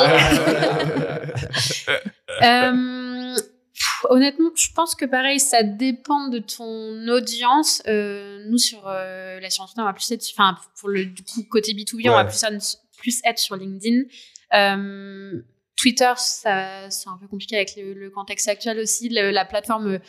Pff, 3.78 4.06
honnêtement, 4.10 4.50
je 4.56 4.68
pense 4.74 4.94
que 4.96 5.04
pareil, 5.04 5.38
ça 5.38 5.62
dépend 5.62 6.28
de 6.28 6.40
ton 6.40 7.06
audience. 7.08 7.80
Euh, 7.86 8.44
nous, 8.48 8.58
sur 8.58 8.86
euh, 8.88 9.38
la 9.38 9.50
science, 9.50 9.72
on 9.76 9.84
va 9.84 9.92
plus 9.92 10.10
être, 10.10 10.24
enfin, 10.32 10.56
pour 10.80 10.88
le 10.88 11.04
du 11.06 11.22
coup, 11.22 11.44
côté 11.44 11.72
B2B, 11.74 12.08
on 12.10 12.14
va 12.14 12.24
plus, 12.24 12.76
plus 12.96 13.20
être 13.24 13.38
sur 13.38 13.54
LinkedIn. 13.56 14.02
Euh, 14.54 15.40
Twitter, 15.76 16.12
ça, 16.16 16.90
c'est 16.90 17.08
un 17.08 17.18
peu 17.20 17.28
compliqué 17.28 17.54
avec 17.54 17.76
le, 17.76 17.94
le 17.94 18.10
contexte 18.10 18.48
actuel 18.48 18.80
aussi. 18.80 19.08
Le- 19.10 19.30
la 19.30 19.44
plateforme 19.44 20.00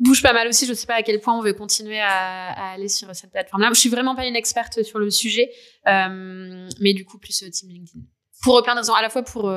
bouge 0.00 0.22
pas 0.22 0.32
mal 0.32 0.48
aussi. 0.48 0.66
Je 0.66 0.74
sais 0.74 0.86
pas 0.86 0.96
à 0.96 1.02
quel 1.02 1.20
point 1.20 1.38
on 1.38 1.42
veut 1.42 1.52
continuer 1.54 2.00
à, 2.00 2.50
à 2.50 2.72
aller 2.72 2.88
sur 2.88 3.14
cette 3.14 3.30
plateforme-là. 3.30 3.68
Je 3.72 3.78
suis 3.78 3.90
vraiment 3.90 4.16
pas 4.16 4.26
une 4.26 4.34
experte 4.34 4.82
sur 4.82 4.98
le 4.98 5.10
sujet, 5.10 5.52
mais 5.86 6.94
du 6.94 7.04
coup, 7.04 7.18
plus 7.18 7.44
team 7.52 7.70
LinkedIn. 7.70 8.00
Pour 8.42 8.60
plein 8.64 8.74
de 8.74 8.80
raisons, 8.80 8.94
à 8.94 9.02
la 9.02 9.08
fois 9.08 9.22
pour 9.22 9.48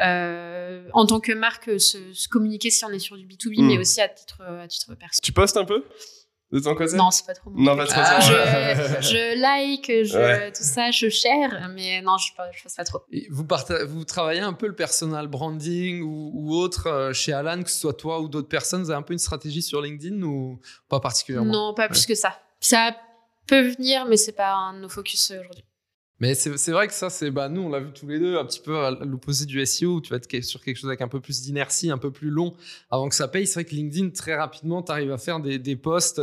euh, 0.00 0.04
euh, 0.04 0.88
en 0.92 1.06
tant 1.06 1.20
que 1.20 1.32
marque 1.32 1.78
se, 1.80 2.12
se 2.12 2.28
communiquer 2.28 2.70
si 2.70 2.84
on 2.84 2.90
est 2.90 2.98
sur 2.98 3.16
du 3.16 3.26
B2B, 3.26 3.60
Mm. 3.60 3.66
mais 3.66 3.78
aussi 3.78 4.00
à 4.00 4.08
titre, 4.08 4.42
à 4.42 4.66
titre 4.68 4.94
perso. 4.94 5.20
Tu 5.22 5.32
postes 5.32 5.56
un 5.56 5.64
peu 5.64 5.84
de 6.52 6.60
ton 6.60 6.74
côté? 6.74 6.96
Non, 6.96 7.10
c'est 7.10 7.26
pas 7.26 7.34
trop 7.34 7.50
mon 7.50 7.62
Non, 7.62 7.76
pas 7.76 7.86
trop 7.86 8.00
Ah, 8.04 8.20
je, 8.20 9.08
je 9.08 9.40
like, 9.40 9.86
je, 9.86 10.16
Ouais. 10.16 10.52
tout 10.52 10.62
ça, 10.62 10.90
je 10.90 11.08
share, 11.08 11.68
mais 11.74 12.00
non, 12.02 12.16
je, 12.18 12.30
je 12.56 12.62
fasse 12.62 12.74
pas 12.76 12.84
trop. 12.84 13.00
Et 13.10 13.26
vous, 13.30 14.04
travaillez 14.04 14.40
un 14.40 14.52
peu 14.52 14.66
le 14.66 14.74
personal 14.74 15.26
branding 15.28 16.02
ou, 16.02 16.30
ou 16.34 16.54
autre 16.56 16.86
euh, 16.88 17.12
chez 17.12 17.32
Alan, 17.32 17.62
que 17.62 17.70
ce 17.70 17.78
soit 17.80 17.94
toi 17.94 18.20
ou 18.20 18.28
d'autres 18.28 18.48
personnes, 18.48 18.82
vous 18.82 18.90
avez 18.90 18.98
un 18.98 19.02
peu 19.02 19.12
une 19.14 19.18
stratégie 19.18 19.62
sur 19.62 19.80
LinkedIn 19.82 20.22
ou 20.22 20.60
pas 20.88 21.00
particulièrement? 21.00 21.52
Non, 21.52 21.74
pas 21.74 21.88
plus 21.88 22.06
que 22.06 22.14
ça. 22.14 22.38
Ça 22.60 22.96
peut 23.46 23.68
venir, 23.70 24.06
mais 24.06 24.16
c'est 24.16 24.32
pas 24.32 24.52
un 24.54 24.74
de 24.74 24.78
nos 24.80 24.88
focus 24.88 25.30
euh, 25.30 25.40
aujourd'hui. 25.40 25.64
Mais 26.20 26.34
c'est 26.34 26.70
vrai 26.70 26.86
que 26.86 26.94
ça, 26.94 27.10
c'est 27.10 27.30
bah, 27.30 27.48
nous, 27.48 27.62
on 27.62 27.68
l'a 27.68 27.80
vu 27.80 27.92
tous 27.92 28.06
les 28.06 28.20
deux, 28.20 28.38
un 28.38 28.44
petit 28.44 28.60
peu 28.60 28.78
à 28.78 28.92
l'opposé 28.92 29.46
du 29.46 29.64
SEO, 29.66 29.96
où 29.96 30.00
tu 30.00 30.10
vas 30.10 30.16
être 30.16 30.44
sur 30.44 30.62
quelque 30.62 30.76
chose 30.76 30.88
avec 30.88 31.00
un 31.00 31.08
peu 31.08 31.20
plus 31.20 31.42
d'inertie, 31.42 31.90
un 31.90 31.98
peu 31.98 32.12
plus 32.12 32.30
long 32.30 32.54
avant 32.90 33.08
que 33.08 33.14
ça 33.14 33.26
paye. 33.26 33.46
C'est 33.46 33.54
vrai 33.54 33.64
que 33.64 33.74
LinkedIn, 33.74 34.10
très 34.10 34.34
rapidement, 34.36 34.82
tu 34.82 34.92
arrives 34.92 35.12
à 35.12 35.18
faire 35.18 35.40
des, 35.40 35.58
des 35.58 35.76
posts 35.76 36.22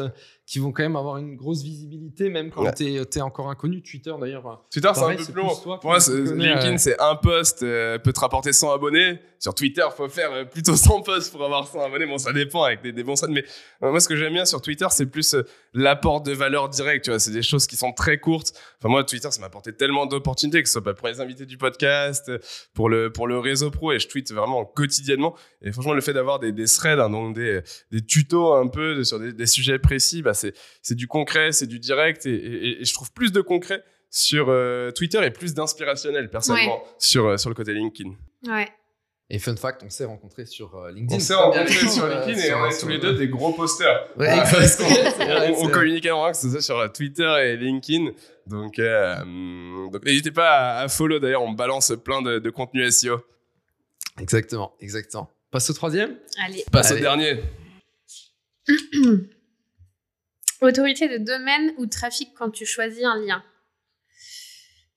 qui 0.52 0.60
vont 0.60 0.74
quand 0.74 0.84
même 0.84 0.98
avoir 0.98 1.16
une 1.18 1.38
grosse 1.38 1.64
visibilité, 1.64 2.30
même 2.30 2.52
quand 2.52 2.64
Ouais. 2.66 2.74
tu 2.74 2.84
es, 2.86 3.22
encore 3.22 3.50
inconnu. 3.50 3.82
Twitter, 3.82 4.14
d'ailleurs. 4.20 4.66
Twitter, 4.70 4.90
c'est 4.94 5.02
un 5.04 5.16
peu 5.16 5.24
plus 5.24 5.34
long. 5.34 5.56
toi 5.56 5.80
Pour 5.80 5.92
moi, 5.92 6.00
LinkedIn, 6.10 6.74
euh, 6.74 6.78
c'est 6.78 7.00
un 7.00 7.16
post, 7.16 7.64
euh, 7.64 7.98
peut 8.00 8.12
te 8.12 8.20
rapporter 8.20 8.52
100 8.52 8.74
abonnés. 8.74 9.20
Sur 9.40 9.56
Twitter, 9.56 9.84
faut 9.96 10.10
faire 10.10 10.32
euh, 10.34 10.44
plutôt 10.44 10.76
100 10.76 11.02
posts 11.04 11.32
pour 11.32 11.44
avoir 11.46 11.66
100 11.68 11.80
abonnés. 11.86 12.06
Bon, 12.06 12.18
ça 12.18 12.34
dépend 12.34 12.64
avec 12.64 12.82
des, 12.84 12.92
des 12.92 13.04
bons 13.04 13.16
stats. 13.16 13.28
Mais 13.30 13.46
euh, 13.82 13.92
moi, 13.92 14.00
ce 14.02 14.10
que 14.10 14.16
j'aime 14.18 14.34
bien 14.34 14.44
sur 14.46 14.62
Twitter, 14.62 14.86
c'est 14.92 15.06
plus 15.06 15.34
euh, 15.36 15.44
l'apport 15.74 16.22
de 16.22 16.34
valeur 16.34 16.68
directe. 16.68 17.06
Tu 17.06 17.12
vois, 17.12 17.20
c'est 17.20 17.32
des 17.32 17.42
choses 17.44 17.66
qui 17.66 17.78
sont 17.78 17.94
très 17.94 18.20
courtes. 18.20 18.52
Enfin, 18.80 18.90
moi, 18.90 19.04
Twitter, 19.06 19.32
ça 19.32 19.40
m'a 19.40 19.48
apporté 19.48 19.74
tellement 19.74 20.06
d'opportunités, 20.06 20.62
que 20.62 20.68
ce 20.68 20.74
soit 20.74 20.82
bah, 20.82 20.94
pour 20.94 21.08
les 21.08 21.22
invités 21.22 21.46
du 21.46 21.58
podcast, 21.58 22.30
pour 22.74 22.90
le, 22.90 23.10
pour 23.12 23.28
le 23.28 23.40
réseau 23.40 23.72
pro. 23.72 23.94
Et 23.94 24.00
je 24.00 24.08
tweete 24.10 24.32
vraiment 24.34 24.66
quotidiennement. 24.66 25.34
Et 25.62 25.72
franchement, 25.72 25.94
le 25.94 26.02
fait 26.02 26.14
d'avoir 26.14 26.40
des, 26.40 26.52
des 26.52 26.66
threads, 26.66 27.00
hein, 27.00 27.10
donc 27.10 27.36
des, 27.36 27.62
des 27.92 28.02
tutos 28.06 28.54
un 28.54 28.68
peu 28.68 28.96
de- 28.96 29.04
sur 29.04 29.18
des, 29.20 29.32
des 29.34 29.46
sujets 29.48 29.80
précis, 29.80 30.22
bah, 30.22 30.34
c'est, 30.82 30.96
du 30.96 31.08
concret, 31.08 31.52
c'est 31.52 31.68
du 31.68 31.80
direct. 31.80 32.26
Et, 32.26 32.34
et- 32.34 32.82
et 32.82 32.86
je 32.86 32.94
trouve 32.94 33.12
plus 33.14 33.32
de 33.32 33.42
concret 33.42 33.84
sur 34.10 34.48
euh, 34.50 34.92
Twitter 34.92 35.24
et 35.26 35.32
plus 35.32 35.54
d'inspirationnel 35.54 36.30
personnellement 36.30 36.84
sur, 36.98 37.26
euh, 37.28 37.38
sur 37.38 37.50
le 37.50 37.56
côté 37.56 37.74
LinkedIn. 37.74 38.12
Ouais. 38.48 38.68
Et 39.34 39.40
fun 39.40 39.56
fact, 39.56 39.82
on 39.86 39.90
s'est 39.90 40.04
rencontrés 40.04 40.46
sur 40.46 40.76
euh, 40.76 40.92
LinkedIn. 40.92 41.16
On 41.16 41.20
s'est 41.22 41.34
rencontrés 41.34 41.88
sur 41.88 42.06
LinkedIn 42.06 42.38
et 42.38 42.48
sur- 42.48 42.58
on 42.58 42.66
est 42.70 42.78
tous 42.82 42.88
les 42.90 42.98
deux 43.00 43.14
des 43.14 43.30
gros 43.30 43.54
posters. 43.54 44.08
Ouais, 44.18 44.28
Ah, 44.30 44.42
parce 44.52 44.74
C'est 44.76 44.84
vrai, 45.26 45.54
on, 45.56 45.68
on 45.68 46.34
c'est 46.34 46.50
soit 46.50 46.62
sur 46.62 46.92
Twitter 46.92 47.34
et 47.46 47.56
LinkedIn. 47.56 48.12
Donc, 48.48 48.78
euh, 48.80 49.16
donc 49.90 50.04
n'hésitez 50.04 50.32
pas 50.32 50.50
à, 50.50 50.82
à 50.82 50.88
follow. 50.90 51.20
D'ailleurs, 51.20 51.44
on 51.44 51.54
balance 51.54 51.94
plein 52.04 52.22
de, 52.22 52.40
de 52.40 52.50
contenu 52.50 52.92
SEO. 52.92 53.22
Exactement, 54.20 54.74
exactement. 54.82 55.30
Passe 55.50 55.70
au 55.70 55.74
troisième 55.74 56.18
Allez. 56.46 56.66
Passe 56.70 56.92
au 56.92 56.98
dernier. 56.98 57.40
Autorité 60.62 61.08
de 61.10 61.18
domaine 61.24 61.74
ou 61.78 61.86
trafic 61.88 62.30
quand 62.38 62.52
tu 62.52 62.66
choisis 62.66 63.04
un 63.04 63.20
lien 63.20 63.44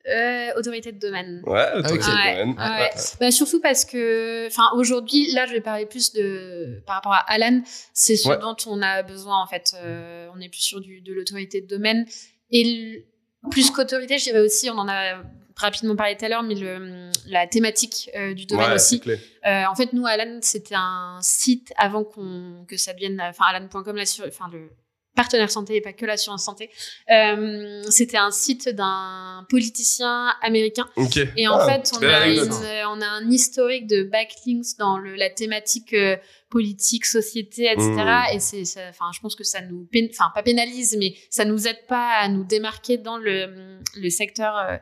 Euh, 0.07 0.53
Autorité 0.59 0.93
de 0.93 0.99
domaine. 0.99 1.43
Ouais, 1.47 1.67
autorité 1.77 2.05
Ok. 2.05 2.11
de 2.11 2.15
Ouais, 2.15 2.37
domaine. 2.45 2.59
ouais. 2.59 2.91
Bah, 3.21 3.31
surtout 3.31 3.59
parce 3.62 3.87
que, 3.87 4.47
enfin, 4.49 4.69
aujourd'hui, 4.75 5.33
là, 5.33 5.47
je 5.47 5.53
vais 5.53 5.62
parler 5.62 5.87
plus 5.87 6.12
de, 6.12 6.83
par 6.87 6.97
rapport 6.97 7.15
à 7.15 7.21
Alan, 7.33 7.62
c'est 7.95 8.17
ce 8.17 8.29
Ouais. 8.29 8.39
dont 8.39 8.55
on 8.67 8.83
a 8.83 9.03
besoin, 9.03 9.43
en 9.43 9.47
fait. 9.47 9.73
Euh, 9.77 10.29
on 10.37 10.41
est 10.43 10.51
plus 10.51 10.61
sur 10.61 10.83
du, 10.83 11.01
de 11.01 11.15
l'autorité 11.15 11.62
de 11.62 11.67
domaine. 11.67 12.05
Et 12.51 13.07
plus 13.51 13.71
qu'autorité, 13.71 14.19
je 14.19 14.25
dirais 14.25 14.41
aussi, 14.41 14.69
on 14.69 14.77
en 14.77 14.89
a 14.89 15.23
rapidement 15.57 15.97
parlé 15.97 16.19
tout 16.19 16.27
à 16.27 16.29
l'heure, 16.29 16.43
mais 16.43 16.55
le, 16.57 17.11
la 17.29 17.47
thématique 17.47 18.11
euh, 18.15 18.35
du 18.35 18.45
domaine 18.45 18.69
Ouais, 18.69 18.75
aussi. 18.75 19.01
Euh, 19.47 19.65
en 19.71 19.75
fait, 19.75 19.95
nous, 19.95 20.05
Alan, 20.05 20.39
c'était 20.43 20.75
un 20.77 21.19
site 21.23 21.73
avant 21.79 22.05
qu'on 22.05 22.67
que 22.69 22.77
ça 22.77 22.93
devienne, 22.93 23.19
enfin, 23.23 23.47
Alan.com, 23.49 23.97
la 23.97 24.05
sur- 24.05 24.27
enfin, 24.27 24.51
le 24.53 24.69
partenaire 25.15 25.51
santé 25.51 25.77
et 25.77 25.81
pas 25.81 25.93
que 25.93 26.05
l'assurance 26.07 26.45
santé. 26.45 26.71
Euh, 27.11 27.83
c'était 27.91 28.17
un 28.17 28.31
site 28.31 28.69
d'un 28.69 29.47
politicien 29.49 30.35
américain. 30.43 30.89
Ok. 30.97 31.19
Et 31.37 31.47
en 31.49 31.57
Ah, 31.59 31.67
fait, 31.71 31.93
on 31.97 32.03
a, 32.03 32.27
une- 32.29 32.53
on 32.89 33.01
a 33.01 33.07
un 33.07 33.31
historique 33.31 33.87
de 33.87 34.03
backlinks 34.03 34.77
dans 34.79 34.99
le, 34.99 35.15
la 35.15 35.31
thématique 35.31 35.93
euh, 35.95 36.17
politique, 36.51 37.07
société, 37.07 37.65
etc. 37.71 37.85
Mmh. 37.91 38.35
Et 38.35 38.39
c'est, 38.41 38.62
enfin, 38.89 39.07
je 39.15 39.21
pense 39.21 39.35
que 39.35 39.45
ça 39.45 39.61
nous, 39.61 39.89
pén- 39.93 40.09
enfin, 40.11 40.31
pas 40.35 40.43
pénalise, 40.43 40.97
mais 40.99 41.15
ça 41.31 41.45
nous 41.45 41.67
aide 41.69 41.87
pas 41.89 42.17
à 42.21 42.29
nous 42.29 42.45
démarquer 42.45 42.99
dans 42.99 43.17
le, 43.17 43.79
le 43.97 44.11
secteur 44.11 44.57
euh, 44.57 44.77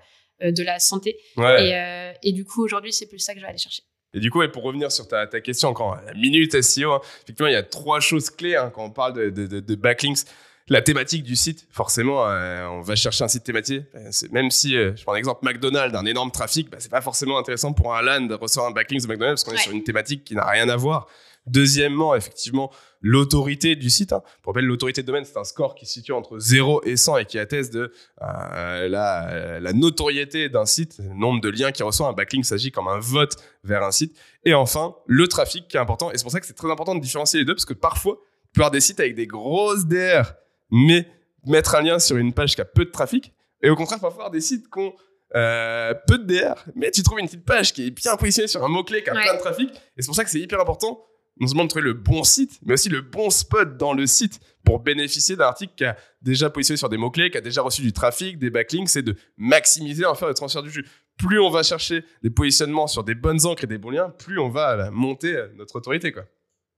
euh, 0.45 0.53
de 0.53 0.63
la 0.63 0.79
santé. 0.79 1.19
Ouais. 1.37 1.69
Et, 1.69 1.75
euh, 1.75 2.13
et 2.23 2.33
du 2.33 2.45
coup, 2.45 2.63
aujourd'hui, 2.65 2.93
c'est 2.93 3.07
plus 3.07 3.19
ça 3.19 3.33
que 3.35 3.39
je 3.41 3.45
vais 3.45 3.49
aller 3.51 3.59
chercher. 3.59 3.83
Et 4.15 4.21
du 4.21 4.31
coup, 4.31 4.41
ouais, 4.41 4.49
pour 4.49 4.63
revenir 4.63 4.93
sur 4.93 5.09
ta, 5.09 5.27
ta 5.27 5.41
question, 5.41 5.69
encore 5.69 5.99
la 6.07 6.15
minute 6.15 6.61
SEO, 6.61 6.93
hein, 6.93 7.01
effectivement, 7.23 7.49
il 7.49 7.55
y 7.55 7.57
a 7.57 7.63
trois 7.63 8.01
choses 8.01 8.31
clés 8.31 8.57
hein, 8.57 8.71
quand 8.75 8.85
on 8.85 8.91
parle 8.91 9.15
de, 9.15 9.47
de, 9.47 9.75
backlinks. 9.75 10.27
La 10.69 10.81
thématique 10.81 11.25
du 11.25 11.35
site, 11.35 11.67
forcément, 11.71 12.29
euh, 12.29 12.67
on 12.67 12.83
va 12.83 12.95
chercher 12.95 13.25
un 13.25 13.29
site 13.29 13.43
thématique. 13.43 13.85
Euh, 13.95 14.11
Même 14.31 14.51
si, 14.51 14.77
euh, 14.77 14.95
je 14.95 15.03
prends 15.03 15.13
l'exemple 15.13 15.45
McDonald's, 15.45 15.97
un 15.97 16.07
énorme 16.07 16.31
trafic, 16.31 16.71
bah, 16.71 16.77
c'est 16.79 16.91
pas 16.91 17.01
forcément 17.01 17.37
intéressant 17.37 17.73
pour 17.73 17.95
un 17.95 18.03
LAN 18.03 18.23
de 18.23 18.35
recevoir 18.35 18.71
un 18.71 18.71
backlink 18.71 19.03
de 19.03 19.09
McDonald's 19.09 19.43
parce 19.43 19.55
qu'on 19.55 19.61
est 19.61 19.63
sur 19.63 19.73
une 19.73 19.83
thématique 19.83 20.25
qui 20.25 20.35
n'a 20.35 20.47
rien 20.47 20.69
à 20.69 20.77
voir. 20.77 21.09
Deuxièmement, 21.47 22.15
effectivement, 22.15 22.71
l'autorité 23.01 23.75
du 23.75 23.91
site. 23.91 24.13
Hein. 24.13 24.23
Pour 24.43 24.53
rappel, 24.53 24.65
l'autorité 24.65 25.03
de 25.03 25.07
domaine, 25.07 25.25
c'est 25.25 25.37
un 25.37 25.45
score 25.45 25.75
qui 25.75 25.87
se 25.87 25.95
situe 25.95 26.13
entre 26.13 26.39
0 26.39 26.83
et 26.85 26.97
100 26.97 27.17
et 27.19 27.25
qui 27.25 27.39
atteste 27.39 27.73
de 27.73 27.93
euh, 28.23 28.89
la, 28.89 29.29
euh, 29.31 29.61
la 29.61 29.73
notoriété 29.73 30.49
d'un 30.49 30.67
site, 30.67 30.99
le 30.99 31.15
nombre 31.15 31.41
de 31.41 31.49
liens 31.49 31.73
qu'il 31.73 31.85
reçoit. 31.85 32.07
Un 32.07 32.13
backlink 32.13 32.45
s'agit 32.45 32.71
comme 32.71 32.87
un 32.89 33.01
vote 33.01 33.37
vers 33.65 33.83
un 33.83 33.91
site. 33.91 34.17
Et 34.45 34.55
enfin, 34.55 34.95
le 35.07 35.27
trafic 35.27 35.67
qui 35.69 35.77
est 35.77 35.81
important. 35.81 36.13
Et 36.13 36.19
c'est 36.19 36.23
pour 36.25 36.33
ça 36.33 36.41
que 36.41 36.47
c'est 36.47 36.53
très 36.55 36.71
important 36.71 36.95
de 36.95 37.01
différencier 37.01 37.41
les 37.41 37.45
deux 37.45 37.55
parce 37.55 37.65
que 37.65 37.75
parfois, 37.75 38.19
tu 38.47 38.53
peux 38.55 38.61
avoir 38.61 38.71
des 38.71 38.81
sites 38.81 39.01
avec 39.01 39.15
des 39.17 39.27
grosses 39.27 39.87
DR, 39.87 40.35
mais 40.71 41.09
mettre 41.47 41.75
un 41.75 41.83
lien 41.83 41.99
sur 41.99 42.17
une 42.17 42.33
page 42.33 42.55
qui 42.55 42.61
a 42.61 42.65
peu 42.65 42.85
de 42.85 42.91
trafic. 42.91 43.33
Et 43.63 43.71
au 43.71 43.75
contraire, 43.77 43.99
parfois, 43.99 44.23
avoir 44.25 44.31
des 44.31 44.41
sites 44.41 44.71
qui 44.73 44.79
ont 44.79 44.95
euh, 45.35 45.95
peu 46.07 46.19
de 46.19 46.25
DR, 46.25 46.55
mais 46.77 46.91
tu 46.91 47.03
trouves 47.03 47.19
une 47.19 47.27
petite 47.27 47.45
page 47.45 47.73
qui 47.73 47.87
est 47.87 47.91
bien 47.91 48.17
positionnée 48.17 48.49
sur 48.49 48.63
un 48.63 48.69
mot-clé 48.69 49.03
qui 49.03 49.11
a 49.11 49.15
Ouais. 49.15 49.23
plein 49.23 49.35
de 49.35 49.41
trafic. 49.41 49.71
Et 49.97 50.03
c'est 50.03 50.07
pour 50.07 50.15
ça 50.15 50.25
que 50.25 50.31
c'est 50.31 50.39
hyper 50.41 50.61
important, 50.61 51.03
non 51.41 51.47
seulement 51.47 51.65
de 51.65 51.69
trouver 51.69 51.85
le 51.85 51.95
bon 51.95 52.25
site, 52.25 52.59
mais 52.65 52.75
aussi 52.75 52.89
le 52.89 53.01
bon 53.01 53.31
spot 53.31 53.77
dans 53.77 53.95
le 53.95 54.07
site 54.07 54.41
pour 54.65 54.81
bénéficier 54.81 55.37
d'un 55.37 55.47
article 55.47 55.73
qui 55.77 55.85
a 55.85 55.97
déjà 56.21 56.51
positionné 56.51 56.77
sur 56.77 56.89
des 56.89 56.97
mots-clés, 56.97 57.31
qui 57.31 57.39
a 57.39 57.41
déjà 57.41 57.63
reçu 57.63 57.83
du 57.83 57.93
trafic, 57.93 58.39
des 58.39 58.51
backlinks, 58.51 58.89
c'est 58.89 59.03
de 59.03 59.17
maximiser, 59.37 60.05
en 60.05 60.15
faire 60.15 60.29
le 60.29 60.35
transfert 60.35 60.63
du 60.63 60.71
jus. 60.71 60.87
Plus 61.19 61.41
on 61.41 61.51
va 61.51 61.63
chercher 61.63 62.05
des 62.23 62.31
positionnements 62.31 62.87
sur 62.87 63.05
des 63.05 63.15
bonnes 63.15 63.45
encres 63.47 63.65
et 63.65 63.67
des 63.67 63.79
bons 63.79 63.91
liens, 63.91 64.11
plus 64.11 64.39
on 64.39 64.49
va 64.49 64.73
euh, 64.73 64.91
monter 64.91 65.35
euh, 65.35 65.49
notre 65.57 65.77
autorité, 65.77 66.13
quoi. 66.13 66.25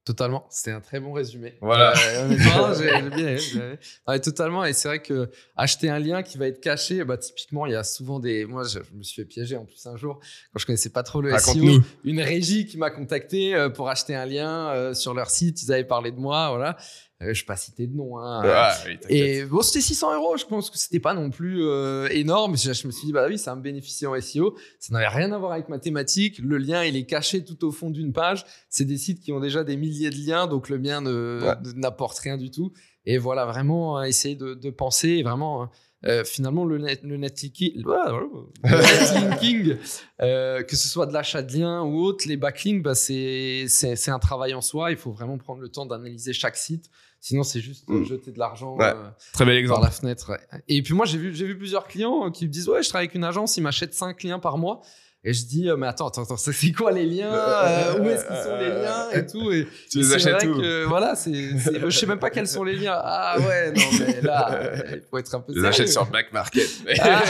Totalement. 0.04 0.46
C'était 0.50 0.72
un 0.72 0.82
très 0.82 1.00
bon 1.00 1.12
résumé. 1.12 1.54
Voilà. 1.62 1.94
Euh, 1.96 2.24
honnêtement, 2.26 2.74
j'ai 2.78 3.38
j'ai 3.38 3.60
bien 4.06 4.18
totalement. 4.18 4.64
Et 4.66 4.74
c'est 4.74 4.88
vrai 4.88 4.98
que 5.00 5.30
acheter 5.56 5.88
un 5.88 5.98
lien 5.98 6.22
qui 6.22 6.36
va 6.36 6.46
être 6.46 6.60
caché, 6.60 7.02
bah, 7.04 7.16
typiquement, 7.16 7.64
il 7.64 7.72
y 7.72 7.74
a 7.74 7.84
souvent 7.84 8.20
des. 8.20 8.44
Moi, 8.44 8.64
je, 8.64 8.80
je 8.80 8.94
me 8.94 9.02
suis 9.02 9.22
fait 9.22 9.24
piéger 9.26 9.56
en 9.56 9.64
plus 9.64 9.86
un 9.86 9.96
jour 9.96 10.20
quand 10.52 10.58
je 10.58 10.66
connaissais 10.66 10.90
pas 10.90 11.02
trop 11.04 11.22
le 11.22 11.36
SEO. 11.38 11.80
Une 12.04 12.20
régie 12.20 12.66
qui 12.66 12.76
m'a 12.76 12.90
contacté 12.90 13.54
euh, 13.54 13.70
pour 13.70 13.88
acheter 13.88 14.14
un 14.14 14.26
lien 14.26 14.68
euh, 14.68 14.92
sur 14.92 15.14
leur 15.14 15.30
site. 15.30 15.62
Ils 15.62 15.72
avaient 15.72 15.84
parlé 15.84 16.12
de 16.12 16.20
moi. 16.20 16.50
Voilà. 16.50 16.76
Euh, 17.24 17.34
je 17.34 17.42
vais 17.42 17.46
pas 17.46 17.56
citer 17.56 17.86
de 17.86 17.96
nom. 17.96 18.18
Hein. 18.18 18.42
Ah, 18.44 18.76
oui. 18.86 18.98
Et 19.08 19.44
bon, 19.44 19.62
c'était 19.62 19.80
600 19.80 20.14
euros. 20.14 20.36
Je 20.36 20.44
pense 20.44 20.70
que 20.70 20.78
c'était 20.78 21.00
pas 21.00 21.14
non 21.14 21.30
plus 21.30 21.62
euh, 21.64 22.08
énorme. 22.10 22.56
Je, 22.56 22.72
je 22.72 22.86
me 22.86 22.92
suis 22.92 23.06
dit, 23.06 23.12
bah 23.12 23.26
oui, 23.28 23.38
ça 23.38 23.52
va 23.52 23.56
me 23.56 23.62
bénéficier 23.62 24.06
en 24.06 24.20
SEO. 24.20 24.56
Ça 24.78 24.92
n'avait 24.92 25.08
rien 25.08 25.32
à 25.32 25.38
voir 25.38 25.52
avec 25.52 25.68
ma 25.68 25.78
thématique. 25.78 26.38
Le 26.38 26.58
lien, 26.58 26.84
il 26.84 26.96
est 26.96 27.06
caché 27.06 27.44
tout 27.44 27.64
au 27.64 27.72
fond 27.72 27.90
d'une 27.90 28.12
page. 28.12 28.44
C'est 28.68 28.84
des 28.84 28.98
sites 28.98 29.20
qui 29.20 29.32
ont 29.32 29.40
déjà 29.40 29.64
des 29.64 29.76
milliers 29.76 30.10
de 30.10 30.16
liens, 30.16 30.46
donc 30.46 30.68
le 30.68 30.78
mien 30.78 31.04
Ouais. 31.04 31.54
n'apporte 31.76 32.18
rien 32.18 32.36
du 32.36 32.50
tout. 32.50 32.72
Et 33.06 33.18
voilà, 33.18 33.44
vraiment, 33.46 33.98
euh, 33.98 34.02
essayer 34.04 34.34
de, 34.34 34.54
de 34.54 34.70
penser, 34.70 35.22
vraiment, 35.22 35.68
euh, 36.06 36.24
finalement, 36.24 36.64
le 36.64 36.78
net, 36.78 37.00
le 37.02 37.16
net 37.16 37.42
linking, 37.42 37.82
le 37.84 38.70
net 38.70 39.14
linking, 39.14 39.76
euh, 40.22 40.62
que 40.62 40.76
ce 40.76 40.88
soit 40.88 41.06
de 41.06 41.12
l'achat 41.12 41.42
de 41.42 41.52
liens 41.56 41.82
ou 41.82 42.02
autre, 42.04 42.24
les 42.28 42.36
backlinks, 42.36 42.82
bah, 42.82 42.94
c'est 42.94 43.66
un 44.08 44.18
travail 44.18 44.54
en 44.54 44.60
soi. 44.60 44.90
Il 44.90 44.96
faut 44.96 45.12
vraiment 45.12 45.38
prendre 45.38 45.60
le 45.60 45.68
temps 45.68 45.86
d'analyser 45.86 46.32
chaque 46.32 46.56
site. 46.56 46.90
Sinon, 47.26 47.42
c'est 47.42 47.60
juste 47.60 47.88
Mm. 47.88 48.04
jeter 48.04 48.32
de 48.32 48.38
l'argent 48.38 48.76
Ouais. 48.76 48.84
euh, 48.84 49.08
Très 49.32 49.46
bel 49.46 49.66
par 49.66 49.80
la 49.80 49.90
fenêtre. 49.90 50.28
ouais. 50.30 50.60
Et 50.68 50.82
puis 50.82 50.92
moi, 50.92 51.06
j'ai 51.06 51.16
vu, 51.16 51.34
j'ai 51.34 51.46
vu 51.46 51.56
plusieurs 51.56 51.86
clients 51.88 52.30
qui 52.30 52.44
me 52.46 52.50
disent 52.52 52.68
Ouais, 52.68 52.82
je 52.82 52.88
travaille 52.90 53.06
avec 53.06 53.14
une 53.14 53.24
agence, 53.24 53.56
ils 53.56 53.62
m'achètent 53.62 53.94
5 53.94 54.14
clients 54.18 54.40
par 54.40 54.58
mois. 54.58 54.82
Et 55.26 55.32
je 55.32 55.46
dis 55.46 55.70
euh, 55.70 55.76
Mais 55.78 55.86
attends, 55.86 56.08
attends, 56.08 56.24
attends, 56.24 56.36
c'est 56.36 56.72
quoi 56.72 56.92
les 56.92 57.06
liens 57.06 57.32
Euh, 57.32 57.98
Où 57.98 58.08
est-ce 58.10 58.26
qu'ils 58.26 58.36
sont 58.44 58.56
les 58.58 58.68
liens 58.68 59.10
Et 59.12 59.24
tout. 59.24 59.50
Et, 59.52 59.66
Tu 59.90 60.00
les 60.00 60.12
et 60.12 60.14
achètes 60.16 60.34
vrai 60.34 60.46
où 60.48 60.60
que, 60.60 60.84
Voilà, 60.84 61.14
c'est, 61.16 61.32
c'est- 61.58 61.80
je 61.80 61.88
sais 61.98 62.04
même 62.04 62.18
pas 62.18 62.28
quels 62.28 62.46
sont 62.46 62.62
les 62.62 62.76
liens. 62.76 63.00
Ah 63.02 63.38
ouais, 63.40 63.72
non, 63.72 63.82
mais 64.00 64.20
là, 64.20 64.60
il 64.92 65.00
faut 65.10 65.16
être 65.16 65.34
un 65.34 65.40
peu 65.40 65.54
Tu 65.54 65.60
les 65.60 65.64
achètes 65.66 65.88
sur 65.88 66.04
Back 66.04 66.30
Market. 66.30 66.68
Ah. 67.00 67.22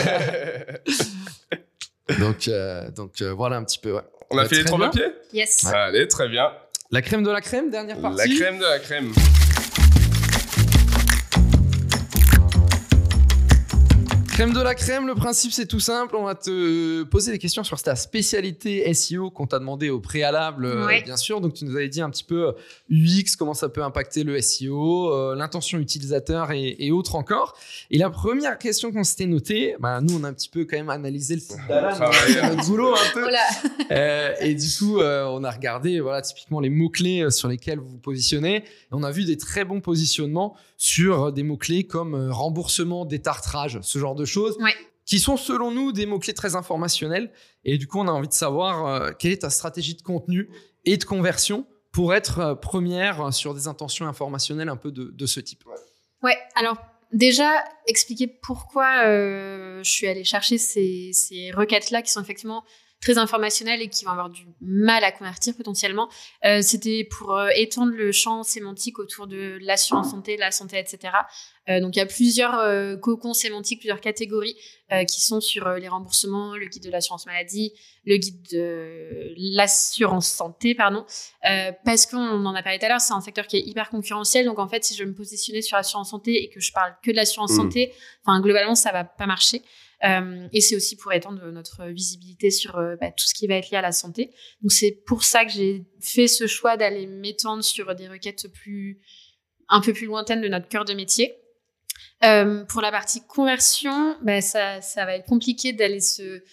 Donc, 2.19 2.47
euh, 2.49 2.91
donc 2.91 3.21
euh, 3.21 3.33
voilà 3.33 3.55
un 3.55 3.63
petit 3.63 3.79
peu. 3.79 3.93
Ouais. 3.93 4.01
On 4.29 4.37
a 4.37 4.45
fait 4.45 4.57
les 4.57 4.63
trois 4.65 4.77
papiers 4.77 5.07
Yes. 5.33 5.65
Allez, 5.65 6.05
très 6.07 6.27
bien. 6.27 6.51
La 6.91 7.01
crème 7.01 7.23
de 7.23 7.31
la 7.31 7.41
crème, 7.41 7.69
dernière 7.71 7.95
La 7.95 8.09
partie. 8.09 8.35
crème 8.37 8.59
de 8.59 8.63
la 8.65 8.77
crème. 8.79 9.11
Crème 14.35 14.51
de 14.51 14.59
la 14.59 14.75
crème, 14.75 15.07
le 15.07 15.15
principe 15.15 15.53
c'est 15.53 15.65
tout 15.65 15.79
simple. 15.79 16.13
On 16.17 16.25
va 16.25 16.35
te 16.35 17.03
poser 17.03 17.31
des 17.31 17.37
questions 17.39 17.63
sur 17.63 17.81
ta 17.81 17.95
spécialité 17.95 18.93
SEO 18.93 19.29
qu'on 19.31 19.47
t'a 19.47 19.59
demandé 19.59 19.89
au 19.89 20.01
préalable, 20.01 20.65
euh, 20.65 20.85
Ouais. 20.85 21.01
bien 21.03 21.15
sûr. 21.15 21.39
Donc 21.39 21.53
tu 21.53 21.63
nous 21.63 21.73
avais 21.73 21.87
dit 21.87 22.01
un 22.01 22.09
petit 22.09 22.25
peu 22.25 22.47
euh, 22.49 22.51
UX, 22.91 23.37
comment 23.39 23.53
ça 23.53 23.69
peut 23.69 23.81
impacter 23.81 24.25
le 24.25 24.41
SEO, 24.41 25.09
euh, 25.13 25.35
l'intention 25.35 25.79
utilisateur 25.79 26.51
et, 26.51 26.75
et 26.79 26.91
autres 26.91 27.15
encore. 27.15 27.55
Et 27.91 27.97
la 27.97 28.09
première 28.09 28.57
question 28.57 28.91
qu'on 28.91 29.05
s'était 29.05 29.25
notée, 29.25 29.77
bah, 29.79 30.01
nous 30.01 30.19
on 30.19 30.25
a 30.25 30.27
un 30.27 30.33
petit 30.33 30.49
peu 30.49 30.65
quand 30.65 30.75
même 30.75 30.89
analysé 30.89 31.35
le 31.35 31.39
site 31.39 31.55
notre 31.69 32.65
boulot 32.65 32.93
un 32.93 33.13
peu. 33.13 33.21
Voilà. 33.21 33.39
Euh, 33.91 34.33
et 34.41 34.53
du 34.53 34.67
coup, 34.77 34.99
euh, 34.99 35.23
on 35.27 35.45
a 35.45 35.51
regardé 35.51 36.01
voilà, 36.01 36.21
typiquement 36.21 36.59
les 36.59 36.69
mots-clés 36.69 37.31
sur 37.31 37.47
lesquels 37.47 37.79
vous 37.79 37.87
vous 37.87 37.99
positionnez. 37.99 38.57
Et 38.57 38.63
on 38.91 39.03
a 39.03 39.11
vu 39.11 39.23
des 39.23 39.37
très 39.37 39.63
bons 39.63 39.79
positionnements 39.79 40.57
sur 40.75 41.31
des 41.31 41.43
mots-clés 41.43 41.85
comme 41.85 42.29
remboursement, 42.31 43.05
détartrage, 43.05 43.79
ce 43.81 43.97
genre 43.97 44.13
de 44.13 44.24
choses, 44.25 44.57
Ouais. 44.59 44.73
qui 45.05 45.19
sont 45.19 45.37
selon 45.37 45.71
nous 45.71 45.91
des 45.91 46.05
mots-clés 46.05 46.33
très 46.33 46.55
informationnels. 46.55 47.31
Et 47.63 47.77
du 47.77 47.87
coup, 47.87 47.99
on 47.99 48.07
a 48.07 48.11
envie 48.11 48.27
de 48.27 48.33
savoir 48.33 48.85
euh, 48.87 49.11
quelle 49.17 49.31
est 49.31 49.41
ta 49.43 49.49
stratégie 49.49 49.95
de 49.95 50.01
contenu 50.01 50.49
et 50.85 50.97
de 50.97 51.03
conversion 51.03 51.65
pour 51.91 52.13
être 52.13 52.39
euh, 52.39 52.55
première 52.55 53.33
sur 53.33 53.53
des 53.53 53.67
intentions 53.67 54.07
informationnelles 54.07 54.69
un 54.69 54.77
peu 54.77 54.91
de, 54.91 55.05
de 55.05 55.25
ce 55.25 55.39
type. 55.39 55.63
Ouais, 56.23 56.37
alors 56.55 56.77
déjà, 57.13 57.63
expliquer 57.87 58.27
pourquoi 58.27 59.05
euh, 59.05 59.81
je 59.83 59.89
suis 59.89 60.07
allée 60.07 60.23
chercher 60.23 60.57
ces, 60.57 61.11
ces 61.13 61.51
requêtes-là 61.51 62.01
qui 62.01 62.11
sont 62.11 62.21
effectivement 62.21 62.63
très 63.01 63.17
informationnelles 63.17 63.81
et 63.81 63.87
qui 63.87 64.05
vont 64.05 64.11
avoir 64.11 64.29
du 64.29 64.47
mal 64.61 65.03
à 65.03 65.11
convertir 65.11 65.55
potentiellement. 65.55 66.09
Euh, 66.43 66.61
C'était 66.61 67.03
pour 67.03 67.37
euh, 67.37 67.49
étendre 67.55 67.91
le 67.93 68.11
champ 68.11 68.43
sémantique 68.43 68.97
autour 68.99 69.27
de 69.27 69.59
l'assurance 69.61 70.11
santé, 70.11 70.37
la 70.37 70.51
santé, 70.51 70.79
etc. 70.79 71.13
Euh, 71.69 71.79
donc 71.79 71.95
il 71.95 71.99
y 71.99 72.01
a 72.01 72.05
plusieurs 72.05 72.99
cocons 73.01 73.33
sémantiques, 73.33 73.79
plusieurs 73.79 74.01
catégories 74.01 74.55
qui 75.07 75.19
sont 75.19 75.41
sur 75.41 75.67
les 75.69 75.87
remboursements, 75.87 76.55
le 76.55 76.67
guide 76.67 76.83
de 76.83 76.91
l'assurance 76.91 77.25
maladie, 77.25 77.73
le 78.05 78.17
guide 78.17 78.39
de 78.51 79.33
l'assurance 79.55 80.27
santé, 80.27 80.75
pardon. 80.75 81.05
Parce 81.83 82.05
qu'on 82.05 82.45
en 82.45 82.53
a 82.53 82.61
parlé 82.61 82.77
tout 82.77 82.85
à 82.85 82.89
l'heure, 82.89 83.01
c'est 83.01 83.13
un 83.13 83.21
secteur 83.21 83.47
qui 83.47 83.57
est 83.57 83.61
hyper 83.61 83.89
concurrentiel. 83.89 84.45
Donc 84.45 84.59
en 84.59 84.67
fait, 84.67 84.83
si 84.83 84.95
je 84.95 85.03
me 85.03 85.15
positionner 85.15 85.63
sur 85.63 85.75
l'assurance 85.75 86.11
santé 86.11 86.43
et 86.43 86.49
que 86.49 86.59
je 86.59 86.71
parle 86.71 86.95
que 87.01 87.09
de 87.09 87.15
l'assurance 87.15 87.53
santé, 87.55 87.93
enfin 88.23 88.39
globalement, 88.41 88.75
ça 88.75 88.91
va 88.91 89.03
pas 89.03 89.25
marcher. 89.25 89.63
Euh, 90.03 90.47
et 90.51 90.61
c'est 90.61 90.75
aussi 90.75 90.95
pour 90.97 91.13
étendre 91.13 91.51
notre 91.51 91.85
visibilité 91.85 92.51
sur 92.51 92.77
euh, 92.77 92.95
bah, 92.99 93.11
tout 93.11 93.25
ce 93.25 93.33
qui 93.33 93.47
va 93.47 93.55
être 93.55 93.69
lié 93.69 93.77
à 93.77 93.81
la 93.81 93.91
santé. 93.91 94.31
Donc 94.61 94.71
c'est 94.71 94.91
pour 95.05 95.23
ça 95.23 95.45
que 95.45 95.51
j'ai 95.51 95.85
fait 96.01 96.27
ce 96.27 96.47
choix 96.47 96.77
d'aller 96.77 97.07
m'étendre 97.07 97.63
sur 97.63 97.95
des 97.95 98.07
requêtes 98.07 98.47
plus 98.51 98.99
un 99.69 99.81
peu 99.81 99.93
plus 99.93 100.05
lointaines 100.05 100.41
de 100.41 100.47
notre 100.47 100.67
cœur 100.67 100.85
de 100.85 100.93
métier. 100.93 101.35
Euh, 102.23 102.63
pour 102.65 102.81
la 102.81 102.91
partie 102.91 103.25
conversion, 103.25 104.17
bah, 104.21 104.41
ça, 104.41 104.81
ça 104.81 105.05
va 105.05 105.15
être 105.15 105.25
compliqué 105.25 105.73
d'aller 105.73 106.01
se 106.01 106.43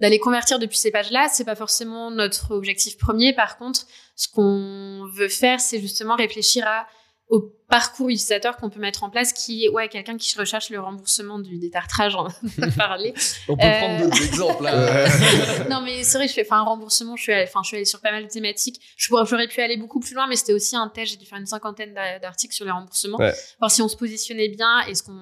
d'aller 0.00 0.18
convertir 0.18 0.58
depuis 0.58 0.78
ces 0.78 0.90
pages-là. 0.90 1.28
C'est 1.30 1.44
pas 1.44 1.54
forcément 1.54 2.10
notre 2.10 2.50
objectif 2.52 2.98
premier. 2.98 3.34
Par 3.34 3.56
contre, 3.56 3.86
ce 4.16 4.26
qu'on 4.28 5.06
veut 5.14 5.28
faire, 5.28 5.60
c'est 5.60 5.80
justement 5.80 6.16
réfléchir 6.16 6.66
à 6.66 6.88
au 7.32 7.40
parcours 7.68 8.10
utilisateur 8.10 8.58
qu'on 8.58 8.68
peut 8.68 8.78
mettre 8.78 9.02
en 9.04 9.08
place 9.08 9.32
qui 9.32 9.64
est 9.64 9.70
ouais, 9.70 9.88
quelqu'un 9.88 10.18
qui 10.18 10.38
recherche 10.38 10.68
le 10.68 10.78
remboursement 10.78 11.38
du 11.38 11.56
détartrage, 11.58 12.14
on 12.14 12.18
en 12.26 12.26
a 12.28 12.70
parlé. 12.76 13.14
On 13.48 13.56
peut 13.56 13.64
Euh, 13.64 13.78
prendre 13.78 14.04
d'autres 14.04 14.22
exemples. 14.26 14.66
hein. 14.66 15.64
non, 15.70 15.80
mais 15.80 16.02
c'est 16.04 16.18
vrai, 16.18 16.28
je 16.28 16.34
fais, 16.34 16.42
enfin, 16.44 16.58
un 16.58 16.64
remboursement, 16.64 17.16
je 17.16 17.22
suis, 17.22 17.32
allée, 17.32 17.46
enfin, 17.48 17.60
je 17.62 17.68
suis 17.68 17.76
allée 17.78 17.86
sur 17.86 18.02
pas 18.02 18.10
mal 18.12 18.24
de 18.24 18.28
thématiques. 18.28 18.78
Je 18.98 19.08
pourrais, 19.08 19.24
j'aurais 19.24 19.48
pu 19.48 19.62
aller 19.62 19.78
beaucoup 19.78 19.98
plus 20.00 20.14
loin, 20.14 20.26
mais 20.26 20.36
c'était 20.36 20.52
aussi 20.52 20.76
un 20.76 20.88
test. 20.88 21.12
J'ai 21.12 21.16
dû 21.16 21.24
faire 21.24 21.38
une 21.38 21.46
cinquantaine 21.46 21.94
d'a- 21.94 22.18
d'articles 22.18 22.54
sur 22.54 22.66
les 22.66 22.70
remboursements. 22.70 23.16
Ouais. 23.16 23.32
Voir 23.58 23.70
si 23.70 23.80
on 23.80 23.88
se 23.88 23.96
positionnait 23.96 24.48
bien 24.48 24.82
et 24.86 24.94
ce 24.94 25.02
qu'on, 25.02 25.18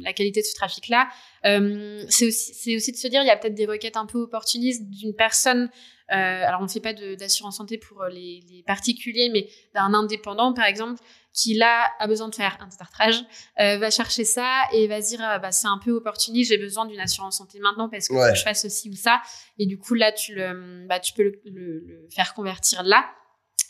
la 0.00 0.12
qualité 0.12 0.40
de 0.40 0.46
ce 0.46 0.54
trafic-là. 0.54 1.06
Euh, 1.44 2.02
c'est 2.08 2.26
aussi, 2.26 2.54
c'est 2.54 2.74
aussi 2.74 2.90
de 2.90 2.96
se 2.96 3.06
dire, 3.06 3.22
il 3.22 3.26
y 3.28 3.30
a 3.30 3.36
peut-être 3.36 3.54
des 3.54 3.66
requêtes 3.66 3.96
un 3.96 4.06
peu 4.06 4.18
opportunistes 4.18 4.82
d'une 4.90 5.14
personne. 5.14 5.70
Euh, 6.10 6.14
alors, 6.46 6.60
on 6.60 6.64
ne 6.64 6.68
fait 6.68 6.80
pas 6.80 6.92
d'assurance 6.92 7.56
santé 7.58 7.78
pour 7.78 8.04
les, 8.06 8.40
les 8.50 8.62
particuliers, 8.64 9.30
mais 9.32 9.48
d'un 9.74 9.94
indépendant, 9.94 10.52
par 10.52 10.66
exemple, 10.66 11.00
qui 11.34 11.54
là 11.54 11.86
a 11.98 12.06
besoin 12.06 12.28
de 12.28 12.34
faire 12.34 12.58
un 12.60 12.66
détartrage, 12.66 13.24
euh, 13.60 13.78
va 13.78 13.90
chercher 13.90 14.24
ça 14.24 14.62
et 14.72 14.86
va 14.86 15.00
se 15.00 15.08
dire 15.08 15.20
ah, 15.22 15.38
bah, 15.38 15.50
c'est 15.52 15.66
un 15.66 15.78
peu 15.78 15.90
opportuniste, 15.92 16.50
j'ai 16.50 16.58
besoin 16.58 16.84
d'une 16.86 17.00
assurance 17.00 17.38
santé 17.38 17.58
maintenant 17.60 17.88
parce 17.88 18.08
que 18.08 18.12
Ouais. 18.14 18.26
faut 18.28 18.32
que 18.32 18.38
je 18.38 18.42
fasse 18.44 18.62
ceci 18.62 18.90
ou 18.90 18.94
ça. 18.94 19.20
Et 19.58 19.66
du 19.66 19.78
coup, 19.78 19.94
là, 19.94 20.12
tu, 20.12 20.34
le, 20.34 20.86
bah, 20.86 21.00
tu 21.00 21.12
peux 21.14 21.22
le, 21.22 21.40
le- 21.46 21.80
le 21.86 22.08
faire 22.14 22.34
convertir 22.34 22.82
là. 22.82 23.10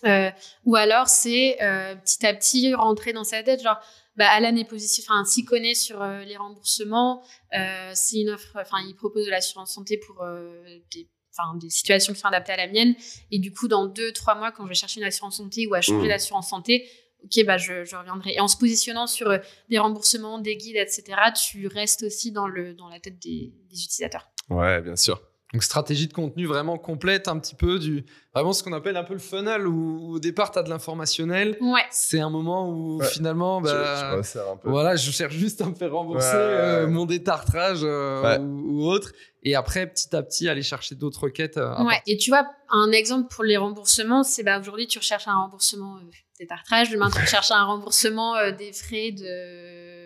Euh, 0.05 0.31
ou 0.65 0.75
alors, 0.75 1.07
c'est 1.07 1.63
euh, 1.63 1.95
petit 1.95 2.27
à 2.27 2.35
petit 2.35 2.75
rentrer 2.75 3.13
dans 3.13 3.23
sa 3.23 3.43
tête, 3.45 3.63
genre, 3.63 3.79
bah, 4.17 4.29
Alan 4.31 4.57
est 4.57 4.65
positif, 4.69 5.05
enfin, 5.09 5.25
s'y 5.25 5.45
connaît 5.45 5.75
sur 5.77 6.03
euh, 6.03 6.25
les 6.25 6.37
remboursements, 6.37 7.23
euh, 7.57 7.93
c'est 7.95 8.17
une 8.21 8.31
offre, 8.31 8.59
enfin, 8.61 8.79
il 8.87 8.95
propose 8.97 9.25
de 9.27 9.31
l'assurance 9.31 9.73
santé 9.73 9.99
pour 9.99 10.23
euh, 10.25 10.61
des, 10.93 11.09
enfin, 11.31 11.57
des 11.57 11.71
situations 11.71 12.13
qui 12.13 12.19
sont 12.19 12.27
adaptées 12.27 12.53
à 12.53 12.57
la 12.57 12.67
mienne. 12.67 12.95
Et 13.31 13.39
du 13.39 13.53
coup, 13.53 13.69
dans 13.69 13.87
deux, 13.87 14.13
trois 14.13 14.35
mois, 14.35 14.51
quand 14.51 14.65
je 14.65 14.71
vais 14.71 14.75
chercher 14.75 15.01
une 15.01 15.07
assurance 15.07 15.37
santé 15.37 15.69
ou 15.69 15.75
à 15.75 15.81
changer 15.81 16.07
Mm. 16.07 16.09
d'assurance 16.09 16.49
santé, 16.51 16.89
ok, 17.25 17.45
bah, 17.47 17.57
je, 17.57 17.97
reviendrai. 17.97 18.35
Et 18.35 18.41
en 18.41 18.49
se 18.49 18.57
positionnant 18.57 19.07
sur 19.07 19.29
euh, 19.29 19.39
des 19.69 19.79
remboursements, 19.79 20.39
des 20.39 20.57
guides, 20.57 20.77
etc., 20.77 21.05
tu 21.35 21.67
restes 21.67 22.05
aussi 22.05 22.33
dans, 22.33 22.47
le, 22.47 22.75
dans 22.75 22.89
la 22.89 23.01
tête 23.01 23.19
des, 23.19 23.53
des 23.71 23.85
utilisateurs. 23.85 24.31
Ouais, 24.49 24.81
bien 24.81 24.97
sûr. 24.97 25.21
Donc 25.53 25.63
stratégie 25.63 26.09
de 26.09 26.15
contenu 26.15 26.47
vraiment 26.47 26.79
complète, 26.79 27.29
un 27.29 27.39
petit 27.39 27.55
peu 27.55 27.79
du 27.79 28.07
vraiment 28.35 28.55
ce 28.55 28.63
qu'on 28.63 28.73
appelle 28.73 28.97
un 28.97 29.05
peu 29.05 29.13
le 29.13 29.19
funnel 29.21 29.67
où, 29.67 30.15
au 30.15 30.19
départ 30.19 30.51
tu 30.51 30.59
as 30.59 30.63
de 30.63 30.71
l'informationnel. 30.71 31.59
Ouais. 31.61 31.83
C'est 31.91 32.21
un 32.21 32.31
moment 32.31 32.71
où 32.71 32.99
Ouais. 33.01 33.07
finalement 33.07 33.63
Je- 33.63 33.69
je 33.69 33.75
bah, 33.75 34.17
resserre 34.17 34.49
un 34.51 34.57
peu. 34.57 34.71
voilà, 34.71 34.97
je 34.97 35.11
cherche 35.11 35.35
juste 35.35 35.61
à 35.61 35.67
me 35.67 35.75
faire 35.75 35.93
rembourser 35.93 36.35
Ouais, 36.37 36.43
euh, 36.43 36.87
mon 36.89 37.05
détartrage 37.05 37.81
euh, 37.83 38.23
Ouais. 38.23 38.39
ou, 38.39 38.81
ou 38.83 38.87
autre 38.87 39.13
et 39.43 39.55
après 39.55 39.87
petit 39.87 40.17
à 40.17 40.23
petit 40.23 40.49
aller 40.49 40.63
chercher 40.63 40.95
d'autres 40.95 41.25
requêtes. 41.25 41.59
euh, 41.59 41.75
Et 42.07 42.17
tu 42.17 42.31
vois, 42.31 42.47
un 42.71 42.91
exemple 42.91 43.29
pour 43.35 43.45
les 43.45 43.59
remboursements, 43.59 44.23
c'est 44.23 44.43
bah, 44.45 44.59
aujourd'hui, 44.59 44.87
tu 44.87 44.99
recherches 44.99 45.29
un 45.29 45.37
remboursement 45.37 45.97
euh, 45.99 46.01
des 46.41 46.47
tartrages, 46.47 46.89
demain, 46.91 47.11
tu 47.11 47.21
recherches 47.21 47.51
un 47.51 47.65
remboursement 47.65 48.37
euh, 48.37 48.53
des 48.53 48.73
frais 48.73 49.11
de. 49.13 50.02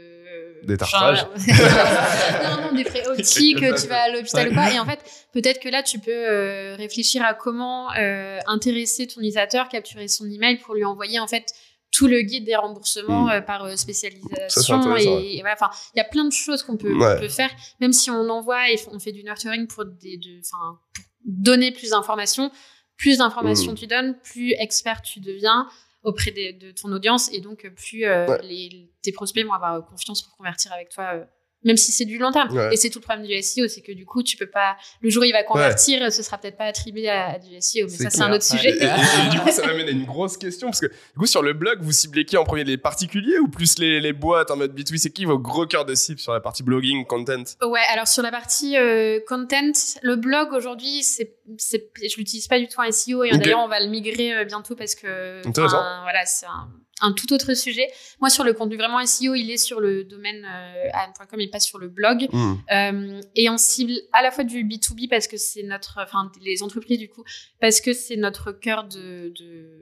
Des 0.65 0.77
tartrages. 0.77 1.21
genre- 1.21 1.31
non, 2.59 2.63
non, 2.69 2.75
des 2.75 2.85
frais 2.85 3.07
optiques, 3.09 3.59
tu 3.59 3.87
vas 3.89 4.03
à 4.05 4.09
l'hôpital 4.11 4.49
ou 4.51 4.55
quoi. 4.55 4.71
Et 4.73 4.79
en 4.79 4.85
fait, 4.87 5.01
peut-être 5.33 5.61
que 5.61 5.69
là, 5.69 5.83
tu 5.83 5.99
peux 5.99 6.11
euh, 6.13 6.75
réfléchir 6.77 7.25
à 7.25 7.35
comment 7.35 7.93
euh, 7.95 8.39
intéresser 8.47 9.07
ton 9.07 9.21
utilisateur, 9.21 9.69
capturer 9.69 10.09
son 10.09 10.25
email 10.31 10.59
pour 10.59 10.75
lui 10.75 10.85
envoyer 10.85 11.19
en 11.21 11.27
fait 11.27 11.53
tout 11.93 12.09
le 12.09 12.21
guide 12.23 12.45
des 12.45 12.57
remboursements 12.57 13.27
Mm. 13.27 13.31
euh, 13.31 13.41
par 13.41 13.65
euh, 13.65 13.71
Ça, 13.71 13.77
spécialisation. 13.79 14.97
et, 14.97 15.39
voilà, 15.41 15.55
enfin, 15.59 15.71
il 15.95 15.99
y 15.99 16.01
a 16.01 16.05
plein 16.05 16.25
de 16.25 16.33
choses 16.33 16.63
qu'on 16.63 16.77
peut, 16.77 16.93
Ouais. 16.93 17.15
qu'on 17.15 17.21
peut 17.21 17.29
faire, 17.29 17.51
même 17.81 17.93
si 17.93 18.11
on 18.11 18.29
envoie 18.29 18.71
et 18.71 18.77
on 18.93 18.99
fait 18.99 19.13
du 19.13 19.23
nurturing 19.25 19.67
pour, 19.67 19.85
des, 19.85 20.17
de, 20.19 20.41
enfin, 20.41 20.79
pour 20.95 21.05
donner 21.25 21.73
plus 21.73 21.91
d'informations. 21.91 22.51
Plus 22.99 23.19
d'informations 23.19 23.73
Mm. 23.73 23.77
tu 23.77 23.87
donnes, 23.87 24.17
plus 24.25 24.53
expert 24.59 25.03
tu 25.03 25.21
deviens 25.21 25.69
auprès 26.07 26.31
de 26.31 26.71
ton 26.71 26.93
audience 26.93 27.31
et 27.33 27.41
donc 27.41 27.65
euh, 27.65 27.71
plus 27.71 28.05
euh, 28.05 28.27
Ouais. 28.29 28.41
les, 28.43 28.89
tes 29.03 29.13
prospects 29.13 29.45
vont 29.45 29.53
avoir 29.53 29.75
euh, 29.75 29.81
confiance 29.83 30.23
pour 30.23 30.37
convertir 30.37 30.73
avec 30.73 30.89
toi 30.89 31.27
même 31.65 31.77
si 31.77 31.91
c'est 31.93 32.05
du 32.05 32.19
long 32.19 32.31
terme. 32.31 32.55
Ouais. 32.57 32.73
et 32.73 32.77
c'est 32.77 32.91
tout 32.91 32.99
le 33.01 33.05
problème 33.05 33.27
du 33.27 33.43
SEO 33.43 33.67
c'est 33.69 33.81
que 33.81 33.93
du 33.93 34.05
coup 34.07 34.23
tu 34.23 34.37
peux 34.37 34.47
pas 34.49 34.77
le 35.01 35.11
jour 35.11 35.23
où 35.23 35.25
il 35.25 35.33
va 35.33 35.43
convertir 35.43 36.13
ce 36.13 36.23
sera 36.23 36.39
peut-être 36.39 36.57
pas 36.57 36.65
attribué 36.67 37.09
à, 37.09 37.33
à 37.35 37.39
du 37.39 37.49
SEO 37.61 37.85
mais 37.85 37.89
ça 37.89 38.11
c'est 38.11 38.21
un 38.23 38.33
autre 38.33 38.45
Ouais. 38.53 38.59
sujet 38.59 38.71
Et, 38.77 38.83
et- 38.85 38.87
et 38.87 39.31
du 39.31 39.41
coup, 39.41 39.51
ça 39.51 39.67
m'amène 39.67 39.89
à 39.89 39.91
une 39.91 40.05
grosse 40.05 40.37
question 40.37 40.69
parce 40.69 40.81
que 40.81 40.87
du 40.87 41.19
coup, 41.19 41.27
sur 41.27 41.43
le 41.43 41.53
blog, 41.55 41.79
vous 41.83 41.93
ciblez 41.93 42.25
qui 42.25 42.37
en 42.37 42.45
premier? 42.45 42.65
Les 42.65 42.77
particuliers 42.79 43.39
ou 43.39 43.49
plus 43.49 43.79
les, 43.79 44.01
les 44.01 44.13
boîtes 44.13 44.51
en 44.51 44.57
mode 44.57 44.79
B2B 44.79 44.97
C'est 44.99 45.11
qui 45.11 45.25
vos 45.25 45.39
gros 45.39 45.67
cœurs 45.67 45.85
de 45.85 45.95
cible 45.95 46.19
sur 46.21 46.33
la 46.33 46.41
partie 46.41 46.63
blogging, 46.63 47.05
content? 47.07 47.43
Ouais, 47.63 47.81
alors 47.93 48.07
sur 48.07 48.23
la 48.23 48.31
partie 48.31 48.77
euh, 48.77 49.19
content, 49.27 49.73
le 50.03 50.17
blog 50.17 50.53
aujourd'hui, 50.53 51.03
c'est, 51.03 51.37
je 51.59 52.17
l'utilise 52.17 52.47
pas 52.47 52.59
du 52.59 52.69
tout 52.69 52.81
en 52.81 52.91
SEO 52.93 53.25
et 53.25 53.33
Ok. 53.33 53.39
d'ailleurs 53.41 53.61
on 53.61 53.69
va 53.69 53.81
le 53.81 53.89
migrer 53.89 54.35
euh, 54.35 54.45
bientôt 54.45 54.77
parce 54.77 54.95
que 54.95 55.43
voilà, 55.45 56.25
c'est 56.27 56.47
un, 56.47 56.69
un 57.01 57.13
tout 57.13 57.33
autre 57.33 57.55
sujet. 57.55 57.89
Moi 58.21 58.31
sur 58.31 58.45
le 58.45 58.53
contenu 58.55 58.77
vraiment 58.77 59.05
SEO, 59.05 59.35
il 59.35 59.51
est 59.51 59.57
sur 59.59 59.81
le 59.81 60.05
domaine 60.05 60.45
euh, 60.45 60.89
anne.com 60.95 61.41
et 61.41 61.49
pas 61.49 61.61
sur 61.61 61.79
le 61.79 61.89
blog. 61.89 62.29
Hmm. 62.33 62.55
Euh, 62.73 63.21
et 63.35 63.51
on 63.51 63.59
cible 63.59 63.93
à 64.13 64.23
la 64.23 64.31
fois 64.31 64.45
du 64.45 64.65
B2B 64.65 65.09
parce 65.09 65.29
que 65.29 65.37
c'est 65.37 65.63
notre, 65.63 65.99
enfin 66.03 66.31
les 66.43 66.63
entreprises 66.63 66.99
du 66.99 67.09
coup, 67.09 67.25
parce 67.61 67.81
que 67.81 67.93
c'est 67.93 68.17
notre 68.17 68.53
cœur 68.53 68.85
de, 68.85 69.33
de, 69.39 69.81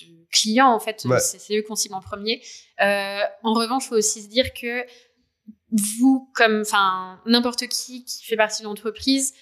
de 0.00 0.26
clients 0.30 0.72
en 0.72 0.80
fait, 0.80 1.04
Ouais. 1.04 1.18
c'est, 1.18 1.56
eux 1.56 1.62
qu'on 1.62 1.74
cible 1.74 1.94
en 1.94 2.00
premier. 2.00 2.42
Euh, 2.80 3.20
en 3.42 3.54
revanche, 3.54 3.88
faut 3.88 3.96
aussi 3.96 4.22
se 4.22 4.28
dire 4.28 4.52
que 4.54 4.84
vous, 5.98 6.30
comme 6.34 6.60
enfin 6.60 7.20
n'importe 7.26 7.66
qui 7.66 8.04
qui 8.04 8.24
fait 8.24 8.36
partie 8.36 8.62
de 8.62 8.68
l'entreprise, 8.68 9.32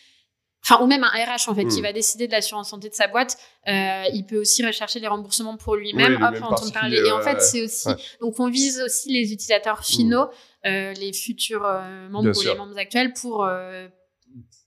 enfin 0.63 0.83
ou 0.83 0.87
même 0.87 1.05
un 1.05 1.09
RH 1.09 1.49
en 1.49 1.55
fait 1.55 1.65
qui 1.67 1.81
Mm. 1.81 1.83
va 1.83 1.93
décider 1.93 2.27
de 2.27 2.33
l'assurance 2.33 2.71
santé 2.71 2.89
de 2.89 2.95
sa 2.95 3.09
boîte, 3.09 3.37
euh, 3.69 4.05
il 4.13 4.25
peut 4.27 4.39
aussi 4.39 4.65
rechercher 4.65 5.01
les 5.01 5.09
remboursements 5.09 5.57
pour 5.57 5.77
lui-même, 5.77 6.17
Oui, 6.21 6.23
hop, 6.39 6.43
entendre 6.45 6.73
parler. 6.73 6.99
Et 6.99 7.11
en 7.13 7.21
fait, 7.23 7.41
c'est 7.41 7.63
aussi 7.65 7.89
Ouais. 7.89 7.97
donc 8.21 8.39
on 8.41 8.49
vise 8.51 8.81
aussi 8.85 9.11
les 9.13 9.33
utilisateurs 9.33 9.85
finaux, 9.85 10.29
euh, 10.67 10.93
les 10.95 11.13
futurs 11.13 11.65
euh, 11.65 12.09
membres 12.09 12.31
Bien 12.31 12.39
ou 12.39 12.43
sûr. 12.43 12.53
les 12.53 12.59
membres 12.59 12.79
actuels 12.79 13.13
pour 13.15 13.45
euh, 13.45 13.89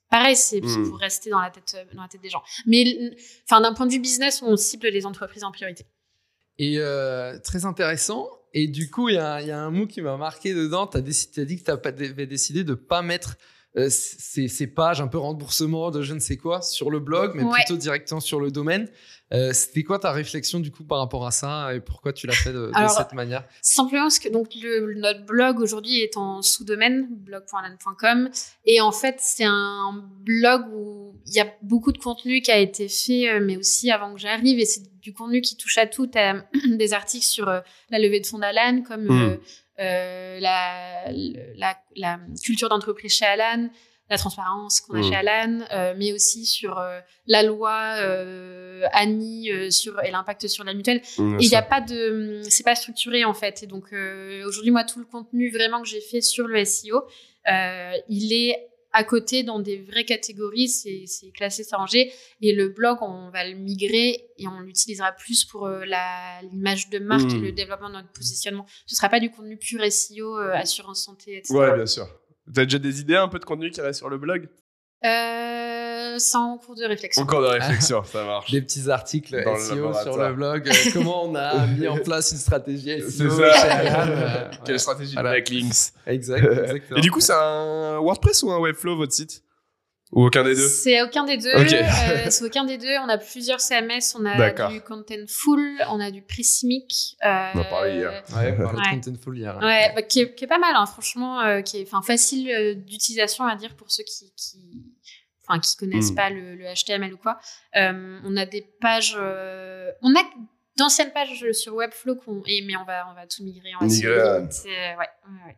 Pareil, 0.10 0.36
c'est 0.36 0.62
c'est 0.64 0.78
Mm. 0.80 0.90
pour 0.92 1.00
rester 1.00 1.32
dans 1.32 1.40
la 1.42 1.50
tête, 1.50 1.76
dans 1.96 2.04
la 2.04 2.08
tête 2.08 2.22
des 2.22 2.30
gens. 2.30 2.44
Mais, 2.68 2.86
enfin, 3.50 3.62
d'un 3.62 3.74
point 3.74 3.88
de 3.88 3.92
vue 3.92 3.98
business, 4.00 4.44
on 4.44 4.56
cible 4.58 4.88
les 4.90 5.08
entreprises 5.08 5.44
en 5.44 5.52
priorité. 5.52 5.86
Et 6.60 6.76
euh, 6.78 7.40
très 7.40 7.66
intéressant. 7.66 8.30
Et 8.54 8.68
du 8.68 8.92
coup, 8.92 9.10
il 9.10 9.16
y, 9.16 9.18
a 9.18 9.34
un- 9.36 9.42
il 9.42 9.48
y 9.48 9.52
a 9.52 9.60
un 9.60 9.72
mot 9.72 9.88
qui 9.88 10.02
m'a 10.02 10.16
marqué 10.16 10.54
dedans. 10.54 10.86
Tu 10.86 10.98
as, 10.98 11.02
dit 11.02 11.58
que 11.58 11.64
tu 11.64 11.72
avais 11.72 12.28
décidé 12.28 12.64
de 12.64 12.70
ne 12.72 12.76
pas 12.76 13.02
mettre 13.02 13.38
euh, 13.78 13.88
ces, 13.90 14.48
ces 14.48 14.68
pages 14.68 15.02
un 15.02 15.08
peu 15.08 15.18
remboursement 15.18 15.90
de 15.92 16.02
je 16.02 16.14
ne 16.14 16.20
sais 16.20 16.38
quoi 16.38 16.62
sur 16.62 16.90
le 16.92 17.00
blog, 17.00 17.32
mais 17.36 17.44
Ouais. 17.44 17.52
plutôt 17.54 17.78
directement 17.78 18.20
sur 18.20 18.40
le 18.40 18.52
domaine. 18.52 18.88
Euh, 19.34 19.52
C'était 19.52 19.82
quoi 19.82 19.98
ta 19.98 20.12
réflexion 20.12 20.60
du 20.60 20.70
coup 20.70 20.84
par 20.84 21.00
rapport 21.00 21.26
à 21.26 21.32
ça 21.32 21.74
et 21.74 21.80
pourquoi 21.80 22.14
tu 22.14 22.28
l'as 22.28 22.34
fait 22.36 22.54
de, 22.54 22.72
cette 22.96 23.14
manière? 23.14 23.44
Simplement 23.64 24.04
parce 24.04 24.20
que 24.20 24.30
donc 24.30 24.50
le, 24.62 24.94
notre 24.96 25.26
blog 25.26 25.60
aujourd'hui 25.60 26.02
est 26.02 26.18
en 26.18 26.44
sous-domaine 26.44 27.08
blog.alan.com 27.10 28.30
et 28.66 28.80
en 28.82 28.92
fait 28.92 29.16
c'est 29.20 29.46
un 29.46 30.04
blog 30.20 30.66
où 30.74 31.16
il 31.26 31.34
y 31.34 31.40
a 31.40 31.48
beaucoup 31.64 31.92
de 31.92 31.98
contenu 31.98 32.42
qui 32.42 32.52
a 32.52 32.60
été 32.60 32.88
fait 32.88 33.28
euh, 33.30 33.40
mais 33.42 33.58
aussi 33.58 33.90
avant 33.92 34.14
que 34.14 34.20
j'arrive 34.20 34.60
et 34.60 34.66
c'est 34.66 34.84
du 35.02 35.14
contenu 35.14 35.42
qui 35.42 35.58
touche 35.58 35.78
à 35.80 35.88
tout. 35.88 36.06
T'as 36.08 36.44
des 36.78 36.94
articles 36.94 37.26
sur 37.26 37.50
euh, 37.50 37.60
la 37.90 38.00
levée 38.00 38.20
de 38.20 38.26
fonds 38.28 38.40
d'Alan 38.40 38.84
comme 38.88 39.06
Mm. 39.06 39.22
euh, 39.32 39.38
euh, 39.80 40.40
la, 40.40 41.12
la, 41.56 41.78
la 41.96 42.20
culture 42.44 42.70
d'entreprise 42.70 43.14
chez 43.16 43.26
Alan, 43.26 43.70
la 44.10 44.18
transparence 44.18 44.82
qu'on 44.82 44.96
a 44.96 45.00
Mm. 45.00 45.04
chez 45.04 45.16
Alan, 45.16 45.60
euh, 45.72 45.94
mais 45.98 46.12
aussi 46.14 46.46
sur 46.46 46.78
euh, 46.78 47.00
la 47.26 47.42
loi 47.42 47.96
euh, 47.98 48.86
Annie 48.92 49.52
euh, 49.52 49.72
sur 49.72 50.02
et 50.04 50.12
l'impact 50.12 50.48
sur 50.48 50.64
la 50.64 50.74
mutuelle. 50.74 51.02
Et 51.18 51.22
il 51.40 51.50
n'y 51.50 51.56
a 51.56 51.62
pas 51.62 51.82
de, 51.82 52.42
c'est 52.50 52.64
pas 52.64 52.76
structuré 52.76 53.24
en 53.26 53.34
fait. 53.34 53.64
Et 53.64 53.68
donc 53.68 53.86
euh, 53.94 54.46
aujourd'hui, 54.48 54.72
moi, 54.72 54.84
tout 54.84 55.00
le 55.00 55.06
contenu 55.06 55.52
vraiment 55.52 55.82
que 55.82 55.88
j'ai 55.88 56.02
fait 56.02 56.22
sur 56.22 56.48
le 56.48 56.64
SEO, 56.66 57.04
euh, 57.52 57.92
il 58.10 58.34
est 58.34 58.68
à 58.94 59.04
côté 59.04 59.44
dans 59.44 59.60
des 59.60 59.82
vraies 59.82 60.06
catégories. 60.06 60.70
C'est, 60.70 61.32
classé, 61.34 61.64
c'est 61.64 61.76
rangé. 61.76 62.12
Et 62.42 62.54
le 62.54 62.70
blog, 62.70 63.00
on 63.02 63.30
va 63.32 63.48
le 63.48 63.56
migrer 63.56 64.30
et 64.38 64.48
on 64.48 64.60
l'utilisera 64.60 65.12
plus 65.12 65.44
pour 65.44 65.66
euh, 65.66 65.84
l'image 66.52 66.90
de 66.90 67.00
marque 67.00 67.32
et 67.32 67.40
le 67.40 67.52
développement 67.52 67.90
de 67.90 67.96
notre 67.96 68.12
positionnement. 68.12 68.66
Ce 68.86 68.96
sera 68.96 69.10
pas 69.10 69.20
du 69.20 69.32
contenu 69.32 69.58
pur 69.58 69.80
SEO, 69.92 70.38
euh, 70.38 70.54
assurance 70.54 71.04
santé, 71.04 71.38
etc. 71.38 71.54
Ouais, 71.56 71.74
bien 71.76 71.86
sûr. 71.86 72.08
T'as 72.54 72.66
déjà 72.66 72.80
des 72.80 73.02
idées 73.02 73.16
un 73.16 73.28
peu 73.28 73.40
de 73.40 73.46
contenu 73.46 73.72
qui 73.72 73.82
reste 73.82 74.00
sur 74.00 74.10
le 74.10 74.18
blog? 74.18 74.48
Euh, 75.06 75.53
en 76.34 76.58
cours 76.58 76.76
de 76.76 76.86
réflexion. 76.86 77.24
Encore 77.24 77.42
de 77.42 77.48
réflexion, 77.48 78.04
ça 78.04 78.24
marche. 78.26 78.52
Des 78.52 78.62
petits 78.62 78.90
articles 78.90 79.44
Dans 79.44 79.54
le 79.54 79.60
SEO 79.60 79.76
laboratoire. 79.76 80.14
sur 80.16 80.18
le 80.30 80.34
blog. 80.34 80.68
euh, 80.70 80.90
comment 80.94 81.26
on 81.26 81.36
a 81.36 81.66
mis 81.78 81.88
en 81.88 81.98
place 81.98 82.32
une 82.32 82.38
stratégie 82.38 83.00
SEO 83.02 83.10
C'est 83.10 83.30
ça. 83.30 83.36
euh, 83.96 84.52
Quelle 84.66 84.76
ouais. 84.76 84.80
stratégie 84.80 85.14
Voilà. 85.14 85.32
de 85.32 85.36
backlinks 85.36 85.92
Exact, 86.08 86.44
exactement. 86.64 86.98
Et 86.98 87.02
du 87.02 87.12
coup, 87.12 87.20
c'est 87.22 87.34
un 87.34 88.00
WordPress 88.00 88.44
ou 88.44 88.52
un 88.52 88.60
Webflow 88.60 88.96
votre 88.98 89.14
site? 89.14 89.44
Ou 90.16 90.28
aucun 90.28 90.44
des 90.44 90.54
deux? 90.54 90.68
C'est 90.68 91.02
aucun 91.02 91.24
des 91.24 91.38
deux. 91.38 91.50
Euh, 91.50 91.66
c'est 92.30 92.46
aucun 92.46 92.66
des 92.66 92.78
deux. 92.78 92.96
On 93.04 93.10
a 93.10 93.18
plusieurs 93.18 93.60
CMS. 93.60 94.14
On 94.16 94.24
a 94.28 94.70
du 94.70 94.80
Contentful, 94.82 95.60
on 95.90 96.00
a 96.00 96.12
du 96.12 96.22
Prismic. 96.22 97.18
Euh, 97.26 97.48
On 97.56 97.60
en 97.62 97.64
parlait 97.64 97.96
hier. 97.96 98.12
Ouais, 98.36 98.56
on 98.60 98.62
parlait 98.64 98.78
Ouais. 98.78 98.96
de 98.98 99.04
Contentful 99.06 99.36
hier. 99.40 99.58
hein. 99.60 99.66
Ouais, 99.66 99.92
bah, 99.96 100.04
qui, 100.04 100.20
est, 100.22 100.36
qui 100.36 100.44
est 100.44 100.48
pas 100.48 100.60
mal, 100.60 100.76
hein, 100.76 100.86
franchement, 100.86 101.42
euh, 101.42 101.62
qui 101.62 101.78
est 101.82 101.88
facile 102.06 102.48
euh, 102.52 102.76
d'utilisation 102.76 103.44
à 103.46 103.56
dire 103.56 103.76
pour 103.76 103.90
ceux 103.90 104.04
qui, 104.04 104.32
qui, 104.38 104.60
enfin, 105.48 105.60
qui 105.60 105.76
connaissent 105.78 106.12
Mm. 106.12 106.16
pas 106.16 106.30
le, 106.30 106.56
le 106.56 106.66
HTML 106.74 107.14
ou 107.14 107.18
quoi. 107.18 107.40
Euh, 107.76 108.20
on 108.24 108.36
a 108.38 108.46
des 108.46 108.62
pages, 108.82 109.16
euh, 109.20 109.92
on 110.02 110.14
a 110.16 110.22
d'anciennes 110.78 111.12
pages 111.14 111.52
sur 111.52 111.76
Webflow 111.76 112.16
qu'on, 112.16 112.42
et, 112.46 112.64
mais 112.66 112.76
on 112.78 112.86
va, 112.86 113.08
on 113.12 113.14
va 113.14 113.28
tout 113.28 113.44
migrer 113.44 113.72
en 113.80 113.86
Migrer, 113.86 114.46
SEO. 114.50 114.70
ouais. 114.70 115.58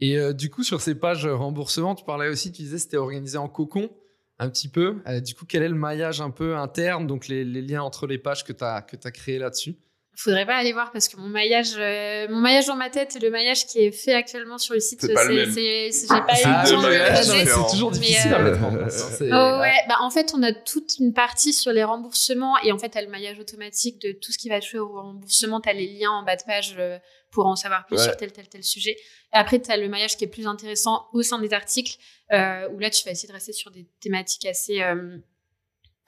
Et 0.00 0.16
euh, 0.18 0.32
du 0.32 0.48
coup, 0.50 0.62
sur 0.62 0.80
ces 0.80 0.94
pages 0.94 1.26
remboursement, 1.26 1.94
tu 1.94 2.04
parlais 2.04 2.28
aussi, 2.28 2.52
tu 2.52 2.62
disais 2.62 2.76
que 2.76 2.82
c'était 2.82 2.96
organisé 2.96 3.36
en 3.38 3.48
cocon 3.48 3.90
un 4.38 4.48
petit 4.48 4.68
peu. 4.68 5.02
Euh, 5.08 5.20
du 5.20 5.34
coup, 5.34 5.44
quel 5.46 5.62
est 5.64 5.68
le 5.68 5.74
maillage 5.74 6.20
un 6.20 6.30
peu 6.30 6.56
interne, 6.56 7.06
donc 7.08 7.26
les, 7.26 7.44
les 7.44 7.62
liens 7.62 7.82
entre 7.82 8.06
les 8.06 8.18
pages 8.18 8.44
que 8.44 8.52
tu 8.52 8.62
as, 8.64 8.82
que 8.82 8.96
as 9.02 9.10
créé 9.10 9.38
là-dessus? 9.38 9.76
Faudrait 10.20 10.46
pas 10.46 10.56
aller 10.56 10.72
voir 10.72 10.90
parce 10.90 11.06
que 11.06 11.16
mon 11.16 11.28
maillage, 11.28 11.74
euh, 11.78 12.26
mon 12.28 12.40
maillage 12.40 12.66
dans 12.66 12.74
ma 12.74 12.90
tête 12.90 13.14
et 13.14 13.20
le 13.20 13.30
maillage 13.30 13.66
qui 13.66 13.78
est 13.78 13.92
fait 13.92 14.14
actuellement 14.14 14.58
sur 14.58 14.74
le 14.74 14.80
site, 14.80 15.00
C'est 15.00 15.14
pas 15.14 15.22
le 15.24 15.32
même. 15.32 15.52
c'est, 15.52 15.92
c'est- 15.92 16.08
j'ai 16.12 16.20
pas 16.22 16.32
eu 16.32 16.36
C'est 16.36 16.48
le 16.48 16.64
deux 16.64 16.70
temps 16.72 16.82
de 16.82 16.86
le 16.86 16.92
maillages 16.92 17.12
creuser. 17.14 17.38
différents. 17.44 17.68
C'est 17.68 17.72
toujours 17.72 17.90
Mais, 17.92 17.98
difficile 17.98 18.34
à 18.34 18.38
euh, 18.40 18.50
mettre 18.50 18.64
en 18.64 18.72
place. 18.72 19.00
hein. 19.00 19.14
C'est- 19.16 19.30
Oh 19.32 19.58
ouais, 19.60 19.76
bah 19.88 19.94
en 20.00 20.10
fait 20.10 20.32
on 20.36 20.42
a 20.42 20.52
toute 20.52 20.98
une 20.98 21.12
partie 21.12 21.52
sur 21.52 21.70
les 21.72 21.84
remboursements 21.84 22.58
et 22.64 22.72
en 22.72 22.78
fait 22.78 22.88
t'as 22.88 23.02
le 23.02 23.06
maillage 23.06 23.38
automatique 23.38 24.00
de 24.02 24.10
tout 24.10 24.32
ce 24.32 24.38
qui 24.38 24.48
va 24.48 24.58
toucher 24.58 24.80
au 24.80 24.88
remboursement, 24.88 25.60
t'as 25.60 25.72
les 25.72 25.86
liens 25.86 26.10
en 26.10 26.24
bas 26.24 26.34
de 26.34 26.42
page 26.42 26.74
euh, 26.80 26.98
pour 27.30 27.46
en 27.46 27.54
savoir 27.54 27.86
plus 27.86 27.96
Ouais. 27.98 28.02
sur 28.02 28.16
tel 28.16 28.32
tel 28.32 28.48
tel 28.48 28.64
sujet. 28.64 28.96
Et 29.32 29.36
après 29.36 29.60
t'as 29.60 29.76
le 29.76 29.88
maillage 29.88 30.16
qui 30.16 30.24
est 30.24 30.28
plus 30.28 30.48
intéressant 30.48 31.06
au 31.12 31.22
sein 31.22 31.38
des 31.38 31.52
articles 31.54 31.94
euh, 32.32 32.68
où 32.70 32.80
là 32.80 32.90
tu 32.90 33.04
vas 33.04 33.12
essayer 33.12 33.28
de 33.28 33.34
rester 33.34 33.52
sur 33.52 33.70
des 33.70 33.86
thématiques 34.00 34.46
assez 34.46 34.82
euh, 34.82 35.16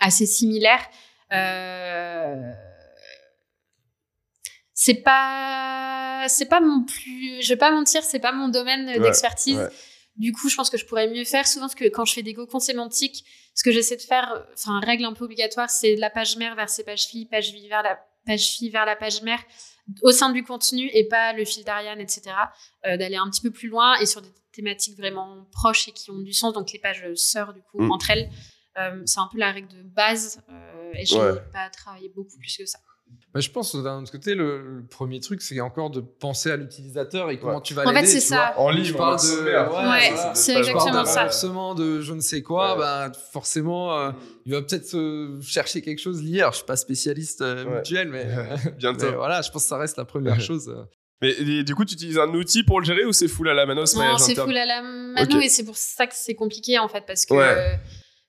assez 0.01 0.27
similaires. 0.27 0.85
Euh, 1.33 2.51
c'est 4.85 5.03
pas 5.03 6.25
c'est 6.29 6.47
pas 6.55 6.61
mon 6.61 6.83
plus 6.85 7.43
je 7.43 7.49
vais 7.51 7.57
pas 7.65 7.71
mentir 7.71 8.03
c'est 8.03 8.19
pas 8.21 8.33
mon 8.33 8.49
domaine 8.49 8.87
Ouais, 8.89 9.01
d'expertise 9.01 9.59
ouais. 9.59 9.69
du 10.17 10.33
coup 10.33 10.49
je 10.49 10.57
pense 10.57 10.71
que 10.71 10.79
je 10.79 10.87
pourrais 10.87 11.09
mieux 11.09 11.25
faire 11.25 11.47
souvent 11.47 11.67
parce 11.67 11.75
que 11.75 11.89
quand 11.89 12.05
je 12.07 12.15
fais 12.15 12.23
des 12.23 12.35
cocons 12.35 12.61
sémantiques 12.61 13.25
ce 13.55 13.63
que 13.65 13.73
j'essaie 13.73 13.97
de 13.97 14.03
faire 14.13 14.29
enfin 14.55 14.81
règle 14.81 15.05
un 15.05 15.13
peu 15.13 15.25
obligatoire 15.25 15.69
c'est 15.71 15.97
la 15.97 16.09
page 16.11 16.37
mère 16.37 16.55
vers 16.57 16.71
ses 16.71 16.85
pages 16.85 17.05
filles 17.11 17.27
page 17.27 17.51
fille 17.51 17.69
vers 17.69 17.83
la 17.83 17.99
page 18.27 18.47
fille 18.55 18.71
vers 18.71 18.87
la 18.87 18.97
page 18.97 19.21
mère 19.23 19.43
au 20.03 20.13
sein 20.13 20.31
du 20.31 20.43
contenu 20.45 20.89
et 20.95 21.05
pas 21.09 21.33
le 21.35 21.45
fil 21.45 21.63
d'Ariane 21.65 22.01
etc 22.01 22.21
Euh, 22.87 22.97
d'aller 22.97 23.17
un 23.25 23.29
petit 23.31 23.43
peu 23.43 23.51
plus 23.51 23.69
loin 23.69 23.91
et 24.01 24.07
sur 24.07 24.23
des 24.23 24.33
thématiques 24.53 24.97
vraiment 24.97 25.47
proches 25.53 25.89
et 25.89 25.93
qui 25.93 26.11
ont 26.11 26.19
du 26.31 26.33
sens 26.33 26.53
donc 26.55 26.73
les 26.73 26.79
pages 26.79 27.05
sœurs 27.15 27.53
du 27.53 27.63
coup 27.69 27.81
Mm. 27.83 27.93
entre 27.93 28.11
elles 28.13 28.29
Euh, 28.79 29.03
c'est 29.05 29.19
un 29.25 29.29
peu 29.33 29.39
la 29.47 29.51
règle 29.57 29.69
de 29.79 29.83
base 29.83 30.41
euh, 30.49 30.93
et 30.99 31.05
je 31.05 31.15
n'ai 31.17 31.21
Ouais. 31.21 31.41
pas 31.53 31.69
travaillé 31.81 32.09
beaucoup 32.17 32.39
plus 32.43 32.57
que 32.57 32.65
ça 32.75 32.79
Bah, 33.33 33.39
je 33.39 33.49
pense 33.49 33.77
d'un 33.77 34.03
autre 34.03 34.11
côté, 34.11 34.35
le, 34.35 34.79
le 34.79 34.85
premier 34.85 35.21
truc, 35.21 35.41
c'est 35.41 35.61
encore 35.61 35.91
de 35.91 36.01
penser 36.01 36.51
à 36.51 36.57
l'utilisateur 36.57 37.31
et 37.31 37.39
comment 37.39 37.57
Ouais. 37.57 37.63
tu 37.63 37.75
vas 37.75 37.83
En 37.87 37.91
fait, 37.93 38.01
l'aider. 38.01 38.07
c'est 38.09 38.19
ça. 38.21 38.55
vois. 38.57 38.65
En 38.65 38.73
Je 38.73 38.77
livre, 38.79 38.97
parle 38.99 39.15
en 39.15 39.17
de, 39.23 39.89
ouais, 39.89 40.33
c'est 40.35 40.55
Je 40.55 40.59
exactement 40.59 41.05
ça. 41.05 41.75
de 41.81 42.01
je 42.01 42.13
ne 42.13 42.21
sais 42.21 42.43
quoi, 42.43 42.73
Ouais. 42.73 42.79
bah, 42.81 43.13
forcément, 43.33 43.97
euh, 43.97 44.11
il 44.47 44.53
va 44.53 44.63
peut-être 44.63 44.97
euh, 44.97 45.41
chercher 45.43 45.81
quelque 45.81 46.01
chose 46.01 46.21
lié. 46.21 46.41
Alors, 46.41 46.53
je 46.53 46.57
suis 46.59 46.67
pas 46.67 46.75
spécialiste 46.77 47.41
euh, 47.43 47.65
Ouais. 47.67 47.77
mutuel, 47.77 48.09
mais, 48.09 48.27
Bientôt. 48.79 49.07
mais 49.07 49.13
voilà, 49.17 49.43
je 49.43 49.51
pense 49.53 49.63
que 49.63 49.69
ça 49.69 49.77
reste 49.79 49.97
la 49.97 50.05
première 50.05 50.41
chose. 50.41 50.69
euh. 50.69 50.83
Mais 51.23 51.31
et 51.33 51.63
du 51.63 51.75
coup, 51.77 51.85
tu 51.85 51.95
utilises 51.95 52.19
un 52.19 52.31
outil 52.35 52.65
pour 52.65 52.81
le 52.81 52.87
gérer 52.87 53.05
ou 53.05 53.13
c'est 53.13 53.29
full 53.29 53.49
à 53.49 53.55
la 53.55 53.65
mano 53.67 53.83
Non, 53.95 54.17
c'est 54.19 54.35
full 54.35 54.57
à 54.57 54.65
la 54.67 54.83
mano 54.83 55.39
et 55.39 55.49
c'est 55.51 55.65
pour 55.65 55.77
ça 55.77 56.07
que 56.09 56.15
c'est 56.17 56.35
compliqué 56.35 56.79
en 56.81 56.89
fait 56.89 57.05
parce 57.07 57.27
que. 57.27 57.35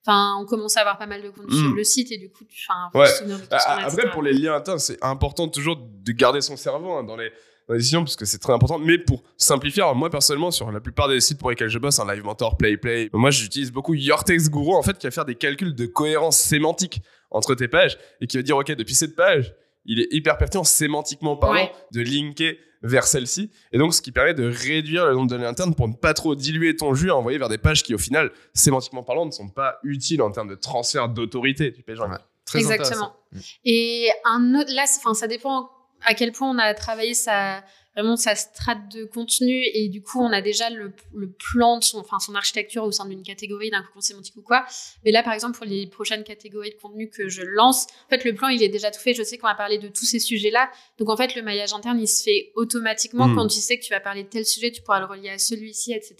Enfin, 0.06 0.36
on 0.42 0.46
commence 0.46 0.78
à 0.78 0.82
avoir 0.82 0.98
pas 0.98 1.06
mal 1.06 1.22
de 1.22 1.30
contenu 1.30 1.56
sur 1.56 1.76
le 1.76 1.84
site 1.84 2.12
et 2.12 2.18
du 2.18 2.30
coup, 2.30 2.44
enfin, 2.68 2.90
Ouais. 2.98 3.08
Ah, 3.52 3.58
a, 3.58 3.86
Après, 3.86 4.10
pour 4.10 4.24
les 4.24 4.34
liens 4.34 4.56
internes, 4.56 4.80
c'est 4.80 4.98
important 5.04 5.48
toujours 5.48 5.78
de 5.78 6.12
garder 6.12 6.42
son 6.42 6.58
cerveau 6.58 6.92
hein, 6.94 7.04
dans, 7.04 7.16
les, 7.16 7.30
dans 7.68 7.74
les 7.76 7.80
décisions 7.80 8.04
parce 8.04 8.16
que 8.16 8.26
c'est 8.26 8.40
très 8.40 8.52
important. 8.54 8.80
Mais 8.80 8.98
pour 8.98 9.22
simplifier, 9.38 9.84
alors 9.84 9.96
moi 9.96 10.10
personnellement, 10.10 10.50
sur 10.50 10.72
la 10.72 10.80
plupart 10.80 11.08
des 11.08 11.20
sites 11.20 11.38
pour 11.40 11.52
lesquels 11.52 11.70
je 11.70 11.78
bosse, 11.78 12.00
un 12.00 12.12
Live 12.12 12.24
Mentor, 12.24 12.58
Play 12.58 12.78
Play, 12.78 13.10
moi 13.14 13.30
j'utilise 13.30 13.72
beaucoup 13.72 13.94
Your 13.94 14.24
Text 14.24 14.50
Guru 14.50 14.74
en 14.74 14.82
fait 14.82 14.98
qui 14.98 15.06
va 15.06 15.12
faire 15.12 15.26
des 15.26 15.36
calculs 15.36 15.76
de 15.76 15.86
cohérence 15.86 16.38
sémantique 16.40 17.02
entre 17.30 17.54
tes 17.54 17.68
pages 17.68 17.98
et 18.22 18.28
qui 18.28 18.38
va 18.38 18.44
dire 18.44 18.58
ok 18.58 18.72
depuis 18.72 18.96
cette 18.96 19.16
page, 19.16 19.54
il 19.86 20.00
est 20.00 20.08
hyper 20.12 20.38
pertinent 20.38 20.64
sémantiquement 20.64 21.38
parlant 21.38 21.56
Ouais. 21.62 21.72
de 21.94 22.02
linker 22.02 22.58
vers 22.84 23.06
celle-ci 23.06 23.52
et 23.72 23.78
donc 23.78 23.94
ce 23.94 24.02
qui 24.02 24.12
permet 24.12 24.34
de 24.34 24.46
réduire 24.46 25.06
le 25.06 25.14
nombre 25.14 25.30
de 25.30 25.36
liens 25.36 25.50
internes 25.50 25.76
pour 25.76 25.88
ne 25.88 25.94
pas 25.94 26.14
trop 26.14 26.36
diluer 26.36 26.76
ton 26.76 26.94
jus 26.94 27.08
et 27.08 27.12
envoyer 27.12 27.38
vers 27.38 27.50
des 27.50 27.58
pages 27.58 27.84
qui 27.84 27.94
au 27.94 28.00
final 28.00 28.32
sémantiquement 28.54 29.04
parlant 29.04 29.26
ne 29.26 29.32
sont 29.32 29.50
pas 29.50 29.78
utiles 29.84 30.22
en 30.22 30.32
termes 30.32 30.50
de 30.50 30.56
transfert 30.56 31.10
d'autorité 31.10 31.72
du 31.72 31.84
page 31.84 32.00
rank. 32.00 32.12
Ouais. 32.12 32.18
Très 32.46 32.60
Exactement. 32.60 33.16
Et 33.64 34.10
un 34.26 34.56
autre, 34.56 34.74
là, 34.74 34.86
enfin, 34.98 35.14
ça 35.14 35.28
dépend 35.28 35.70
à 36.04 36.14
quel 36.14 36.32
point 36.32 36.50
on 36.50 36.58
a 36.58 36.74
travaillé 36.74 37.14
sa, 37.14 37.64
vraiment 37.96 38.16
sa 38.16 38.36
strate 38.36 38.92
de 38.92 39.06
contenu 39.06 39.64
et 39.74 39.90
du 39.90 40.02
coup, 40.02 40.22
on 40.22 40.32
a 40.32 40.42
déjà 40.42 40.70
le, 40.70 40.94
le 41.14 41.32
plan 41.32 41.78
de 41.80 41.84
son, 41.84 42.00
enfin, 42.00 42.20
son 42.20 42.36
architecture 42.36 42.84
au 42.84 42.92
sein 42.92 43.06
d'une 43.06 43.24
catégorie, 43.24 43.70
d'un 43.70 43.82
concours 43.84 44.04
sémantique 44.04 44.36
ou 44.38 44.42
quoi. 44.42 44.66
Mais 45.04 45.12
là, 45.12 45.24
par 45.24 45.34
exemple, 45.34 45.58
pour 45.58 45.66
les 45.66 45.88
prochaines 45.88 46.24
catégories 46.24 46.72
de 46.72 46.76
contenu 46.82 47.10
que 47.10 47.28
je 47.28 47.42
lance, 47.42 47.88
en 48.06 48.10
fait, 48.10 48.24
le 48.24 48.34
plan, 48.34 48.48
il 48.48 48.64
est 48.64 48.70
déjà 48.70 48.92
tout 48.92 49.00
fait. 49.00 49.14
Je 49.14 49.24
sais 49.24 49.38
qu'on 49.38 49.48
va 49.48 49.56
parler 49.56 49.78
de 49.78 49.88
tous 49.88 50.06
ces 50.06 50.20
sujets-là. 50.20 50.72
Donc, 50.98 51.10
en 51.10 51.18
fait, 51.18 51.36
le 51.36 51.42
maillage 51.42 51.74
interne, 51.74 52.00
il 52.00 52.08
se 52.08 52.24
fait 52.24 52.52
automatiquement 52.56 53.28
Mm. 53.28 53.36
quand 53.36 53.48
tu 53.48 53.60
sais 53.60 53.78
que 53.78 53.84
tu 53.84 53.92
vas 53.92 54.00
parler 54.00 54.24
de 54.24 54.30
tel 54.30 54.46
sujet, 54.46 54.72
tu 54.72 54.82
pourras 54.82 55.00
le 55.00 55.06
relier 55.06 55.30
à 55.30 55.38
celui-ci, 55.38 55.94
etc. 55.94 56.16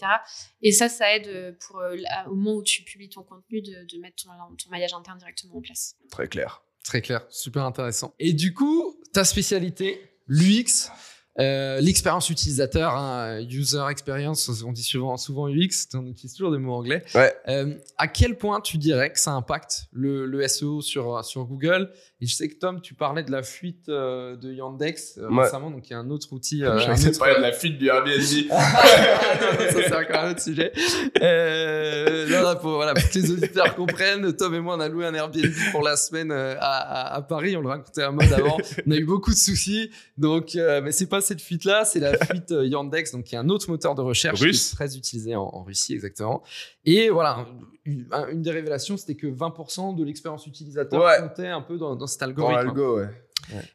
Et 0.62 0.72
ça, 0.72 0.88
ça 0.88 1.14
aide 1.14 1.26
euh, 1.28 1.52
pour, 1.66 1.78
euh, 1.78 1.96
là, 1.96 2.26
au 2.28 2.34
moment 2.34 2.56
où 2.56 2.62
tu 2.62 2.82
publies 2.82 3.08
ton 3.08 3.22
contenu 3.22 3.60
de, 3.62 3.84
de 3.84 3.98
mettre 3.98 4.22
ton, 4.24 4.30
ton 4.30 4.70
maillage 4.70 4.92
interne 4.94 5.18
directement 5.18 5.56
en 5.56 5.60
place. 5.60 5.94
Très 6.10 6.28
clair. 6.28 6.62
Très 6.84 7.00
clair, 7.00 7.24
super 7.30 7.64
intéressant. 7.64 8.14
Et 8.18 8.32
du 8.32 8.54
coup, 8.54 9.00
ta 9.12 9.24
spécialité, 9.24 10.00
l'UX, 10.26 10.90
euh, 11.40 11.80
l'expérience 11.80 12.28
utilisateur, 12.28 12.94
hein, 12.94 13.40
user 13.40 13.82
experience, 13.90 14.50
on 14.66 14.72
dit 14.72 14.82
souvent, 14.82 15.16
souvent 15.16 15.48
UX, 15.48 15.88
on 15.94 16.06
utilise 16.06 16.34
toujours 16.34 16.52
des 16.52 16.58
mots 16.58 16.74
anglais. 16.74 17.02
Ouais. 17.14 17.34
Euh, 17.48 17.74
à 17.96 18.06
quel 18.08 18.36
point 18.36 18.60
tu 18.60 18.76
dirais 18.76 19.10
que 19.12 19.18
ça 19.18 19.32
impacte 19.32 19.86
le, 19.92 20.26
le 20.26 20.46
SEO 20.46 20.82
sur, 20.82 21.24
sur 21.24 21.44
Google? 21.46 21.90
Et 22.20 22.26
je 22.26 22.34
sais 22.34 22.48
que 22.48 22.56
Tom, 22.58 22.80
tu 22.82 22.94
parlais 22.94 23.22
de 23.22 23.30
la 23.32 23.42
fuite 23.42 23.88
euh, 23.88 24.36
de 24.36 24.52
Yandex 24.52 25.18
Ouais. 25.30 25.42
récemment, 25.44 25.70
donc 25.70 25.88
il 25.88 25.92
y 25.92 25.96
a 25.96 25.98
un 25.98 26.10
autre 26.10 26.32
outil. 26.32 26.58
Je 26.60 26.64
un 26.66 26.92
autre- 26.92 27.18
parler 27.18 27.36
de 27.36 27.40
la 27.40 27.52
fuite 27.52 27.78
du 27.78 27.88
Airbnb. 27.88 28.12
non, 28.12 28.56
non, 28.56 29.70
ça 29.70 29.88
c'est 29.88 29.94
encore 29.96 30.16
un 30.24 30.30
autre 30.32 30.40
sujet. 30.42 30.70
Pour, 32.60 32.72
voilà, 32.74 32.92
pour 32.94 33.08
que 33.08 33.18
les 33.18 33.30
auditeurs 33.30 33.74
comprennent, 33.74 34.32
Tom 34.36 34.54
et 34.54 34.60
moi 34.60 34.76
on 34.76 34.80
a 34.80 34.88
loué 34.88 35.06
un 35.06 35.14
Airbnb 35.14 35.50
pour 35.70 35.82
la 35.82 35.96
semaine 35.96 36.30
à, 36.30 36.52
à, 36.60 37.14
à 37.14 37.22
Paris, 37.22 37.56
on 37.56 37.60
le 37.62 37.68
racontait 37.68 38.02
à 38.02 38.10
mode 38.10 38.32
avant. 38.32 38.56
On 38.86 38.90
a 38.90 38.96
eu 38.96 39.04
beaucoup 39.04 39.30
de 39.30 39.36
soucis, 39.36 39.90
donc 40.18 40.54
mais 40.54 40.92
c'est 40.92 41.06
pas 41.06 41.21
cette 41.22 41.40
fuite 41.40 41.64
là, 41.64 41.84
c'est 41.86 42.00
la 42.00 42.12
fuite 42.26 42.52
euh, 42.52 42.66
Yandex, 42.66 43.12
donc 43.12 43.24
qui 43.24 43.34
est 43.34 43.38
un 43.38 43.48
autre 43.48 43.70
moteur 43.70 43.94
de 43.94 44.02
recherche 44.02 44.40
Russe. 44.40 44.68
qui 44.68 44.72
est 44.74 44.76
très 44.76 44.96
utilisé 44.98 45.34
en, 45.34 45.42
en 45.44 45.62
Russie 45.62 45.94
exactement. 45.94 46.42
Et 46.84 47.08
voilà, 47.08 47.46
une, 47.86 48.06
un- 48.12 48.28
une 48.28 48.42
des 48.42 48.50
révélations 48.50 48.96
c'était 48.98 49.14
que 49.16 49.26
20% 49.26 49.96
de 49.96 50.04
l'expérience 50.04 50.46
utilisateur 50.46 51.02
Ouais. 51.02 51.18
comptait 51.20 51.48
un 51.48 51.62
peu 51.62 51.78
dans, 51.78 51.96
dans 51.96 52.06
cet 52.06 52.20
Dans 52.20 52.26
algorithme. 52.26 52.78
ouais. 52.78 53.08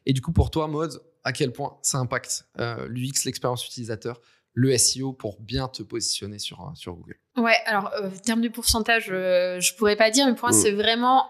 Et 0.06 0.12
du 0.12 0.20
coup, 0.22 0.32
pour 0.32 0.50
toi, 0.50 0.66
Mode, 0.68 1.00
à 1.24 1.32
quel 1.32 1.52
point 1.52 1.76
ça 1.82 1.98
impacte 1.98 2.44
euh, 2.58 2.86
l'UX, 2.88 3.24
l'expérience 3.26 3.66
utilisateur, 3.66 4.20
le 4.54 4.76
SEO 4.78 5.12
pour 5.12 5.40
bien 5.40 5.68
te 5.68 5.82
positionner 5.82 6.38
sur, 6.38 6.60
euh, 6.62 6.70
sur 6.74 6.94
Google? 6.94 7.16
Ouais, 7.36 7.56
alors, 7.66 7.90
euh, 8.00 8.08
en 8.08 8.18
termes 8.18 8.40
de 8.40 8.48
pourcentage, 8.48 9.08
euh, 9.10 9.60
je 9.60 9.74
pourrais 9.74 9.94
pas 9.96 10.10
dire, 10.10 10.26
mais 10.26 10.34
pour 10.34 10.48
moi, 10.48 10.56
Mm. 10.56 10.60
c'est 10.62 10.72
vraiment 10.72 11.26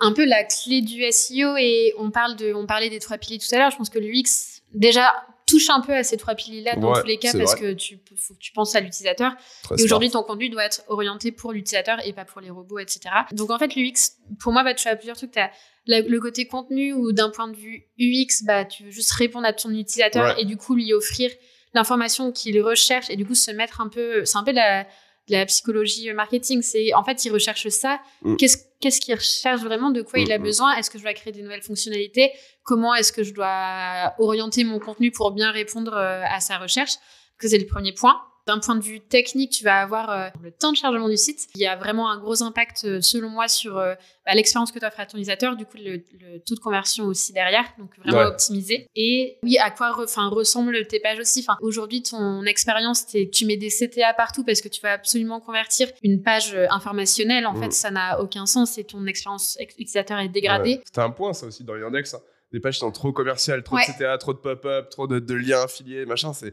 un 0.00 0.12
peu 0.12 0.24
la 0.24 0.42
clé 0.42 0.80
du 0.80 1.02
SEO. 1.12 1.56
Et 1.58 1.92
on, 1.98 2.10
parle 2.10 2.34
de, 2.36 2.52
on 2.54 2.66
parlait 2.66 2.88
des 2.90 2.98
trois 2.98 3.18
piliers 3.18 3.38
tout 3.38 3.54
à 3.54 3.58
l'heure. 3.58 3.70
Je 3.70 3.76
pense 3.76 3.90
que 3.90 3.98
l'UX, 4.00 4.62
déjà, 4.74 5.12
touche 5.46 5.68
un 5.70 5.80
peu 5.80 5.92
à 5.94 6.02
ces 6.02 6.16
trois 6.16 6.34
piliers-là 6.34 6.76
dans 6.76 6.92
Ouais, 6.92 7.00
tous 7.00 7.06
les 7.06 7.18
cas 7.18 7.32
parce 7.32 7.52
vrai. 7.52 7.60
que 7.60 7.72
tu, 7.74 7.98
faut 8.16 8.34
que 8.34 8.38
tu 8.38 8.52
penses 8.52 8.74
à 8.74 8.80
l'utilisateur. 8.80 9.32
Et 9.76 9.82
aujourd'hui, 9.84 10.10
ton 10.10 10.22
contenu 10.22 10.48
doit 10.48 10.64
être 10.64 10.82
orienté 10.88 11.32
pour 11.32 11.52
l'utilisateur 11.52 11.98
et 12.06 12.12
pas 12.12 12.24
pour 12.24 12.40
les 12.40 12.50
robots, 12.50 12.78
etc. 12.78 13.00
Donc 13.32 13.50
en 13.50 13.58
fait, 13.58 13.74
l'UX, 13.74 13.92
pour 14.40 14.52
moi, 14.52 14.62
va 14.62 14.74
toucher 14.74 14.90
à 14.90 14.96
plusieurs 14.96 15.16
trucs. 15.16 15.32
Tu 15.32 15.38
as 15.40 15.50
le 15.86 16.18
côté 16.20 16.46
contenu 16.46 16.92
où 16.92 17.12
d'un 17.12 17.30
point 17.30 17.48
de 17.48 17.56
vue 17.56 17.84
UX, 17.98 18.44
bah, 18.44 18.64
tu 18.64 18.84
veux 18.84 18.90
juste 18.90 19.12
répondre 19.12 19.46
à 19.46 19.52
ton 19.52 19.70
utilisateur 19.70 20.36
Ouais. 20.36 20.42
et 20.42 20.44
du 20.44 20.56
coup 20.56 20.74
lui 20.74 20.92
offrir 20.92 21.30
l'information 21.74 22.32
qu'il 22.32 22.60
recherche 22.62 23.08
et 23.10 23.16
du 23.16 23.24
coup 23.26 23.34
se 23.34 23.50
mettre 23.50 23.80
un 23.80 23.88
peu... 23.88 24.24
C'est 24.24 24.36
un 24.38 24.44
peu 24.44 24.52
la, 24.52 24.86
de 25.28 25.32
la 25.32 25.46
psychologie 25.46 26.12
marketing. 26.12 26.62
C'est 26.62 26.94
En 26.94 27.04
fait, 27.04 27.24
il 27.24 27.30
recherche 27.30 27.68
ça. 27.68 28.00
Mm. 28.22 28.36
Qu'est-ce 28.36 28.58
qu'est-ce 28.80 29.00
qu'il 29.00 29.14
recherche 29.14 29.62
vraiment 29.62 29.90
De 29.90 30.02
quoi 30.02 30.18
Mm, 30.18 30.22
il 30.22 30.32
a 30.32 30.38
mm. 30.38 30.42
besoin? 30.42 30.74
Est-ce 30.76 30.90
que 30.90 30.98
je 30.98 31.04
dois 31.04 31.14
créer 31.14 31.32
des 31.32 31.42
nouvelles 31.42 31.62
fonctionnalités? 31.62 32.32
Comment 32.64 32.94
est-ce 32.94 33.12
que 33.12 33.22
je 33.22 33.32
dois 33.32 34.14
orienter 34.18 34.64
mon 34.64 34.78
contenu 34.78 35.10
pour 35.10 35.30
bien 35.30 35.50
répondre 35.50 35.94
euh, 35.94 36.22
à 36.26 36.40
sa 36.40 36.58
recherche? 36.58 36.92
Que 37.38 37.48
c'est 37.48 37.58
le 37.58 37.66
premier 37.66 37.92
point. 37.92 38.20
D'un 38.46 38.58
point 38.58 38.74
de 38.74 38.82
vue 38.82 38.98
technique, 39.00 39.52
tu 39.52 39.62
vas 39.62 39.80
avoir 39.82 40.10
euh, 40.10 40.28
le 40.42 40.50
temps 40.50 40.72
de 40.72 40.76
chargement 40.76 41.08
du 41.08 41.16
site. 41.16 41.46
Il 41.54 41.60
y 41.60 41.66
a 41.68 41.76
vraiment 41.76 42.10
un 42.10 42.18
gros 42.18 42.42
impact, 42.42 42.82
euh, 42.84 43.00
selon 43.00 43.28
moi, 43.28 43.46
sur 43.46 43.78
euh, 43.78 43.94
bah, 44.26 44.34
l'expérience 44.34 44.72
que 44.72 44.80
tu 44.80 44.84
offres 44.84 44.98
à 44.98 45.06
ton 45.06 45.16
utilisateur, 45.16 45.54
du 45.54 45.64
coup, 45.64 45.76
le, 45.76 46.02
le 46.20 46.38
taux 46.40 46.56
de 46.56 46.60
conversion 46.60 47.04
aussi 47.04 47.32
derrière, 47.32 47.64
donc 47.78 47.96
vraiment 47.98 48.18
Ouais. 48.18 48.24
optimisé. 48.24 48.88
Et 48.96 49.38
oui, 49.44 49.58
à 49.58 49.70
quoi 49.70 49.92
re- 49.92 50.28
ressemblent 50.28 50.86
tes 50.88 50.98
pages 50.98 51.20
aussi. 51.20 51.46
Aujourd'hui, 51.60 52.02
ton 52.02 52.42
expérience, 52.44 53.06
tu 53.32 53.46
mets 53.46 53.56
des 53.56 53.68
CTA 53.70 54.12
partout 54.14 54.42
parce 54.42 54.60
que 54.60 54.68
tu 54.68 54.80
vas 54.80 54.92
absolument 54.94 55.38
convertir 55.40 55.88
une 56.02 56.20
page 56.20 56.56
informationnelle. 56.70 57.46
En 57.46 57.54
Mm. 57.54 57.62
fait, 57.62 57.72
ça 57.72 57.90
n'a 57.92 58.20
aucun 58.20 58.46
sens 58.46 58.76
et 58.76 58.82
ton 58.84 59.06
expérience 59.06 59.56
ex- 59.60 59.74
utilisateur 59.74 60.18
est 60.18 60.28
dégradée. 60.28 60.76
Ouais. 60.76 60.82
C'était 60.84 61.00
un 61.00 61.10
point, 61.10 61.32
ça 61.32 61.46
aussi, 61.46 61.62
dans 61.62 61.76
Yandex. 61.76 62.14
hein. 62.14 62.20
Des 62.52 62.60
pages 62.60 62.78
sont 62.80 62.90
trop 62.90 63.12
commerciales, 63.12 63.62
trop 63.62 63.76
Ouais. 63.76 63.82
de 63.86 63.92
CTA, 63.92 64.18
trop 64.18 64.32
de 64.34 64.38
pop-up, 64.38 64.90
trop 64.90 65.06
de, 65.06 65.18
de 65.20 65.34
liens 65.34 65.62
affiliés, 65.62 66.04
machin. 66.04 66.32
C'est, 66.34 66.52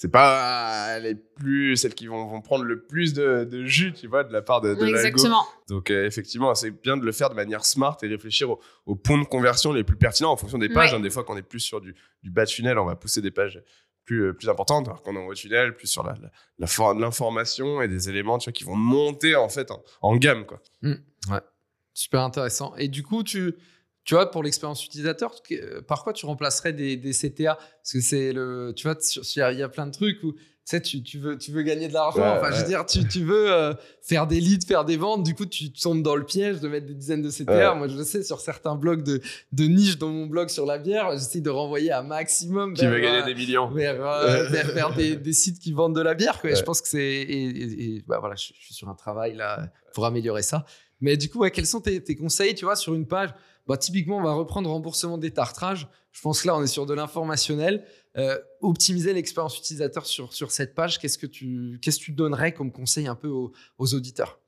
c'est 0.00 0.10
pas 0.10 0.98
les 1.00 1.16
plus, 1.16 1.76
celles 1.76 1.94
qui 1.94 2.06
vont, 2.06 2.26
vont 2.28 2.40
prendre 2.40 2.64
le 2.64 2.84
plus 2.84 3.12
de, 3.12 3.42
de 3.44 3.64
jus, 3.64 3.92
tu 3.92 4.06
vois, 4.06 4.22
de 4.24 4.32
la 4.32 4.42
part 4.42 4.60
de, 4.60 4.72
de 4.74 4.80
l'algo. 4.80 4.96
Exactement. 4.96 5.44
Donc, 5.68 5.90
euh, 5.90 6.06
effectivement, 6.06 6.54
c'est 6.54 6.70
bien 6.70 6.96
de 6.96 7.04
le 7.04 7.12
faire 7.12 7.28
de 7.30 7.34
manière 7.34 7.64
smart 7.64 7.98
et 8.02 8.06
réfléchir 8.06 8.48
aux, 8.48 8.60
aux 8.86 8.94
points 8.94 9.20
de 9.20 9.26
conversion 9.26 9.72
les 9.72 9.82
plus 9.84 9.96
pertinents 9.96 10.32
en 10.32 10.36
fonction 10.36 10.56
des 10.56 10.68
pages. 10.68 10.92
Ouais. 10.92 10.98
hein. 10.98 11.02
Des 11.02 11.10
fois, 11.10 11.24
quand 11.24 11.34
on 11.34 11.36
est 11.36 11.42
plus 11.42 11.60
sur 11.60 11.80
du, 11.80 11.94
du 12.22 12.30
bas 12.30 12.44
de 12.44 12.50
funnel, 12.50 12.78
on 12.78 12.84
va 12.86 12.94
pousser 12.96 13.20
des 13.20 13.32
pages 13.32 13.60
plus, 14.04 14.28
euh, 14.28 14.32
plus 14.32 14.48
importantes. 14.48 14.86
Alors 14.86 15.02
qu'on 15.02 15.16
est 15.16 15.18
en 15.18 15.26
haut 15.26 15.34
de 15.34 15.38
funnel, 15.38 15.74
plus 15.74 15.88
sur 15.88 16.04
la, 16.04 16.14
la, 16.22 16.30
la 16.58 16.66
for- 16.68 16.94
l'information 16.94 17.82
et 17.82 17.88
des 17.88 18.08
éléments 18.08 18.38
tu 18.38 18.44
vois, 18.50 18.52
qui 18.52 18.64
vont 18.64 18.76
monter 18.76 19.34
en 19.34 19.48
fait 19.48 19.70
en, 19.72 19.82
en 20.00 20.16
gamme. 20.16 20.46
Quoi. 20.46 20.62
Super 21.92 22.20
intéressant. 22.20 22.76
Et 22.76 22.86
du 22.86 23.02
coup, 23.02 23.24
tu, 23.24 23.54
tu 24.08 24.14
vois, 24.14 24.30
pour 24.30 24.42
l'expérience 24.42 24.82
utilisateur, 24.86 25.34
par 25.86 26.02
quoi 26.02 26.14
tu 26.14 26.24
remplacerais 26.24 26.72
des, 26.72 26.96
des 26.96 27.12
CTA 27.12 27.56
Parce 27.56 27.92
que 27.92 28.00
c'est 28.00 28.32
le. 28.32 28.72
Tu 28.74 28.88
vois, 28.88 28.96
il 29.52 29.58
y, 29.58 29.62
a- 29.62 29.68
plein 29.68 29.86
de 29.86 29.92
trucs 29.92 30.22
où. 30.22 30.32
Tu 30.32 30.40
sais, 30.64 30.80
tu, 30.80 31.02
tu 31.02 31.18
veux, 31.18 31.36
tu 31.36 31.50
veux 31.52 31.60
gagner 31.62 31.88
de 31.88 31.92
l'argent. 31.92 32.20
Ouais, 32.22 32.38
enfin, 32.38 32.50
je 32.52 32.60
veux 32.62 32.66
dire, 32.66 32.86
tu, 32.86 33.06
tu 33.06 33.22
veux 33.22 33.52
euh, 33.52 33.74
faire 34.00 34.26
des 34.26 34.40
leads, 34.40 34.66
faire 34.66 34.86
des 34.86 34.96
ventes. 34.96 35.24
Du 35.24 35.34
coup, 35.34 35.44
tu 35.44 35.70
tombes 35.72 36.02
dans 36.02 36.16
le 36.16 36.24
piège 36.24 36.60
de 36.60 36.68
mettre 36.68 36.86
des 36.86 36.94
dizaines 36.94 37.20
de 37.20 37.28
CTA. 37.30 37.72
Ouais. 37.72 37.78
Moi, 37.78 37.88
je 37.88 37.96
le 37.98 38.04
sais, 38.04 38.22
sur 38.22 38.40
certains 38.40 38.76
blogs 38.76 39.02
de, 39.02 39.20
de 39.52 39.64
niche, 39.64 39.98
dans 39.98 40.08
mon 40.08 40.24
blog 40.26 40.48
sur 40.48 40.64
la 40.64 40.78
bière, 40.78 41.10
j'essaie 41.12 41.42
de 41.42 41.50
renvoyer 41.50 41.92
un 41.92 42.02
maximum 42.02 42.72
Qui 42.72 42.82
vers, 42.82 42.90
veut 42.92 43.00
gagner 43.00 43.18
euh, 43.22 43.26
des 43.26 43.34
millions. 43.34 43.70
vers, 43.70 44.06
euh, 44.06 44.44
vers, 44.50 44.66
vers 44.72 44.94
des, 44.94 45.16
des 45.16 45.32
sites 45.34 45.58
qui 45.58 45.72
vendent 45.72 45.96
de 45.96 46.00
la 46.02 46.14
bière. 46.14 46.40
Quoi. 46.40 46.54
Je 46.54 46.62
pense 46.62 46.80
que 46.80 46.88
c'est. 46.88 46.98
Et, 47.02 47.44
et- 47.44 47.96
et, 47.96 48.02
bah, 48.06 48.18
voilà, 48.20 48.36
je, 48.36 48.52
je 48.58 48.64
suis 48.64 48.74
sur 48.74 48.88
un 48.88 48.94
travail 48.94 49.34
là 49.36 49.70
pour 49.92 50.06
améliorer 50.06 50.42
ça. 50.42 50.64
Mais 51.00 51.16
du 51.18 51.28
coup, 51.30 51.46
quels 51.50 51.66
sont 51.66 51.80
tes, 51.82 52.02
tes 52.02 52.16
conseils, 52.16 52.54
tu 52.54 52.64
vois, 52.64 52.74
sur 52.76 52.94
une 52.94 53.06
page? 53.06 53.30
Bah, 53.68 53.76
Typiquement, 53.76 54.16
on 54.16 54.22
va 54.22 54.32
reprendre 54.32 54.68
remboursement 54.70 55.18
des 55.18 55.30
tartrages. 55.30 55.88
Je 56.12 56.20
pense 56.20 56.42
que 56.42 56.48
là, 56.48 56.56
on 56.56 56.62
est 56.62 56.66
sur 56.66 56.86
de 56.86 56.94
l'informationnel. 56.94 57.84
Euh, 58.16 58.36
optimiser 58.62 59.12
l'expérience 59.12 59.56
utilisateur 59.58 60.04
sur, 60.06 60.32
sur 60.32 60.50
cette 60.50 60.74
page, 60.74 60.98
qu'est-ce 60.98 61.18
que 61.18 61.26
tu 61.26 61.78
qu'est-ce 61.80 62.00
que 62.00 62.04
tu 62.06 62.12
donnerais 62.12 62.52
comme 62.52 62.72
conseil 62.72 63.06
un 63.06 63.14
peu 63.14 63.28
aux, 63.28 63.52
auditeurs? 63.94 64.40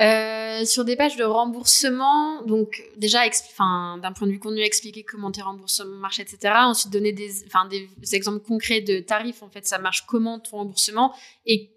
Euh, 0.00 0.64
sur 0.64 0.84
des 0.84 0.96
pages 0.96 1.16
de 1.16 1.22
remboursement, 1.22 2.42
donc 2.42 2.82
déjà, 2.96 3.20
d'un 3.58 4.12
point 4.12 4.26
de 4.26 4.32
vue 4.32 4.40
contenu, 4.40 4.62
expliquer 4.62 5.04
comment 5.04 5.30
tes 5.30 5.42
remboursements 5.42 5.94
marchent, 5.98 6.18
etc. 6.18 6.54
Ensuite, 6.64 6.92
donner 6.92 7.12
des, 7.12 7.44
exemples 8.14 8.44
concrets 8.44 8.80
de 8.80 8.98
tarifs. 8.98 9.42
En 9.42 9.50
fait, 9.50 9.66
ça 9.66 9.78
marche 9.78 10.04
comment 10.06 10.40
ton 10.40 10.56
remboursement? 10.56 11.14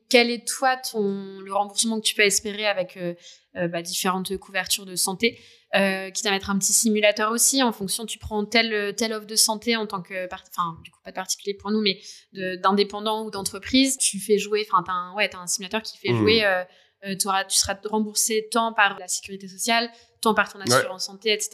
Quel 0.09 0.29
est 0.29 0.47
toi 0.47 0.77
ton 0.77 1.39
le 1.39 1.53
remboursement 1.53 1.99
que 1.99 2.05
tu 2.05 2.15
peux 2.15 2.21
espérer 2.23 2.65
avec 2.67 2.97
euh, 2.97 3.13
euh, 3.55 3.67
bah, 3.67 3.81
différentes 3.81 4.35
couvertures 4.37 4.85
de 4.85 4.95
santé. 4.95 5.39
Euh, 5.75 6.09
quitte 6.11 6.25
à 6.27 6.31
mettre 6.31 6.49
un 6.49 6.57
petit 6.57 6.71
simulateur 6.71 7.31
aussi 7.31 7.61
en 7.61 7.73
fonction 7.73 8.05
tu 8.05 8.17
prends 8.17 8.45
telle 8.45 8.95
telle 8.95 9.11
offre 9.11 9.25
de 9.27 9.35
santé 9.35 9.75
en 9.75 9.85
tant 9.85 10.01
que 10.01 10.25
enfin 10.31 10.77
du 10.85 10.91
coup 10.91 10.99
pas 11.03 11.09
de 11.11 11.15
particulier 11.15 11.53
pour 11.53 11.69
nous 11.69 11.81
mais 11.81 11.99
de- 12.31 12.55
d'indépendant 12.55 13.25
ou 13.25 13.31
d'entreprise 13.31 13.97
tu 13.97 14.19
fais 14.19 14.37
jouer 14.37 14.65
enfin 14.71 14.83
t'as 14.85 14.93
un 14.93 15.13
ouais 15.15 15.27
t'as 15.27 15.39
un 15.39 15.47
simulateur 15.47 15.81
qui 15.81 15.97
fait 15.97 16.11
Mhm. 16.13 16.17
jouer 16.19 16.45
euh, 16.45 16.63
euh, 17.05 17.15
t'auras- 17.17 17.43
tu 17.43 17.57
seras 17.57 17.75
remboursé 17.85 18.47
tant 18.51 18.71
par 18.73 18.97
la 18.99 19.07
sécurité 19.09 19.47
sociale, 19.49 19.91
tant 20.21 20.33
par 20.33 20.51
ton 20.53 20.59
assurance 20.61 21.05
santé, 21.07 21.33
etc. 21.33 21.51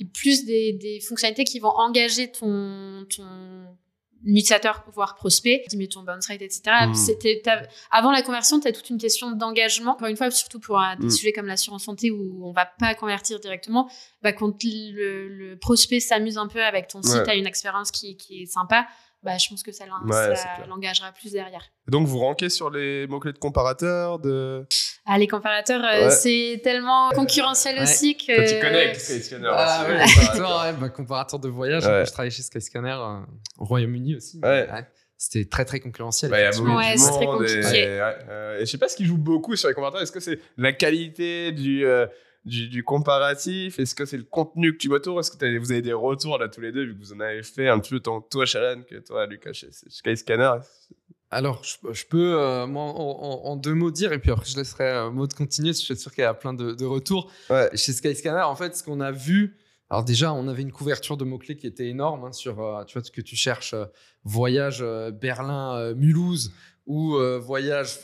Et 0.00 0.06
plus 0.06 0.44
des, 0.46 0.72
des 0.72 1.00
fonctionnalités 1.00 1.44
qui 1.44 1.58
vont 1.60 1.68
engager 1.76 2.32
ton, 2.32 3.04
ton, 3.14 3.24
utilisateur 4.24 4.84
voire 4.92 5.14
prospect, 5.14 5.64
dis 5.68 5.76
mais 5.76 5.86
ton 5.86 6.02
bounce 6.02 6.26
rate, 6.28 6.42
etc. 6.42 6.62
Mm. 6.88 6.94
C'était 6.94 7.42
avant 7.90 8.10
la 8.10 8.22
conversion, 8.22 8.58
tu 8.60 8.66
as 8.68 8.72
toute 8.72 8.90
une 8.90 8.98
question 8.98 9.30
d'engagement. 9.32 9.92
Encore 9.92 10.08
une 10.08 10.16
fois, 10.16 10.30
surtout 10.30 10.60
pour 10.60 10.78
euh, 10.80 10.84
des 10.98 11.06
Mm. 11.06 11.10
sujets 11.10 11.32
comme 11.32 11.46
l'assurance 11.46 11.84
santé 11.84 12.10
où 12.10 12.44
on 12.46 12.52
va 12.52 12.66
pas 12.66 12.94
convertir 12.94 13.38
directement, 13.40 13.88
bah, 14.22 14.32
quand 14.32 14.62
le, 14.64 15.28
le 15.28 15.56
prospect 15.58 16.00
s'amuse 16.00 16.38
un 16.38 16.48
peu 16.48 16.62
avec 16.62 16.88
ton 16.88 17.02
site, 17.02 17.14
Ouais. 17.14 17.30
a 17.30 17.34
une 17.34 17.46
expérience 17.46 17.90
qui, 17.90 18.16
qui 18.16 18.42
est 18.42 18.46
sympa, 18.46 18.86
bah, 19.22 19.36
je 19.38 19.48
pense 19.48 19.62
que 19.62 19.72
ça 19.72 19.84
Ouais, 20.04 20.36
ça 20.36 20.48
l'engagera 20.68 21.10
plus 21.12 21.32
derrière. 21.32 21.62
Donc, 21.88 22.06
vous 22.06 22.18
rankez 22.18 22.48
sur 22.48 22.70
les 22.70 23.06
mots-clés 23.08 23.32
de 23.32 23.38
comparateur 23.38 24.18
de... 24.18 24.66
Ah, 25.06 25.18
les 25.18 25.26
comparateurs, 25.26 25.82
euh, 25.84 26.04
Ouais. 26.04 26.10
c'est 26.10 26.60
tellement 26.62 27.10
concurrentiel 27.10 27.76
Ouais. 27.76 27.82
aussi 27.82 28.16
que. 28.16 28.34
Toi, 28.34 28.44
tu 28.44 28.60
connais 28.60 28.82
avec 28.84 28.96
Skyscanner 29.00 29.48
Ah 29.50 29.86
comparateur. 29.86 30.60
ouais, 30.64 30.72
bah, 30.74 30.88
comparateur 30.90 31.38
de 31.40 31.48
voyage. 31.48 31.86
Ouais. 31.86 32.04
Je 32.06 32.10
travaillais 32.12 32.30
chez 32.30 32.42
Skyscanner 32.42 32.92
euh, 33.00 33.20
au 33.58 33.64
Royaume-Uni 33.64 34.16
aussi. 34.16 34.38
Ouais. 34.42 34.68
C'était 35.16 35.48
très 35.48 35.64
très 35.64 35.80
concurrentiel. 35.80 36.30
Bah, 36.30 36.38
il 36.38 36.42
y 36.42 36.44
a 36.44 36.48
effectivement. 36.50 36.74
beaucoup 36.74 36.86
Ouais, 36.86 36.94
de 36.94 36.98
c'est 37.00 37.10
très 37.10 37.26
monde 37.26 37.42
et- 37.42 37.46
compliqué. 37.60 37.84
ouais, 37.86 38.16
euh, 38.28 38.56
et 38.58 38.60
je 38.60 38.70
sais 38.70 38.78
pas 38.78 38.88
ce 38.88 38.96
qui 38.96 39.04
joue 39.04 39.18
beaucoup 39.18 39.56
sur 39.56 39.68
les 39.68 39.74
commentaires. 39.74 40.00
Est-ce 40.00 40.12
que 40.12 40.20
c'est 40.20 40.38
la 40.56 40.72
qualité 40.72 41.50
du, 41.50 41.84
euh, 41.84 42.06
du, 42.48 42.68
du 42.68 42.82
comparatif? 42.82 43.78
Est-ce 43.78 43.94
que 43.94 44.04
c'est 44.04 44.16
le 44.16 44.24
contenu 44.24 44.72
que 44.72 44.78
tu 44.78 44.88
vois 44.88 44.96
autour? 44.96 45.20
Est-ce 45.20 45.30
que 45.30 45.58
vous 45.58 45.70
avez 45.72 45.82
des 45.82 45.92
retours 45.92 46.38
là 46.38 46.48
tous 46.48 46.60
les 46.60 46.72
deux 46.72 46.84
vu 46.84 46.94
que 46.94 46.98
vous 46.98 47.12
en 47.12 47.20
avez 47.20 47.42
fait 47.42 47.68
un 47.68 47.78
petit 47.78 47.90
peu 47.90 48.00
tant 48.00 48.20
toi 48.20 48.44
Shalan 48.46 48.82
que 48.82 48.96
toi 48.96 49.26
Lucas 49.26 49.52
chez, 49.52 49.68
chez 49.70 49.88
Skyscanner? 49.90 50.52
Alors, 51.30 51.62
je, 51.62 51.76
je 51.92 52.06
peux, 52.06 52.40
euh, 52.40 52.66
moi, 52.66 52.84
en, 52.84 52.88
en- 52.94 53.44
en 53.50 53.56
deux 53.56 53.74
mots 53.74 53.90
dire, 53.90 54.14
et 54.14 54.18
puis 54.18 54.30
après, 54.30 54.46
je 54.46 54.56
laisserai 54.56 54.84
euh, 54.90 55.10
Maud 55.10 55.34
continuer, 55.34 55.68
parce 55.72 55.80
que 55.80 55.86
je 55.88 55.92
suis 55.92 56.00
sûr 56.02 56.10
qu'il 56.14 56.22
y 56.22 56.26
a 56.26 56.32
plein 56.32 56.54
de, 56.54 56.72
de 56.72 56.84
retours. 56.86 57.30
Ouais. 57.50 57.68
Chez 57.74 57.92
Skyscanner, 57.92 58.40
en 58.42 58.56
fait, 58.56 58.74
ce 58.74 58.82
qu'on 58.82 59.00
a 59.00 59.10
vu, 59.12 59.58
alors 59.90 60.04
déjà, 60.04 60.32
on 60.32 60.48
avait 60.48 60.62
une 60.62 60.72
couverture 60.72 61.18
de 61.18 61.24
mots-clés 61.26 61.56
qui 61.58 61.66
était 61.66 61.88
énorme 61.88 62.24
hein, 62.24 62.32
sur, 62.32 62.62
euh, 62.62 62.82
tu 62.84 62.94
vois, 62.94 63.04
ce 63.04 63.10
que 63.10 63.20
tu 63.20 63.36
cherches, 63.36 63.74
euh, 63.74 63.84
voyage 64.24 64.82
Berlin-Mulhouse 65.20 66.52
ou 66.88 67.14
euh, 67.16 67.38
voyage 67.38 67.98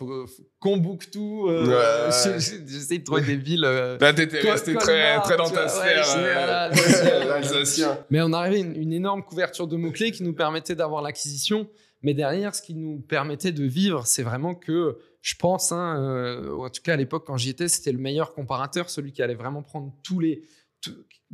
Combouctou. 0.61 1.49
euh, 1.49 1.67
Ouais. 1.67 2.13
je- 2.13 2.39
je- 2.39 2.57
J'essaie 2.67 2.99
de 2.99 3.05
trouver 3.05 3.23
des 3.23 3.37
villes. 3.37 3.65
euh, 3.65 3.99
Là 4.01 4.13
t'étais 4.13 4.41
resté 4.49 4.75
très, 4.75 5.19
très 5.21 5.37
dans 5.37 5.49
ta 5.51 5.65
ouais, 5.65 5.69
sphère 5.69 6.05
euh. 6.17 7.95
Mais 8.11 8.21
on 8.23 8.33
arrivait 8.33 8.57
à 8.57 8.61
une, 8.61 8.77
une 8.81 8.93
énorme 8.93 9.23
couverture 9.23 9.67
de 9.67 9.77
mots-clés 9.77 10.11
qui 10.13 10.23
nous 10.23 10.35
permettait 10.35 10.75
d'avoir 10.75 11.03
l'acquisition. 11.03 11.69
Mais 12.03 12.15
derrière, 12.15 12.55
ce 12.55 12.61
qui 12.63 12.75
nous 12.75 13.01
permettait 13.01 13.53
de 13.53 13.65
vivre, 13.65 14.07
c'est 14.07 14.23
vraiment 14.23 14.55
que, 14.55 14.99
je 15.23 15.35
pense, 15.37 15.73
hein, 15.73 15.97
euh, 15.99 16.55
en 16.59 16.69
tout 16.69 16.83
cas 16.83 16.93
à 16.93 16.97
l'époque 16.97 17.25
quand 17.27 17.39
j'y 17.39 17.49
étais, 17.51 17.69
c'était 17.69 17.93
le 17.93 17.99
meilleur 17.99 18.35
comparateur, 18.35 18.91
celui 18.91 19.13
qui 19.13 19.23
allait 19.23 19.35
vraiment 19.35 19.63
prendre 19.63 19.91
tous 20.03 20.21
les, 20.21 20.43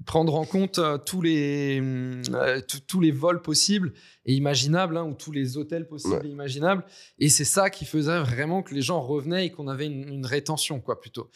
prendre 0.07 0.35
en 0.35 0.45
compte 0.47 0.79
euh, 0.79 0.97
tous 0.99 1.21
les, 1.21 1.81
euh, 1.83 2.61
tous- 2.87 3.01
les 3.01 3.11
vols 3.11 3.43
possibles 3.43 3.93
et 4.25 4.35
imaginables, 4.35 4.97
hein, 4.97 5.05
ou 5.05 5.15
tous 5.15 5.33
les 5.33 5.57
hôtels 5.57 5.87
possibles 5.87 6.15
Ouais. 6.15 6.27
et 6.27 6.31
imaginables. 6.31 6.85
Et 7.19 7.29
c'est 7.29 7.45
ça 7.45 7.69
qui 7.71 7.85
faisait 7.85 8.19
vraiment 8.21 8.63
que 8.63 8.75
les 8.75 8.83
gens 8.83 9.01
revenaient 9.01 9.47
et 9.47 9.51
qu'on 9.51 9.69
avait 9.69 9.87
une, 9.87 10.09
une 10.09 10.25
rétention, 10.27 10.81
quoi, 10.81 11.01
plutôt. 11.01 11.29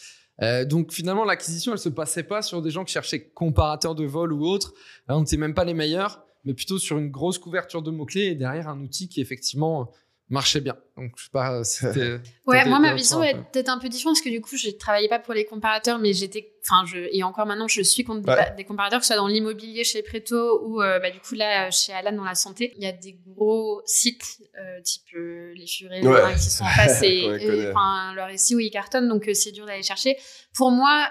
Euh, 0.43 0.65
donc 0.65 0.93
finalement, 0.93 1.25
l'acquisition, 1.25 1.73
elle 1.73 1.79
se 1.79 1.89
passait 1.91 2.23
pas 2.25 2.43
sur 2.43 2.62
des 2.62 2.71
gens 2.71 2.85
qui 2.85 2.93
cherchaient 2.93 3.29
comparateurs 3.29 3.95
de 3.95 4.05
vol 4.05 4.33
ou 4.33 4.45
autres. 4.47 4.73
On 5.09 5.21
n'était 5.21 5.37
même 5.37 5.55
pas 5.55 5.65
les 5.65 5.75
meilleurs, 5.75 6.25
mais 6.45 6.55
plutôt 6.55 6.79
sur 6.79 6.99
une 6.99 7.11
grosse 7.11 7.39
couverture 7.39 7.83
de 7.83 7.91
mots-clés 7.91 8.27
et 8.27 8.35
derrière 8.35 8.69
un 8.69 8.81
outil 8.81 9.09
qui 9.09 9.21
effectivement 9.21 9.91
marchait 10.31 10.61
bien. 10.61 10.77
Donc 10.97 11.12
je 11.16 11.25
sais 11.25 11.31
pas 11.33 11.62
si 11.64 11.79
c'était. 11.87 12.18
Ouais, 12.47 12.64
moi, 12.66 12.79
ma 12.79 12.95
vision 12.95 13.22
est 13.22 13.35
peu. 13.35 13.43
peut-être 13.53 13.68
un 13.68 13.79
peu 13.79 13.89
différente 13.89 14.14
parce 14.16 14.25
que 14.25 14.31
du 14.31 14.41
coup, 14.41 14.57
je 14.57 14.70
travaillais 14.70 15.09
pas 15.09 15.18
pour 15.18 15.35
les 15.35 15.45
comparateurs, 15.45 15.99
mais 15.99 16.12
j'étais, 16.12 16.53
enfin, 16.64 16.85
je, 16.87 17.09
et 17.12 17.22
encore 17.22 17.47
maintenant, 17.47 17.68
je 17.68 17.83
suis 17.83 18.05
contre 18.05 18.20
des- 18.22 18.31
Ouais. 18.33 18.55
des, 18.57 18.64
comparateurs, 18.64 19.01
que 19.01 19.07
ce 19.07 19.12
soit 19.12 19.16
dans 19.20 19.29
l'immobilier 19.29 19.85
chez 19.85 20.03
Preto 20.03 20.62
ou, 20.66 20.81
euh, 20.83 20.99
bah, 20.99 21.11
du 21.11 21.20
coup, 21.20 21.35
là, 21.35 21.70
chez 21.70 21.93
Alan 21.93 22.12
dans 22.12 22.25
la 22.25 22.35
santé. 22.35 22.72
Il 22.77 22.83
y 22.83 22.87
a 22.87 22.93
des 22.93 23.18
gros 23.27 23.83
sites, 23.85 24.39
euh, 24.59 24.81
type 24.83 25.03
euh, 25.16 25.53
les 25.57 25.66
Furets, 25.66 26.07
Ouais. 26.07 26.35
qui 26.35 26.41
sont 26.51 26.64
en 26.64 26.68
face 26.68 27.03
et, 27.03 27.29
enfin, 27.70 28.14
leur 28.14 28.31
SEO, 28.39 28.59
ils 28.61 28.70
cartonnent, 28.70 29.09
donc 29.09 29.29
euh, 29.29 29.35
c'est 29.35 29.53
dur 29.53 29.66
d'aller 29.66 29.83
chercher. 29.83 30.16
Pour 30.57 30.70
moi, 30.70 31.09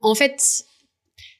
en 0.00 0.14
fait, 0.14 0.64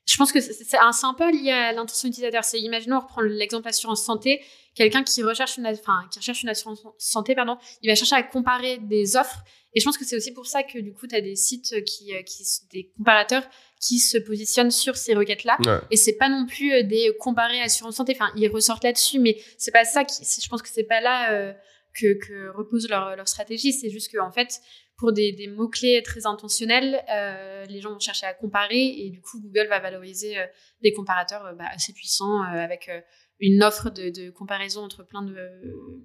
je 0.07 0.17
pense 0.17 0.33
que 0.33 0.41
c'est 0.41 0.53
c'est 0.55 0.79
un, 0.79 0.93
c'est 0.93 1.07
un 1.07 1.15
peu 1.15 1.31
lié 1.31 1.51
à 1.53 1.73
l'intention 1.73 2.09
utilisateur. 2.09 2.45
C'est, 2.45 2.61
imaginons, 2.61 2.97
on 2.97 3.01
reprend 3.01 3.21
l'exemple 3.21 3.69
assurance 3.69 4.03
santé. 4.05 4.41
Quelqu'un 4.81 5.05
qui 5.05 5.23
recherche 5.23 5.59
une, 5.59 5.67
enfin, 5.67 6.09
qui 6.11 6.21
recherche 6.21 6.43
une 6.43 6.49
assurance 6.49 6.83
santé, 6.97 7.35
pardon, 7.35 7.59
il 7.83 7.91
va 7.91 7.95
chercher 7.95 8.15
à 8.15 8.23
comparer 8.23 8.79
des 8.79 9.15
offres. 9.15 9.45
Et 9.75 9.81
je 9.81 9.85
pense 9.85 9.99
que 9.99 10.07
c'est 10.07 10.17
aussi 10.17 10.33
pour 10.33 10.47
ça 10.47 10.63
que, 10.63 10.79
du 10.79 10.95
coup, 10.95 11.07
tu 11.07 11.15
as 11.15 11.21
des 11.21 11.37
sites 11.37 11.85
qui, 11.85 12.15
euh, 12.15 12.23
qui, 12.23 12.43
des 12.73 12.91
comparateurs 12.97 13.43
qui 13.79 13.99
se 13.99 14.17
positionnent 14.17 14.71
sur 14.71 14.97
ces 14.97 15.13
requêtes-là. 15.13 15.59
Ouais. 15.67 15.81
Et 15.91 15.97
c'est 15.99 16.15
pas 16.15 16.31
non 16.31 16.47
plus 16.47 16.73
euh, 16.73 16.83
des 16.83 17.15
comparés 17.21 17.61
assurance 17.61 17.97
santé. 17.97 18.17
Enfin, 18.19 18.33
ils 18.37 18.49
ressortent 18.49 18.85
là-dessus, 18.85 19.19
mais 19.19 19.39
c'est 19.59 19.71
pas 19.71 19.85
ça 19.85 20.05
qui, 20.05 20.25
je 20.25 20.49
pense 20.49 20.63
que 20.63 20.71
c'est 20.71 20.85
pas 20.85 21.03
là 21.03 21.35
euh, 21.35 21.53
que, 21.93 22.15
que 22.15 22.49
repose 22.57 22.89
leur, 22.89 23.17
leur 23.17 23.29
stratégie. 23.29 23.75
C'est 23.75 23.91
juste 23.91 24.11
qu'en 24.11 24.33
fait, 24.33 24.63
pour 25.01 25.13
des, 25.13 25.33
des 25.33 25.49
mots-clés 25.49 26.03
très 26.05 26.27
intentionnels, 26.27 27.03
euh, 27.11 27.65
les 27.65 27.81
gens 27.81 27.91
vont 27.93 27.99
chercher 27.99 28.27
à 28.27 28.35
comparer 28.35 28.81
et 28.99 29.11
du 29.11 29.21
coup, 29.21 29.41
Google 29.41 29.67
va 29.69 29.81
valoriser 29.81 30.39
euh, 30.39 30.47
des 30.83 30.93
comparateurs 30.93 31.45
euh, 31.47 31.53
bah, 31.55 31.65
assez 31.75 31.93
puissants 31.93 32.43
euh, 32.45 32.59
avec 32.63 32.89
euh, 32.89 33.01
une 33.41 33.63
offre 33.65 33.91
de, 33.91 34.11
de 34.11 34.31
comparaison 34.31 34.85
entre 34.85 35.03
plein 35.03 35.23
de 35.23 35.35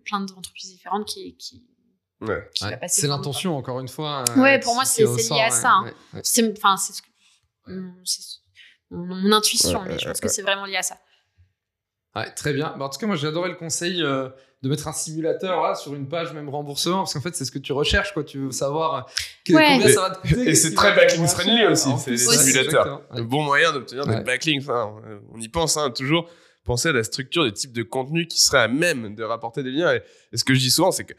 plein 0.06 0.22
d'entreprises 0.22 0.72
différentes 0.72 1.06
qui, 1.08 1.36
qui, 1.38 1.64
Ouais. 2.22 2.50
C'est 2.88 3.08
l'intention, 3.08 3.58
encore 3.58 3.82
une 3.82 3.90
fois. 3.90 4.24
euh, 4.30 4.42
Ouais, 4.42 4.58
pour 4.60 4.74
moi, 4.74 4.86
c'est- 4.86 5.04
lié 5.04 5.42
à 5.42 5.46
ouais, 5.46 5.52
ça, 5.52 5.72
hein. 5.74 5.94
C'est 6.24 6.50
enfin 6.58 6.78
c'est 6.78 6.94
ce 6.94 7.02
que 7.02 7.10
c'est 8.06 8.22
mon, 8.92 9.06
mon 9.16 9.32
intuition, 9.34 9.82
Ouais, 9.82 9.90
mais 9.90 10.00
je 10.00 10.06
ouais, 10.06 10.12
pense 10.12 10.22
que 10.22 10.30
c'est 10.30 10.42
vraiment 10.42 10.66
lié 10.66 10.78
à 10.78 10.82
ça. 10.84 10.98
Ouais, 12.16 12.32
très 12.32 12.54
bien. 12.54 12.74
Bah, 12.78 12.86
en 12.86 12.90
tout 12.90 13.00
cas, 13.00 13.08
moi, 13.08 13.16
j'ai 13.16 13.28
adoré 13.28 13.50
le 13.50 13.56
conseil 13.56 14.02
euh, 14.02 14.30
de 14.62 14.70
mettre 14.70 14.88
un 14.88 14.94
simulateur 14.94 15.62
là, 15.62 15.76
sur 15.76 15.94
une 15.96 16.08
page, 16.08 16.32
même 16.34 16.48
remboursement, 16.50 17.00
parce 17.00 17.14
qu'en 17.14 17.22
fait, 17.22 17.36
c'est 17.36 17.44
ce 17.46 17.52
que 17.52 17.60
tu 17.60 17.74
recherches, 17.74 18.14
quoi. 18.14 18.24
Tu 18.24 18.40
veux 18.40 18.52
savoir 18.52 18.94
euh, 18.96 19.02
que- 19.46 19.54
Ouais. 19.54 19.66
combien 19.74 19.88
Et- 19.88 19.94
ça 19.94 20.02
va 20.02 20.10
te 20.12 20.22
coûter. 20.28 20.50
et 20.50 20.56
c'est 20.56 20.74
très 20.74 20.96
backlink 20.96 21.28
friendly 21.28 21.62
moins 21.62 21.72
aussi, 21.72 21.90
c'est 22.00 22.12
les 22.12 22.28
ouais, 22.28 22.38
simulateurs. 22.38 23.02
Le 23.14 23.24
bon 23.24 23.44
moyen 23.44 23.74
d'obtenir 23.74 24.08
Ouais. 24.08 24.18
des 24.18 24.24
backlinks, 24.24 24.68
hein, 24.70 24.96
euh, 25.08 25.20
on 25.34 25.40
y 25.42 25.50
pense 25.50 25.78
hein, 25.78 25.92
toujours. 25.92 26.30
Penser 26.64 26.90
à 26.90 26.94
la 26.94 27.04
structure 27.04 27.44
des 27.44 27.52
types 27.52 27.74
de 27.74 27.84
contenus 27.84 28.28
qui 28.28 28.42
seraient 28.42 28.62
à 28.64 28.68
même 28.68 29.14
de 29.14 29.24
rapporter 29.24 29.62
des 29.62 29.70
liens. 29.70 29.94
Et, 29.94 30.02
et 30.34 30.38
ce 30.38 30.44
que 30.44 30.56
je 30.56 30.60
dis 30.60 30.72
souvent, 30.72 30.92
c'est 30.92 31.04
que 31.04 31.14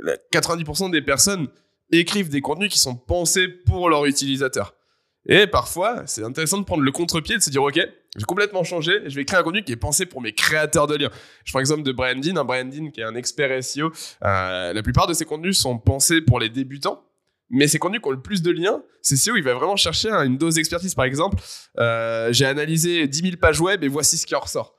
la- 0.00 0.16
90% 0.30 0.90
des 0.90 1.02
personnes 1.02 1.48
écrivent 1.90 2.28
des 2.28 2.40
contenus 2.40 2.70
qui 2.72 2.78
sont 2.78 2.94
pensés 2.94 3.48
pour 3.48 3.88
leur 3.90 4.04
utilisateur. 4.06 4.74
Et 5.26 5.46
parfois, 5.46 6.02
c'est 6.06 6.24
intéressant 6.24 6.58
de 6.58 6.64
prendre 6.64 6.82
le 6.82 6.90
contre-pied, 6.90 7.36
de 7.36 7.42
se 7.42 7.50
dire, 7.50 7.62
OK, 7.62 7.76
je 7.76 8.18
vais 8.18 8.24
complètement 8.26 8.64
changer, 8.64 9.00
je 9.06 9.14
vais 9.14 9.24
créer 9.24 9.38
un 9.38 9.42
contenu 9.42 9.62
qui 9.62 9.72
est 9.72 9.76
pensé 9.76 10.04
pour 10.04 10.20
mes 10.20 10.32
créateurs 10.32 10.86
de 10.86 10.96
liens. 10.96 11.10
Je 11.44 11.52
prends 11.52 11.60
l'exemple 11.60 11.82
de 11.82 11.92
Brian 11.92 12.16
Dean, 12.16 12.36
un 12.36 12.44
Brian 12.44 12.64
Dean 12.64 12.90
qui 12.90 13.00
est 13.00 13.04
un 13.04 13.14
expert 13.14 13.62
SEO. 13.62 13.92
Euh, 14.24 14.72
la 14.72 14.82
plupart 14.82 15.06
de 15.06 15.14
ses 15.14 15.24
contenus 15.24 15.58
sont 15.58 15.78
pensés 15.78 16.20
pour 16.20 16.40
les 16.40 16.48
débutants. 16.48 17.04
Mais 17.50 17.68
ces 17.68 17.78
contenus 17.78 18.00
qui 18.00 18.08
ont 18.08 18.12
le 18.12 18.20
plus 18.20 18.42
de 18.42 18.50
liens, 18.50 18.82
c'est 19.02 19.16
SEO, 19.16 19.36
il 19.36 19.42
va 19.42 19.54
vraiment 19.54 19.76
chercher 19.76 20.10
hein, 20.10 20.24
une 20.24 20.38
dose 20.38 20.54
d'expertise. 20.56 20.94
Par 20.94 21.04
exemple, 21.04 21.36
euh, 21.78 22.32
j'ai 22.32 22.46
analysé 22.46 23.06
10 23.06 23.18
000 23.18 23.36
pages 23.36 23.60
web 23.60 23.84
et 23.84 23.88
voici 23.88 24.16
ce 24.16 24.26
qui 24.26 24.34
en 24.34 24.40
ressort. 24.40 24.74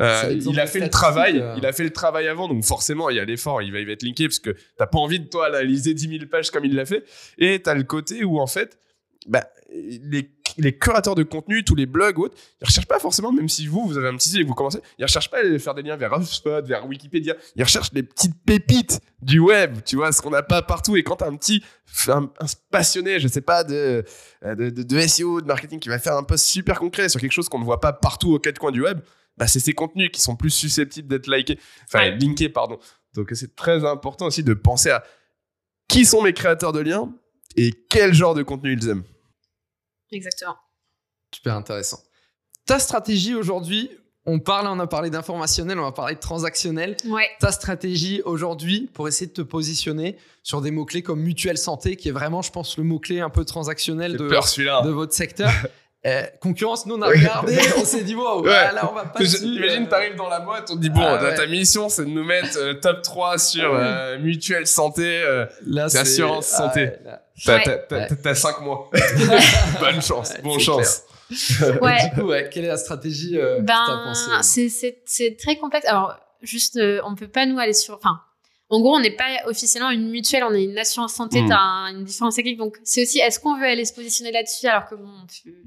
Euh, 0.00 0.38
il 0.46 0.60
a 0.60 0.66
fait 0.66 0.78
le 0.78 0.90
travail, 0.90 1.40
euh. 1.40 1.54
il 1.56 1.66
a 1.66 1.72
fait 1.72 1.82
le 1.82 1.90
travail 1.90 2.28
avant, 2.28 2.46
donc 2.46 2.64
forcément 2.64 3.10
il 3.10 3.16
y 3.16 3.20
a 3.20 3.24
l'effort, 3.24 3.62
il 3.62 3.72
va, 3.72 3.80
il 3.80 3.86
va 3.86 3.92
être 3.92 4.04
linké 4.04 4.28
parce 4.28 4.38
que 4.38 4.54
t'as 4.76 4.86
pas 4.86 4.98
envie 4.98 5.18
de 5.18 5.26
toi 5.26 5.46
analyser 5.46 5.92
10 5.92 6.08
000 6.08 6.26
pages 6.30 6.52
comme 6.52 6.64
il 6.64 6.74
l'a 6.76 6.86
fait. 6.86 7.04
Et 7.38 7.60
t'as 7.60 7.74
le 7.74 7.82
côté 7.82 8.22
où 8.22 8.38
en 8.38 8.46
fait, 8.46 8.78
bah, 9.26 9.48
les, 9.70 10.30
les 10.56 10.76
créateurs 10.78 11.14
de 11.14 11.22
contenu, 11.22 11.62
tous 11.64 11.74
les 11.74 11.86
blogs 11.86 12.18
ou 12.18 12.22
autres, 12.24 12.36
ils 12.60 12.64
recherchent 12.64 12.86
pas 12.88 12.98
forcément, 12.98 13.30
même 13.32 13.48
si 13.48 13.66
vous, 13.66 13.86
vous 13.86 13.96
avez 13.98 14.08
un 14.08 14.16
petit 14.16 14.30
site 14.30 14.38
et 14.38 14.42
que 14.42 14.48
vous 14.48 14.54
commencez, 14.54 14.80
ils 14.98 15.04
recherchent 15.04 15.30
pas 15.30 15.38
à 15.44 15.58
faire 15.58 15.74
des 15.74 15.82
liens 15.82 15.96
vers 15.96 16.12
HubSpot, 16.14 16.62
vers 16.64 16.86
Wikipédia, 16.86 17.34
ils 17.54 17.62
recherchent 17.62 17.92
les 17.92 18.02
petites 18.02 18.34
pépites 18.44 19.00
du 19.22 19.38
web, 19.38 19.78
tu 19.84 19.96
vois, 19.96 20.10
ce 20.12 20.20
qu'on 20.22 20.30
n'a 20.30 20.42
pas 20.42 20.62
partout. 20.62 20.96
Et 20.96 21.02
quand 21.02 21.16
t'as 21.16 21.28
un 21.28 21.36
petit, 21.36 21.62
un, 22.08 22.24
un 22.40 22.46
passionné, 22.70 23.20
je 23.20 23.28
sais 23.28 23.40
pas, 23.40 23.62
de, 23.62 24.04
de, 24.44 24.70
de, 24.70 24.82
de 24.82 25.00
SEO, 25.06 25.40
de 25.40 25.46
marketing, 25.46 25.78
qui 25.80 25.88
va 25.90 25.98
faire 25.98 26.16
un 26.16 26.22
post 26.24 26.44
super 26.46 26.78
concret 26.80 27.08
sur 27.08 27.20
quelque 27.20 27.32
chose 27.32 27.48
qu'on 27.48 27.58
ne 27.60 27.64
voit 27.64 27.80
pas 27.80 27.92
partout 27.92 28.32
aux 28.34 28.38
quatre 28.38 28.58
coins 28.58 28.72
du 28.72 28.82
web, 28.82 29.00
bah, 29.36 29.46
c'est 29.46 29.60
ces 29.60 29.72
contenus 29.74 30.10
qui 30.12 30.20
sont 30.20 30.34
plus 30.34 30.50
susceptibles 30.50 31.06
d'être 31.08 31.30
likés, 31.30 31.58
enfin 31.84 32.00
Ouais. 32.10 32.16
linkés, 32.18 32.48
pardon. 32.48 32.78
Donc 33.14 33.28
c'est 33.34 33.54
très 33.54 33.84
important 33.84 34.26
aussi 34.26 34.42
de 34.42 34.54
penser 34.54 34.90
à 34.90 35.04
qui 35.88 36.04
sont 36.04 36.22
mes 36.22 36.32
créateurs 36.32 36.72
de 36.72 36.80
liens 36.80 37.12
et 37.56 37.72
quel 37.88 38.12
genre 38.14 38.34
de 38.34 38.42
contenu 38.42 38.72
ils 38.72 38.88
aiment. 38.88 39.04
Exactement. 40.10 40.56
Super 41.34 41.54
intéressant. 41.54 41.98
Ta 42.66 42.78
stratégie 42.78 43.34
aujourd'hui, 43.34 43.90
on 44.26 44.40
parle, 44.40 44.66
on 44.66 44.78
a 44.78 44.86
parlé 44.86 45.08
d'informationnel, 45.08 45.78
on 45.78 45.84
va 45.84 45.92
parler 45.92 46.14
de 46.14 46.20
transactionnel. 46.20 46.96
Ouais. 47.06 47.26
Ta 47.40 47.50
stratégie 47.50 48.20
aujourd'hui 48.22 48.90
pour 48.92 49.08
essayer 49.08 49.26
de 49.26 49.32
te 49.32 49.42
positionner 49.42 50.18
sur 50.42 50.60
des 50.60 50.70
mots-clés 50.70 51.02
comme 51.02 51.20
mutuelle 51.20 51.56
santé, 51.56 51.96
qui 51.96 52.08
est 52.08 52.12
vraiment, 52.12 52.42
je 52.42 52.50
pense, 52.50 52.76
le 52.76 52.84
mot-clé 52.84 53.20
un 53.20 53.30
peu 53.30 53.44
transactionnel 53.44 54.16
peur 54.18 54.44
de 54.84 54.90
votre 54.90 55.14
secteur. 55.14 55.50
Euh, 56.06 56.22
concurrence, 56.40 56.86
nous 56.86 56.94
on 56.94 57.02
a 57.02 57.08
regardé, 57.08 57.58
on 57.76 57.84
s'est 57.84 58.04
dit, 58.04 58.14
wow, 58.14 58.40
Ouais. 58.42 58.50
là 58.50 58.88
on 58.88 58.94
va 58.94 59.04
pas 59.04 59.18
Je- 59.18 59.24
dessus. 59.24 59.44
Imagine, 59.46 59.82
euh, 59.82 59.88
t'arrives 59.88 60.14
dans 60.14 60.28
la 60.28 60.38
boîte, 60.38 60.70
on 60.70 60.76
te 60.76 60.80
dit 60.80 60.90
bon, 60.90 61.02
Ah 61.04 61.18
ta- 61.18 61.24
ouais. 61.24 61.34
ta 61.34 61.46
mission 61.48 61.88
c'est 61.88 62.04
de 62.04 62.10
nous 62.10 62.22
mettre 62.24 62.56
euh, 62.56 62.74
top 62.74 63.02
3 63.02 63.36
sur 63.36 63.72
Ouais. 63.72 63.78
euh, 63.82 64.18
mutuelle 64.20 64.66
santé. 64.68 65.20
euh, 65.22 65.44
assurance 65.94 66.46
santé. 66.46 66.80
ouais, 66.82 67.00
là. 67.04 67.22
T'as 67.44 67.56
Ouais. 67.56 67.62
t'as- 67.64 67.78
t'as- 67.78 67.96
Ouais. 67.96 68.06
t'as- 68.08 68.16
t'as 68.16 68.34
5 68.36 68.60
mois. 68.60 68.88
Bonne 69.80 70.00
chance, 70.00 70.30
Ouais, 70.34 70.40
bon 70.42 70.58
c'est 70.58 70.64
chance. 70.64 71.02
Ouais. 71.82 72.08
Du 72.14 72.20
coup, 72.20 72.26
ouais, 72.28 72.48
quelle 72.50 72.64
est 72.64 72.68
la 72.68 72.76
stratégie 72.78 73.36
euh, 73.36 73.60
que 73.60 73.66
t'as 73.66 73.86
Ben, 73.86 74.02
pensée 74.04 74.30
c'est- 74.42 74.68
c'est 74.68 75.02
c'est 75.04 75.36
très 75.36 75.56
complexe. 75.56 75.86
Alors, 75.86 76.14
juste, 76.42 76.76
euh, 76.76 77.00
on 77.04 77.16
peut 77.16 77.28
pas 77.28 77.44
nous 77.44 77.58
aller 77.58 77.72
sur. 77.74 77.94
Enfin, 77.96 78.20
en 78.70 78.80
gros, 78.80 78.94
on 78.96 79.00
n'est 79.00 79.10
pas 79.16 79.28
officiellement 79.46 79.90
une 79.90 80.10
mutuelle, 80.10 80.44
on 80.44 80.52
est 80.52 80.64
une 80.64 80.76
assurance 80.78 81.14
santé, 81.14 81.40
Mm. 81.42 81.48
t'as 81.48 81.56
un- 81.58 81.92
une 81.96 82.04
différence 82.04 82.34
technique. 82.36 82.58
Donc, 82.58 82.76
c'est 82.84 83.02
aussi, 83.02 83.18
est-ce 83.18 83.40
qu'on 83.40 83.56
veut 83.58 83.64
aller 83.66 83.84
se 83.86 83.94
positionner 83.94 84.30
là-dessus 84.30 84.66
alors 84.66 84.86
que, 84.88 84.94
bon, 84.94 85.08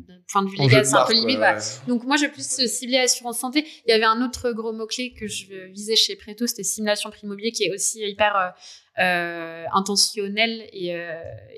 d'un 0.08 0.16
point 0.32 0.44
de 0.44 0.50
vue 0.50 0.58
légal, 0.58 0.86
c'est 0.86 0.96
un 0.96 1.06
peu 1.06 1.14
limite. 1.14 1.38
voilà. 1.38 1.60
Donc, 1.88 2.04
moi, 2.04 2.16
je 2.18 2.26
vais 2.26 2.32
plus 2.32 2.46
cibler 2.68 2.98
assurance 3.00 3.40
santé. 3.40 3.66
Il 3.88 3.92
y 3.92 3.94
avait 3.94 4.04
un 4.06 4.22
autre 4.24 4.52
gros 4.52 4.72
mot-clé 4.74 5.14
que 5.20 5.28
je 5.28 5.46
visais 5.72 5.96
chez 5.96 6.16
Preto, 6.16 6.46
c'était 6.46 6.64
simulation 6.64 7.10
prix 7.10 7.22
immobilier, 7.24 7.52
qui 7.52 7.64
est 7.64 7.74
aussi 7.74 8.02
hyper 8.08 8.36
euh, 8.36 8.50
euh, 9.02 9.64
intentionnel 9.74 10.68
et 10.74 10.94
euh, 10.94 11.14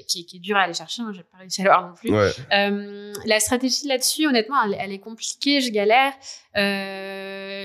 qui, 0.08 0.22
est- 0.22 0.24
qui 0.24 0.38
est 0.38 0.40
dur 0.40 0.56
à 0.56 0.62
aller 0.62 0.74
chercher. 0.76 1.02
Moi, 1.02 1.12
j'ai 1.14 1.24
pas 1.24 1.40
réussi 1.40 1.62
à 1.62 1.66
l'avoir 1.66 1.88
non 1.90 1.96
plus. 1.96 2.12
Ouais. 2.12 2.30
Euh, 2.54 3.12
la 3.26 3.40
stratégie 3.40 3.88
là-dessus, 3.88 4.28
honnêtement, 4.28 4.56
elle, 4.64 4.78
elle 4.80 4.92
est 4.94 5.00
compliquée, 5.00 5.60
je 5.60 5.72
galère. 5.72 6.14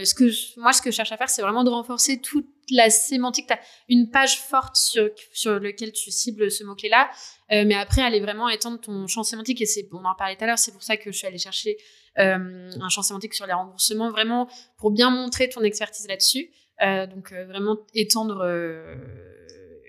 Euh, 0.01 0.05
ce 0.05 0.15
que 0.15 0.29
je- 0.29 0.59
moi, 0.59 0.73
ce 0.73 0.81
que 0.83 0.91
je 0.91 0.97
cherche 0.97 1.13
à 1.13 1.17
faire, 1.17 1.29
c'est 1.31 1.43
vraiment 1.43 1.65
de 1.65 1.71
renforcer 1.71 2.21
toute 2.21 2.47
la 2.71 2.91
sémantique. 2.91 3.47
Tu 3.47 3.53
as 3.55 3.61
une 3.89 4.11
page 4.11 4.41
forte 4.41 4.77
sur, 4.77 5.09
sur 5.33 5.59
laquelle 5.59 5.93
tu 5.93 6.11
cibles 6.11 6.51
ce 6.51 6.65
mot-clé-là, 6.65 7.11
euh, 7.53 7.65
mais 7.67 7.75
après, 7.75 8.03
aller 8.03 8.21
vraiment 8.21 8.49
étendre 8.49 8.81
ton 8.81 9.07
champ 9.07 9.23
sémantique. 9.23 9.61
Et 9.61 9.67
c'est, 9.67 9.89
on 9.93 10.05
en 10.05 10.15
parlait 10.15 10.37
tout 10.37 10.45
à 10.45 10.47
l'heure, 10.47 10.59
c'est 10.59 10.73
pour 10.73 10.83
ça 10.83 10.97
que 10.97 11.11
je 11.11 11.17
suis 11.17 11.27
allée 11.27 11.39
chercher 11.39 11.77
euh, 12.19 12.71
un 12.81 12.89
champ 12.89 13.03
sémantique 13.03 13.35
sur 13.35 13.47
les 13.47 13.53
remboursements, 13.53 14.11
vraiment 14.11 14.49
pour 14.79 14.91
bien 14.91 15.11
montrer 15.11 15.49
ton 15.49 15.63
expertise 15.63 16.07
là-dessus. 16.09 16.51
Euh, 16.83 17.07
donc, 17.07 17.33
vraiment 17.33 17.77
étendre, 17.95 18.45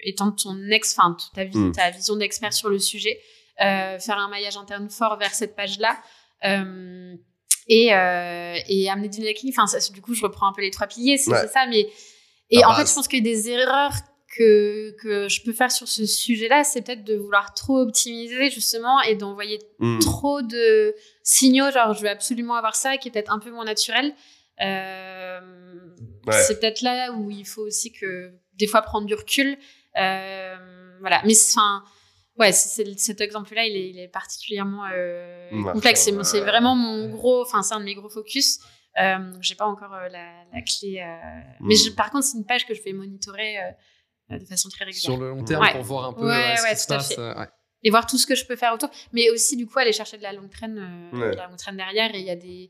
étendre 0.04 0.36
ton 0.36 0.56
ex, 0.70 0.96
enfin, 0.98 1.18
ta, 1.36 1.44
vie, 1.44 1.58
Mm. 1.58 1.72
ta 1.74 1.90
vision 1.92 2.16
d'expert 2.16 2.54
sur 2.54 2.70
le 2.70 2.80
sujet 2.80 3.20
faire 3.58 4.18
un 4.18 4.30
maillage 4.30 4.56
interne 4.56 4.90
fort 4.90 5.18
vers 5.18 5.34
cette 5.34 5.54
page-là. 5.56 6.02
Euh, 6.46 7.14
et, 7.70 7.94
euh, 7.94 8.56
et 8.68 8.90
amener 8.90 9.08
du 9.08 9.20
dynamique. 9.20 9.46
Enfin, 9.50 9.68
ça, 9.68 9.80
du 9.94 10.02
coup, 10.02 10.14
je 10.14 10.24
reprends 10.24 10.48
un 10.50 10.54
peu 10.54 10.62
les 10.62 10.72
trois 10.72 10.88
piliers, 10.88 11.18
c'est 11.18 11.32
Ouais. 11.32 11.48
ça. 11.48 11.66
Mais 11.70 11.88
et 12.50 12.60
La 12.60 12.70
en 12.70 12.74
fait, 12.74 12.82
base. 12.82 12.90
je 12.90 12.96
pense 12.96 13.08
qu'il 13.08 13.20
y 13.26 13.30
a 13.30 13.34
des 13.34 13.50
erreurs 13.50 13.94
que 14.38 14.96
que 15.02 15.28
je 15.30 15.42
peux 15.44 15.54
faire 15.54 15.72
sur 15.72 15.88
ce 15.88 16.06
sujet-là, 16.06 16.64
c'est 16.64 16.82
peut-être 16.84 17.04
de 17.04 17.16
vouloir 17.16 17.54
trop 17.54 17.80
optimiser 17.80 18.50
justement 18.52 19.02
et 19.02 19.16
d'envoyer 19.16 19.60
Mm. 19.80 20.00
trop 20.00 20.42
de 20.44 20.94
signaux, 21.24 21.72
genre 21.72 21.94
je 21.94 22.02
veux 22.02 22.10
absolument 22.10 22.56
avoir 22.56 22.76
ça, 22.76 22.98
qui 22.98 23.08
est 23.08 23.12
peut-être 23.12 23.32
un 23.32 23.40
peu 23.40 23.50
moins 23.52 23.66
naturel. 23.66 24.14
Euh, 24.64 25.40
Ouais. 26.28 26.34
C'est 26.44 26.60
peut-être 26.60 26.82
là 26.82 27.12
où 27.14 27.32
il 27.32 27.46
faut 27.46 27.62
aussi 27.62 27.92
que 27.92 28.32
des 28.58 28.68
fois 28.68 28.82
prendre 28.84 29.08
du 29.08 29.16
recul. 29.16 29.58
Euh, 30.00 30.56
voilà, 31.00 31.22
mais 31.26 31.34
enfin, 31.36 31.84
ouais, 32.40 32.52
cet 32.52 33.22
exemple-là, 33.22 33.66
il 33.66 33.76
est, 33.76 33.90
il 33.90 34.00
est 34.00 34.08
particulièrement 34.08 34.84
euh, 34.94 35.50
complexe. 35.74 36.02
C'est 36.02 36.12
ouais. 36.14 36.24
c'est 36.24 36.42
vraiment 36.42 36.76
mon 36.76 37.10
gros, 37.10 37.42
enfin 37.42 37.62
c'est 37.62 37.74
un 37.76 37.80
de 37.80 37.86
mes 37.86 37.96
gros 37.96 38.10
focus. 38.10 38.60
Euh, 39.00 39.32
j'ai 39.42 39.56
pas 39.56 39.66
encore 39.68 39.94
euh, 39.94 40.10
la, 40.10 40.32
la 40.54 40.62
clé, 40.62 41.00
euh, 41.00 41.42
mais 41.62 41.76
je- 41.76 41.92
par 41.92 42.10
contre 42.12 42.26
c'est 42.26 42.38
une 42.38 42.46
page 42.46 42.66
que 42.66 42.74
je 42.74 42.82
vais 42.82 42.92
monitorer 42.94 43.58
euh, 44.32 44.38
de 44.40 44.46
façon 44.46 44.68
très 44.70 44.86
régulière 44.86 45.04
Sur 45.04 45.18
le 45.18 45.30
long 45.30 45.44
terme 45.44 45.62
Ouais. 45.64 45.72
pour 45.74 45.84
voir 45.84 46.06
un 46.06 46.14
peu 46.14 46.26
Ouais, 46.28 46.54
euh, 46.54 46.56
ce 46.56 46.64
ouais, 46.64 46.70
qui 46.74 46.82
se 46.82 46.88
passe. 46.88 47.14
euh, 47.18 47.46
et 47.84 47.92
voir 47.92 48.06
tout 48.08 48.18
ce 48.18 48.28
que 48.28 48.36
je 48.36 48.46
peux 48.46 48.58
faire 48.58 48.74
autour. 48.74 48.90
Mais 49.14 49.30
aussi, 49.30 49.56
du 49.56 49.66
coup, 49.66 49.80
aller 49.80 49.94
chercher 49.94 50.18
de 50.18 50.24
la 50.24 50.34
longue 50.34 50.50
traîne, 50.50 50.78
euh, 51.14 51.18
Ouais. 51.18 51.32
de 51.32 51.36
la 51.38 51.48
longue 51.48 51.56
traîne 51.58 51.78
derrière. 51.78 52.14
Et 52.14 52.20
il 52.20 52.26
y 52.26 52.30
a 52.30 52.36
des, 52.36 52.70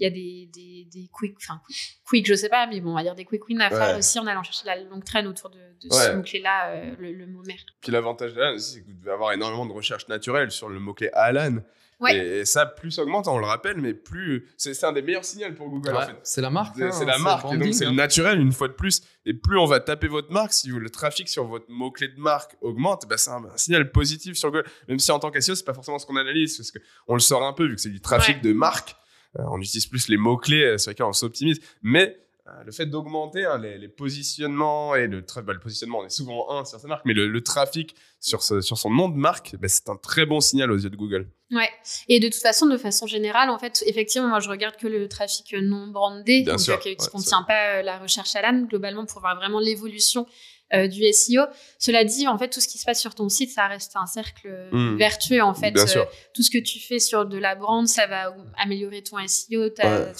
il 0.00 0.04
y 0.04 0.06
a 0.06 0.10
des, 0.10 0.48
des, 0.52 0.84
des 0.90 1.08
quick, 1.12 1.36
enfin, 1.38 1.60
quick, 2.04 2.26
je 2.26 2.34
sais 2.34 2.48
pas, 2.48 2.66
mais 2.66 2.80
bon, 2.80 2.92
on 2.92 2.94
va 2.94 3.02
dire 3.02 3.14
des 3.14 3.24
quick 3.24 3.48
wins 3.48 3.60
à 3.60 3.68
faire 3.70 3.92
Ouais. 3.94 3.98
aussi 3.98 4.18
en 4.18 4.26
allant 4.26 4.42
chercher 4.42 4.66
la 4.66 4.76
longue 4.76 5.04
traîne 5.04 5.26
autour 5.26 5.50
de, 5.50 5.56
de 5.58 5.94
Ouais. 5.94 6.06
ce 6.06 6.12
mot-clé-là, 6.12 6.70
euh, 6.70 6.94
le, 6.98 7.12
le 7.12 7.26
mot 7.26 7.42
mère. 7.44 7.56
Puis 7.80 7.90
l'avantage 7.92 8.34
d'Alan 8.34 8.54
aussi, 8.54 8.74
c'est 8.74 8.80
que 8.82 8.86
vous 8.86 8.94
devez 8.94 9.10
avoir 9.10 9.32
énormément 9.32 9.66
de 9.66 9.72
recherches 9.72 10.08
naturelles 10.08 10.50
sur 10.50 10.68
le 10.68 10.78
mot-clé 10.78 11.10
Alan. 11.12 11.56
Ouais. 12.00 12.16
Et 12.16 12.44
ça, 12.44 12.64
plus 12.64 12.92
ça 12.92 13.02
augmente, 13.02 13.26
on 13.26 13.38
le 13.38 13.44
rappelle, 13.46 13.78
mais 13.78 13.92
plus. 13.92 14.46
C'est 14.56 14.72
c'est 14.72 14.86
un 14.86 14.92
des 14.92 15.02
meilleurs 15.02 15.24
signaux 15.24 15.52
pour 15.52 15.68
Google 15.68 15.96
en 15.96 16.02
fait. 16.02 16.14
C'est 16.22 16.40
la 16.40 16.48
marque. 16.48 16.76
C'est 16.76 16.84
hein, 16.84 17.04
la 17.04 17.18
marque, 17.18 17.52
et 17.52 17.56
donc 17.56 17.74
c'est 17.74 17.86
le 17.86 17.90
hein. 17.90 17.94
naturel 17.94 18.38
une 18.40 18.52
fois 18.52 18.68
de 18.68 18.74
plus. 18.74 19.02
Et 19.26 19.34
plus 19.34 19.58
on 19.58 19.64
va 19.64 19.80
taper 19.80 20.06
votre 20.06 20.30
marque, 20.30 20.52
si 20.52 20.68
le 20.68 20.90
trafic 20.90 21.28
sur 21.28 21.44
votre 21.48 21.66
mot-clé 21.68 22.06
de 22.06 22.20
marque 22.20 22.54
augmente, 22.60 23.06
bah, 23.08 23.16
c'est 23.16 23.30
un, 23.32 23.44
un 23.52 23.56
signal 23.56 23.90
positif 23.90 24.36
sur 24.36 24.52
Google. 24.52 24.68
Même 24.86 25.00
si 25.00 25.10
en 25.10 25.18
tant 25.18 25.32
qu'SEO, 25.32 25.56
c'est 25.56 25.64
pas 25.64 25.74
forcément 25.74 25.98
ce 25.98 26.06
qu'on 26.06 26.14
analyse, 26.14 26.56
parce 26.56 26.70
qu'on 26.70 27.14
le 27.14 27.20
sort 27.20 27.42
un 27.42 27.52
peu, 27.52 27.66
vu 27.66 27.74
que 27.74 27.80
c'est 27.80 27.88
du 27.90 28.00
trafic 28.00 28.36
Ouais. 28.36 28.42
de 28.42 28.52
marque. 28.52 28.94
Euh, 29.38 29.42
on 29.50 29.60
utilise 29.60 29.86
plus 29.86 30.08
les 30.08 30.16
mots-clés 30.16 30.62
euh, 30.64 30.78
sur 30.78 30.90
lesquels 30.90 31.06
on 31.06 31.12
s'optimise. 31.12 31.60
Mais 31.82 32.16
euh, 32.46 32.62
le 32.64 32.72
fait 32.72 32.86
d'augmenter 32.86 33.44
hein, 33.44 33.58
les, 33.58 33.76
les 33.76 33.88
positionnements 33.88 34.94
et 34.94 35.06
le, 35.06 35.20
bah, 35.42 35.52
le 35.52 35.60
positionnement, 35.60 35.98
on 35.98 36.06
est 36.06 36.10
souvent 36.10 36.50
un 36.50 36.64
sur 36.64 36.80
sa 36.80 36.88
marque, 36.88 37.04
mais 37.04 37.12
le, 37.12 37.28
le 37.28 37.42
trafic 37.42 37.94
sur, 38.20 38.42
ce- 38.42 38.62
sur 38.62 38.78
son 38.78 38.90
nom 38.90 39.08
de 39.10 39.16
marque, 39.16 39.54
bah, 39.60 39.68
c'est 39.68 39.88
un 39.90 39.96
très 39.96 40.24
bon 40.24 40.40
signal 40.40 40.70
aux 40.72 40.78
yeux 40.78 40.88
de 40.90 40.96
Google. 40.96 41.28
Ouais. 41.50 41.68
Et 42.08 42.20
de 42.20 42.28
toute 42.28 42.40
façon, 42.40 42.66
de 42.66 42.76
façon 42.78 43.06
générale, 43.06 43.50
en 43.50 43.58
fait, 43.58 43.82
effectivement, 43.86 44.28
moi, 44.28 44.40
je 44.40 44.48
regarde 44.48 44.76
que 44.76 44.86
le 44.86 45.08
trafic 45.08 45.54
non 45.60 45.88
brandé, 45.88 46.42
Bien 46.42 46.52
donc, 46.54 46.60
sûr, 46.60 46.78
qui 46.80 46.88
ne 46.90 46.94
ouais, 46.94 47.08
contient 47.12 47.42
pas 47.42 47.82
la 47.82 47.98
recherche 47.98 48.34
à 48.34 48.40
l'âne, 48.42 48.66
globalement, 48.66 49.04
pour 49.06 49.20
voir 49.20 49.36
vraiment 49.36 49.60
l'évolution 49.60 50.26
euh, 50.74 50.86
du 50.86 51.02
SEO. 51.12 51.42
Cela 51.78 52.04
dit, 52.04 52.26
en 52.28 52.36
fait, 52.38 52.48
tout 52.50 52.60
ce 52.60 52.68
qui 52.68 52.76
se 52.78 52.84
passe 52.84 53.00
sur 53.00 53.14
ton 53.14 53.28
site, 53.28 53.50
ça 53.50 53.66
reste 53.68 53.92
un 53.96 54.06
cercle 54.06 54.46
euh, 54.48 54.68
Mm. 54.70 54.96
vertueux, 54.98 55.42
en 55.42 55.54
fait. 55.54 55.70
Bien 55.70 55.84
Euh, 55.84 55.86
sûr. 55.86 56.06
tout 56.34 56.42
ce 56.42 56.50
que 56.50 56.58
tu 56.58 56.78
fais 56.78 56.98
sur 56.98 57.24
de 57.26 57.38
la 57.38 57.54
brand, 57.54 57.86
ça 57.88 58.06
va 58.06 58.34
améliorer 58.58 59.02
ton 59.02 59.16
SEO. 59.26 59.62
Ouais. 59.62 60.12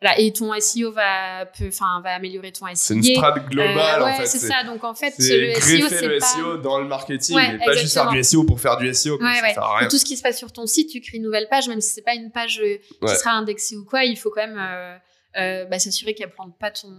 Voilà, 0.00 0.16
et 0.20 0.32
ton 0.32 0.52
SEO 0.60 0.92
va, 0.92 1.46
peut, 1.46 1.70
va 2.04 2.14
améliorer 2.14 2.52
ton 2.52 2.66
SEO. 2.66 2.74
C'est 2.76 2.94
une 2.94 3.02
strate 3.02 3.48
globale, 3.48 4.00
Euh, 4.00 4.04
ouais, 4.04 4.12
en 4.12 4.16
fait. 4.16 4.26
c'est 4.26 4.38
ça. 4.38 4.62
Donc, 4.64 4.84
en 4.84 4.94
fait, 4.94 5.12
le 5.18 5.54
SEO, 5.54 5.88
c'est 5.88 6.06
le 6.06 6.18
pas... 6.18 6.26
SEO 6.26 6.56
dans 6.58 6.78
le 6.78 6.86
marketing, 6.86 7.34
Ouais, 7.34 7.52
mais 7.58 7.64
pas 7.64 7.72
juste 7.74 7.94
faire 7.94 8.08
du 8.08 8.22
SEO 8.22 8.44
pour 8.44 8.60
faire 8.60 8.76
du 8.76 8.92
SEO. 8.94 9.18
quoi, 9.18 9.26
Ouais, 9.28 9.34
ça 9.36 9.42
ouais. 9.42 9.54
sert 9.54 9.62
à 9.64 9.78
rien. 9.78 9.86
Et 9.88 9.90
tout 9.90 9.98
ce 9.98 10.04
qui 10.04 10.16
se 10.16 10.22
passe 10.22 10.38
sur 10.38 10.52
ton 10.52 10.66
site, 10.66 10.90
tu 10.90 11.00
crées 11.00 11.16
une 11.18 11.24
nouvelle 11.24 11.48
page, 11.48 11.68
même 11.68 11.80
si 11.80 11.92
c'est 11.92 12.02
pas 12.02 12.14
une 12.14 12.30
page 12.30 12.60
qui 12.62 13.14
sera 13.16 13.32
indexée 13.32 13.76
ou 13.76 13.84
quoi, 13.84 14.04
il 14.04 14.16
faut 14.16 14.30
quand 14.30 14.46
même 14.46 15.00
euh, 15.38 15.64
bah, 15.66 15.78
s'assurer 15.78 16.14
qu'elle 16.14 16.30
plante 16.30 16.58
pas 16.58 16.70
ton 16.70 16.92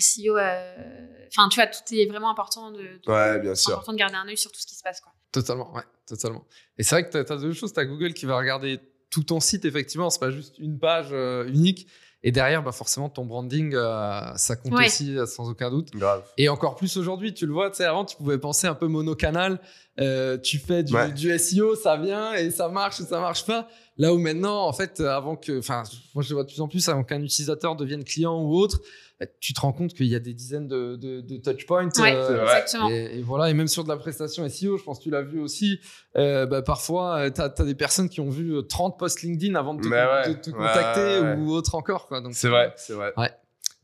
SEO. 0.00 0.36
euh, 0.38 1.06
Enfin, 1.28 1.48
tu 1.48 1.56
vois, 1.56 1.66
tout 1.66 1.80
est 1.94 2.06
vraiment 2.06 2.30
important 2.30 2.70
de, 2.70 2.78
de- 2.82 3.10
Ouais, 3.10 3.38
bien 3.40 3.54
sûr. 3.54 3.72
important 3.72 3.92
de 3.92 3.98
garder 3.98 4.16
un 4.16 4.28
œil 4.28 4.36
sur 4.36 4.50
tout 4.52 4.60
ce 4.60 4.66
qui 4.66 4.74
se 4.74 4.82
passe. 4.82 5.00
Quoi. 5.00 5.12
Totalement, 5.32 5.72
ouais, 5.74 5.82
totalement. 6.06 6.44
Et 6.78 6.82
c'est 6.82 6.94
vrai 6.94 7.08
que 7.08 7.10
tu 7.22 7.32
as, 7.32 7.36
deux 7.36 7.52
choses. 7.52 7.72
Tu 7.72 7.80
as 7.80 7.84
Google 7.86 8.12
qui 8.14 8.26
va 8.26 8.36
regarder 8.36 8.80
tout 9.10 9.22
ton 9.24 9.40
site, 9.40 9.64
effectivement, 9.64 10.10
c'est 10.10 10.20
pas 10.20 10.30
juste 10.30 10.58
une 10.58 10.78
page 10.78 11.08
euh, 11.12 11.46
unique. 11.48 11.86
Et 12.24 12.30
derrière, 12.30 12.62
bah 12.62 12.70
forcément, 12.70 13.08
ton 13.08 13.24
branding, 13.24 13.74
euh, 13.74 14.32
ça 14.36 14.54
compte 14.56 14.74
Ouais. 14.74 14.86
aussi, 14.86 15.16
sans 15.26 15.50
aucun 15.50 15.70
doute. 15.70 15.90
Grave. 15.92 16.22
Et 16.38 16.48
encore 16.48 16.76
plus 16.76 16.96
aujourd'hui, 16.96 17.34
tu 17.34 17.46
le 17.46 17.52
vois, 17.52 17.68
tu 17.70 17.78
sais, 17.78 17.84
avant, 17.84 18.04
tu 18.04 18.16
pouvais 18.16 18.38
penser 18.38 18.66
un 18.68 18.74
peu 18.76 18.86
monocanal. 18.86 19.58
Euh, 20.00 20.38
tu 20.38 20.58
fais 20.58 20.82
du, 20.82 20.94
Ouais. 20.94 21.12
du 21.12 21.36
SEO, 21.38 21.74
ça 21.74 21.96
vient 21.96 22.32
et 22.32 22.50
ça 22.50 22.68
marche 22.68 23.00
ou 23.00 23.04
ça 23.04 23.20
marche 23.20 23.44
pas. 23.44 23.68
Là 23.98 24.14
où 24.14 24.18
maintenant, 24.18 24.66
en 24.66 24.72
fait, 24.72 25.00
euh, 25.00 25.10
avant 25.10 25.36
que, 25.36 25.58
enfin, 25.58 25.82
moi 26.14 26.24
je 26.24 26.30
le 26.30 26.34
vois 26.36 26.44
de 26.44 26.48
plus 26.48 26.60
en 26.62 26.68
plus, 26.68 26.88
avant 26.88 27.04
qu'un 27.04 27.20
utilisateur 27.22 27.76
devienne 27.76 28.02
client 28.02 28.40
ou 28.42 28.54
autre, 28.54 28.80
bah, 29.20 29.26
tu 29.38 29.52
te 29.52 29.60
rends 29.60 29.72
compte 29.74 29.92
qu'il 29.92 30.06
y 30.06 30.14
a 30.14 30.18
des 30.18 30.32
dizaines 30.32 30.66
de, 30.66 30.96
de, 30.96 31.20
de 31.20 31.36
touchpoints. 31.36 31.90
Ouais, 31.98 32.14
euh, 32.14 32.42
exactement. 32.42 32.88
et, 32.88 33.18
et 33.18 33.22
voilà, 33.22 33.50
et 33.50 33.54
même 33.54 33.68
sur 33.68 33.84
de 33.84 33.88
la 33.90 33.98
prestation 33.98 34.48
SEO, 34.48 34.78
je 34.78 34.82
pense 34.82 34.98
que 34.98 35.04
tu 35.04 35.10
l'as 35.10 35.20
vu 35.20 35.38
aussi, 35.38 35.78
euh, 36.16 36.46
bah, 36.46 36.62
parfois, 36.62 37.30
tu 37.30 37.42
as, 37.42 37.50
des 37.50 37.74
personnes 37.74 38.08
qui 38.08 38.20
ont 38.22 38.30
vu 38.30 38.56
euh, 38.56 38.62
30 38.62 38.98
posts 38.98 39.20
LinkedIn 39.20 39.54
avant 39.56 39.74
de 39.74 39.82
te, 39.82 39.88
Mais 39.88 39.96
ouais, 40.02 40.28
de 40.30 40.34
te 40.40 40.48
ouais, 40.50 40.56
contacter 40.56 41.20
ouais. 41.20 41.34
ou 41.36 41.50
autre 41.52 41.74
encore. 41.74 42.06
Quoi. 42.08 42.22
Donc, 42.22 42.32
C'est 42.34 42.48
vrai, 42.48 42.72
c'est 42.76 42.94
vrai. 42.94 43.12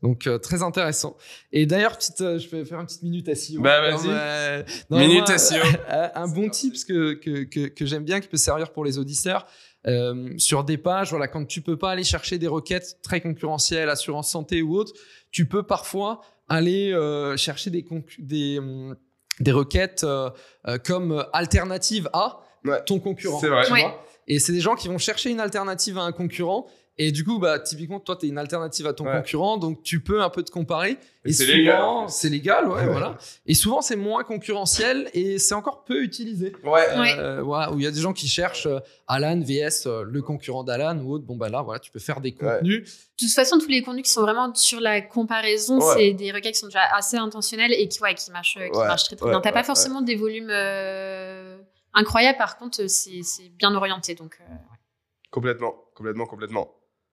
Donc 0.01 0.27
euh, 0.27 0.37
très 0.37 0.63
intéressant. 0.63 1.17
Et 1.51 1.65
d'ailleurs, 1.65 1.97
petite, 1.97 2.21
euh, 2.21 2.39
je 2.39 2.47
vais 2.49 2.63
faire 2.65 2.79
une 2.79 2.85
petite 2.85 3.03
minute 3.03 3.33
SEO. 3.35 3.61
Bah, 3.61 3.81
vas-y. 3.81 4.07
euh, 4.07 4.63
Minute 4.89 5.27
moi, 5.27 5.37
SEO. 5.37 5.63
un 6.15 6.27
bon 6.27 6.49
tips 6.49 6.85
que, 6.85 7.13
que, 7.13 7.43
que, 7.43 7.67
que 7.67 7.85
j'aime 7.85 8.03
bien, 8.03 8.19
qui 8.19 8.27
peut 8.27 8.37
servir 8.37 8.71
pour 8.71 8.85
les 8.85 8.97
auditeurs. 8.97 9.45
euh, 9.87 10.33
sur 10.37 10.63
des 10.63 10.77
pages, 10.77 11.09
voilà, 11.11 11.27
quand 11.27 11.45
tu 11.45 11.61
peux 11.61 11.77
pas 11.77 11.91
aller 11.91 12.03
chercher 12.03 12.37
des 12.37 12.47
requêtes 12.47 12.97
très 13.01 13.21
concurrentielles, 13.21 13.89
assurance 13.89 14.29
santé 14.29 14.61
ou 14.61 14.75
autre, 14.75 14.93
tu 15.31 15.45
peux 15.47 15.63
parfois 15.63 16.21
aller 16.49 16.91
euh, 16.93 17.37
chercher 17.37 17.69
des, 17.69 17.83
concu- 17.83 18.21
des, 18.21 18.59
des 19.39 19.51
requêtes 19.51 20.03
euh, 20.03 20.29
euh, 20.67 20.77
comme 20.79 21.25
alternative 21.33 22.09
à 22.13 22.41
Ouais. 22.65 22.83
ton 22.85 22.99
concurrent. 22.99 23.39
C'est 23.39 23.47
vrai. 23.47 23.65
tu 23.65 23.71
Ouais. 23.71 23.81
vois. 23.83 24.03
Et 24.27 24.37
c'est 24.39 24.51
des 24.51 24.59
gens 24.59 24.75
qui 24.75 24.89
vont 24.89 24.97
chercher 24.97 25.29
une 25.29 25.39
alternative 25.39 25.97
à 25.97 26.01
un 26.01 26.11
concurrent. 26.11 26.67
Et 27.01 27.13
du 27.13 27.23
coup, 27.23 27.39
bah, 27.39 27.59
typiquement, 27.59 28.01
toi, 28.01 28.17
tu 28.17 28.25
es 28.25 28.29
une 28.29 28.37
alternative 28.37 28.85
à 28.85 28.91
ton 28.93 29.05
Ouais. 29.05 29.13
concurrent, 29.15 29.57
donc 29.57 29.83
tu 29.83 30.01
peux 30.03 30.21
un 30.21 30.29
peu 30.29 30.43
te 30.43 30.51
comparer. 30.51 30.97
Et 31.23 31.29
Et, 31.29 31.31
c'est 31.31 31.45
souvent, 31.45 31.57
légal, 31.57 32.09
c'est 32.09 32.27
légal, 32.29 32.67
ouais, 32.67 32.73
Ouais. 32.81 32.85
voilà. 32.87 33.17
Et 33.45 33.53
souvent, 33.53 33.81
c'est 33.81 33.95
moins 33.95 34.23
concurrentiel 34.25 35.09
et 35.13 35.39
c'est 35.39 35.53
encore 35.55 35.85
peu 35.85 36.03
utilisé. 36.03 36.53
Ouais. 36.65 36.71
Ouais. 36.99 37.15
Euh, 37.17 37.41
voilà, 37.41 37.71
où 37.71 37.79
il 37.79 37.83
y 37.85 37.87
a 37.87 37.91
des 37.91 38.01
gens 38.01 38.11
qui 38.11 38.27
cherchent 38.27 38.65
euh, 38.65 38.79
Alan 39.07 39.39
vs 39.39 39.85
euh, 39.87 40.03
le 40.03 40.21
concurrent 40.21 40.65
d'Alan 40.65 40.97
ou 40.99 41.13
autre. 41.13 41.23
Bon, 41.23 41.37
bah 41.37 41.47
là, 41.47 41.61
voilà, 41.61 41.79
tu 41.79 41.89
peux 41.89 41.99
faire 41.99 42.19
des 42.19 42.31
Ouais. 42.31 42.35
contenus. 42.57 42.83
De 42.83 43.25
toute 43.25 43.33
façon, 43.33 43.57
tous 43.59 43.69
les 43.69 43.81
contenus 43.81 44.03
qui 44.03 44.11
sont 44.11 44.21
vraiment 44.23 44.53
sur 44.53 44.81
la 44.81 44.99
comparaison, 44.99 45.79
Ouais. 45.79 45.93
c'est 45.95 46.13
des 46.13 46.33
requêtes 46.33 46.55
qui 46.55 46.59
sont 46.59 46.67
déjà 46.67 46.83
assez 46.93 47.15
intentionnels 47.15 47.71
et 47.71 47.87
qui, 47.87 48.01
ouais, 48.01 48.13
qui, 48.13 48.29
marchent, 48.31 48.55
qui 48.55 48.77
Ouais, 48.77 48.87
marchent 48.87 49.05
très 49.05 49.15
très 49.15 49.25
ouais, 49.25 49.31
bien. 49.31 49.39
T'as 49.39 49.53
pas 49.53 49.59
ouais, 49.59 49.63
forcément 49.65 50.01
des 50.01 50.17
volumes 50.17 50.49
euh, 50.51 51.57
incroyables, 51.93 52.37
par 52.37 52.57
contre, 52.57 52.87
c'est 52.89 53.21
bien 53.57 53.73
orienté. 53.73 54.15
Donc, 54.15 54.37
euh, 54.41 54.53
Complètement, 55.31 55.75
complètement, 55.95 56.25
complètement. 56.25 56.67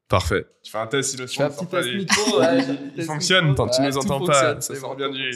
Parfait. 0.08 0.46
Tu 0.62 0.70
fais 0.70 0.78
un 0.78 0.86
test 0.86 1.10
si 1.10 1.16
le 1.16 1.26
son 1.26 1.48
petit 1.50 1.66
petit 1.66 2.06
Il 2.96 3.04
fonctionne, 3.04 3.54
tu 3.54 3.62
Ouais, 3.62 3.88
nous 3.88 3.98
entends 3.98 4.24
pas, 4.24 4.60
ça 4.60 4.74
sort 4.74 4.94
bien 4.96 5.10
du-. 5.10 5.32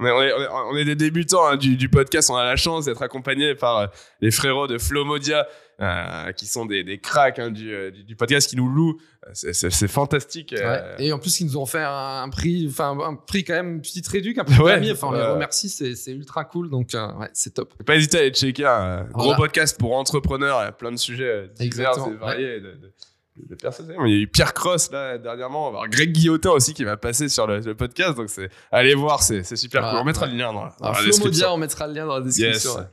On 0.00 0.06
est, 0.06 0.10
on 0.10 0.22
est- 0.22 0.48
on 0.50 0.84
des 0.84 0.96
débutants 0.96 1.46
hein, 1.46 1.56
du, 1.56 1.76
du 1.76 1.88
podcast. 1.88 2.28
On 2.28 2.34
a 2.36 2.44
la 2.44 2.56
chance 2.56 2.86
d'être 2.86 3.02
accompagnés 3.02 3.54
par 3.54 3.78
euh, 3.78 3.86
les 4.20 4.32
frérots 4.32 4.66
de 4.66 4.76
Flomodia, 4.76 5.46
euh, 5.80 6.32
qui 6.32 6.46
sont 6.46 6.66
des, 6.66 6.82
des 6.82 6.98
cracks 6.98 7.38
hein, 7.38 7.52
du, 7.52 7.72
euh, 7.72 7.92
du, 7.92 8.02
du 8.02 8.16
podcast, 8.16 8.50
qui 8.50 8.56
nous 8.56 8.68
louent. 8.68 8.98
Euh, 9.24 9.30
C'est- 9.34 9.52
C'est 9.52 9.70
c'est 9.70 9.86
fantastique. 9.86 10.52
euh, 10.52 10.96
Ouais. 10.96 11.04
Et 11.06 11.12
en 11.12 11.20
plus, 11.20 11.38
ils 11.40 11.46
nous 11.46 11.56
ont 11.58 11.64
fait 11.66 11.78
un, 11.84 12.22
un 12.24 12.28
prix, 12.28 12.66
enfin 12.68 12.98
un 13.00 13.14
prix 13.14 13.44
quand 13.44 13.54
même 13.54 13.80
petite 13.82 14.08
réduc, 14.08 14.36
un 14.38 14.44
peu 14.44 14.54
Ouais. 14.60 14.72
permis. 14.72 14.90
Enfin, 14.90 15.06
on 15.10 15.12
les 15.12 15.22
remercie, 15.22 15.68
c'est 15.68 15.94
c'est 15.94 16.10
ultra 16.10 16.44
cool. 16.44 16.70
Donc, 16.70 16.92
euh, 16.96 17.12
ouais, 17.14 17.30
c'est 17.32 17.54
top. 17.54 17.72
Pas 17.84 17.94
hésiter 17.94 18.16
à 18.18 18.20
aller 18.22 18.30
checker 18.32 18.66
un 18.66 19.04
gros 19.04 19.22
Voilà. 19.22 19.36
podcast 19.38 19.78
pour 19.78 19.94
entrepreneurs. 19.96 20.58
Il 20.62 20.64
y 20.64 20.68
a 20.68 20.72
plein 20.72 20.90
de 20.90 20.96
sujets 20.96 21.50
divers 21.54 21.90
Exactement, 21.90 22.10
et 22.10 22.16
variés. 22.16 22.60
De, 22.60 22.72
de- 22.72 22.92
de 23.36 23.54
personnes. 23.56 23.92
Il 24.06 24.10
y 24.10 24.14
a 24.14 24.18
eu 24.22 24.26
Pierre 24.28 24.54
Cross 24.54 24.90
là 24.92 25.18
dernièrement, 25.18 25.72
Greg 25.88 26.12
Guillotin 26.12 26.50
aussi 26.50 26.72
qui 26.74 26.84
va 26.84 26.96
passer 26.96 27.28
sur 27.28 27.46
le, 27.46 27.58
le 27.60 27.74
podcast. 27.74 28.14
Donc 28.16 28.30
c'est 28.30 28.48
allez 28.70 28.94
voir, 28.94 29.22
c'est 29.22 29.42
super 29.56 29.80
Voilà, 29.80 29.94
cool. 29.98 30.02
On 30.02 30.04
mettra 30.04 30.26
ouais. 30.26 30.32
le 30.32 30.38
lien 30.38 30.52
dans, 30.52 30.64
la- 30.64 30.74
dans 30.80 30.92
description. 30.92 31.24
Modia, 31.24 31.52
on 31.52 31.56
mettra 31.56 31.86
le 31.88 31.94
lien 31.94 32.06
dans 32.06 32.14
la 32.18 32.24
description. 32.24 32.70
Yes. 32.70 32.78
ouais. 32.78 32.84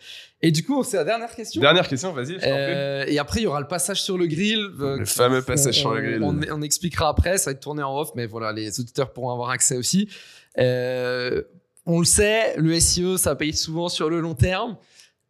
Et 0.43 0.51
du 0.51 0.65
coup, 0.65 0.83
c'est 0.83 0.97
la 0.97 1.03
dernière 1.03 1.35
question. 1.35 1.61
Dernière 1.61 1.87
question, 1.87 2.11
vas-y. 2.13 2.39
Euh, 2.43 3.05
et 3.07 3.19
après, 3.19 3.41
il 3.41 3.43
y 3.43 3.47
aura 3.47 3.59
le 3.61 3.67
passage 3.67 4.01
sur 4.01 4.17
le 4.17 4.25
grill. 4.25 4.59
euh, 4.79 4.97
Le 4.97 5.05
fameux 5.05 5.43
passage 5.43 5.77
on- 5.77 5.79
sur 5.81 5.93
le 5.93 6.01
grill. 6.01 6.23
On, 6.23 6.39
on 6.51 6.61
expliquera 6.63 7.09
après, 7.09 7.37
ça 7.37 7.51
va 7.51 7.53
être 7.53 7.61
tourné 7.61 7.83
en 7.83 7.95
off, 7.95 8.09
mais 8.15 8.25
voilà, 8.25 8.51
les 8.51 8.79
auditeurs 8.79 9.13
pourront 9.13 9.31
avoir 9.31 9.51
accès 9.51 9.77
aussi. 9.77 10.09
Euh, 10.57 11.43
on 11.85 11.99
le 11.99 12.05
sait, 12.05 12.55
le 12.57 12.79
SEO, 12.79 13.17
ça 13.17 13.35
paye 13.35 13.53
souvent 13.53 13.89
sur 13.89 14.09
le 14.09 14.19
long 14.19 14.33
terme. 14.35 14.77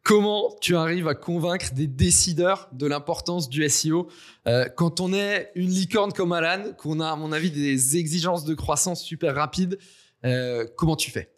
Comment 0.04 0.56
tu 0.62 0.76
arrives 0.76 1.08
à 1.08 1.14
convaincre 1.14 1.74
des 1.74 1.88
décideurs 1.88 2.70
de 2.72 2.88
l'importance 2.88 3.50
du 3.50 3.68
SEO 3.70 4.10
Euh, 4.48 4.68
quand 4.76 5.00
on 5.00 5.14
est 5.14 5.52
une 5.54 5.70
licorne 5.70 6.12
comme 6.12 6.32
Alan, 6.34 6.74
qu'on 6.78 7.00
a 7.00 7.12
à 7.12 7.16
mon 7.16 7.32
avis 7.32 7.52
des 7.52 7.98
exigences 7.98 8.44
de 8.44 8.56
croissance 8.56 9.04
super 9.04 9.36
rapides 9.36 9.78
euh, 10.26 10.66
Comment 10.76 10.96
tu 10.96 11.12
fais? 11.12 11.32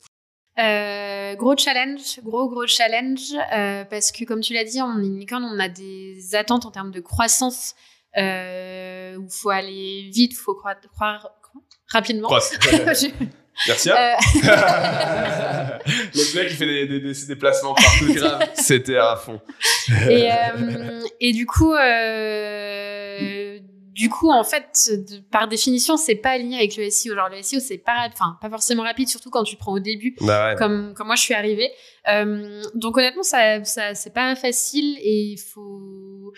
Euh, 0.59 1.35
gros 1.35 1.57
challenge, 1.57 2.19
gros 2.23 2.47
gros 2.47 2.67
challenge, 2.67 3.33
euh, 3.53 3.83
parce 3.85 4.11
que 4.11 4.23
comme 4.23 4.41
tu 4.41 4.53
l'as 4.53 4.63
dit, 4.63 4.81
on 4.81 5.01
est 5.01 5.07
une 5.07 5.19
licorne, 5.19 5.43
on 5.43 5.59
a 5.59 5.67
des 5.67 6.35
attentes 6.35 6.65
en 6.65 6.71
termes 6.71 6.91
de 6.91 6.99
croissance 6.99 7.73
euh, 8.17 9.17
où 9.17 9.27
faut 9.29 9.49
aller 9.49 10.11
vite, 10.13 10.35
faut 10.35 10.53
croire, 10.53 11.31
rapidement. 11.87 12.29
Hein. 13.69 13.95
euh, 13.97 14.15
Le 16.15 16.35
mec 16.35 16.49
qui 16.49 16.55
fait 16.55 16.65
des, 16.65 16.87
des, 16.87 16.99
des- 16.99 17.25
des 17.27 17.35
placements 17.35 17.73
partout. 17.73 18.13
C'était 18.55 18.97
à 18.97 19.15
fond. 19.15 19.39
et, 20.09 20.31
euh, 20.31 21.01
et 21.19 21.31
du 21.33 21.45
coup, 21.45 21.73
euh, 21.73 23.59
du 23.93 24.09
coup, 24.09 24.31
en 24.31 24.43
fait, 24.43 24.89
de- 24.91 25.19
par 25.31 25.47
définition, 25.47 25.97
c'est 25.97 26.15
pas 26.15 26.31
aligné 26.31 26.57
avec 26.57 26.77
le 26.77 26.89
SEO. 26.89 27.15
Genre 27.15 27.29
le 27.29 27.41
SEO, 27.41 27.59
c'est 27.59 27.77
pas, 27.77 28.07
enfin, 28.11 28.37
pas 28.41 28.49
forcément 28.49 28.83
rapide, 28.83 29.07
surtout 29.07 29.29
quand 29.29 29.43
tu 29.43 29.55
prends 29.55 29.73
au 29.73 29.79
début. 29.79 30.15
Bah 30.21 30.49
ouais. 30.51 30.55
comme, 30.55 30.93
comme 30.95 31.07
moi 31.07 31.15
je 31.15 31.21
suis 31.21 31.33
arrivée. 31.33 31.69
Euh, 32.09 32.61
donc 32.75 32.97
honnêtement, 32.97 33.23
ça, 33.23 33.63
ça 33.63 33.93
c'est 33.93 34.13
pas 34.13 34.35
facile 34.35 34.97
et 34.99 35.33
il 35.33 35.37
faut 35.37 36.33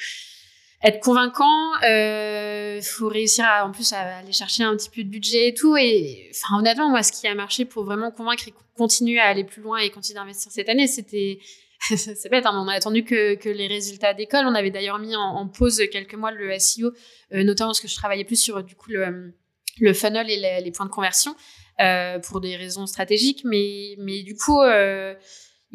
être 0.85 1.01
convaincant. 1.01 1.73
Il 1.81 2.83
faut 2.83 3.07
réussir 3.07 3.45
à, 3.45 3.65
en 3.65 3.71
plus 3.71 3.91
à 3.93 4.17
aller 4.17 4.31
chercher 4.31 4.63
un 4.63 4.75
petit 4.75 4.89
peu 4.89 5.03
de 5.03 5.09
budget 5.09 5.49
et 5.49 5.53
tout. 5.53 5.75
Et 5.77 6.29
enfin 6.31 6.59
honnêtement, 6.59 6.89
moi, 6.89 7.03
ce 7.03 7.11
qui 7.11 7.27
a 7.27 7.35
marché 7.35 7.65
pour 7.65 7.83
vraiment 7.83 8.11
convaincre 8.11 8.47
et 8.47 8.53
continuer 8.77 9.19
à 9.19 9.25
aller 9.25 9.43
plus 9.43 9.61
loin 9.61 9.77
et 9.79 9.89
continuer 9.89 10.19
d'investir 10.19 10.51
cette 10.51 10.69
année, 10.69 10.87
c'était 10.87 11.39
c'est 11.79 12.29
bête, 12.29 12.45
on 12.47 12.67
a 12.67 12.73
attendu 12.73 13.03
que, 13.03 13.35
que 13.35 13.49
les 13.49 13.67
résultats 13.67 14.13
d'école. 14.13 14.45
On 14.45 14.55
avait 14.55 14.71
d'ailleurs 14.71 14.99
mis 14.99 15.15
en, 15.15 15.47
pause 15.47 15.81
quelques 15.91 16.15
mois 16.15 16.31
le 16.31 16.57
SEO, 16.57 16.91
euh, 17.33 17.43
notamment 17.43 17.69
parce 17.69 17.81
que 17.81 17.87
je 17.87 17.95
travaillais 17.95 18.23
plus 18.23 18.41
sur 18.41 18.63
du 18.63 18.75
coup 18.75 18.89
le, 18.89 19.93
funnel 19.93 20.29
et 20.29 20.37
les, 20.37 20.61
les 20.61 20.71
points 20.71 20.85
de 20.85 20.91
conversion 20.91 21.35
euh, 21.81 22.19
pour 22.19 22.41
des 22.41 22.55
raisons 22.55 22.85
stratégiques. 22.87 23.41
Mais, 23.45 23.95
mais 23.99 24.23
du 24.23 24.35
coup, 24.35 24.61
euh, 24.61 25.13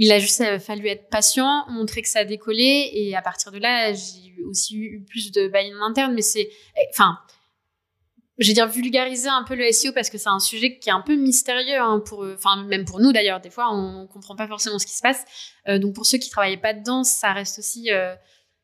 il 0.01 0.10
a 0.10 0.18
juste 0.18 0.40
euh, 0.40 0.59
fallu 0.59 0.89
être 0.89 1.09
patient, 1.10 1.64
montrer 1.68 2.02
que 2.02 2.09
ça 2.09 2.20
a 2.20 2.24
décollé. 2.24 2.90
Et 2.94 3.14
à 3.14 3.22
partir 3.22 3.52
de 3.52 3.59
là, 3.59 3.93
j'ai 3.93 4.35
aussi 4.48 4.77
eu 4.77 5.05
plus 5.05 5.31
de 5.31 5.47
buy-in 5.47 5.81
interne. 5.82 6.14
Mais 6.14 6.22
c'est. 6.22 6.48
eh, 6.77 6.86
Enfin. 6.93 7.18
Je 8.39 8.47
vais 8.48 8.55
dire 8.55 8.66
vulgariser 8.68 9.28
un 9.28 9.44
peu 9.44 9.55
le 9.55 9.70
SEO 9.70 9.93
parce 9.93 10.09
que 10.09 10.16
c'est 10.16 10.31
un 10.31 10.39
sujet 10.40 10.78
qui 10.78 10.89
est 10.89 10.93
un 10.93 11.02
peu 11.02 11.14
mystérieux 11.14 11.78
hein, 11.78 12.01
pour, 12.02 12.24
enfin 12.35 12.64
même 12.64 12.86
pour 12.86 12.98
nous 12.98 13.12
d'ailleurs. 13.12 13.39
Des 13.43 13.51
fois, 13.51 13.66
on 13.70 14.06
comprend 14.06 14.35
pas 14.35 14.48
forcément 14.48 14.78
ce 14.78 14.86
qui 14.86 14.97
se 14.97 15.02
passe. 15.02 15.22
Euh, 15.68 15.78
donc 15.78 15.94
pour 15.94 16.06
ceux 16.06 16.16
qui 16.16 16.31
travaillaient 16.31 16.56
pas 16.56 16.72
dedans, 16.72 17.05
ça 17.05 17.35
reste 17.35 17.59
aussi 17.59 17.93
euh, 17.93 18.14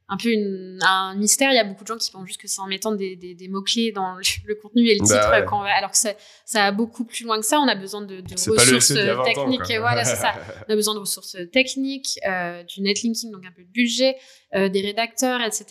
un 0.08 0.16
peu 0.16 0.28
une, 0.30 0.78
un 0.82 1.14
mystère. 1.16 1.50
Il 1.50 1.56
y 1.56 1.58
a 1.58 1.64
beaucoup 1.64 1.82
de 1.82 1.88
gens 1.88 1.96
qui 1.96 2.10
pensent 2.10 2.26
juste 2.26 2.40
que 2.40 2.46
c'est 2.48 2.60
en 2.60 2.66
mettant 2.66 2.92
des, 2.92 3.16
des, 3.16 3.34
des 3.34 3.48
mots-clés 3.48 3.90
dans 3.92 4.14
le, 4.14 4.22
le 4.46 4.54
contenu 4.54 4.86
et 4.86 4.94
le 4.94 5.00
Bah 5.00 5.06
titre, 5.06 5.30
ouais. 5.30 5.42
va- 5.44 5.76
alors 5.76 5.90
que 5.90 5.96
ça, 5.98 6.12
ça 6.44 6.60
va 6.60 6.72
beaucoup 6.72 7.04
plus 7.04 7.24
loin 7.24 7.40
que 7.40 7.46
ça. 7.46 7.58
On 7.58 7.66
a 7.66 7.74
besoin 7.74 8.02
de, 8.02 8.20
de 8.20 8.32
ressources 8.32 8.86
SEO 8.86 8.94
d'il 8.94 9.04
y 9.04 9.08
a 9.08 9.14
20 9.14 9.20
ans, 9.20 9.24
techniques. 9.24 9.62
quoi. 9.64 9.78
voilà, 9.80 10.04
c'est 10.04 10.16
ça. 10.16 10.34
On 10.68 10.72
a 10.72 10.76
besoin 10.76 10.94
de 10.94 11.00
ressources 11.00 11.36
techniques, 11.52 12.18
euh, 12.28 12.62
du 12.62 12.82
netlinking, 12.82 13.32
donc 13.32 13.44
un 13.46 13.52
peu 13.52 13.62
de 13.62 13.68
budget, 13.72 14.16
euh, 14.54 14.68
des 14.68 14.80
rédacteurs, 14.80 15.40
etc. 15.40 15.66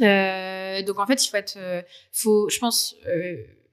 Euh, 0.00 0.82
donc 0.82 0.98
en 0.98 1.06
fait, 1.06 1.24
il 1.24 1.28
faut 1.28 1.36
être, 1.36 1.58
faut, 2.12 2.48
je 2.48 2.58
pense, 2.58 2.94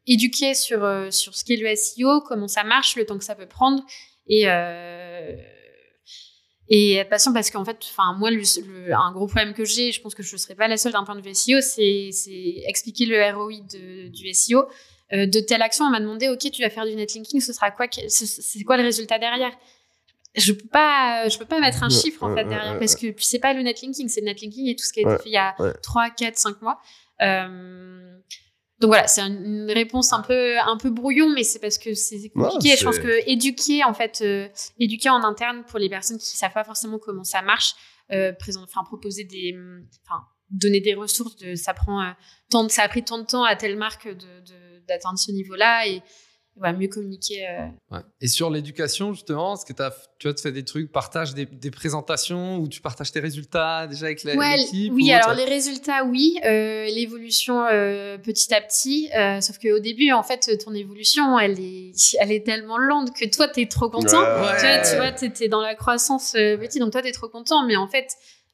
éduquer 0.07 0.53
sur 0.53 0.79
sur 1.11 1.35
ce 1.35 1.43
qu'est 1.43 1.57
le 1.57 1.75
SEO, 1.75 2.21
comment 2.21 2.47
ça 2.47 2.63
marche, 2.63 2.95
le 2.95 3.05
temps 3.05 3.17
que 3.17 3.23
ça 3.23 3.35
peut 3.35 3.47
prendre, 3.47 3.83
et 4.27 4.43
euh, 4.47 5.33
et 6.69 6.93
être 6.95 7.09
patient 7.09 7.31
parce 7.33 7.51
qu'en 7.51 7.63
fait, 7.65 7.77
enfin 7.91 8.13
moi, 8.17 8.31
le, 8.31 8.37
le- 8.37 8.93
un 8.93 9.11
gros 9.11 9.27
problème 9.27 9.53
que 9.53 9.65
j'ai, 9.65 9.91
je 9.91 10.01
pense 10.01 10.15
que 10.15 10.23
je 10.23 10.33
ne 10.33 10.37
serai 10.39 10.55
pas 10.55 10.67
la 10.67 10.77
seule 10.77 10.93
d'un 10.93 11.03
point 11.03 11.15
de 11.15 11.21
vue 11.21 11.33
SEO, 11.35 11.61
c'est 11.61 12.09
c'est 12.11 12.63
expliquer 12.67 13.05
le 13.05 13.17
ROI 13.33 13.59
de, 13.71 14.07
du 14.09 14.33
SEO. 14.33 14.65
Euh, 15.13 15.27
de 15.27 15.39
telle 15.39 15.61
action, 15.61 15.85
on 15.85 15.91
m'a 15.91 15.99
demandé, 15.99 16.29
ok, 16.29 16.49
tu 16.51 16.63
vas 16.63 16.69
faire 16.71 16.85
du 16.85 16.95
netlinking, 16.95 17.39
ce 17.39 17.53
sera 17.53 17.69
quoi 17.69 17.85
C'est 18.07 18.63
quoi 18.63 18.75
le 18.77 18.83
résultat 18.83 19.19
derrière? 19.19 19.51
Je 20.35 20.51
peux 20.51 20.67
pas 20.67 21.29
je 21.29 21.37
peux 21.37 21.45
pas 21.45 21.59
mettre 21.61 21.81
un 21.83 21.89
chiffre 21.89 22.23
en 22.23 22.35
fait 22.35 22.43
derrière 22.45 22.77
parce 22.79 22.95
que 22.95 23.07
c'est 23.19 23.39
pas 23.39 23.53
le 23.53 23.61
netlinking 23.61 24.09
c'est 24.09 24.19
le 24.19 24.25
netlinking 24.25 24.67
et 24.67 24.75
tout 24.75 24.83
ce 24.83 24.91
qui 24.91 24.99
a 24.99 25.03
été 25.03 25.11
Ouais, 25.11 25.17
fait 25.19 25.29
il 25.29 25.31
y 25.33 25.37
a 25.37 25.55
ouais. 25.59 25.71
3 25.81 26.09
4 26.09 26.37
5 26.37 26.61
mois 26.61 26.81
euh, 27.21 28.17
donc 28.79 28.89
voilà 28.89 29.07
c'est 29.07 29.21
une 29.21 29.71
réponse 29.71 30.11
un 30.13 30.21
peu 30.21 30.57
un 30.59 30.77
peu 30.77 30.89
brouillon 30.89 31.29
mais 31.29 31.43
c'est 31.43 31.59
parce 31.59 31.77
que 31.77 31.93
c'est 31.93 32.29
compliqué. 32.29 32.69
Ouais, 32.71 32.77
je 32.77 32.83
pense 32.83 32.99
que 32.99 33.29
éduquer 33.29 33.83
en 33.83 33.93
fait 33.93 34.19
euh, 34.21 34.47
éduquer 34.79 35.09
en 35.09 35.23
interne 35.23 35.63
pour 35.65 35.79
les 35.79 35.89
personnes 35.89 36.17
qui 36.17 36.35
savent 36.37 36.53
pas 36.53 36.63
forcément 36.65 36.99
comment 36.99 37.23
ça 37.23 37.41
marche 37.41 37.73
euh, 38.11 38.31
enfin 38.63 38.83
proposer 38.83 39.23
des 39.23 39.55
enfin 40.05 40.21
donner 40.51 40.79
des 40.81 40.93
ressources 40.93 41.37
de 41.37 41.55
ça 41.55 41.73
prend 41.73 42.01
euh, 42.03 42.11
tant 42.49 42.63
de, 42.65 42.69
ça 42.69 42.83
a 42.83 42.89
pris 42.89 43.03
tant 43.03 43.17
de 43.17 43.25
temps 43.25 43.43
à 43.43 43.55
telle 43.55 43.77
marque 43.77 44.07
de 44.07 44.13
de- 44.13 44.85
d'atteindre 44.87 45.17
ce 45.17 45.31
niveau 45.31 45.55
là 45.55 45.87
et 46.55 46.59
voilà, 46.59 46.77
mieux 46.77 46.87
communiquer 46.87 47.45
euh, 47.47 47.65
Ouais. 47.91 47.99
Et 48.21 48.27
sur 48.27 48.49
l'éducation, 48.49 49.13
justement, 49.13 49.55
est-ce 49.55 49.65
que 49.65 49.73
t'as- 49.73 49.93
tu 50.19 50.27
as 50.29 50.33
fait 50.41 50.51
des 50.51 50.63
trucs, 50.63 50.91
partage 50.91 51.33
des, 51.33 51.45
des 51.45 51.71
présentations 51.71 52.57
où 52.59 52.67
tu 52.69 52.79
partages 52.81 53.11
tes 53.11 53.19
résultats 53.19 53.87
déjà 53.87 54.05
avec 54.05 54.23
la- 54.23 54.35
Ouais, 54.35 54.57
l'équipe 54.57 54.93
oui, 54.93 55.09
ou 55.09 55.13
alors 55.13 55.33
les 55.33 55.43
résultats, 55.45 56.03
oui. 56.05 56.37
Euh, 56.45 56.85
L'évolution 56.85 57.65
euh, 57.71 58.17
petit 58.17 58.53
à 58.53 58.61
petit. 58.61 59.09
Euh, 59.17 59.41
sauf 59.41 59.57
qu'au 59.59 59.79
début, 59.79 60.11
en 60.11 60.23
fait, 60.23 60.57
ton 60.63 60.73
évolution, 60.73 61.37
elle 61.39 61.59
est, 61.59 61.91
elle 62.19 62.31
est 62.31 62.45
tellement 62.45 62.77
lente 62.77 63.13
que 63.13 63.25
toi, 63.29 63.47
t'es 63.47 63.65
trop 63.67 63.89
content. 63.89 64.21
Ouais. 64.21 64.55
Tu 64.59 64.65
vois, 64.65 64.79
tu 64.79 64.95
vois, 64.95 65.11
t'étais 65.11 65.47
dans 65.49 65.61
la 65.61 65.75
croissance 65.75 66.35
euh, 66.35 66.57
petit, 66.57 66.79
donc 66.79 66.91
toi, 66.91 67.01
t'es 67.01 67.11
trop 67.11 67.27
content. 67.29 67.65
Mais 67.65 67.75
en 67.75 67.87
fait, 67.87 68.07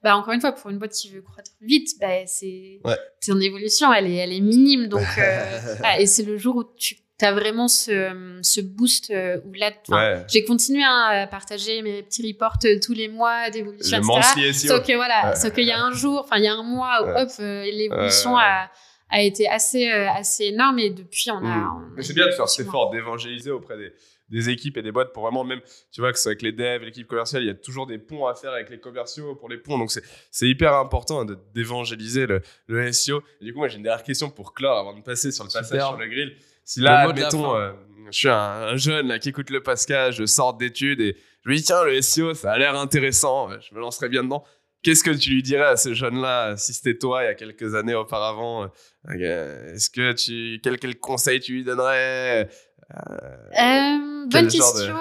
bah, 0.03 0.17
encore 0.17 0.33
une 0.33 0.41
fois, 0.41 0.51
pour 0.51 0.71
une 0.71 0.79
boîte 0.79 0.93
qui 0.93 1.09
veut 1.09 1.21
croître 1.21 1.51
vite, 1.61 1.89
bah, 1.99 2.25
c'est 2.25 2.79
Ouais. 2.83 2.97
ton 3.25 3.39
évolution, 3.39 3.93
elle 3.93 4.07
est, 4.07 4.15
elle 4.15 4.33
est 4.33 4.39
minime. 4.41 4.87
Donc, 4.87 5.05
euh, 5.19 5.75
ah, 5.83 5.99
et 5.99 6.07
c'est 6.07 6.23
le 6.23 6.37
jour 6.37 6.55
où 6.55 6.63
tu 6.77 6.95
as 7.25 7.31
vraiment 7.33 7.67
ce, 7.67 8.39
ce 8.41 8.61
boost 8.61 9.09
euh, 9.11 9.39
où 9.45 9.53
là, 9.53 9.71
Ouais. 9.89 10.25
j'ai 10.29 10.43
continué 10.43 10.83
à 10.83 11.27
partager 11.29 11.81
mes 11.81 12.03
petits 12.03 12.25
reports 12.31 12.57
euh, 12.65 12.79
tous 12.83 12.93
les 12.93 13.07
mois 13.07 13.49
d'évolution, 13.49 13.99
Le 13.99 14.47
etc. 14.49 14.67
Sauf 14.67 14.85
que 14.85 14.93
voilà, 14.95 15.29
Ouais. 15.29 15.35
sauf 15.35 15.53
qu'il 15.53 15.65
y 15.65 15.71
a 15.71 15.81
un 15.83 15.91
jour, 15.93 16.19
enfin 16.23 16.37
il 16.37 16.43
y 16.43 16.47
a 16.47 16.53
un 16.53 16.63
mois 16.63 17.03
où 17.03 17.07
Ouais. 17.07 17.21
hop, 17.23 17.29
euh, 17.39 17.63
l'évolution 17.65 18.35
Ouais. 18.35 18.41
a, 18.43 18.71
a 19.09 19.21
été 19.21 19.47
assez 19.49 19.91
euh, 19.91 20.09
assez 20.09 20.45
énorme 20.45 20.79
et 20.79 20.89
depuis 20.89 21.29
on 21.31 21.37
a. 21.37 21.41
Mm. 21.41 21.93
Mais 21.97 22.03
c'est 22.03 22.13
bien 22.13 22.25
de 22.27 22.31
faire 22.31 22.47
cet 22.47 22.67
effort 22.67 22.89
d'évangéliser 22.91 23.51
auprès 23.51 23.77
des, 23.77 23.91
des 24.29 24.49
équipes 24.49 24.77
et 24.77 24.81
des 24.81 24.93
boîtes 24.93 25.11
pour 25.11 25.23
vraiment 25.23 25.43
même, 25.43 25.59
tu 25.91 25.99
vois, 25.99 26.11
que 26.13 26.17
ce 26.17 26.23
soit 26.23 26.29
avec 26.31 26.41
les 26.41 26.53
devs, 26.53 26.83
l'équipe 26.83 27.05
commerciale, 27.07 27.43
il 27.43 27.47
y 27.47 27.49
a 27.49 27.53
toujours 27.53 27.85
des 27.85 27.97
ponts 27.97 28.25
à 28.27 28.35
faire 28.35 28.51
avec 28.53 28.69
les 28.69 28.79
commerciaux 28.79 29.35
pour 29.35 29.49
les 29.49 29.57
ponts. 29.57 29.77
Donc 29.77 29.91
c'est, 29.91 30.03
c'est 30.31 30.47
hyper 30.47 30.73
important 30.75 31.19
hein, 31.21 31.25
de, 31.25 31.37
d'évangéliser 31.53 32.25
le, 32.27 32.41
le 32.67 32.89
SEO. 32.93 33.21
Et 33.41 33.45
du 33.45 33.51
coup, 33.53 33.59
moi 33.59 33.67
j'ai 33.67 33.75
une 33.77 33.83
dernière 33.83 34.03
question 34.05 34.29
pour 34.29 34.53
clore 34.53 34.77
avant 34.79 34.93
de 34.97 35.01
passer 35.03 35.31
sur 35.33 35.43
le 35.43 35.49
passage 35.51 35.81
sur 35.81 35.97
le 35.97 36.07
grill. 36.07 36.33
Si 36.73 36.79
là, 36.79 36.99
admettons, 37.09 37.55
euh, 37.55 37.71
je 38.11 38.17
suis 38.17 38.29
un, 38.29 38.33
un 38.33 38.75
jeune 38.77 39.07
là, 39.07 39.19
qui 39.19 39.29
écoute 39.29 39.49
le 39.49 39.61
podcast, 39.61 40.17
je 40.17 40.25
sors 40.25 40.53
d'études 40.55 41.01
et 41.01 41.17
je 41.43 41.49
lui 41.49 41.57
dis 41.57 41.63
tiens, 41.63 41.83
le 41.83 42.01
SEO, 42.01 42.33
ça 42.33 42.53
a 42.53 42.57
l'air 42.57 42.75
intéressant, 42.75 43.49
je 43.49 43.75
me 43.75 43.79
lancerai 43.81 44.07
bien 44.09 44.23
dedans. 44.23 44.43
Qu'est-ce 44.83 45.03
que 45.03 45.11
tu 45.11 45.31
lui 45.31 45.43
dirais 45.43 45.65
à 45.65 45.75
ce 45.77 45.93
jeune-là 45.93 46.55
si 46.57 46.73
c'était 46.73 46.97
toi 46.97 47.23
il 47.23 47.25
y 47.27 47.29
a 47.29 47.35
quelques 47.35 47.75
années 47.75 47.93
auparavant 47.93 48.71
euh, 49.09 49.73
Est-ce 49.73 49.89
que 49.89 50.13
tu 50.13 50.59
quel, 50.63 50.79
quel 50.79 50.97
conseil 50.97 51.39
tu 51.39 51.53
lui 51.53 51.63
donnerais 51.63 52.49
Euh, 52.93 53.97
bonne 54.27 54.47
de- 54.47 54.51
question. 54.51 54.95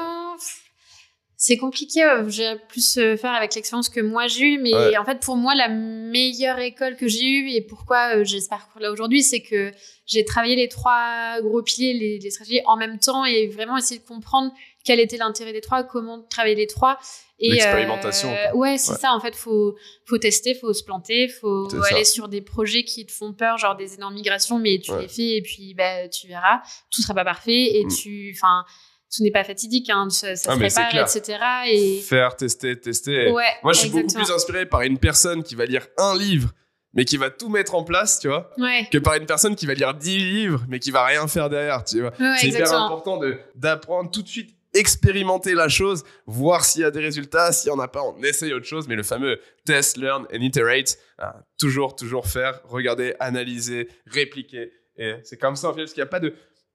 C'est 1.43 1.57
compliqué, 1.57 2.05
euh, 2.05 2.29
j'ai 2.29 2.57
plus 2.69 2.99
euh, 2.99 3.17
faire 3.17 3.33
avec 3.33 3.55
l'expérience 3.55 3.89
que 3.89 4.01
moi 4.03 4.27
j'ai 4.27 4.45
eue, 4.45 4.59
mais 4.59 4.75
Ouais. 4.75 4.99
en 4.99 5.07
fait 5.07 5.21
pour 5.21 5.37
moi 5.37 5.55
la 5.55 5.69
meilleure 5.71 6.59
école 6.59 6.97
que 6.97 7.09
j'ai 7.09 7.25
eue 7.25 7.49
et 7.53 7.62
pourquoi 7.62 8.17
euh, 8.19 8.25
j'ai 8.25 8.41
ce 8.41 8.49
là 8.79 8.93
aujourd'hui, 8.93 9.23
c'est 9.23 9.41
que 9.41 9.73
j'ai 10.05 10.27
travaillé 10.27 10.55
les 10.55 10.69
trois 10.69 11.41
gros 11.41 11.62
piliers, 11.62 11.95
les, 11.95 12.19
les 12.19 12.31
stratégies 12.31 12.61
en 12.67 12.77
même 12.77 12.99
temps 12.99 13.25
et 13.25 13.47
vraiment 13.47 13.79
essayer 13.79 13.99
de 13.99 14.05
comprendre 14.07 14.53
quel 14.85 15.01
était 15.01 15.17
l'intérêt 15.17 15.55
des 15.55 15.62
trois, 15.62 15.83
comment 15.83 16.21
travailler 16.29 16.57
les 16.57 16.67
trois. 16.67 16.99
L'expérimentation, 17.39 18.29
euh, 18.31 18.53
ouais, 18.55 18.77
c'est 18.77 18.93
Ouais. 18.93 18.99
ça. 18.99 19.15
En 19.15 19.21
fait, 19.21 19.35
faut 19.35 19.75
faut 20.05 20.19
tester, 20.19 20.55
faut 20.55 20.75
se 20.75 20.85
planter, 20.85 21.27
faut 21.29 21.71
ça. 21.71 21.95
aller 21.95 22.05
sur 22.05 22.29
des 22.29 22.43
projets 22.43 22.85
qui 22.85 23.07
te 23.07 23.12
font 23.12 23.33
peur, 23.33 23.57
genre 23.57 23.77
des 23.77 23.95
énormes 23.95 24.12
migrations, 24.15 24.59
mais 24.59 24.79
tu 24.79 24.91
Ouais. 24.93 25.03
les 25.03 25.09
fais 25.09 25.37
et 25.37 25.43
puis 25.43 25.73
bah 25.73 26.07
tu 26.09 26.27
verras, 26.27 26.61
tout 26.91 27.01
sera 27.01 27.15
pas 27.15 27.25
parfait 27.25 27.79
et 27.79 27.85
Mm. 27.87 27.89
tu, 27.95 28.35
enfin, 28.37 28.67
tout 29.15 29.23
n'est 29.23 29.31
pas 29.31 29.45
fatidique, 29.45 29.91
hein, 29.91 30.09
ça, 30.11 30.37
ça 30.37 30.51
Ah, 30.53 30.55
se 30.55 30.61
mais 30.61 30.70
c'est 30.70 30.81
répare, 30.81 30.91
clair. 31.09 31.16
etc. 31.16 31.39
Et 31.69 32.01
Faire, 32.01 32.37
tester, 32.37 32.78
tester. 32.78 33.31
ouais, 33.31 33.45
Moi, 33.62 33.73
je 33.73 33.81
suis 33.81 33.91
beaucoup 33.91 34.12
plus 34.15 34.31
inspiré 34.31 34.66
par 34.66 34.82
une 34.82 34.99
personne 34.99 35.43
qui 35.43 35.55
va 35.55 35.65
lire 35.66 35.87
un 35.99 36.16
livre, 36.16 36.51
mais 36.95 37.05
qui 37.05 37.16
va 37.16 37.31
tout 37.31 37.49
mettre 37.49 37.74
en 37.74 37.85
place, 37.85 38.19
tu 38.20 38.28
vois, 38.28 38.51
Ouais, 38.59 38.89
que 38.91 38.99
par 38.99 39.15
une 39.15 39.27
personne 39.27 39.55
qui 39.57 39.66
va 39.66 39.74
lire 39.74 39.95
10 39.95 40.19
livres, 40.19 40.65
mais 40.69 40.78
qui 40.78 40.91
va 40.91 41.05
rien 41.05 41.27
faire 41.28 41.49
derrière, 41.49 41.85
tu 41.85 42.01
vois. 42.01 42.12
ouais, 42.19 42.35
c'est 42.41 42.49
hyper 42.49 42.73
important 42.73 43.20
d'apprendre 43.55 44.11
tout 44.11 44.23
de 44.23 44.28
suite, 44.28 44.57
expérimenter 44.74 45.55
la 45.55 45.69
chose, 45.69 46.05
voir 46.27 46.65
s'il 46.65 46.82
y 46.82 46.85
a 46.85 46.91
des 46.93 47.01
résultats, 47.01 47.53
s'il 47.53 47.69
y 47.69 47.73
en 47.73 47.78
a 47.81 47.89
pas, 47.89 48.03
on 48.03 48.20
essaye 48.23 48.53
autre 48.53 48.66
chose, 48.66 48.87
mais 48.89 48.95
le 48.97 49.03
fameux 49.03 49.41
test, 49.65 49.97
learn 49.97 50.27
and 50.32 50.41
iterate, 50.41 50.99
hein, 51.19 51.32
toujours, 51.59 51.97
toujours 51.97 52.27
faire, 52.27 52.61
regarder, 52.65 53.15
analyser, 53.20 53.89
répliquer, 54.07 54.73
et 54.97 55.15
c'est 55.24 55.37
comme 55.39 55.57
ça 55.57 55.69
en 55.69 55.74
fait, 55.74 55.81
parce 55.82 55.93
qu'il 55.93 56.01
n'y 56.03 56.07
a 56.09 56.11
pas 56.11 56.20
de, 56.20 56.35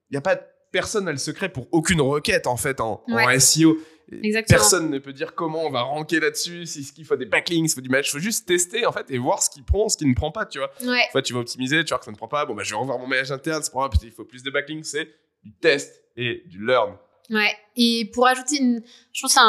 il 0.09 0.13
y 0.13 0.17
a 0.17 0.21
pas 0.21 0.35
de 0.35 0.41
personne 0.75 1.05
n'a 1.05 1.11
le 1.13 1.17
secret 1.17 1.47
pour 1.49 1.67
aucune 1.71 2.01
requête 2.01 2.47
en 2.47 2.57
fait 2.57 2.81
en, 2.81 3.01
en. 3.07 3.39
SEO. 3.39 3.77
Exactement. 4.21 4.59
Personne 4.59 4.89
ne 4.91 4.99
peut 4.99 5.13
dire 5.13 5.33
comment 5.33 5.63
on 5.65 5.71
va 5.71 5.81
ranker 5.81 6.19
là-dessus, 6.19 6.65
si 6.65 6.83
ce 6.83 6.91
qu'il 6.93 7.05
faut 7.05 7.15
des 7.15 7.25
backlinks, 7.25 7.71
il 7.71 7.73
faut 7.73 7.81
du 7.81 7.89
match, 7.89 8.09
il 8.09 8.11
faut 8.11 8.19
juste 8.19 8.45
tester 8.45 8.85
en 8.85 8.91
fait 8.91 9.05
et 9.09 9.17
voir 9.17 9.41
ce 9.41 9.49
qui 9.49 9.61
prend, 9.63 9.87
ce 9.89 9.97
qui 9.97 10.05
ne 10.05 10.13
prend 10.13 10.31
pas, 10.31 10.45
tu 10.45 10.59
vois. 10.59 10.69
Ouais, 10.83 11.01
fois, 11.11 11.21
tu 11.21 11.33
vas 11.33 11.39
optimiser, 11.39 11.83
tu 11.83 11.89
vois 11.89 11.99
que 11.99 12.05
ça 12.05 12.11
ne 12.11 12.15
prend 12.17 12.27
pas. 12.27 12.45
Bon, 12.45 12.53
bah, 12.53 12.63
je 12.63 12.71
vais 12.71 12.79
revoir 12.79 12.99
mon 12.99 13.07
maillage 13.07 13.31
interne, 13.31 13.63
c'est 13.63 13.71
pas 13.73 13.89
il 14.03 14.11
faut 14.11 14.25
plus 14.25 14.43
de 14.43 14.51
backlinks. 14.51 14.85
C'est 14.85 15.09
du 15.43 15.51
test 15.53 16.03
et 16.17 16.43
du 16.45 16.63
learn. 16.63 16.95
ouais. 17.31 17.55
Et 17.77 18.09
pour 18.13 18.27
ajouter 18.27 18.57
une, 18.57 18.83
je 19.13 19.21
pense 19.21 19.37
un, 19.37 19.41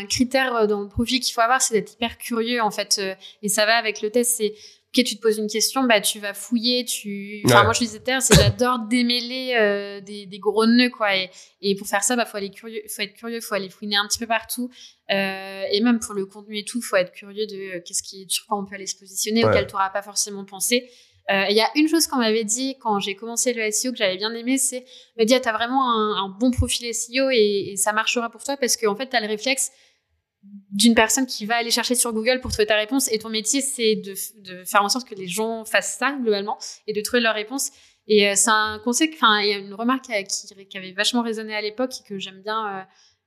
un 0.00 0.06
critère 0.06 0.56
euh, 0.56 0.66
dans 0.66 0.80
le 0.80 0.88
profil 0.88 1.20
qu'il 1.20 1.32
faut 1.34 1.40
avoir, 1.40 1.60
c'est 1.62 1.74
d'être 1.74 1.92
hyper 1.92 2.18
curieux 2.18 2.60
en 2.60 2.70
fait. 2.72 2.96
euh, 2.98 3.14
Et 3.42 3.48
ça 3.48 3.66
va 3.66 3.76
avec 3.76 4.02
le 4.02 4.10
test. 4.10 4.34
C'est 4.38 4.54
ok, 4.94 5.04
tu 5.04 5.16
te 5.16 5.20
poses 5.22 5.38
une 5.38 5.48
question, 5.48 5.84
bah 5.84 6.00
tu 6.00 6.18
vas 6.18 6.34
fouiller. 6.34 6.84
Tu, 6.84 7.42
enfin 7.46 7.58
Ouais. 7.58 7.64
moi 7.64 7.72
je 7.72 7.84
suis 7.84 8.00
terre, 8.00 8.20
c'est 8.22 8.34
j'adore 8.34 8.78
démêler 8.90 9.54
euh, 9.58 10.00
des, 10.00 10.26
des 10.26 10.38
gros 10.38 10.66
nœuds 10.66 10.90
quoi. 10.90 11.16
Et, 11.16 11.30
et 11.62 11.74
pour 11.76 11.86
faire 11.86 12.04
ça, 12.04 12.14
bah 12.16 12.26
faut 12.26 12.36
aller 12.36 12.50
curieux, 12.50 12.82
faut 12.88 13.02
être 13.02 13.14
curieux, 13.14 13.40
faut 13.40 13.54
aller 13.54 13.70
fouiner 13.70 13.96
un 13.96 14.06
petit 14.06 14.18
peu 14.18 14.26
partout. 14.26 14.70
Euh, 15.10 15.62
et 15.70 15.80
même 15.80 15.98
pour 15.98 16.14
le 16.14 16.26
contenu 16.26 16.58
et 16.58 16.64
tout, 16.64 16.80
faut 16.82 16.96
être 16.96 17.12
curieux 17.12 17.46
de 17.46 17.76
euh, 17.76 17.80
qu'est-ce 17.84 18.02
qui, 18.02 18.26
sur 18.28 18.46
quoi 18.46 18.58
on 18.58 18.64
peut 18.64 18.74
aller 18.74 18.86
se 18.86 18.96
positionner, 18.96 19.44
Ouais. 19.44 19.50
auquel 19.50 19.66
tu 19.66 19.72
n'auras 19.72 19.90
pas 19.90 20.02
forcément 20.02 20.44
pensé. 20.44 20.88
Il 21.30 21.54
y 21.56 21.60
a 21.60 21.70
une 21.76 21.88
chose 21.88 22.06
qu'on 22.08 22.18
m'avait 22.18 22.44
dit 22.44 22.76
quand 22.80 22.98
j'ai 22.98 23.14
commencé 23.14 23.54
le 23.54 23.70
SEO 23.70 23.92
que 23.92 23.96
j'avais 23.96 24.16
bien 24.18 24.34
aimé, 24.34 24.58
c'est 24.58 24.84
me 25.16 25.24
dire 25.24 25.40
t'as 25.40 25.52
vraiment 25.52 25.90
un, 25.90 26.24
un 26.24 26.28
bon 26.28 26.50
profil 26.50 26.92
SEO 26.92 27.30
et, 27.30 27.70
et 27.72 27.76
ça 27.76 27.92
marchera 27.94 28.28
pour 28.28 28.42
toi 28.44 28.56
parce 28.58 28.76
qu'en 28.76 28.96
fait 28.96 29.06
t'as 29.06 29.20
le 29.20 29.28
réflexe 29.28 29.70
d'une 30.70 30.94
personne 30.94 31.26
qui 31.26 31.46
va 31.46 31.56
aller 31.56 31.70
chercher 31.70 31.94
sur 31.94 32.12
Google 32.12 32.40
pour 32.40 32.50
trouver 32.50 32.66
ta 32.66 32.76
réponse. 32.76 33.10
Et 33.12 33.18
ton 33.18 33.28
métier 33.28 33.60
c'est 33.60 33.96
de, 33.96 34.14
de 34.40 34.64
faire 34.64 34.82
en 34.82 34.88
sorte 34.88 35.08
que 35.08 35.14
les 35.14 35.28
gens 35.28 35.64
fassent 35.64 35.96
ça 35.98 36.12
globalement 36.20 36.58
et 36.86 36.92
de 36.92 37.00
trouver 37.00 37.20
leur 37.20 37.34
réponse. 37.34 37.70
Et 38.08 38.28
euh, 38.28 38.32
c'est 38.34 38.50
un 38.50 38.80
conseil 38.82 39.10
enfin 39.14 39.40
il 39.40 39.48
y 39.48 39.52
a 39.54 39.58
une 39.58 39.74
remarque 39.74 40.10
euh, 40.10 40.22
qui, 40.22 40.66
qui 40.66 40.78
avait 40.78 40.92
vachement 40.92 41.22
résonné 41.22 41.54
à 41.54 41.60
l'époque 41.60 41.92
et 42.00 42.08
que 42.08 42.18
j'aime 42.18 42.42
bien 42.42 42.80
euh, 42.80 42.82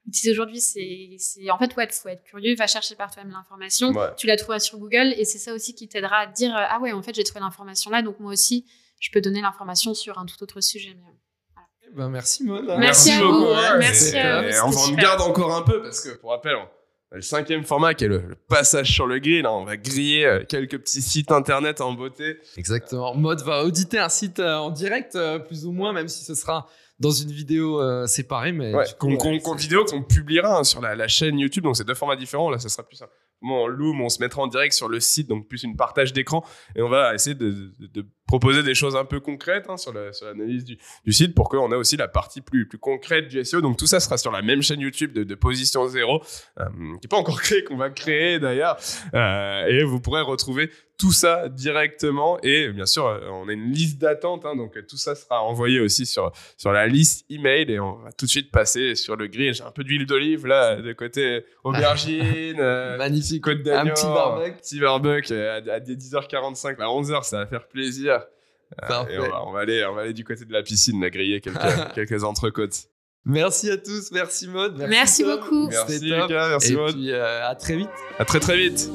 utiliser 0.08 0.32
aujourd'hui. 0.32 0.60
C'est 0.60 1.16
c'est 1.18 1.50
en 1.50 1.58
fait 1.58 1.76
ouais 1.78 1.88
faut 1.92 2.10
être 2.10 2.24
curieux 2.24 2.56
va 2.56 2.68
chercher 2.68 2.96
par 2.96 3.12
toi-même 3.12 3.32
l'information. 3.32 3.90
Ouais. 3.92 4.08
tu 4.18 4.28
la 4.28 4.36
trouveras 4.36 4.60
sur 4.60 4.78
Google 4.78 5.14
et 5.18 5.24
c'est 5.26 5.38
ça 5.40 5.54
aussi 5.54 5.74
qui 5.76 5.88
t'aidera 5.88 6.18
à 6.18 6.28
te 6.28 6.34
dire 6.34 6.56
euh, 6.56 6.66
ah 6.70 6.80
ouais 6.80 6.92
en 6.92 7.02
fait 7.02 7.16
j'ai 7.16 7.24
trouvé 7.24 7.40
l'information 7.40 7.90
là 7.92 8.02
donc 8.02 8.20
moi 8.20 8.32
aussi 8.34 8.66
je 9.00 9.10
peux 9.12 9.22
donner 9.22 9.42
l'information 9.42 9.94
sur 9.94 10.18
un 10.20 10.26
tout 10.26 10.42
autre 10.44 10.62
sujet 10.62 10.96
mais, 10.96 11.12
euh, 11.58 11.92
Ben, 11.96 12.10
merci 12.10 12.44
Maud. 12.44 12.66
Merci 12.78 13.12
à 13.12 13.22
vous, 13.22 13.46
ouais. 13.46 13.78
merci 13.80 14.18
à 14.18 14.40
euh, 14.40 14.62
vous, 14.66 14.78
on 14.78 14.94
en 14.94 14.96
garde 14.96 15.22
encore 15.22 15.56
un 15.56 15.62
peu 15.62 15.82
parce 15.82 16.02
que, 16.02 16.18
pour 16.18 16.32
rappel, 16.32 16.56
on 16.56 16.68
le 17.12 17.22
cinquième 17.22 17.64
format 17.64 17.94
qui 17.94 18.06
est 18.06 18.08
le, 18.10 18.18
le 18.28 18.36
passage 18.36 18.92
sur 18.92 19.08
le 19.08 19.20
grill. 19.20 19.46
hein. 19.46 19.52
On 19.52 19.64
va 19.66 19.78
griller 19.78 20.26
euh, 20.26 20.44
quelques 20.44 20.78
petits 20.80 21.02
sites 21.02 21.32
internet 21.32 21.80
en 21.82 21.94
beauté. 21.94 22.40
Exactement. 22.58 23.14
Maud 23.16 23.42
va 23.44 23.64
auditer 23.64 24.00
un 24.00 24.10
site 24.10 24.40
euh, 24.40 24.56
en 24.58 24.70
direct, 24.72 25.16
euh, 25.16 25.40
plus 25.40 25.66
ou 25.66 25.72
moins, 25.72 25.94
même 25.94 26.08
si 26.08 26.24
ce 26.26 26.36
sera 26.36 26.68
dans 27.00 27.12
une 27.12 27.32
vidéo 27.32 27.82
euh, 27.82 28.06
séparée. 28.08 28.52
Mais 28.52 28.74
Ouais, 28.74 28.86
qu'on, 29.00 29.56
vidéo 29.56 29.86
qu'on 29.86 30.02
publiera 30.04 30.58
hein, 30.60 30.64
sur 30.64 30.82
la, 30.82 30.96
la 30.96 31.08
chaîne 31.08 31.38
YouTube. 31.40 31.64
Donc, 31.64 31.78
c'est 31.78 31.84
deux 31.88 31.94
formats 31.94 32.16
différents. 32.16 32.50
Là, 32.50 32.58
ça 32.60 32.70
sera 32.70 32.84
plus 32.84 33.02
un 33.02 33.08
en 33.54 33.68
loom. 33.68 34.02
On 34.02 34.10
se 34.10 34.20
mettra 34.22 34.42
en 34.42 34.48
direct 34.48 34.74
sur 34.74 34.90
le 34.90 35.00
site, 35.00 35.28
donc 35.28 35.48
plus 35.48 35.64
une 35.64 35.76
partage 35.76 36.14
d'écran. 36.14 36.44
Et 36.76 36.82
on 36.82 36.90
va 36.90 37.14
essayer 37.14 37.36
de, 37.36 37.72
proposer 38.28 38.64
des 38.64 38.74
choses 38.74 38.96
un 38.96 39.06
peu 39.06 39.20
concrètes 39.20 39.66
hein, 39.70 39.78
sur, 39.78 39.94
la- 39.94 40.12
sur 40.12 40.26
l'analyse 40.26 40.66
du, 40.66 40.78
site 41.14 41.36
pour 41.36 41.48
qu'on 41.48 41.72
ait 41.72 41.76
aussi 41.76 41.96
la 41.96 42.08
partie 42.08 42.42
plus, 42.42 42.68
concrète 42.80 43.28
du 43.28 43.44
SEO. 43.46 43.62
Donc, 43.62 43.78
tout 43.78 43.88
ça 43.88 44.00
sera 44.00 44.18
sur 44.18 44.32
la 44.32 44.42
même 44.42 44.62
chaîne 44.62 44.80
YouTube 44.80 45.14
de, 45.14 45.24
de 45.24 45.36
Position 45.36 45.88
Zéro, 45.88 46.24
euh, 46.60 46.66
qui 46.66 46.82
n'est 47.04 47.10
pas 47.10 47.18
encore 47.18 47.42
créée, 47.42 47.64
qu'on 47.64 47.78
va 47.78 47.90
créer 47.90 48.40
d'ailleurs. 48.40 48.78
Euh, 49.14 49.66
et 49.68 49.84
vous 49.84 50.00
pourrez 50.00 50.22
retrouver 50.22 50.72
tout 50.98 51.12
ça 51.12 51.50
directement. 51.50 52.40
Et 52.42 52.70
bien 52.70 52.86
sûr, 52.86 53.06
euh, 53.08 53.20
on 53.32 53.48
a 53.50 53.54
une 53.54 53.72
liste 53.72 53.98
d'attente. 54.00 54.46
hein, 54.46 54.56
donc, 54.56 54.74
tout 54.88 54.98
ça 54.98 55.16
sera 55.16 55.42
envoyé 55.44 55.80
aussi 55.80 56.06
sur, 56.06 56.32
sur 56.58 56.72
la 56.72 56.88
liste 56.88 57.26
email 57.30 57.70
et 57.72 57.80
on 57.80 57.98
va 57.98 58.12
tout 58.12 58.26
de 58.26 58.30
suite 58.32 58.52
passer 58.52 58.96
sur 58.96 59.16
le 59.16 59.28
grill. 59.28 59.54
J'ai 59.54 59.64
un 59.64 59.72
peu 59.72 59.84
d'huile 59.84 60.06
d'olive 60.06 60.46
là, 60.48 60.76
de 60.78 60.94
côté 60.94 61.46
aubergine, 61.64 62.56
euh, 62.60 62.98
Magnifique. 62.98 63.44
côte 63.44 63.62
d'agneau, 63.64 63.92
Un 63.92 63.94
petit 63.94 64.06
barbecue. 64.06 64.58
petit 64.62 64.80
barbecue 64.80 65.34
euh, 65.34 65.62
à, 65.70 65.74
à 65.76 65.80
10h45, 65.80 66.76
à 66.80 66.86
11h, 66.86 67.24
ça 67.24 67.38
va 67.40 67.46
faire 67.48 67.68
plaisir. 67.68 68.22
Euh, 68.84 69.06
et 69.10 69.20
on 69.20 69.30
va, 69.30 69.46
on 69.48 69.52
va 69.52 69.60
aller, 69.60 69.86
on 69.86 69.94
va 69.94 70.02
aller 70.02 70.14
du 70.14 70.24
côté 70.24 70.44
de 70.46 70.52
la 70.52 70.64
piscine, 70.64 71.00
là, 71.02 71.10
griller 71.10 71.40
quelques, 71.42 71.60
quelques 71.96 72.24
entrecôtes. 72.24 72.86
Merci 73.26 73.70
à 73.72 73.78
tous. 73.78 74.12
Merci 74.12 74.48
Maud. 74.48 74.76
Merci 74.88 75.24
beaucoup. 75.24 75.70
C'était 75.72 76.00
Merci 76.06 76.10
top. 76.10 76.30
Lucas, 76.30 76.50
merci 76.50 76.74
Et 76.74 76.76
Maud. 76.76 76.94
puis 76.94 77.12
euh, 77.12 77.48
à 77.48 77.56
très 77.56 77.76
vite. 77.76 77.90
À 78.20 78.26
très 78.26 78.40
très 78.40 78.58
vite. 78.58 78.90